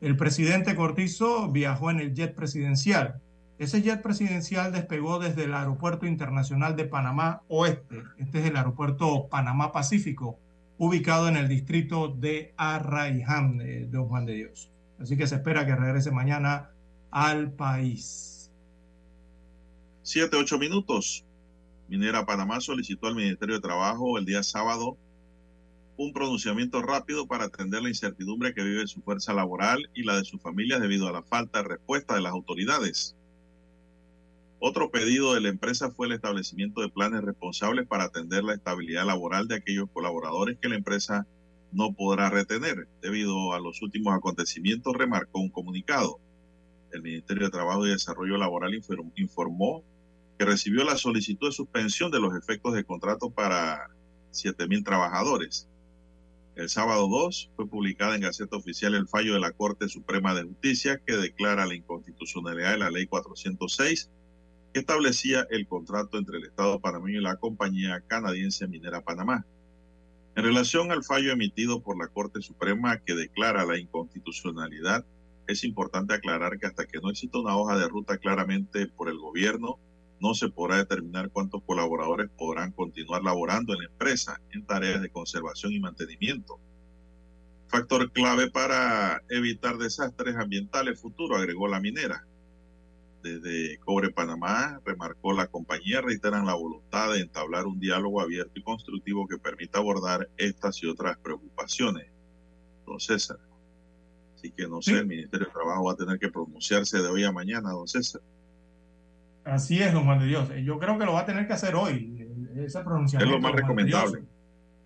El 0.00 0.16
presidente 0.16 0.74
Cortizo 0.74 1.50
viajó 1.50 1.90
en 1.90 2.00
el 2.00 2.14
jet 2.14 2.34
presidencial. 2.34 3.20
Ese 3.58 3.82
jet 3.82 4.02
presidencial 4.02 4.72
despegó 4.72 5.18
desde 5.18 5.44
el 5.44 5.54
Aeropuerto 5.54 6.06
Internacional 6.06 6.74
de 6.74 6.86
Panamá 6.86 7.42
Oeste. 7.48 8.02
Este 8.18 8.40
es 8.40 8.46
el 8.46 8.56
Aeropuerto 8.56 9.28
Panamá 9.28 9.70
Pacífico, 9.70 10.38
ubicado 10.78 11.28
en 11.28 11.36
el 11.36 11.48
distrito 11.48 12.08
de 12.08 12.52
Arraiján, 12.56 13.58
de 13.58 13.86
Don 13.86 14.08
Juan 14.08 14.26
de 14.26 14.34
Dios. 14.34 14.70
Así 15.00 15.16
que 15.16 15.26
se 15.26 15.36
espera 15.36 15.64
que 15.64 15.76
regrese 15.76 16.10
mañana 16.10 16.70
al 17.12 17.52
país. 17.52 18.50
Siete, 20.02 20.36
ocho 20.36 20.58
minutos. 20.58 21.24
Minera 21.92 22.24
Panamá 22.24 22.58
solicitó 22.62 23.08
al 23.08 23.14
Ministerio 23.16 23.56
de 23.56 23.60
Trabajo 23.60 24.16
el 24.16 24.24
día 24.24 24.42
sábado 24.42 24.96
un 25.98 26.14
pronunciamiento 26.14 26.80
rápido 26.80 27.26
para 27.26 27.44
atender 27.44 27.82
la 27.82 27.90
incertidumbre 27.90 28.54
que 28.54 28.64
vive 28.64 28.86
su 28.86 29.02
fuerza 29.02 29.34
laboral 29.34 29.90
y 29.92 30.02
la 30.02 30.16
de 30.16 30.24
sus 30.24 30.40
familias 30.40 30.80
debido 30.80 31.06
a 31.06 31.12
la 31.12 31.22
falta 31.22 31.58
de 31.62 31.68
respuesta 31.68 32.14
de 32.14 32.22
las 32.22 32.32
autoridades. 32.32 33.14
Otro 34.58 34.90
pedido 34.90 35.34
de 35.34 35.42
la 35.42 35.50
empresa 35.50 35.90
fue 35.90 36.06
el 36.06 36.14
establecimiento 36.14 36.80
de 36.80 36.88
planes 36.88 37.20
responsables 37.20 37.86
para 37.86 38.04
atender 38.04 38.42
la 38.42 38.54
estabilidad 38.54 39.04
laboral 39.04 39.46
de 39.46 39.56
aquellos 39.56 39.90
colaboradores 39.92 40.56
que 40.62 40.70
la 40.70 40.76
empresa 40.76 41.26
no 41.72 41.92
podrá 41.92 42.30
retener 42.30 42.88
debido 43.02 43.52
a 43.52 43.60
los 43.60 43.82
últimos 43.82 44.14
acontecimientos, 44.14 44.96
remarcó 44.96 45.40
un 45.40 45.50
comunicado. 45.50 46.18
El 46.90 47.02
Ministerio 47.02 47.44
de 47.44 47.50
Trabajo 47.50 47.86
y 47.86 47.90
Desarrollo 47.90 48.38
Laboral 48.38 48.72
inform- 48.72 49.12
informó 49.16 49.84
que 50.42 50.46
recibió 50.46 50.82
la 50.82 50.96
solicitud 50.96 51.50
de 51.50 51.52
suspensión 51.52 52.10
de 52.10 52.18
los 52.18 52.34
efectos 52.34 52.74
de 52.74 52.82
contrato 52.82 53.30
para 53.30 53.86
7.000 54.32 54.84
trabajadores. 54.84 55.68
El 56.56 56.68
sábado 56.68 57.06
2 57.06 57.52
fue 57.54 57.68
publicada 57.68 58.16
en 58.16 58.22
Gaceta 58.22 58.56
Oficial 58.56 58.96
el 58.96 59.06
fallo 59.06 59.34
de 59.34 59.38
la 59.38 59.52
Corte 59.52 59.88
Suprema 59.88 60.34
de 60.34 60.42
Justicia 60.42 61.00
que 61.06 61.16
declara 61.16 61.64
la 61.64 61.76
inconstitucionalidad 61.76 62.72
de 62.72 62.78
la 62.78 62.90
Ley 62.90 63.06
406 63.06 64.10
que 64.72 64.80
establecía 64.80 65.46
el 65.48 65.68
contrato 65.68 66.18
entre 66.18 66.38
el 66.38 66.46
Estado 66.46 66.80
panameño 66.80 67.20
y 67.20 67.22
la 67.22 67.36
compañía 67.36 68.02
canadiense 68.08 68.66
Minera 68.66 69.00
Panamá. 69.00 69.46
En 70.34 70.42
relación 70.42 70.90
al 70.90 71.04
fallo 71.04 71.30
emitido 71.30 71.82
por 71.82 71.96
la 71.96 72.08
Corte 72.08 72.42
Suprema 72.42 72.98
que 72.98 73.14
declara 73.14 73.64
la 73.64 73.78
inconstitucionalidad, 73.78 75.04
es 75.46 75.62
importante 75.62 76.14
aclarar 76.14 76.58
que 76.58 76.66
hasta 76.66 76.84
que 76.84 76.98
no 76.98 77.10
exista 77.10 77.38
una 77.38 77.56
hoja 77.56 77.78
de 77.78 77.86
ruta 77.86 78.18
claramente 78.18 78.88
por 78.88 79.08
el 79.08 79.18
gobierno, 79.18 79.78
no 80.22 80.34
se 80.34 80.48
podrá 80.48 80.76
determinar 80.76 81.30
cuántos 81.30 81.62
colaboradores 81.64 82.30
podrán 82.38 82.70
continuar 82.70 83.24
laborando 83.24 83.72
en 83.72 83.80
la 83.80 83.86
empresa 83.86 84.40
en 84.52 84.64
tareas 84.64 85.02
de 85.02 85.10
conservación 85.10 85.72
y 85.72 85.80
mantenimiento. 85.80 86.60
Factor 87.66 88.12
clave 88.12 88.48
para 88.48 89.20
evitar 89.28 89.78
desastres 89.78 90.36
ambientales 90.36 91.00
futuros, 91.00 91.38
agregó 91.38 91.66
la 91.66 91.80
minera. 91.80 92.24
Desde 93.20 93.78
Cobre 93.78 94.10
Panamá, 94.10 94.80
remarcó 94.84 95.32
la 95.32 95.48
compañía, 95.48 96.00
reiteran 96.00 96.46
la 96.46 96.54
voluntad 96.54 97.12
de 97.12 97.20
entablar 97.20 97.66
un 97.66 97.80
diálogo 97.80 98.20
abierto 98.20 98.52
y 98.54 98.62
constructivo 98.62 99.26
que 99.26 99.38
permita 99.38 99.80
abordar 99.80 100.28
estas 100.36 100.80
y 100.84 100.86
otras 100.86 101.18
preocupaciones. 101.18 102.06
Don 102.86 103.00
César. 103.00 103.38
Así 104.36 104.52
que 104.52 104.68
no 104.68 104.82
sé, 104.82 104.98
el 104.98 105.06
Ministerio 105.06 105.46
de 105.46 105.52
Trabajo 105.52 105.84
va 105.84 105.92
a 105.92 105.96
tener 105.96 106.18
que 106.18 106.28
pronunciarse 106.28 106.98
de 106.98 107.08
hoy 107.08 107.24
a 107.24 107.32
mañana, 107.32 107.70
don 107.70 107.88
César. 107.88 108.20
Así 109.44 109.82
es, 109.82 109.92
don 109.92 110.04
Juan 110.04 110.20
de 110.20 110.26
Dios. 110.26 110.48
Yo 110.64 110.78
creo 110.78 110.98
que 110.98 111.04
lo 111.04 111.14
va 111.14 111.20
a 111.20 111.26
tener 111.26 111.46
que 111.46 111.52
hacer 111.52 111.74
hoy, 111.74 112.28
ese 112.54 112.78
Es 112.78 112.84
pronunciamiento. 112.84 113.34
lo 113.36 113.40
más 113.40 113.52
Dios. 113.52 113.62
recomendable. 113.62 114.22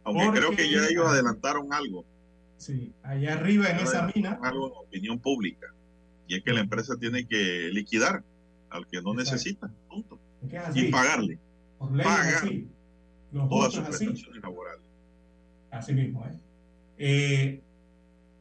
Aunque 0.04 0.30
creo 0.30 0.46
Porque- 0.48 0.62
que 0.62 0.70
ya 0.70 0.86
ellos 0.88 1.06
adelantaron 1.06 1.72
algo. 1.72 2.04
Sí, 2.56 2.92
allá 3.02 3.34
arriba 3.34 3.68
en 3.70 3.78
esa 3.80 4.08
mina. 4.14 4.38
Algo 4.42 4.68
en 4.68 4.72
opinión 4.76 5.18
pública. 5.18 5.66
Y 6.26 6.36
es 6.36 6.42
que 6.42 6.52
la 6.52 6.60
empresa 6.60 6.94
tiene 6.98 7.26
que 7.26 7.68
liquidar 7.72 8.22
al 8.70 8.86
que 8.86 9.02
no 9.02 9.12
Exacto. 9.12 9.32
necesita. 9.32 9.70
Punto. 9.88 10.18
Es 10.50 10.68
es. 10.70 10.76
Y 10.76 10.90
pagarle. 10.90 11.34
Es 11.34 12.04
pagar 12.04 12.48
todas 13.48 13.72
sus 13.74 13.84
así. 13.84 14.06
prestaciones 14.06 14.42
laborales. 14.42 14.80
Así 15.70 15.92
mismo, 15.92 16.24
¿eh? 16.26 16.38
Eh, 16.98 17.60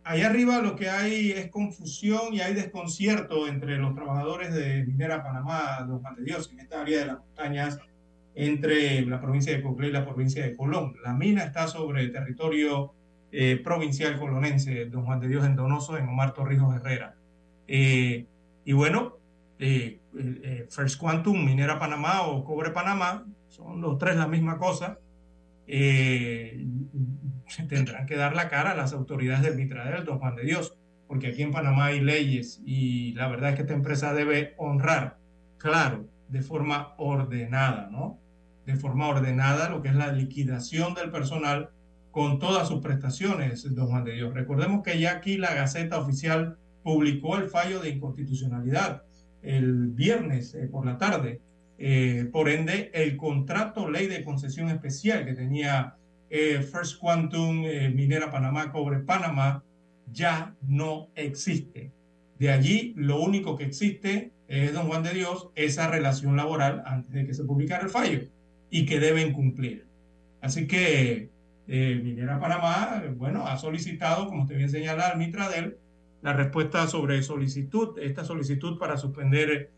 Allá 0.06 0.28
arriba 0.28 0.62
lo 0.62 0.76
que 0.76 0.88
hay 0.88 1.32
es 1.32 1.50
confusión 1.50 2.32
y 2.32 2.40
hay 2.40 2.54
desconcierto 2.54 3.48
entre 3.48 3.78
los 3.78 3.96
trabajadores 3.96 4.54
de 4.54 4.86
Minera 4.86 5.24
Panamá, 5.24 5.84
de 6.16 6.24
Dios, 6.24 6.52
en 6.52 6.60
esta 6.60 6.82
área 6.82 7.00
de 7.00 7.06
las 7.08 7.18
montañas 7.18 7.80
entre 8.36 9.04
la 9.04 9.20
provincia 9.20 9.52
de 9.52 9.64
Coclé 9.64 9.88
y 9.88 9.92
la 9.92 10.06
provincia 10.06 10.46
de 10.46 10.56
Colón. 10.56 10.96
La 11.04 11.14
mina 11.14 11.44
está 11.44 11.68
sobre 11.68 12.08
territorio 12.10 12.94
eh, 13.32 13.60
provincial 13.64 14.20
colonense, 14.20 14.86
don 14.86 15.06
Juan 15.06 15.20
de 15.22 15.28
Dios 15.28 15.44
en 15.44 15.56
Donoso, 15.56 15.98
en 15.98 16.08
Omar 16.08 16.36
Torrijos 16.36 16.76
Herrera. 16.76 17.16
Eh, 17.68 18.28
y 18.64 18.74
bueno, 18.74 19.18
eh, 19.58 19.98
eh, 20.16 20.68
First 20.70 21.00
Quantum, 21.00 21.44
Minera 21.44 21.80
Panamá 21.80 22.28
o 22.28 22.46
Cobre 22.46 22.70
Panamá, 22.70 23.26
son 23.48 23.82
los 23.82 23.98
tres 23.98 24.18
la 24.18 24.28
misma 24.28 24.60
cosa. 24.60 25.00
Tendrán 27.70 28.06
que 28.06 28.16
dar 28.16 28.36
la 28.36 28.50
cara 28.50 28.72
a 28.72 28.76
las 28.76 28.94
autoridades 28.94 29.44
del 29.44 29.56
Mitradel, 29.56 30.04
don 30.04 30.20
Juan 30.20 30.36
de 30.36 30.44
Dios, 30.44 30.78
porque 31.08 31.28
aquí 31.28 31.44
en 31.44 31.52
Panamá 31.52 31.86
hay 31.86 32.02
leyes 32.02 32.62
y 32.66 33.14
la 33.14 33.28
verdad 33.28 33.52
es 33.52 33.56
que 33.56 33.62
esta 33.62 33.74
empresa 33.74 34.14
debe 34.14 34.56
honrar, 34.58 35.18
claro, 35.58 36.08
de 36.30 36.42
forma 36.42 36.96
ordenada, 36.98 37.90
¿no? 37.92 38.20
De 38.66 38.76
forma 38.76 39.08
ordenada 39.08 39.70
lo 39.70 39.82
que 39.82 39.90
es 39.90 39.96
la 39.96 40.12
liquidación 40.12 40.96
del 40.96 41.12
personal 41.12 41.70
con 42.12 42.40
todas 42.40 42.68
sus 42.68 42.82
prestaciones, 42.82 43.76
don 43.76 43.88
Juan 43.88 44.06
de 44.06 44.14
Dios. 44.14 44.34
Recordemos 44.34 44.84
que 44.84 45.00
ya 45.00 45.12
aquí 45.12 45.38
la 45.38 45.54
Gaceta 45.54 46.00
Oficial 46.00 46.58
publicó 46.82 47.36
el 47.38 47.50
fallo 47.50 47.80
de 47.80 47.90
inconstitucionalidad 47.90 49.04
el 49.46 49.88
viernes 49.88 50.56
eh, 50.56 50.68
por 50.72 50.86
la 50.86 50.98
tarde. 50.98 51.42
Eh, 51.78 52.30
por 52.32 52.50
ende, 52.50 52.90
el 52.94 53.18
contrato 53.18 53.90
ley 53.90 54.08
de 54.08 54.24
concesión 54.24 54.70
especial 54.70 55.26
que 55.26 55.34
tenía 55.34 55.96
eh, 56.30 56.62
First 56.62 57.00
Quantum, 57.00 57.64
eh, 57.66 57.90
Minera 57.90 58.32
Panamá, 58.32 58.72
Cobre 58.72 59.00
Panamá, 59.00 59.64
ya 60.12 60.56
no 60.68 61.10
existe. 61.16 61.92
De 62.40 62.52
allí, 62.52 62.94
lo 62.98 63.22
único 63.22 63.56
que 63.56 63.66
existe 63.66 64.32
es, 64.48 64.74
don 64.74 64.88
Juan 64.88 65.04
de 65.04 65.14
Dios, 65.14 65.50
esa 65.56 65.90
relación 65.90 66.36
laboral 66.36 66.84
antes 66.86 67.12
de 67.12 67.26
que 67.26 67.34
se 67.34 67.44
publicara 67.44 67.84
el 67.84 67.90
fallo 67.90 68.22
y 68.70 68.86
que 68.86 69.00
deben 69.00 69.34
cumplir. 69.34 69.88
Así 70.42 70.68
que 70.68 71.30
eh, 71.68 72.02
Minera 72.04 72.40
Panamá, 72.40 73.04
bueno, 73.16 73.48
ha 73.48 73.58
solicitado, 73.58 74.28
como 74.28 74.44
usted 74.44 74.58
bien 74.58 74.70
señala, 74.70 75.08
al 75.08 75.18
Mitradel, 75.18 75.78
la 76.22 76.34
respuesta 76.34 76.88
sobre 76.88 77.22
solicitud, 77.24 78.00
esta 78.00 78.26
solicitud 78.26 78.80
para 78.80 78.98
suspender 78.98 79.72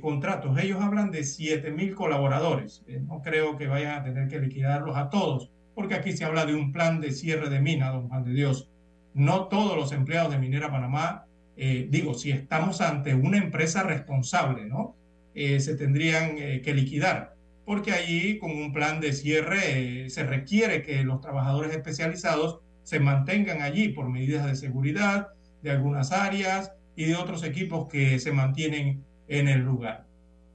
contratos. 0.00 0.56
Ellos 0.58 0.80
hablan 0.80 1.10
de 1.10 1.24
7 1.24 1.72
mil 1.72 1.94
colaboradores. 1.94 2.84
No 3.08 3.20
creo 3.20 3.56
que 3.56 3.66
vayan 3.66 4.00
a 4.00 4.04
tener 4.04 4.28
que 4.28 4.38
liquidarlos 4.38 4.96
a 4.96 5.10
todos, 5.10 5.50
porque 5.76 5.94
aquí 5.94 6.16
se 6.16 6.24
habla 6.24 6.46
de 6.46 6.54
un 6.54 6.72
plan 6.72 7.02
de 7.02 7.12
cierre 7.12 7.50
de 7.50 7.60
mina, 7.60 7.90
don 7.90 8.08
Juan 8.08 8.24
de 8.24 8.32
Dios. 8.32 8.70
No 9.12 9.44
todos 9.48 9.76
los 9.76 9.92
empleados 9.92 10.32
de 10.32 10.38
Minera 10.38 10.70
Panamá, 10.72 11.26
eh, 11.54 11.86
digo, 11.90 12.14
si 12.14 12.30
estamos 12.30 12.80
ante 12.80 13.14
una 13.14 13.36
empresa 13.36 13.82
responsable, 13.82 14.64
¿no? 14.64 14.96
Eh, 15.34 15.60
se 15.60 15.76
tendrían 15.76 16.38
eh, 16.38 16.62
que 16.64 16.72
liquidar, 16.72 17.34
porque 17.66 17.92
allí 17.92 18.38
con 18.38 18.52
un 18.52 18.72
plan 18.72 19.00
de 19.00 19.12
cierre 19.12 20.08
se 20.08 20.24
requiere 20.24 20.80
que 20.80 21.04
los 21.04 21.20
trabajadores 21.20 21.72
especializados 21.72 22.60
se 22.82 22.98
mantengan 22.98 23.60
allí 23.60 23.90
por 23.90 24.08
medidas 24.08 24.46
de 24.46 24.56
seguridad 24.56 25.28
de 25.62 25.72
algunas 25.72 26.10
áreas 26.10 26.72
y 26.96 27.04
de 27.04 27.16
otros 27.16 27.44
equipos 27.44 27.86
que 27.90 28.18
se 28.18 28.32
mantienen 28.32 29.04
en 29.28 29.48
el 29.48 29.60
lugar. 29.60 30.06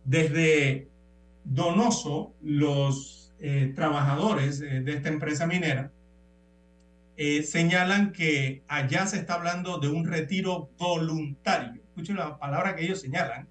Desde 0.03 0.87
Donoso, 1.43 2.33
los 2.41 3.20
eh, 3.41 3.73
trabajadores 3.75 4.61
eh, 4.61 4.81
de 4.81 4.93
esta 4.93 5.09
empresa 5.09 5.47
minera 5.47 5.91
eh, 7.23 7.43
señalan 7.43 8.13
que 8.13 8.63
allá 8.67 9.05
se 9.05 9.17
está 9.17 9.35
hablando 9.35 9.77
de 9.77 9.89
un 9.89 10.07
retiro 10.07 10.71
voluntario. 10.79 11.79
Escuchen 11.83 12.15
la 12.15 12.39
palabra 12.39 12.75
que 12.75 12.83
ellos 12.83 12.99
señalan. 12.99 13.47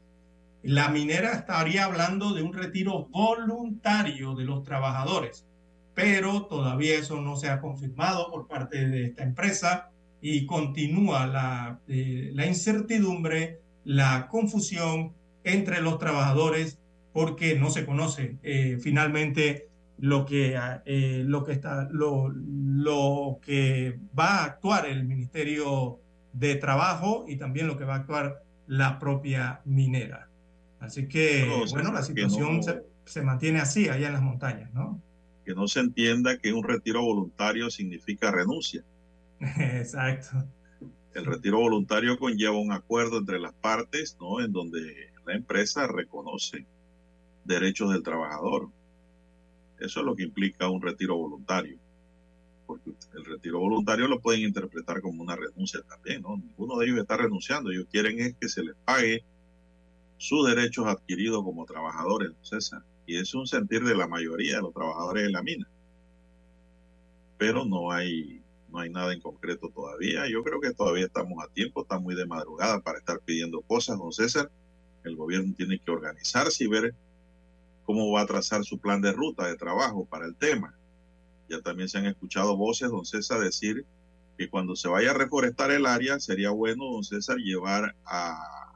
La 0.65 0.89
minera 0.89 1.35
estaría 1.35 1.85
hablando 1.85 2.35
de 2.35 2.43
un 2.43 2.53
retiro 2.53 3.07
voluntario 3.12 4.35
de 4.35 4.45
los 4.45 4.65
trabajadores, 4.65 5.47
pero 5.95 6.47
todavía 6.47 6.99
eso 6.99 7.21
no 7.21 7.37
se 7.37 7.49
ha 7.49 7.61
confirmado 7.61 8.29
por 8.33 8.49
parte 8.49 8.89
de 8.89 9.07
esta 9.07 9.23
empresa 9.23 9.91
y 10.21 10.47
continúa 10.47 11.29
la, 11.29 11.79
eh, 11.87 12.31
la 12.35 12.47
incertidumbre, 12.47 13.61
la 13.85 14.27
confusión 14.27 15.12
entre 15.45 15.81
los 15.81 15.99
trabajadores 15.99 16.81
porque 17.12 17.57
no 17.57 17.71
se 17.71 17.87
conoce 17.87 18.37
eh, 18.43 18.79
finalmente 18.83 19.70
lo 20.01 20.25
que, 20.27 20.59
eh, 20.87 21.23
lo, 21.27 21.45
que 21.45 21.53
está, 21.53 21.89
lo, 21.91 22.29
lo 22.31 23.39
que 23.43 23.99
va 24.19 24.39
a 24.41 24.45
actuar 24.45 24.87
el 24.87 25.05
Ministerio 25.05 25.99
de 26.33 26.57
Trabajo 26.57 27.25
y 27.29 27.37
también 27.37 27.67
lo 27.67 27.77
que 27.77 27.85
va 27.85 27.95
a 27.95 27.99
actuar 27.99 28.43
la 28.67 28.99
propia 28.99 29.61
minera. 29.65 30.29
Así 30.79 31.07
que, 31.09 31.47
No, 31.47 31.67
bueno, 31.73 31.93
la 31.93 32.03
situación... 32.03 32.57
no- 32.59 32.63
se- 32.63 32.83
se 33.05 33.23
mantiene 33.23 33.59
así 33.61 33.89
allá 33.89 34.07
en 34.07 34.13
las 34.13 34.23
montañas, 34.23 34.73
¿no? 34.73 35.01
Que 35.45 35.53
no 35.55 35.67
se 35.67 35.81
entienda 35.81 36.39
que 36.39 36.53
un 36.53 36.63
retiro 36.63 37.03
voluntario 37.03 37.69
significa 37.71 38.31
renuncia. 38.31 38.85
Exacto. 39.41 40.45
El 41.13 41.25
retiro 41.27 41.59
voluntario 41.59 42.17
conlleva 42.19 42.57
un 42.57 42.71
acuerdo 42.73 43.19
entre 43.19 43.41
las 43.41 43.53
partes, 43.55 44.17
¿no? 44.21 44.41
En 44.41 44.53
donde 44.53 45.11
la 45.27 45.35
empresa 45.35 45.89
reconoce 45.89 46.67
derechos 47.45 47.93
del 47.93 48.03
trabajador. 48.05 48.69
Eso 49.81 50.01
es 50.01 50.07
lo 50.07 50.15
que 50.15 50.24
implica 50.24 50.69
un 50.69 50.82
retiro 50.82 51.16
voluntario. 51.16 51.78
Porque 52.66 52.90
el 53.15 53.24
retiro 53.24 53.59
voluntario 53.59 54.07
lo 54.07 54.20
pueden 54.20 54.43
interpretar 54.43 55.01
como 55.01 55.23
una 55.23 55.35
renuncia 55.35 55.81
también, 55.82 56.23
¿no? 56.23 56.36
Ninguno 56.36 56.78
de 56.78 56.86
ellos 56.86 56.98
está 56.98 57.16
renunciando. 57.16 57.70
Ellos 57.70 57.86
quieren 57.90 58.20
es 58.20 58.35
que 58.39 58.48
se 58.48 58.62
les 58.62 58.77
pague 58.85 59.24
sus 60.19 60.47
derechos 60.47 60.86
adquiridos 60.86 61.43
como 61.43 61.65
trabajadores, 61.65 62.32
César. 62.43 62.82
Y 63.07 63.16
es 63.16 63.35
un 63.35 63.47
sentir 63.47 63.82
de 63.82 63.97
la 63.97 64.07
mayoría 64.07 64.57
de 64.57 64.62
los 64.62 64.74
trabajadores 64.74 65.24
de 65.24 65.31
la 65.31 65.43
mina. 65.43 65.66
Pero 67.39 67.65
no 67.65 67.90
hay, 67.90 68.43
no 68.69 68.81
hay 68.81 68.90
nada 68.90 69.15
en 69.15 69.20
concreto 69.20 69.70
todavía. 69.74 70.28
Yo 70.28 70.44
creo 70.44 70.61
que 70.61 70.74
todavía 70.74 71.07
estamos 71.07 71.43
a 71.43 71.48
tiempo, 71.48 71.82
está 71.82 71.98
muy 71.98 72.15
de 72.15 72.27
madrugada 72.27 72.81
para 72.81 72.98
estar 72.98 73.19
pidiendo 73.20 73.62
cosas, 73.62 73.98
don 73.98 74.12
César. 74.12 74.51
El 75.05 75.16
gobierno 75.16 75.55
tiene 75.57 75.78
que 75.78 75.90
organizarse 75.90 76.65
y 76.65 76.69
ver 76.69 76.94
cómo 77.85 78.11
va 78.12 78.23
a 78.23 78.27
trazar 78.27 78.65
su 78.65 78.78
plan 78.78 79.01
de 79.01 79.12
ruta 79.12 79.47
de 79.47 79.57
trabajo 79.57 80.05
para 80.05 80.27
el 80.27 80.36
tema. 80.36 80.74
Ya 81.48 81.61
también 81.61 81.89
se 81.89 81.98
han 81.98 82.07
escuchado 82.07 82.57
voces, 82.57 82.90
don 82.90 83.05
César, 83.05 83.40
decir 83.40 83.85
que 84.39 84.48
cuando 84.48 84.77
se 84.77 84.89
vaya 84.89 85.11
a 85.11 85.15
reforestar 85.15 85.70
el 85.70 85.86
área, 85.86 86.20
sería 86.20 86.51
bueno, 86.51 86.85
don 86.93 87.05
César, 87.05 87.36
llevar 87.39 87.94
a 88.05 88.74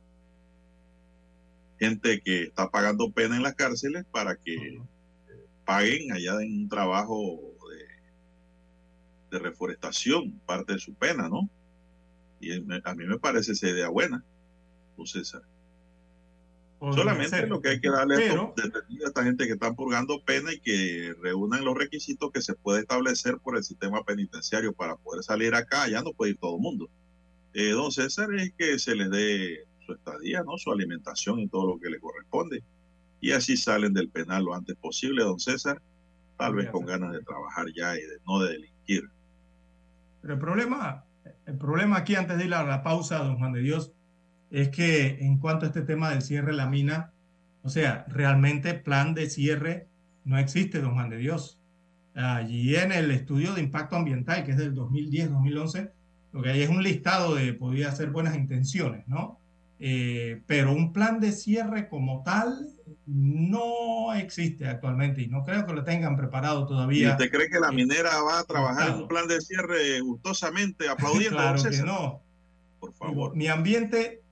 gente 1.78 2.20
que 2.20 2.44
está 2.44 2.70
pagando 2.70 3.10
pena 3.12 3.36
en 3.36 3.42
las 3.42 3.54
cárceles 3.54 4.04
para 4.10 4.36
que 4.36 4.80
paguen 5.64 6.12
allá 6.12 6.42
en 6.42 6.62
un 6.62 6.68
trabajo 6.68 7.40
de, 7.70 9.36
de 9.36 9.38
reforestación, 9.42 10.40
parte 10.46 10.74
de 10.74 10.78
su 10.78 10.94
pena, 10.94 11.28
¿no? 11.28 11.48
Y 12.40 12.52
a 12.52 12.94
mí 12.94 13.06
me 13.06 13.18
parece 13.18 13.52
esa 13.52 13.68
idea 13.68 13.88
buena, 13.88 14.22
don 14.96 15.06
César. 15.06 15.42
Solamente 16.92 17.30
ser. 17.38 17.48
lo 17.48 17.60
que 17.60 17.68
hay 17.70 17.80
que 17.80 17.88
darle 17.90 18.16
Pero- 18.16 18.54
a 18.56 19.06
esta 19.06 19.24
gente 19.24 19.46
que 19.46 19.52
están 19.52 19.74
purgando 19.74 20.22
pena 20.24 20.52
y 20.52 20.60
que 20.60 21.14
reúnan 21.22 21.64
los 21.64 21.76
requisitos 21.76 22.30
que 22.32 22.42
se 22.42 22.54
puede 22.54 22.80
establecer 22.80 23.38
por 23.38 23.56
el 23.56 23.64
sistema 23.64 24.02
penitenciario 24.04 24.72
para 24.72 24.96
poder 24.96 25.22
salir 25.22 25.54
acá. 25.54 25.88
Ya 25.88 26.02
no 26.02 26.12
puede 26.12 26.32
ir 26.32 26.38
todo 26.38 26.56
el 26.56 26.62
mundo. 26.62 26.88
Eh, 27.54 27.70
don 27.70 27.92
César 27.92 28.28
es 28.34 28.52
que 28.58 28.78
se 28.78 28.94
les 28.96 29.10
dé 29.10 29.64
su 29.86 29.92
estadía, 29.92 30.42
¿no? 30.42 30.58
su 30.58 30.72
alimentación 30.72 31.38
y 31.38 31.48
todo 31.48 31.74
lo 31.74 31.80
que 31.80 31.88
le 31.90 32.00
corresponde. 32.00 32.62
Y 33.20 33.32
así 33.32 33.56
salen 33.56 33.94
del 33.94 34.08
penal 34.10 34.44
lo 34.44 34.54
antes 34.54 34.76
posible, 34.76 35.22
don 35.22 35.38
César, 35.38 35.80
tal 36.36 36.54
vez 36.54 36.68
con 36.70 36.84
ganas 36.84 37.12
de 37.12 37.22
trabajar 37.22 37.66
ya 37.74 37.96
y 37.96 38.00
de 38.00 38.18
no 38.26 38.40
de 38.40 38.52
delinquir. 38.52 39.08
Pero 40.20 40.34
el 40.34 40.40
problema, 40.40 41.04
el 41.46 41.56
problema 41.56 41.98
aquí, 41.98 42.16
antes 42.16 42.36
de 42.38 42.44
ir 42.46 42.54
a 42.54 42.64
la 42.64 42.82
pausa, 42.82 43.18
don 43.18 43.38
Juan 43.38 43.52
de 43.52 43.60
Dios, 43.60 43.92
es 44.54 44.68
que 44.68 45.18
en 45.20 45.38
cuanto 45.38 45.66
a 45.66 45.68
este 45.68 45.82
tema 45.82 46.10
del 46.10 46.22
cierre 46.22 46.52
de 46.52 46.56
la 46.56 46.68
mina, 46.68 47.10
o 47.62 47.68
sea, 47.68 48.04
realmente 48.08 48.74
plan 48.74 49.12
de 49.12 49.28
cierre 49.28 49.88
no 50.24 50.38
existe, 50.38 50.80
don 50.80 50.94
Juan 50.94 51.10
de 51.10 51.16
Dios. 51.16 51.60
Allí 52.14 52.76
en 52.76 52.92
el 52.92 53.10
estudio 53.10 53.52
de 53.52 53.62
impacto 53.62 53.96
ambiental, 53.96 54.44
que 54.44 54.52
es 54.52 54.56
del 54.56 54.72
2010-2011, 54.76 55.90
lo 56.32 56.42
que 56.42 56.50
hay 56.50 56.62
es 56.62 56.68
un 56.68 56.84
listado 56.84 57.34
de, 57.34 57.52
podría 57.52 57.90
ser 57.90 58.10
buenas 58.10 58.36
intenciones, 58.36 59.08
¿no? 59.08 59.40
Eh, 59.80 60.40
pero 60.46 60.72
un 60.72 60.92
plan 60.92 61.18
de 61.18 61.32
cierre 61.32 61.88
como 61.88 62.22
tal 62.22 62.56
no 63.06 64.14
existe 64.14 64.68
actualmente 64.68 65.20
y 65.20 65.26
no 65.26 65.42
creo 65.42 65.66
que 65.66 65.72
lo 65.72 65.82
tengan 65.82 66.16
preparado 66.16 66.62
¿Y 66.62 66.68
todavía. 66.68 67.10
usted 67.10 67.28
cree 67.28 67.50
que 67.50 67.58
la 67.58 67.72
minera 67.72 68.22
va 68.22 68.38
a 68.38 68.44
trabajar 68.44 68.90
en 68.90 68.94
un 69.02 69.08
plan 69.08 69.26
de 69.26 69.40
cierre 69.40 70.00
gustosamente, 70.00 70.88
aplaudiendo? 70.88 71.38
Claro 71.38 71.60
que 71.60 71.82
no. 71.82 72.22
Por 72.78 72.94
favor. 72.94 73.34
mi 73.34 73.48
ambiente 73.48 74.23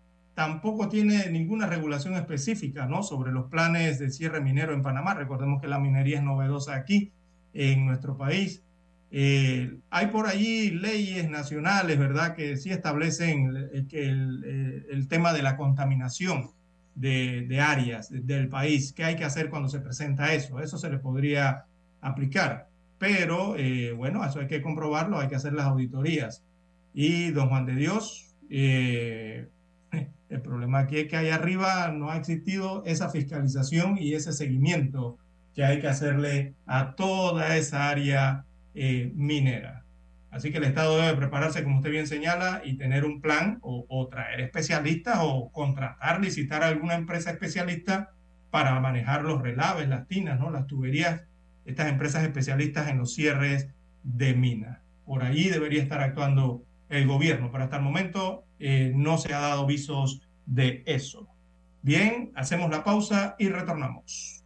tampoco 0.42 0.88
tiene 0.88 1.30
ninguna 1.30 1.66
regulación 1.68 2.14
específica 2.14 2.86
¿no? 2.86 3.04
sobre 3.04 3.30
los 3.30 3.48
planes 3.48 4.00
de 4.00 4.10
cierre 4.10 4.40
minero 4.40 4.74
en 4.74 4.82
Panamá. 4.82 5.14
Recordemos 5.14 5.60
que 5.60 5.68
la 5.68 5.78
minería 5.78 6.18
es 6.18 6.24
novedosa 6.24 6.74
aquí, 6.74 7.12
en 7.54 7.86
nuestro 7.86 8.16
país. 8.16 8.64
Eh, 9.12 9.76
hay 9.90 10.06
por 10.08 10.26
allí 10.26 10.70
leyes 10.70 11.28
nacionales, 11.30 11.96
¿verdad?, 11.96 12.34
que 12.34 12.56
sí 12.56 12.70
establecen 12.70 13.86
que 13.88 14.08
eh, 14.08 14.86
el 14.90 15.06
tema 15.06 15.32
de 15.32 15.42
la 15.42 15.56
contaminación 15.56 16.50
de, 16.96 17.46
de 17.46 17.60
áreas 17.60 18.10
de- 18.10 18.20
del 18.20 18.48
país. 18.48 18.92
¿Qué 18.92 19.04
hay 19.04 19.14
que 19.14 19.24
hacer 19.24 19.48
cuando 19.48 19.68
se 19.68 19.78
presenta 19.78 20.34
eso? 20.34 20.58
Eso 20.60 20.76
se 20.76 20.90
le 20.90 20.98
podría 20.98 21.66
aplicar. 22.00 22.66
Pero, 22.98 23.54
eh, 23.56 23.92
bueno, 23.92 24.24
eso 24.24 24.40
hay 24.40 24.48
que 24.48 24.60
comprobarlo, 24.60 25.20
hay 25.20 25.28
que 25.28 25.36
hacer 25.36 25.52
las 25.52 25.66
auditorías. 25.66 26.42
Y 26.94 27.30
don 27.30 27.48
Juan 27.48 27.64
de 27.66 27.76
Dios, 27.76 28.34
el 30.32 30.40
problema 30.40 30.80
aquí 30.80 30.98
es 30.98 31.08
que 31.08 31.16
ahí 31.16 31.28
arriba 31.28 31.92
no 31.92 32.10
ha 32.10 32.16
existido 32.16 32.82
esa 32.86 33.10
fiscalización 33.10 33.98
y 33.98 34.14
ese 34.14 34.32
seguimiento 34.32 35.18
que 35.54 35.64
hay 35.64 35.78
que 35.78 35.88
hacerle 35.88 36.54
a 36.64 36.94
toda 36.94 37.56
esa 37.56 37.90
área 37.90 38.46
eh, 38.74 39.12
minera. 39.14 39.84
Así 40.30 40.50
que 40.50 40.56
el 40.56 40.64
Estado 40.64 40.96
debe 40.96 41.14
prepararse, 41.18 41.62
como 41.62 41.76
usted 41.76 41.90
bien 41.90 42.06
señala, 42.06 42.62
y 42.64 42.78
tener 42.78 43.04
un 43.04 43.20
plan 43.20 43.58
o, 43.60 43.84
o 43.90 44.08
traer 44.08 44.40
especialistas 44.40 45.18
o 45.20 45.50
contratar, 45.52 46.22
licitar 46.22 46.62
a 46.62 46.68
alguna 46.68 46.94
empresa 46.94 47.30
especialista 47.30 48.12
para 48.50 48.80
manejar 48.80 49.24
los 49.24 49.42
relaves, 49.42 49.88
las 49.88 50.08
tinas, 50.08 50.40
¿no? 50.40 50.50
las 50.50 50.66
tuberías, 50.66 51.22
estas 51.66 51.88
empresas 51.88 52.22
especialistas 52.22 52.88
en 52.88 52.96
los 52.96 53.14
cierres 53.14 53.68
de 54.02 54.32
minas. 54.32 54.78
Por 55.04 55.22
allí 55.22 55.50
debería 55.50 55.82
estar 55.82 56.00
actuando 56.00 56.64
el 56.88 57.06
gobierno, 57.06 57.50
pero 57.52 57.64
hasta 57.64 57.76
el 57.76 57.82
momento 57.82 58.44
eh, 58.62 58.92
no 58.94 59.18
se 59.18 59.34
ha 59.34 59.40
dado 59.40 59.66
visos 59.66 60.22
de 60.46 60.84
eso. 60.86 61.26
Bien, 61.82 62.30
hacemos 62.36 62.70
la 62.70 62.84
pausa 62.84 63.34
y 63.40 63.48
retornamos. 63.48 64.44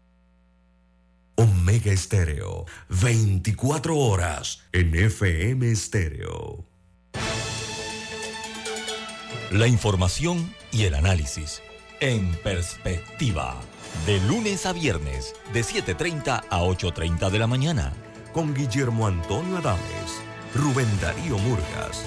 Omega 1.34 1.92
Estéreo, 1.92 2.64
24 2.88 3.94
horas 3.94 4.62
en 4.72 4.94
FM 4.94 5.70
Estéreo. 5.70 6.64
La 9.52 9.66
información 9.66 10.50
y 10.72 10.84
el 10.84 10.94
análisis 10.94 11.62
en 12.00 12.34
perspectiva. 12.36 13.60
De 14.06 14.18
lunes 14.20 14.64
a 14.64 14.72
viernes, 14.72 15.34
de 15.52 15.60
7.30 15.60 16.44
a 16.48 16.60
8.30 16.62 17.30
de 17.30 17.38
la 17.38 17.46
mañana. 17.46 17.92
Con 18.32 18.54
Guillermo 18.54 19.06
Antonio 19.06 19.58
Adames, 19.58 20.22
Rubén 20.54 20.88
Darío 21.00 21.36
Murgas 21.38 22.06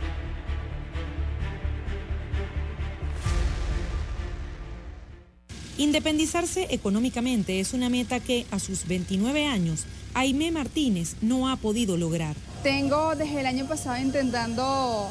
Independizarse 5.81 6.67
económicamente 6.69 7.59
es 7.59 7.73
una 7.73 7.89
meta 7.89 8.19
que 8.19 8.45
a 8.51 8.59
sus 8.59 8.87
29 8.87 9.47
años, 9.47 9.85
Aimé 10.13 10.51
Martínez 10.51 11.15
no 11.21 11.49
ha 11.49 11.55
podido 11.55 11.97
lograr. 11.97 12.35
Tengo 12.61 13.15
desde 13.15 13.39
el 13.39 13.47
año 13.47 13.65
pasado 13.65 13.99
intentando 13.99 15.09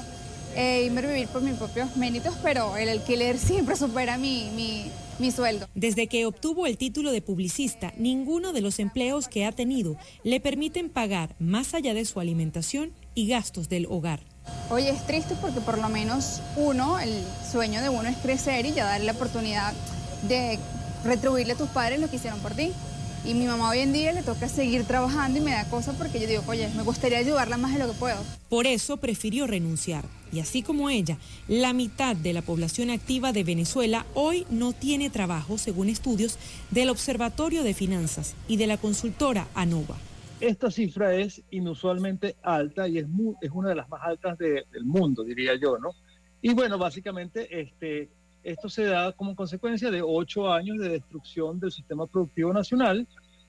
eh, 0.55 0.85
irme 0.87 1.01
a 1.01 1.09
vivir 1.09 1.27
por 1.27 1.43
mis 1.43 1.55
propios 1.55 1.97
méritos, 1.97 2.37
pero 2.41 2.77
el 2.77 2.89
alquiler 2.89 3.37
siempre 3.37 3.75
supera 3.75 4.17
mi, 4.17 4.49
mi, 4.55 4.85
mi 5.19 5.33
sueldo. 5.33 5.67
Desde 5.75 6.07
que 6.07 6.25
obtuvo 6.25 6.69
el 6.69 6.79
título 6.79 7.11
de 7.11 7.21
publicista, 7.21 7.93
ninguno 7.97 8.53
de 8.53 8.61
los 8.61 8.79
empleos 8.79 9.27
que 9.27 9.47
ha 9.47 9.51
tenido 9.51 9.97
le 10.23 10.39
permiten 10.39 10.89
pagar 10.89 11.35
más 11.41 11.75
allá 11.75 11.95
de 11.95 12.05
su 12.05 12.21
alimentación 12.21 12.93
y 13.17 13.27
gastos 13.27 13.69
del 13.69 13.87
hogar. 13.87 14.21
Oye, 14.71 14.91
es 14.91 15.05
triste 15.05 15.35
porque 15.41 15.61
por 15.61 15.79
lo 15.79 15.89
menos 15.89 16.41
uno, 16.55 17.01
el 17.01 17.25
sueño 17.51 17.83
de 17.83 17.89
uno 17.89 18.09
es 18.09 18.17
crecer 18.19 18.67
y 18.67 18.73
ya 18.73 18.85
darle 18.85 19.07
la 19.07 19.13
oportunidad 19.13 19.75
de 20.23 20.59
retribuirle 21.05 21.55
a 21.55 21.57
tus 21.57 21.69
padres 21.69 22.01
lo 22.01 22.09
que 22.09 22.17
hicieron 22.17 22.41
por 22.41 22.53
ti. 22.55 22.73
Y 23.25 23.35
mi 23.35 23.47
mamá 23.47 23.69
hoy 23.71 23.81
en 23.81 23.93
día 23.93 24.13
le 24.13 24.23
toca 24.23 24.49
seguir 24.49 24.85
trabajando 24.85 25.39
y 25.39 25.43
me 25.43 25.51
da 25.51 25.69
cosa 25.69 25.93
porque 25.93 26.21
yo 26.21 26.27
digo, 26.27 26.43
oye, 26.47 26.71
me 26.75 26.83
gustaría 26.83 27.19
ayudarla 27.19 27.59
más 27.59 27.75
de 27.75 27.79
lo 27.79 27.93
que 27.93 27.99
puedo. 27.99 28.17
Por 28.49 28.67
eso 28.67 28.97
prefirió 28.97 29.47
renunciar. 29.47 30.05
Y 30.33 30.41
así 30.41 30.63
como 30.63 30.89
ella, 30.89 31.19
la 31.47 31.75
mitad 31.75 32.17
de 32.17 32.33
la 32.33 32.41
población 32.41 32.89
activa 32.89 33.33
de 33.33 33.45
Venezuela 33.45 34.07
hoy 34.15 34.47
no 34.49 34.73
tiene 34.73 35.11
trabajo, 35.11 35.59
según 35.59 35.89
estudios 35.89 36.39
del 36.71 36.89
Observatorio 36.89 37.63
de 37.63 37.75
Finanzas 37.75 38.35
y 38.49 38.57
de 38.57 38.67
la 38.67 38.79
consultora 38.79 39.49
ANOVA. 39.55 39.97
Esta 40.41 40.71
cifra 40.71 41.15
es 41.15 41.43
inusualmente 41.51 42.37
alta 42.43 42.89
y 42.89 42.99
es, 42.99 43.07
es 43.43 43.51
una 43.53 43.69
de 43.69 43.75
las 43.75 43.89
más 43.91 44.01
altas 44.03 44.39
del 44.39 44.85
mundo, 44.85 45.25
diría 45.25 45.53
yo, 45.61 45.79
¿no? 45.79 45.91
Y 46.41 46.55
bueno, 46.55 46.79
básicamente 46.79 47.61
este, 47.61 48.09
esto 48.43 48.69
se 48.69 48.85
da 48.85 49.13
como 49.13 49.37
consecuencia 49.37 49.91
de 49.91 50.03
ocho 50.03 50.53
años 50.53 50.79
de 50.79 50.89
destrucción 50.89 51.61
del 51.61 51.73
sistema 51.73 52.07
productivo 52.07 52.53
nacional, 52.53 53.07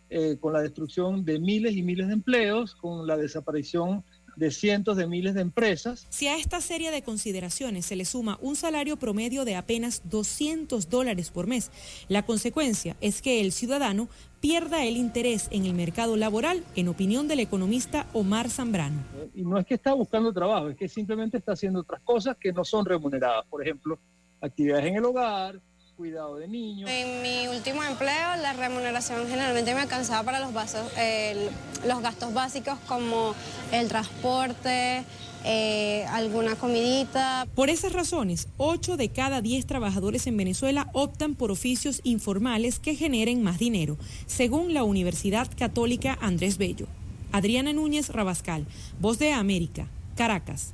eh, 0.10 0.38
con 0.40 0.54
la 0.54 0.62
destrucción 0.62 1.24
de 1.24 1.40
miles 1.40 1.76
y 1.76 1.84
miles 1.84 2.08
de 2.08 2.14
empleos, 2.14 2.76
con 2.76 3.08
la 3.08 3.16
desaparición 3.16 4.04
de 4.36 4.52
cientos 4.52 4.98
de 4.98 5.08
miles 5.08 5.34
de 5.34 5.42
empresas. 5.42 6.08
Si 6.10 6.28
a 6.28 6.38
esta 6.38 6.62
serie 6.62 6.92
de 6.92 7.02
consideraciones 7.02 7.86
se 7.86 7.96
le 7.96 8.06
suma 8.06 8.38
un 8.42 8.56
salario 8.56 8.98
promedio 8.98 9.46
de 9.46 9.56
apenas 9.56 10.02
200 10.10 10.90
dólares 10.90 11.30
por 11.30 11.48
mes, 11.48 11.72
la 12.08 12.26
consecuencia 12.26 12.96
es 13.02 13.22
que 13.22 13.42
el 13.42 13.52
ciudadano 13.52 14.10
pierda 14.40 14.84
el 14.84 14.98
interés 14.98 15.48
en 15.52 15.66
el 15.66 15.74
mercado 15.74 16.18
laboral, 16.18 16.64
en 16.76 16.88
opinión 16.88 17.28
del 17.28 17.40
economista 17.40 18.08
Omar 18.14 18.50
Zambrano. 18.50 19.04
Y 19.36 19.44
no 19.44 19.58
es 19.58 19.66
que 19.66 19.76
está 19.76 19.94
buscando 19.94 20.34
trabajo, 20.34 20.70
es 20.70 20.76
que 20.76 20.90
simplemente 20.90 21.38
está 21.38 21.54
haciendo 21.54 21.82
otras 21.82 22.02
cosas 22.02 22.38
que 22.38 22.52
no 22.52 22.66
son 22.66 22.86
remuneradas. 22.86 23.46
Por 23.48 23.62
ejemplo, 23.62 24.00
actividades 24.42 24.86
en 24.86 24.96
el 24.96 25.06
hogar, 25.06 25.62
cuidado 25.96 26.38
de 26.38 26.48
niños. 26.48 26.90
En 26.90 27.22
mi 27.22 27.48
último 27.48 27.84
empleo, 27.84 28.36
la 28.42 28.54
remuneración 28.54 29.28
generalmente 29.28 29.74
me 29.76 29.82
alcanzaba 29.82 30.24
para 30.24 30.40
los, 30.40 30.52
los 30.52 32.02
gastos 32.02 32.34
básicos 32.34 32.80
como 32.88 33.36
el 33.72 33.88
transporte, 33.88 35.04
eh, 35.44 36.06
alguna 36.10 36.56
comidita. 36.56 37.48
Por 37.54 37.70
esas 37.70 37.94
razones, 37.94 38.48
8 38.58 38.98
de 38.98 39.10
cada 39.10 39.42
10 39.42 39.66
trabajadores 39.68 40.26
en 40.26 40.38
Venezuela 40.38 40.90
optan 40.94 41.36
por 41.36 41.52
oficios 41.52 42.02
informales 42.04 42.80
que 42.80 42.96
generen 42.96 43.44
más 43.44 43.60
dinero, 43.60 43.98
según 44.26 44.74
la 44.74 44.84
Universidad 44.84 45.48
Católica 45.56 46.18
Andrés 46.20 46.58
Bello. 46.58 46.88
Adriana 47.32 47.74
Núñez 47.74 48.10
Rabascal, 48.10 48.66
Voz 49.00 49.18
de 49.20 49.34
América, 49.34 49.88
Caracas. 50.16 50.74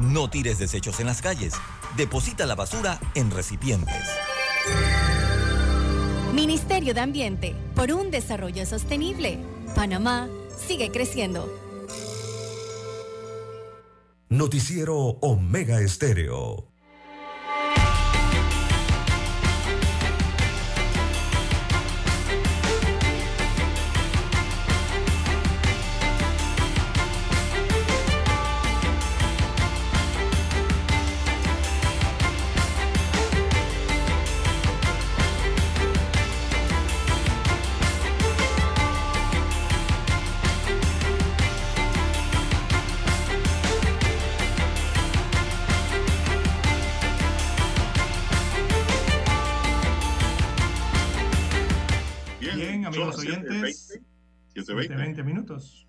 No 0.00 0.30
tires 0.30 0.58
desechos 0.58 0.98
en 1.00 1.06
las 1.06 1.20
calles. 1.20 1.52
Deposita 1.94 2.46
la 2.46 2.54
basura 2.54 2.98
en 3.14 3.30
recipientes. 3.30 4.08
Ministerio 6.32 6.94
de 6.94 7.00
Ambiente, 7.00 7.54
por 7.74 7.92
un 7.92 8.10
desarrollo 8.10 8.64
sostenible. 8.64 9.38
Panamá 9.74 10.26
sigue 10.56 10.90
creciendo. 10.90 11.52
Noticiero 14.30 14.96
Omega 14.96 15.82
Estéreo. 15.82 16.72
720. 54.76 55.22
20 55.22 55.22
minutos. 55.24 55.86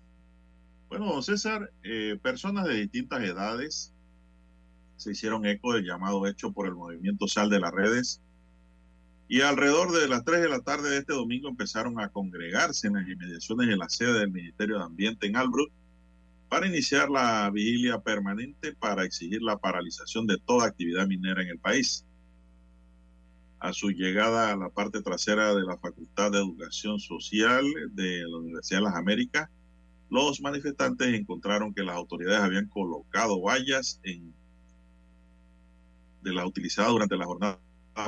Bueno, 0.88 1.22
César, 1.22 1.72
eh, 1.82 2.18
personas 2.22 2.66
de 2.66 2.74
distintas 2.74 3.22
edades 3.22 3.94
se 4.96 5.12
hicieron 5.12 5.46
eco 5.46 5.72
del 5.74 5.84
llamado 5.84 6.26
hecho 6.26 6.52
por 6.52 6.66
el 6.66 6.74
movimiento 6.74 7.26
Sal 7.26 7.48
de 7.48 7.60
las 7.60 7.72
Redes 7.72 8.20
y 9.28 9.40
alrededor 9.40 9.92
de 9.92 10.08
las 10.08 10.24
3 10.24 10.42
de 10.42 10.48
la 10.48 10.60
tarde 10.60 10.90
de 10.90 10.98
este 10.98 11.14
domingo 11.14 11.48
empezaron 11.48 11.98
a 11.98 12.10
congregarse 12.10 12.88
en 12.88 12.94
las 12.94 13.08
inmediaciones 13.08 13.68
de 13.68 13.76
la 13.76 13.88
sede 13.88 14.20
del 14.20 14.30
Ministerio 14.30 14.78
de 14.78 14.84
Ambiente 14.84 15.26
en 15.26 15.36
Albrook 15.36 15.72
para 16.50 16.66
iniciar 16.66 17.08
la 17.08 17.48
vigilia 17.50 17.98
permanente 18.00 18.74
para 18.74 19.04
exigir 19.04 19.40
la 19.40 19.56
paralización 19.56 20.26
de 20.26 20.36
toda 20.44 20.66
actividad 20.66 21.06
minera 21.06 21.42
en 21.42 21.48
el 21.48 21.58
país. 21.58 22.04
A 23.62 23.72
su 23.72 23.90
llegada 23.90 24.50
a 24.50 24.56
la 24.56 24.70
parte 24.70 25.02
trasera 25.02 25.54
de 25.54 25.62
la 25.62 25.78
Facultad 25.78 26.32
de 26.32 26.38
Educación 26.38 26.98
Social 26.98 27.64
de 27.92 28.24
la 28.28 28.38
Universidad 28.38 28.80
de 28.80 28.84
las 28.86 28.96
Américas, 28.96 29.48
los 30.10 30.40
manifestantes 30.40 31.14
encontraron 31.14 31.72
que 31.72 31.84
las 31.84 31.94
autoridades 31.94 32.42
habían 32.42 32.66
colocado 32.66 33.40
vallas 33.40 34.00
en, 34.02 34.34
de 36.22 36.32
las 36.32 36.44
utilizadas 36.44 36.90
durante 36.90 37.16
la 37.16 37.24
Jornada 37.24 37.60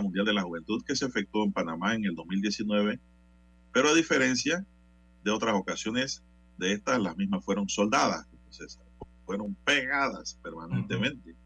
Mundial 0.02 0.26
de 0.26 0.32
la 0.32 0.42
Juventud 0.42 0.82
que 0.84 0.96
se 0.96 1.06
efectuó 1.06 1.44
en 1.44 1.52
Panamá 1.52 1.94
en 1.94 2.04
el 2.04 2.16
2019, 2.16 2.98
pero 3.72 3.90
a 3.90 3.94
diferencia 3.94 4.66
de 5.22 5.30
otras 5.30 5.54
ocasiones 5.54 6.24
de 6.58 6.72
estas, 6.72 7.00
las 7.00 7.16
mismas 7.16 7.44
fueron 7.44 7.68
soldadas, 7.68 8.26
entonces, 8.32 8.80
fueron 9.24 9.54
pegadas 9.64 10.36
permanentemente. 10.42 11.36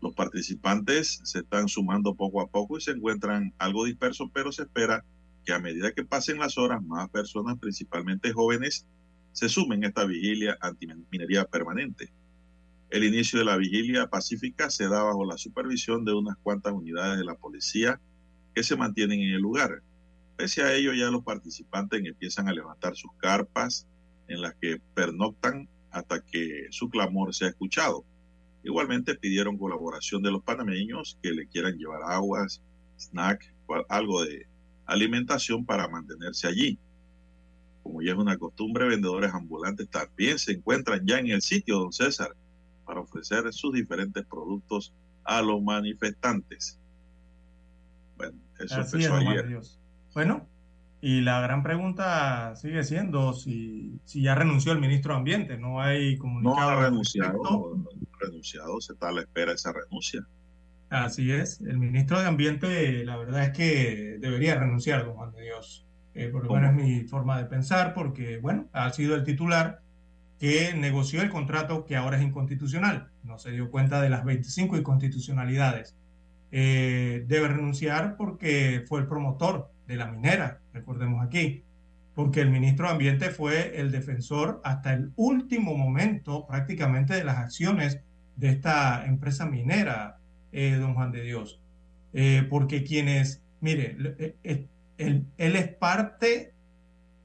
Los 0.00 0.14
participantes 0.14 1.20
se 1.24 1.40
están 1.40 1.68
sumando 1.68 2.14
poco 2.14 2.40
a 2.40 2.46
poco 2.46 2.78
y 2.78 2.80
se 2.80 2.92
encuentran 2.92 3.52
algo 3.58 3.84
dispersos, 3.84 4.30
pero 4.32 4.50
se 4.50 4.62
espera 4.62 5.04
que 5.44 5.52
a 5.52 5.58
medida 5.58 5.92
que 5.92 6.04
pasen 6.04 6.38
las 6.38 6.56
horas, 6.58 6.82
más 6.82 7.08
personas, 7.10 7.58
principalmente 7.58 8.32
jóvenes, 8.32 8.86
se 9.32 9.48
sumen 9.48 9.84
a 9.84 9.88
esta 9.88 10.04
vigilia 10.04 10.58
antiminería 10.60 11.44
permanente. 11.44 12.12
El 12.90 13.04
inicio 13.04 13.38
de 13.38 13.44
la 13.44 13.56
vigilia 13.56 14.08
pacífica 14.08 14.70
se 14.70 14.88
da 14.88 15.02
bajo 15.02 15.24
la 15.24 15.38
supervisión 15.38 16.04
de 16.04 16.12
unas 16.12 16.36
cuantas 16.38 16.72
unidades 16.72 17.18
de 17.18 17.24
la 17.24 17.36
policía 17.36 18.00
que 18.54 18.64
se 18.64 18.76
mantienen 18.76 19.20
en 19.20 19.30
el 19.34 19.40
lugar. 19.40 19.82
Pese 20.36 20.62
a 20.62 20.74
ello, 20.74 20.92
ya 20.92 21.10
los 21.10 21.22
participantes 21.22 22.02
empiezan 22.04 22.48
a 22.48 22.52
levantar 22.52 22.96
sus 22.96 23.12
carpas 23.18 23.86
en 24.26 24.40
las 24.40 24.54
que 24.54 24.80
pernoctan 24.94 25.68
hasta 25.90 26.24
que 26.24 26.66
su 26.70 26.88
clamor 26.88 27.34
sea 27.34 27.48
escuchado. 27.48 28.04
Igualmente 28.62 29.14
pidieron 29.14 29.56
colaboración 29.56 30.22
de 30.22 30.30
los 30.30 30.42
panameños 30.42 31.18
que 31.22 31.30
le 31.32 31.46
quieran 31.46 31.76
llevar 31.78 32.02
aguas, 32.04 32.62
snack, 32.98 33.54
algo 33.88 34.24
de 34.24 34.46
alimentación 34.86 35.64
para 35.64 35.88
mantenerse 35.88 36.46
allí. 36.46 36.78
Como 37.82 38.02
ya 38.02 38.12
es 38.12 38.18
una 38.18 38.36
costumbre, 38.36 38.86
vendedores 38.86 39.32
ambulantes 39.32 39.88
también 39.88 40.38
se 40.38 40.52
encuentran 40.52 41.06
ya 41.06 41.18
en 41.18 41.28
el 41.28 41.40
sitio, 41.40 41.78
don 41.78 41.92
César, 41.92 42.34
para 42.84 43.00
ofrecer 43.00 43.50
sus 43.52 43.72
diferentes 43.72 44.24
productos 44.26 44.92
a 45.24 45.40
los 45.40 45.62
manifestantes. 45.62 46.78
Bueno, 48.16 48.38
eso 48.58 48.80
Así 48.80 48.96
empezó 48.96 49.18
es, 49.18 49.26
ayer. 49.28 49.60
Bueno, 50.12 50.46
y 51.00 51.22
la 51.22 51.40
gran 51.40 51.62
pregunta 51.62 52.54
sigue 52.56 52.84
siendo 52.84 53.32
si, 53.32 53.98
si 54.04 54.22
ya 54.22 54.34
renunció 54.34 54.72
el 54.72 54.80
ministro 54.80 55.14
de 55.14 55.18
Ambiente. 55.18 55.56
No 55.56 55.80
hay 55.80 56.16
No 56.16 56.22
comunicado. 56.22 56.58
ha 56.58 56.72
al 56.72 56.84
renunciado, 56.90 57.32
respecto. 57.32 57.90
Renunciado, 58.20 58.80
se 58.80 58.92
está 58.92 59.08
a 59.08 59.12
la 59.12 59.20
espera 59.22 59.50
de 59.50 59.56
esa 59.56 59.72
renuncia. 59.72 60.26
Así 60.90 61.30
es. 61.30 61.60
El 61.60 61.78
ministro 61.78 62.20
de 62.20 62.26
Ambiente, 62.26 63.04
la 63.04 63.16
verdad 63.16 63.44
es 63.44 63.50
que 63.50 64.18
debería 64.18 64.56
renunciar, 64.56 65.04
don 65.04 65.14
Juan 65.14 65.32
de 65.32 65.42
Dios. 65.42 65.86
Eh, 66.14 66.28
por 66.28 66.44
lo 66.44 66.54
menos 66.54 66.70
es 66.70 66.76
mi 66.76 67.04
forma 67.04 67.38
de 67.38 67.44
pensar, 67.44 67.94
porque, 67.94 68.38
bueno, 68.38 68.68
ha 68.72 68.90
sido 68.92 69.14
el 69.14 69.22
titular 69.22 69.82
que 70.40 70.74
negoció 70.74 71.22
el 71.22 71.30
contrato 71.30 71.84
que 71.84 71.96
ahora 71.96 72.16
es 72.16 72.24
inconstitucional. 72.24 73.10
No 73.22 73.38
se 73.38 73.52
dio 73.52 73.70
cuenta 73.70 74.00
de 74.00 74.10
las 74.10 74.24
25 74.24 74.76
inconstitucionalidades. 74.78 75.94
Eh, 76.50 77.24
debe 77.28 77.48
renunciar 77.48 78.16
porque 78.16 78.82
fue 78.88 79.00
el 79.00 79.06
promotor 79.06 79.70
de 79.86 79.96
la 79.96 80.06
minera, 80.06 80.60
recordemos 80.72 81.24
aquí, 81.24 81.62
porque 82.14 82.40
el 82.40 82.50
ministro 82.50 82.86
de 82.86 82.92
Ambiente 82.92 83.30
fue 83.30 83.78
el 83.78 83.92
defensor 83.92 84.60
hasta 84.64 84.92
el 84.94 85.12
último 85.14 85.76
momento 85.76 86.46
prácticamente 86.46 87.14
de 87.14 87.24
las 87.24 87.36
acciones 87.36 88.00
de 88.40 88.48
esta 88.48 89.06
empresa 89.06 89.46
minera, 89.46 90.18
eh, 90.52 90.76
don 90.80 90.94
Juan 90.94 91.12
de 91.12 91.22
Dios. 91.22 91.60
Eh, 92.12 92.44
porque 92.50 92.82
quienes, 92.82 93.42
mire, 93.60 93.96
él, 94.42 94.68
él 95.36 95.56
es 95.56 95.68
parte 95.68 96.52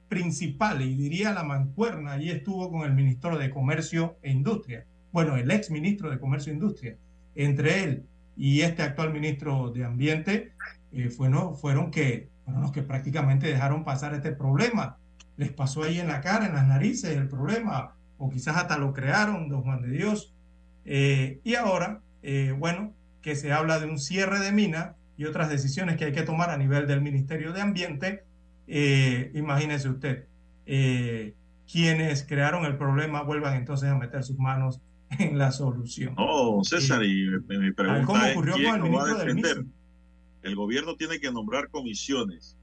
principal 0.08 0.82
y 0.82 0.94
diría 0.94 1.32
la 1.32 1.42
mancuerna, 1.42 2.12
allí 2.12 2.30
estuvo 2.30 2.70
con 2.70 2.82
el 2.82 2.94
ministro 2.94 3.36
de 3.38 3.50
Comercio 3.50 4.16
e 4.22 4.30
Industria, 4.30 4.86
bueno, 5.12 5.36
el 5.36 5.50
ex 5.50 5.70
ministro 5.70 6.10
de 6.10 6.18
Comercio 6.18 6.52
e 6.52 6.56
Industria, 6.56 6.96
entre 7.34 7.84
él 7.84 8.04
y 8.36 8.60
este 8.60 8.82
actual 8.82 9.12
ministro 9.12 9.70
de 9.70 9.84
Ambiente, 9.84 10.52
eh, 10.92 11.08
fueron, 11.08 11.56
fueron, 11.56 11.90
que, 11.90 12.28
fueron 12.44 12.62
los 12.62 12.72
que 12.72 12.82
prácticamente 12.82 13.46
dejaron 13.46 13.82
pasar 13.82 14.14
este 14.14 14.32
problema. 14.32 14.98
Les 15.38 15.52
pasó 15.52 15.82
ahí 15.84 16.00
en 16.00 16.08
la 16.08 16.20
cara, 16.20 16.46
en 16.46 16.54
las 16.54 16.66
narices 16.66 17.16
el 17.16 17.28
problema, 17.28 17.94
o 18.18 18.28
quizás 18.28 18.56
hasta 18.56 18.78
lo 18.78 18.92
crearon, 18.92 19.48
don 19.48 19.62
Juan 19.62 19.82
de 19.82 19.88
Dios. 19.88 20.34
Eh, 20.86 21.40
y 21.42 21.56
ahora, 21.56 22.00
eh, 22.22 22.54
bueno, 22.56 22.94
que 23.20 23.34
se 23.34 23.52
habla 23.52 23.80
de 23.80 23.86
un 23.86 23.98
cierre 23.98 24.38
de 24.38 24.52
mina 24.52 24.94
y 25.18 25.24
otras 25.24 25.50
decisiones 25.50 25.96
que 25.96 26.06
hay 26.06 26.12
que 26.12 26.22
tomar 26.22 26.50
a 26.50 26.56
nivel 26.56 26.86
del 26.86 27.02
Ministerio 27.02 27.52
de 27.52 27.60
Ambiente, 27.60 28.24
eh, 28.68 29.32
imagínese 29.34 29.88
usted, 29.88 30.26
quienes 31.70 32.24
crearon 32.24 32.64
el 32.64 32.76
problema 32.76 33.22
vuelvan 33.22 33.56
entonces 33.56 33.88
a 33.88 33.96
meter 33.96 34.22
sus 34.22 34.38
manos 34.38 34.80
en 35.18 35.36
la 35.36 35.50
solución. 35.50 36.14
No, 36.16 36.62
César, 36.62 37.04
y 37.04 37.28
mi, 37.48 37.72
pregunta 37.72 38.06
¿cómo 38.06 38.24
es, 38.24 38.32
ocurrió 38.32 38.54
¿quién 38.54 38.70
con 38.70 38.86
el 38.86 38.92
lo 38.92 38.98
va 38.98 39.02
a 39.02 39.24
ministro 39.24 39.54
del? 39.54 39.66
El 40.42 40.54
gobierno 40.54 40.94
tiene 40.94 41.18
que 41.18 41.32
nombrar 41.32 41.68
comisiones 41.70 42.56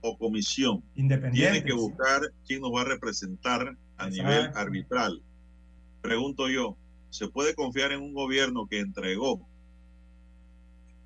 o 0.00 0.16
comisión. 0.16 0.84
Independientes. 0.94 1.52
Tiene 1.52 1.66
que 1.66 1.72
buscar 1.72 2.20
quién 2.46 2.60
nos 2.60 2.72
va 2.72 2.82
a 2.82 2.84
representar 2.84 3.76
a 3.96 4.08
nivel 4.08 4.50
arbitral. 4.54 5.20
Pregunto 6.00 6.48
yo, 6.48 6.76
¿se 7.14 7.28
puede 7.28 7.54
confiar 7.54 7.92
en 7.92 8.02
un 8.02 8.12
gobierno 8.12 8.66
que 8.66 8.80
entregó 8.80 9.46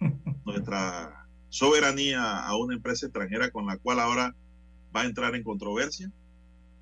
nuestra 0.47 1.27
soberanía 1.51 2.47
a 2.47 2.57
una 2.57 2.75
empresa 2.75 3.05
extranjera 3.07 3.51
con 3.51 3.67
la 3.67 3.77
cual 3.77 4.01
ahora 4.01 4.35
va 4.97 5.03
a 5.03 5.05
entrar 5.05 5.35
en 5.35 5.43
controversia? 5.43 6.11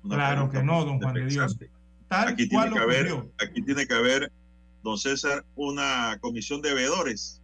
Una 0.01 0.15
Claro 0.15 0.49
que 0.49 0.63
no, 0.63 0.85
don 0.85 0.99
Juan 1.01 1.13
de 1.15 1.25
Dios. 1.25 1.57
Tal 2.07 2.29
Aquí 2.29 2.47
cual 2.47 2.69
tiene, 2.69 2.77
que 2.77 2.83
haber, 2.83 3.29
aquí 3.37 3.61
tiene 3.63 3.85
que 3.85 3.93
haber, 3.93 4.31
don 4.81 4.97
César, 4.97 5.43
una 5.57 6.17
comisión 6.21 6.61
de 6.61 6.73
veedores 6.73 7.41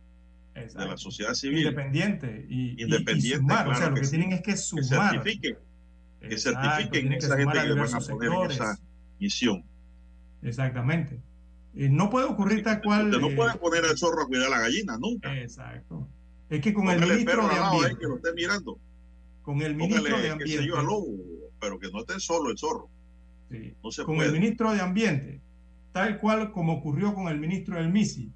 de 0.53 0.85
la 0.85 0.95
sociedad 0.95 1.33
civil. 1.33 1.67
Independiente. 1.67 2.45
Y, 2.47 2.61
y- 2.61 2.75
y 2.77 2.83
Independiente, 2.83 3.39
sumar, 3.39 3.67
o 3.67 3.75
sea, 3.75 3.89
lo 3.89 3.95
que, 3.95 4.07
tienen 4.07 4.31
es 4.31 4.41
que 4.41 4.55
sumar. 4.55 5.21
que 5.21 6.37
certifiquen 6.37 7.09
que 7.09 7.17
esa 7.17 7.37
sumar 7.37 7.57
gente 7.57 7.67
que 7.67 7.73
van 7.73 7.93
a 7.93 7.99
poner 7.99 8.31
en 8.31 8.51
esa 8.51 8.79
misión. 9.19 9.65
Exactamente. 10.43 11.19
Eh, 11.75 11.89
no 11.89 12.09
puede 12.09 12.25
ocurrir 12.25 12.63
tal 12.63 12.81
cual. 12.81 13.07
Usted 13.07 13.19
no 13.19 13.29
eh, 13.29 13.35
puede 13.35 13.55
poner 13.55 13.85
al 13.85 13.97
zorro 13.97 14.23
a 14.23 14.27
cuidar 14.27 14.49
la 14.49 14.59
gallina, 14.59 14.97
nunca. 14.97 15.35
Exacto. 15.39 16.07
Es 16.49 16.61
que 16.61 16.73
con 16.73 16.89
el 16.89 16.99
ministro 16.99 17.47
de 17.47 17.55
Ambiente, 17.55 17.97
que 17.99 18.07
lo 18.07 18.15
esté 18.17 18.33
mirando. 18.33 18.79
con 19.41 19.61
el 19.61 19.75
ministro 19.75 20.03
Póngale, 20.03 20.23
de 20.23 20.31
Ambiente, 20.31 20.67
yo, 20.67 20.81
lobo, 20.81 21.07
pero 21.59 21.79
que 21.79 21.89
no 21.91 21.99
esté 21.99 22.19
solo 22.19 22.51
el 22.51 22.57
zorro. 22.57 22.89
Sí. 23.49 23.73
No 23.83 23.91
se 23.91 24.03
con 24.03 24.15
puede. 24.15 24.29
el 24.29 24.33
ministro 24.33 24.71
de 24.71 24.81
Ambiente, 24.81 25.41
tal 25.91 26.19
cual 26.19 26.51
como 26.51 26.73
ocurrió 26.73 27.13
con 27.13 27.27
el 27.27 27.39
ministro 27.39 27.77
del 27.77 27.91
MISI, 27.91 28.31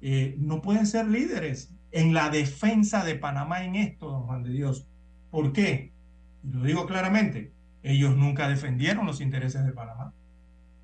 eh, 0.00 0.36
no 0.38 0.62
pueden 0.62 0.86
ser 0.86 1.08
líderes 1.08 1.72
en 1.90 2.14
la 2.14 2.30
defensa 2.30 3.04
de 3.04 3.16
Panamá 3.16 3.64
en 3.64 3.76
esto, 3.76 4.08
don 4.08 4.22
Juan 4.22 4.42
de 4.42 4.50
Dios. 4.50 4.86
¿Por 5.30 5.52
qué? 5.52 5.92
Y 6.44 6.52
lo 6.52 6.62
digo 6.62 6.86
claramente, 6.86 7.52
ellos 7.82 8.16
nunca 8.16 8.48
defendieron 8.48 9.06
los 9.06 9.20
intereses 9.20 9.64
de 9.64 9.72
Panamá, 9.72 10.12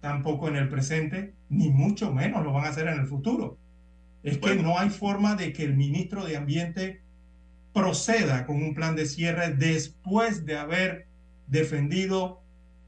tampoco 0.05 0.49
en 0.49 0.57
el 0.57 0.69
presente, 0.69 1.35
ni 1.49 1.71
mucho 1.71 2.13
menos 2.13 2.45
lo 2.45 2.53
van 2.53 2.67
a 2.67 2.69
hacer 2.69 2.89
en 2.89 3.01
el 3.01 3.07
futuro. 3.07 3.59
Es 4.23 4.37
que 4.37 4.57
no 4.63 4.79
hay 4.79 4.91
forma 4.91 5.35
de 5.35 5.55
que 5.55 5.65
el 5.65 5.75
ministro 5.75 6.27
de 6.27 6.37
Ambiente 6.37 7.01
proceda 7.73 8.45
con 8.45 8.63
un 8.63 8.75
plan 8.75 8.95
de 8.97 9.07
cierre 9.07 9.55
después 9.55 10.45
de 10.45 10.59
haber 10.59 11.07
defendido 11.47 12.43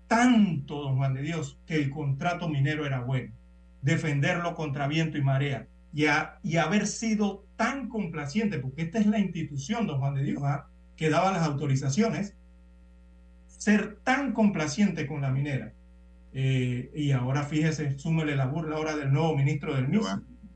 tanto, 0.09 0.83
don 0.83 0.97
Juan 0.99 1.15
de 1.15 1.23
Dios, 1.23 1.59
que 1.67 1.77
el 1.77 1.89
contrato 1.89 2.51
minero 2.51 2.85
era 2.85 3.01
bueno, 3.01 3.33
defenderlo 3.81 4.55
contra 4.55 4.87
viento 4.87 5.17
y 5.17 5.23
marea, 5.23 5.67
y, 5.95 6.05
a- 6.07 6.39
y 6.43 6.59
haber 6.59 6.87
sido 6.87 7.47
tan 7.57 7.89
complaciente, 7.89 8.59
porque 8.59 8.83
esta 8.83 8.99
es 8.99 9.07
la 9.07 9.19
institución, 9.19 9.87
don 9.87 10.01
Juan 10.01 10.15
de 10.15 10.23
Dios, 10.23 10.43
¿ah? 10.45 10.69
que 10.97 11.09
daba 11.09 11.33
las 11.33 11.45
autorizaciones, 11.45 12.37
ser 13.47 14.01
tan 14.05 14.33
complaciente 14.35 15.07
con 15.07 15.23
la 15.23 15.31
minera. 15.31 15.73
Eh, 16.39 16.91
y 16.95 17.13
ahora 17.13 17.45
fíjese, 17.45 17.99
súmele 17.99 18.37
la 18.37 18.45
burla 18.45 18.77
ahora 18.77 18.95
del 18.95 19.11
nuevo 19.11 19.35
ministro 19.35 19.75
del 19.75 19.89
MISI, 19.89 20.07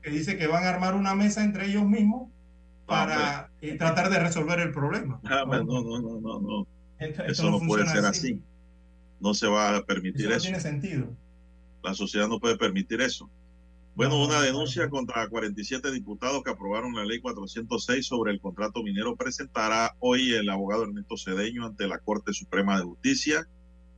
que 0.03 0.11
dice 0.11 0.37
que 0.37 0.45
van 0.45 0.63
a 0.63 0.69
armar 0.69 0.93
una 0.93 1.15
mesa 1.15 1.43
entre 1.43 1.65
ellos 1.65 1.87
mismos 1.87 2.29
para 2.85 3.49
eh, 3.61 3.77
tratar 3.77 4.11
de 4.11 4.19
resolver 4.19 4.59
el 4.59 4.71
problema. 4.71 5.19
Ah, 5.23 5.43
no, 5.47 5.63
no, 5.63 5.81
no, 5.81 6.19
no, 6.21 6.39
no. 6.39 6.67
Esto- 6.99 7.23
esto 7.23 7.31
Eso 7.31 7.49
no, 7.49 7.59
puede 7.61 7.87
ser 7.87 8.05
así. 8.05 8.39
No 9.19 9.33
se 9.33 9.47
va 9.47 9.75
a 9.75 9.83
permitir 9.83 10.21
Eso 10.21 10.29
no 10.29 10.35
eso. 10.35 10.43
tiene 10.43 10.59
sentido. 10.59 11.15
La 11.81 11.95
sociedad 11.95 12.27
no 12.27 12.39
puede 12.39 12.57
permitir 12.57 13.01
eso. 13.01 13.27
Bueno, 13.95 14.19
No, 14.19 14.25
una 14.27 14.39
denuncia 14.39 14.87
contra 14.87 15.27
47 15.27 15.91
diputados 15.91 16.43
que 16.43 16.51
aprobaron 16.51 16.93
la 16.93 17.05
ley 17.05 17.19
406 17.19 18.05
sobre 18.05 18.31
el 18.33 18.39
contrato 18.39 18.83
minero 18.83 19.15
presentará 19.15 19.95
hoy 19.99 20.31
el 20.33 20.47
abogado 20.49 20.83
Ernesto 20.83 21.17
Cedeño 21.17 21.65
ante 21.65 21.87
la 21.87 21.97
Corte 21.97 22.33
Suprema 22.33 22.77
de 22.77 22.83
Justicia. 22.83 23.47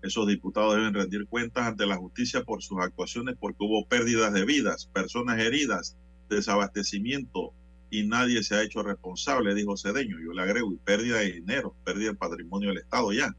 Esos 0.04 0.28
diputados 0.28 0.76
deben 0.76 0.94
rendir 0.94 1.26
cuentas 1.28 1.66
ante 1.66 1.86
la 1.88 1.96
justicia 1.98 2.44
por 2.44 2.62
sus 2.62 2.80
actuaciones 2.82 3.36
porque 3.40 3.58
hubo 3.64 3.88
pérdidas 3.88 4.34
de 4.34 4.46
vidas, 4.46 4.86
personas 4.94 5.40
heridas, 5.40 5.96
desabastecimiento 6.30 7.54
y 7.90 8.06
nadie 8.08 8.44
se 8.44 8.56
ha 8.56 8.64
hecho 8.64 8.84
responsable, 8.84 9.56
dijo 9.56 9.78
Cedeño. 9.78 10.18
Yo 10.20 10.34
le 10.34 10.42
agrego, 10.42 10.74
y 10.74 10.78
pérdida 10.78 11.20
de 11.20 11.32
dinero, 11.34 11.76
pérdida 11.86 12.08
del 12.08 12.18
patrimonio 12.18 12.70
del 12.70 12.80
Estado 12.80 13.12
ya. 13.14 13.36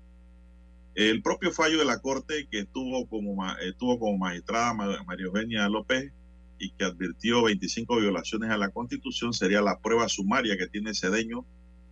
El 0.95 1.23
propio 1.23 1.51
fallo 1.53 1.79
de 1.79 1.85
la 1.85 1.99
Corte 2.01 2.47
que 2.51 2.65
tuvo 2.65 3.07
como, 3.09 3.35
ma- 3.35 3.57
eh, 3.61 3.73
tuvo 3.77 3.99
como 3.99 4.17
magistrada 4.17 4.73
Ma- 4.75 5.03
María 5.05 5.27
Eugenia 5.27 5.69
López 5.69 6.13
y 6.59 6.71
que 6.71 6.85
advirtió 6.85 7.43
25 7.43 7.97
violaciones 8.01 8.51
a 8.51 8.57
la 8.57 8.71
Constitución 8.71 9.33
sería 9.33 9.61
la 9.61 9.81
prueba 9.81 10.09
sumaria 10.09 10.57
que 10.57 10.69
tiene 10.69 10.95
Cedeño 10.95 11.45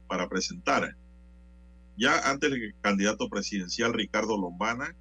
para 0.06 0.28
presentar. 0.28 0.96
Ya 1.96 2.18
antes 2.30 2.52
el 2.52 2.74
candidato 2.80 3.28
presidencial 3.28 3.92
Ricardo 3.92 4.40
Lombana 4.40 4.94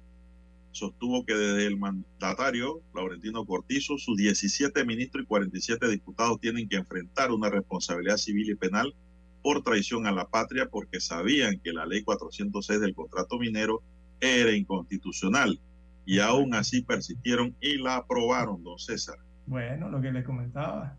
sostuvo 0.72 1.24
que 1.24 1.34
desde 1.34 1.66
el 1.66 1.78
mandatario 1.78 2.80
Laurentino 2.94 3.44
Cortizo, 3.44 3.98
sus 3.98 4.16
17 4.16 4.84
ministros 4.84 5.24
y 5.24 5.26
47 5.26 5.88
diputados 5.88 6.40
tienen 6.40 6.68
que 6.68 6.76
enfrentar 6.76 7.30
una 7.30 7.50
responsabilidad 7.50 8.16
civil 8.16 8.50
y 8.50 8.54
penal 8.54 8.94
por 9.42 9.62
traición 9.62 10.06
a 10.06 10.12
la 10.12 10.26
patria 10.26 10.68
porque 10.70 11.00
sabían 11.00 11.58
que 11.60 11.72
la 11.72 11.84
ley 11.86 12.02
406 12.02 12.80
del 12.80 12.94
contrato 12.94 13.38
minero 13.38 13.82
era 14.20 14.52
inconstitucional 14.52 15.60
y 16.06 16.20
aún 16.20 16.54
así 16.54 16.82
persistieron 16.82 17.54
y 17.60 17.78
la 17.78 17.96
aprobaron, 17.96 18.62
don 18.62 18.78
César. 18.78 19.16
Bueno, 19.46 19.88
lo 19.88 20.00
que 20.00 20.12
les 20.12 20.24
comentaba. 20.24 20.96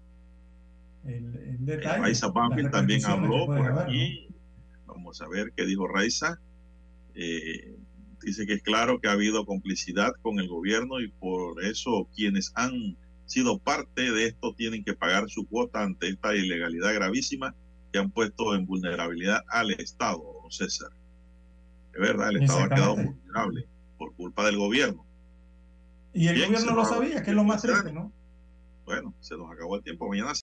El, 1.05 1.35
el 1.35 1.65
detalle. 1.65 2.13
Banfield 2.33 2.71
también 2.71 3.05
habló 3.05 3.45
por 3.45 3.79
aquí. 3.79 4.27
Vamos 4.93 5.21
a 5.21 5.27
ver 5.27 5.53
qué 5.55 5.65
dijo 5.65 5.87
Raiza. 5.87 6.39
Eh, 7.15 7.75
dice 8.21 8.45
que 8.45 8.53
es 8.53 8.63
claro 8.63 8.99
que 8.99 9.07
ha 9.07 9.13
habido 9.13 9.45
complicidad 9.45 10.13
con 10.21 10.39
el 10.39 10.47
gobierno 10.47 10.99
y 10.99 11.09
por 11.09 11.63
eso 11.63 12.07
quienes 12.15 12.51
han 12.55 12.97
sido 13.25 13.59
parte 13.59 14.11
de 14.11 14.27
esto 14.27 14.53
tienen 14.55 14.83
que 14.83 14.93
pagar 14.93 15.29
su 15.29 15.47
cuota 15.47 15.81
ante 15.81 16.09
esta 16.09 16.35
ilegalidad 16.35 16.93
gravísima 16.93 17.55
que 17.91 17.99
han 17.99 18.11
puesto 18.11 18.55
en 18.55 18.65
vulnerabilidad 18.65 19.41
al 19.49 19.71
Estado, 19.71 20.21
don 20.41 20.51
César. 20.51 20.89
Es 21.93 21.99
verdad, 21.99 22.29
el 22.29 22.43
Estado 22.43 22.63
ha 22.63 22.69
quedado 22.69 22.95
vulnerable 22.95 23.67
por 23.97 24.13
culpa 24.15 24.45
del 24.45 24.57
gobierno. 24.57 25.05
Y 26.13 26.27
el 26.27 26.45
gobierno 26.45 26.75
lo 26.75 26.85
sabía, 26.85 27.23
que 27.23 27.31
es 27.31 27.35
lo 27.35 27.43
más 27.43 27.61
triste, 27.61 27.91
¿no? 27.91 28.11
Bueno, 28.85 29.13
se 29.21 29.37
nos 29.37 29.51
acabó 29.51 29.77
el 29.77 29.83
tiempo. 29.83 30.07
Mañana 30.09 30.31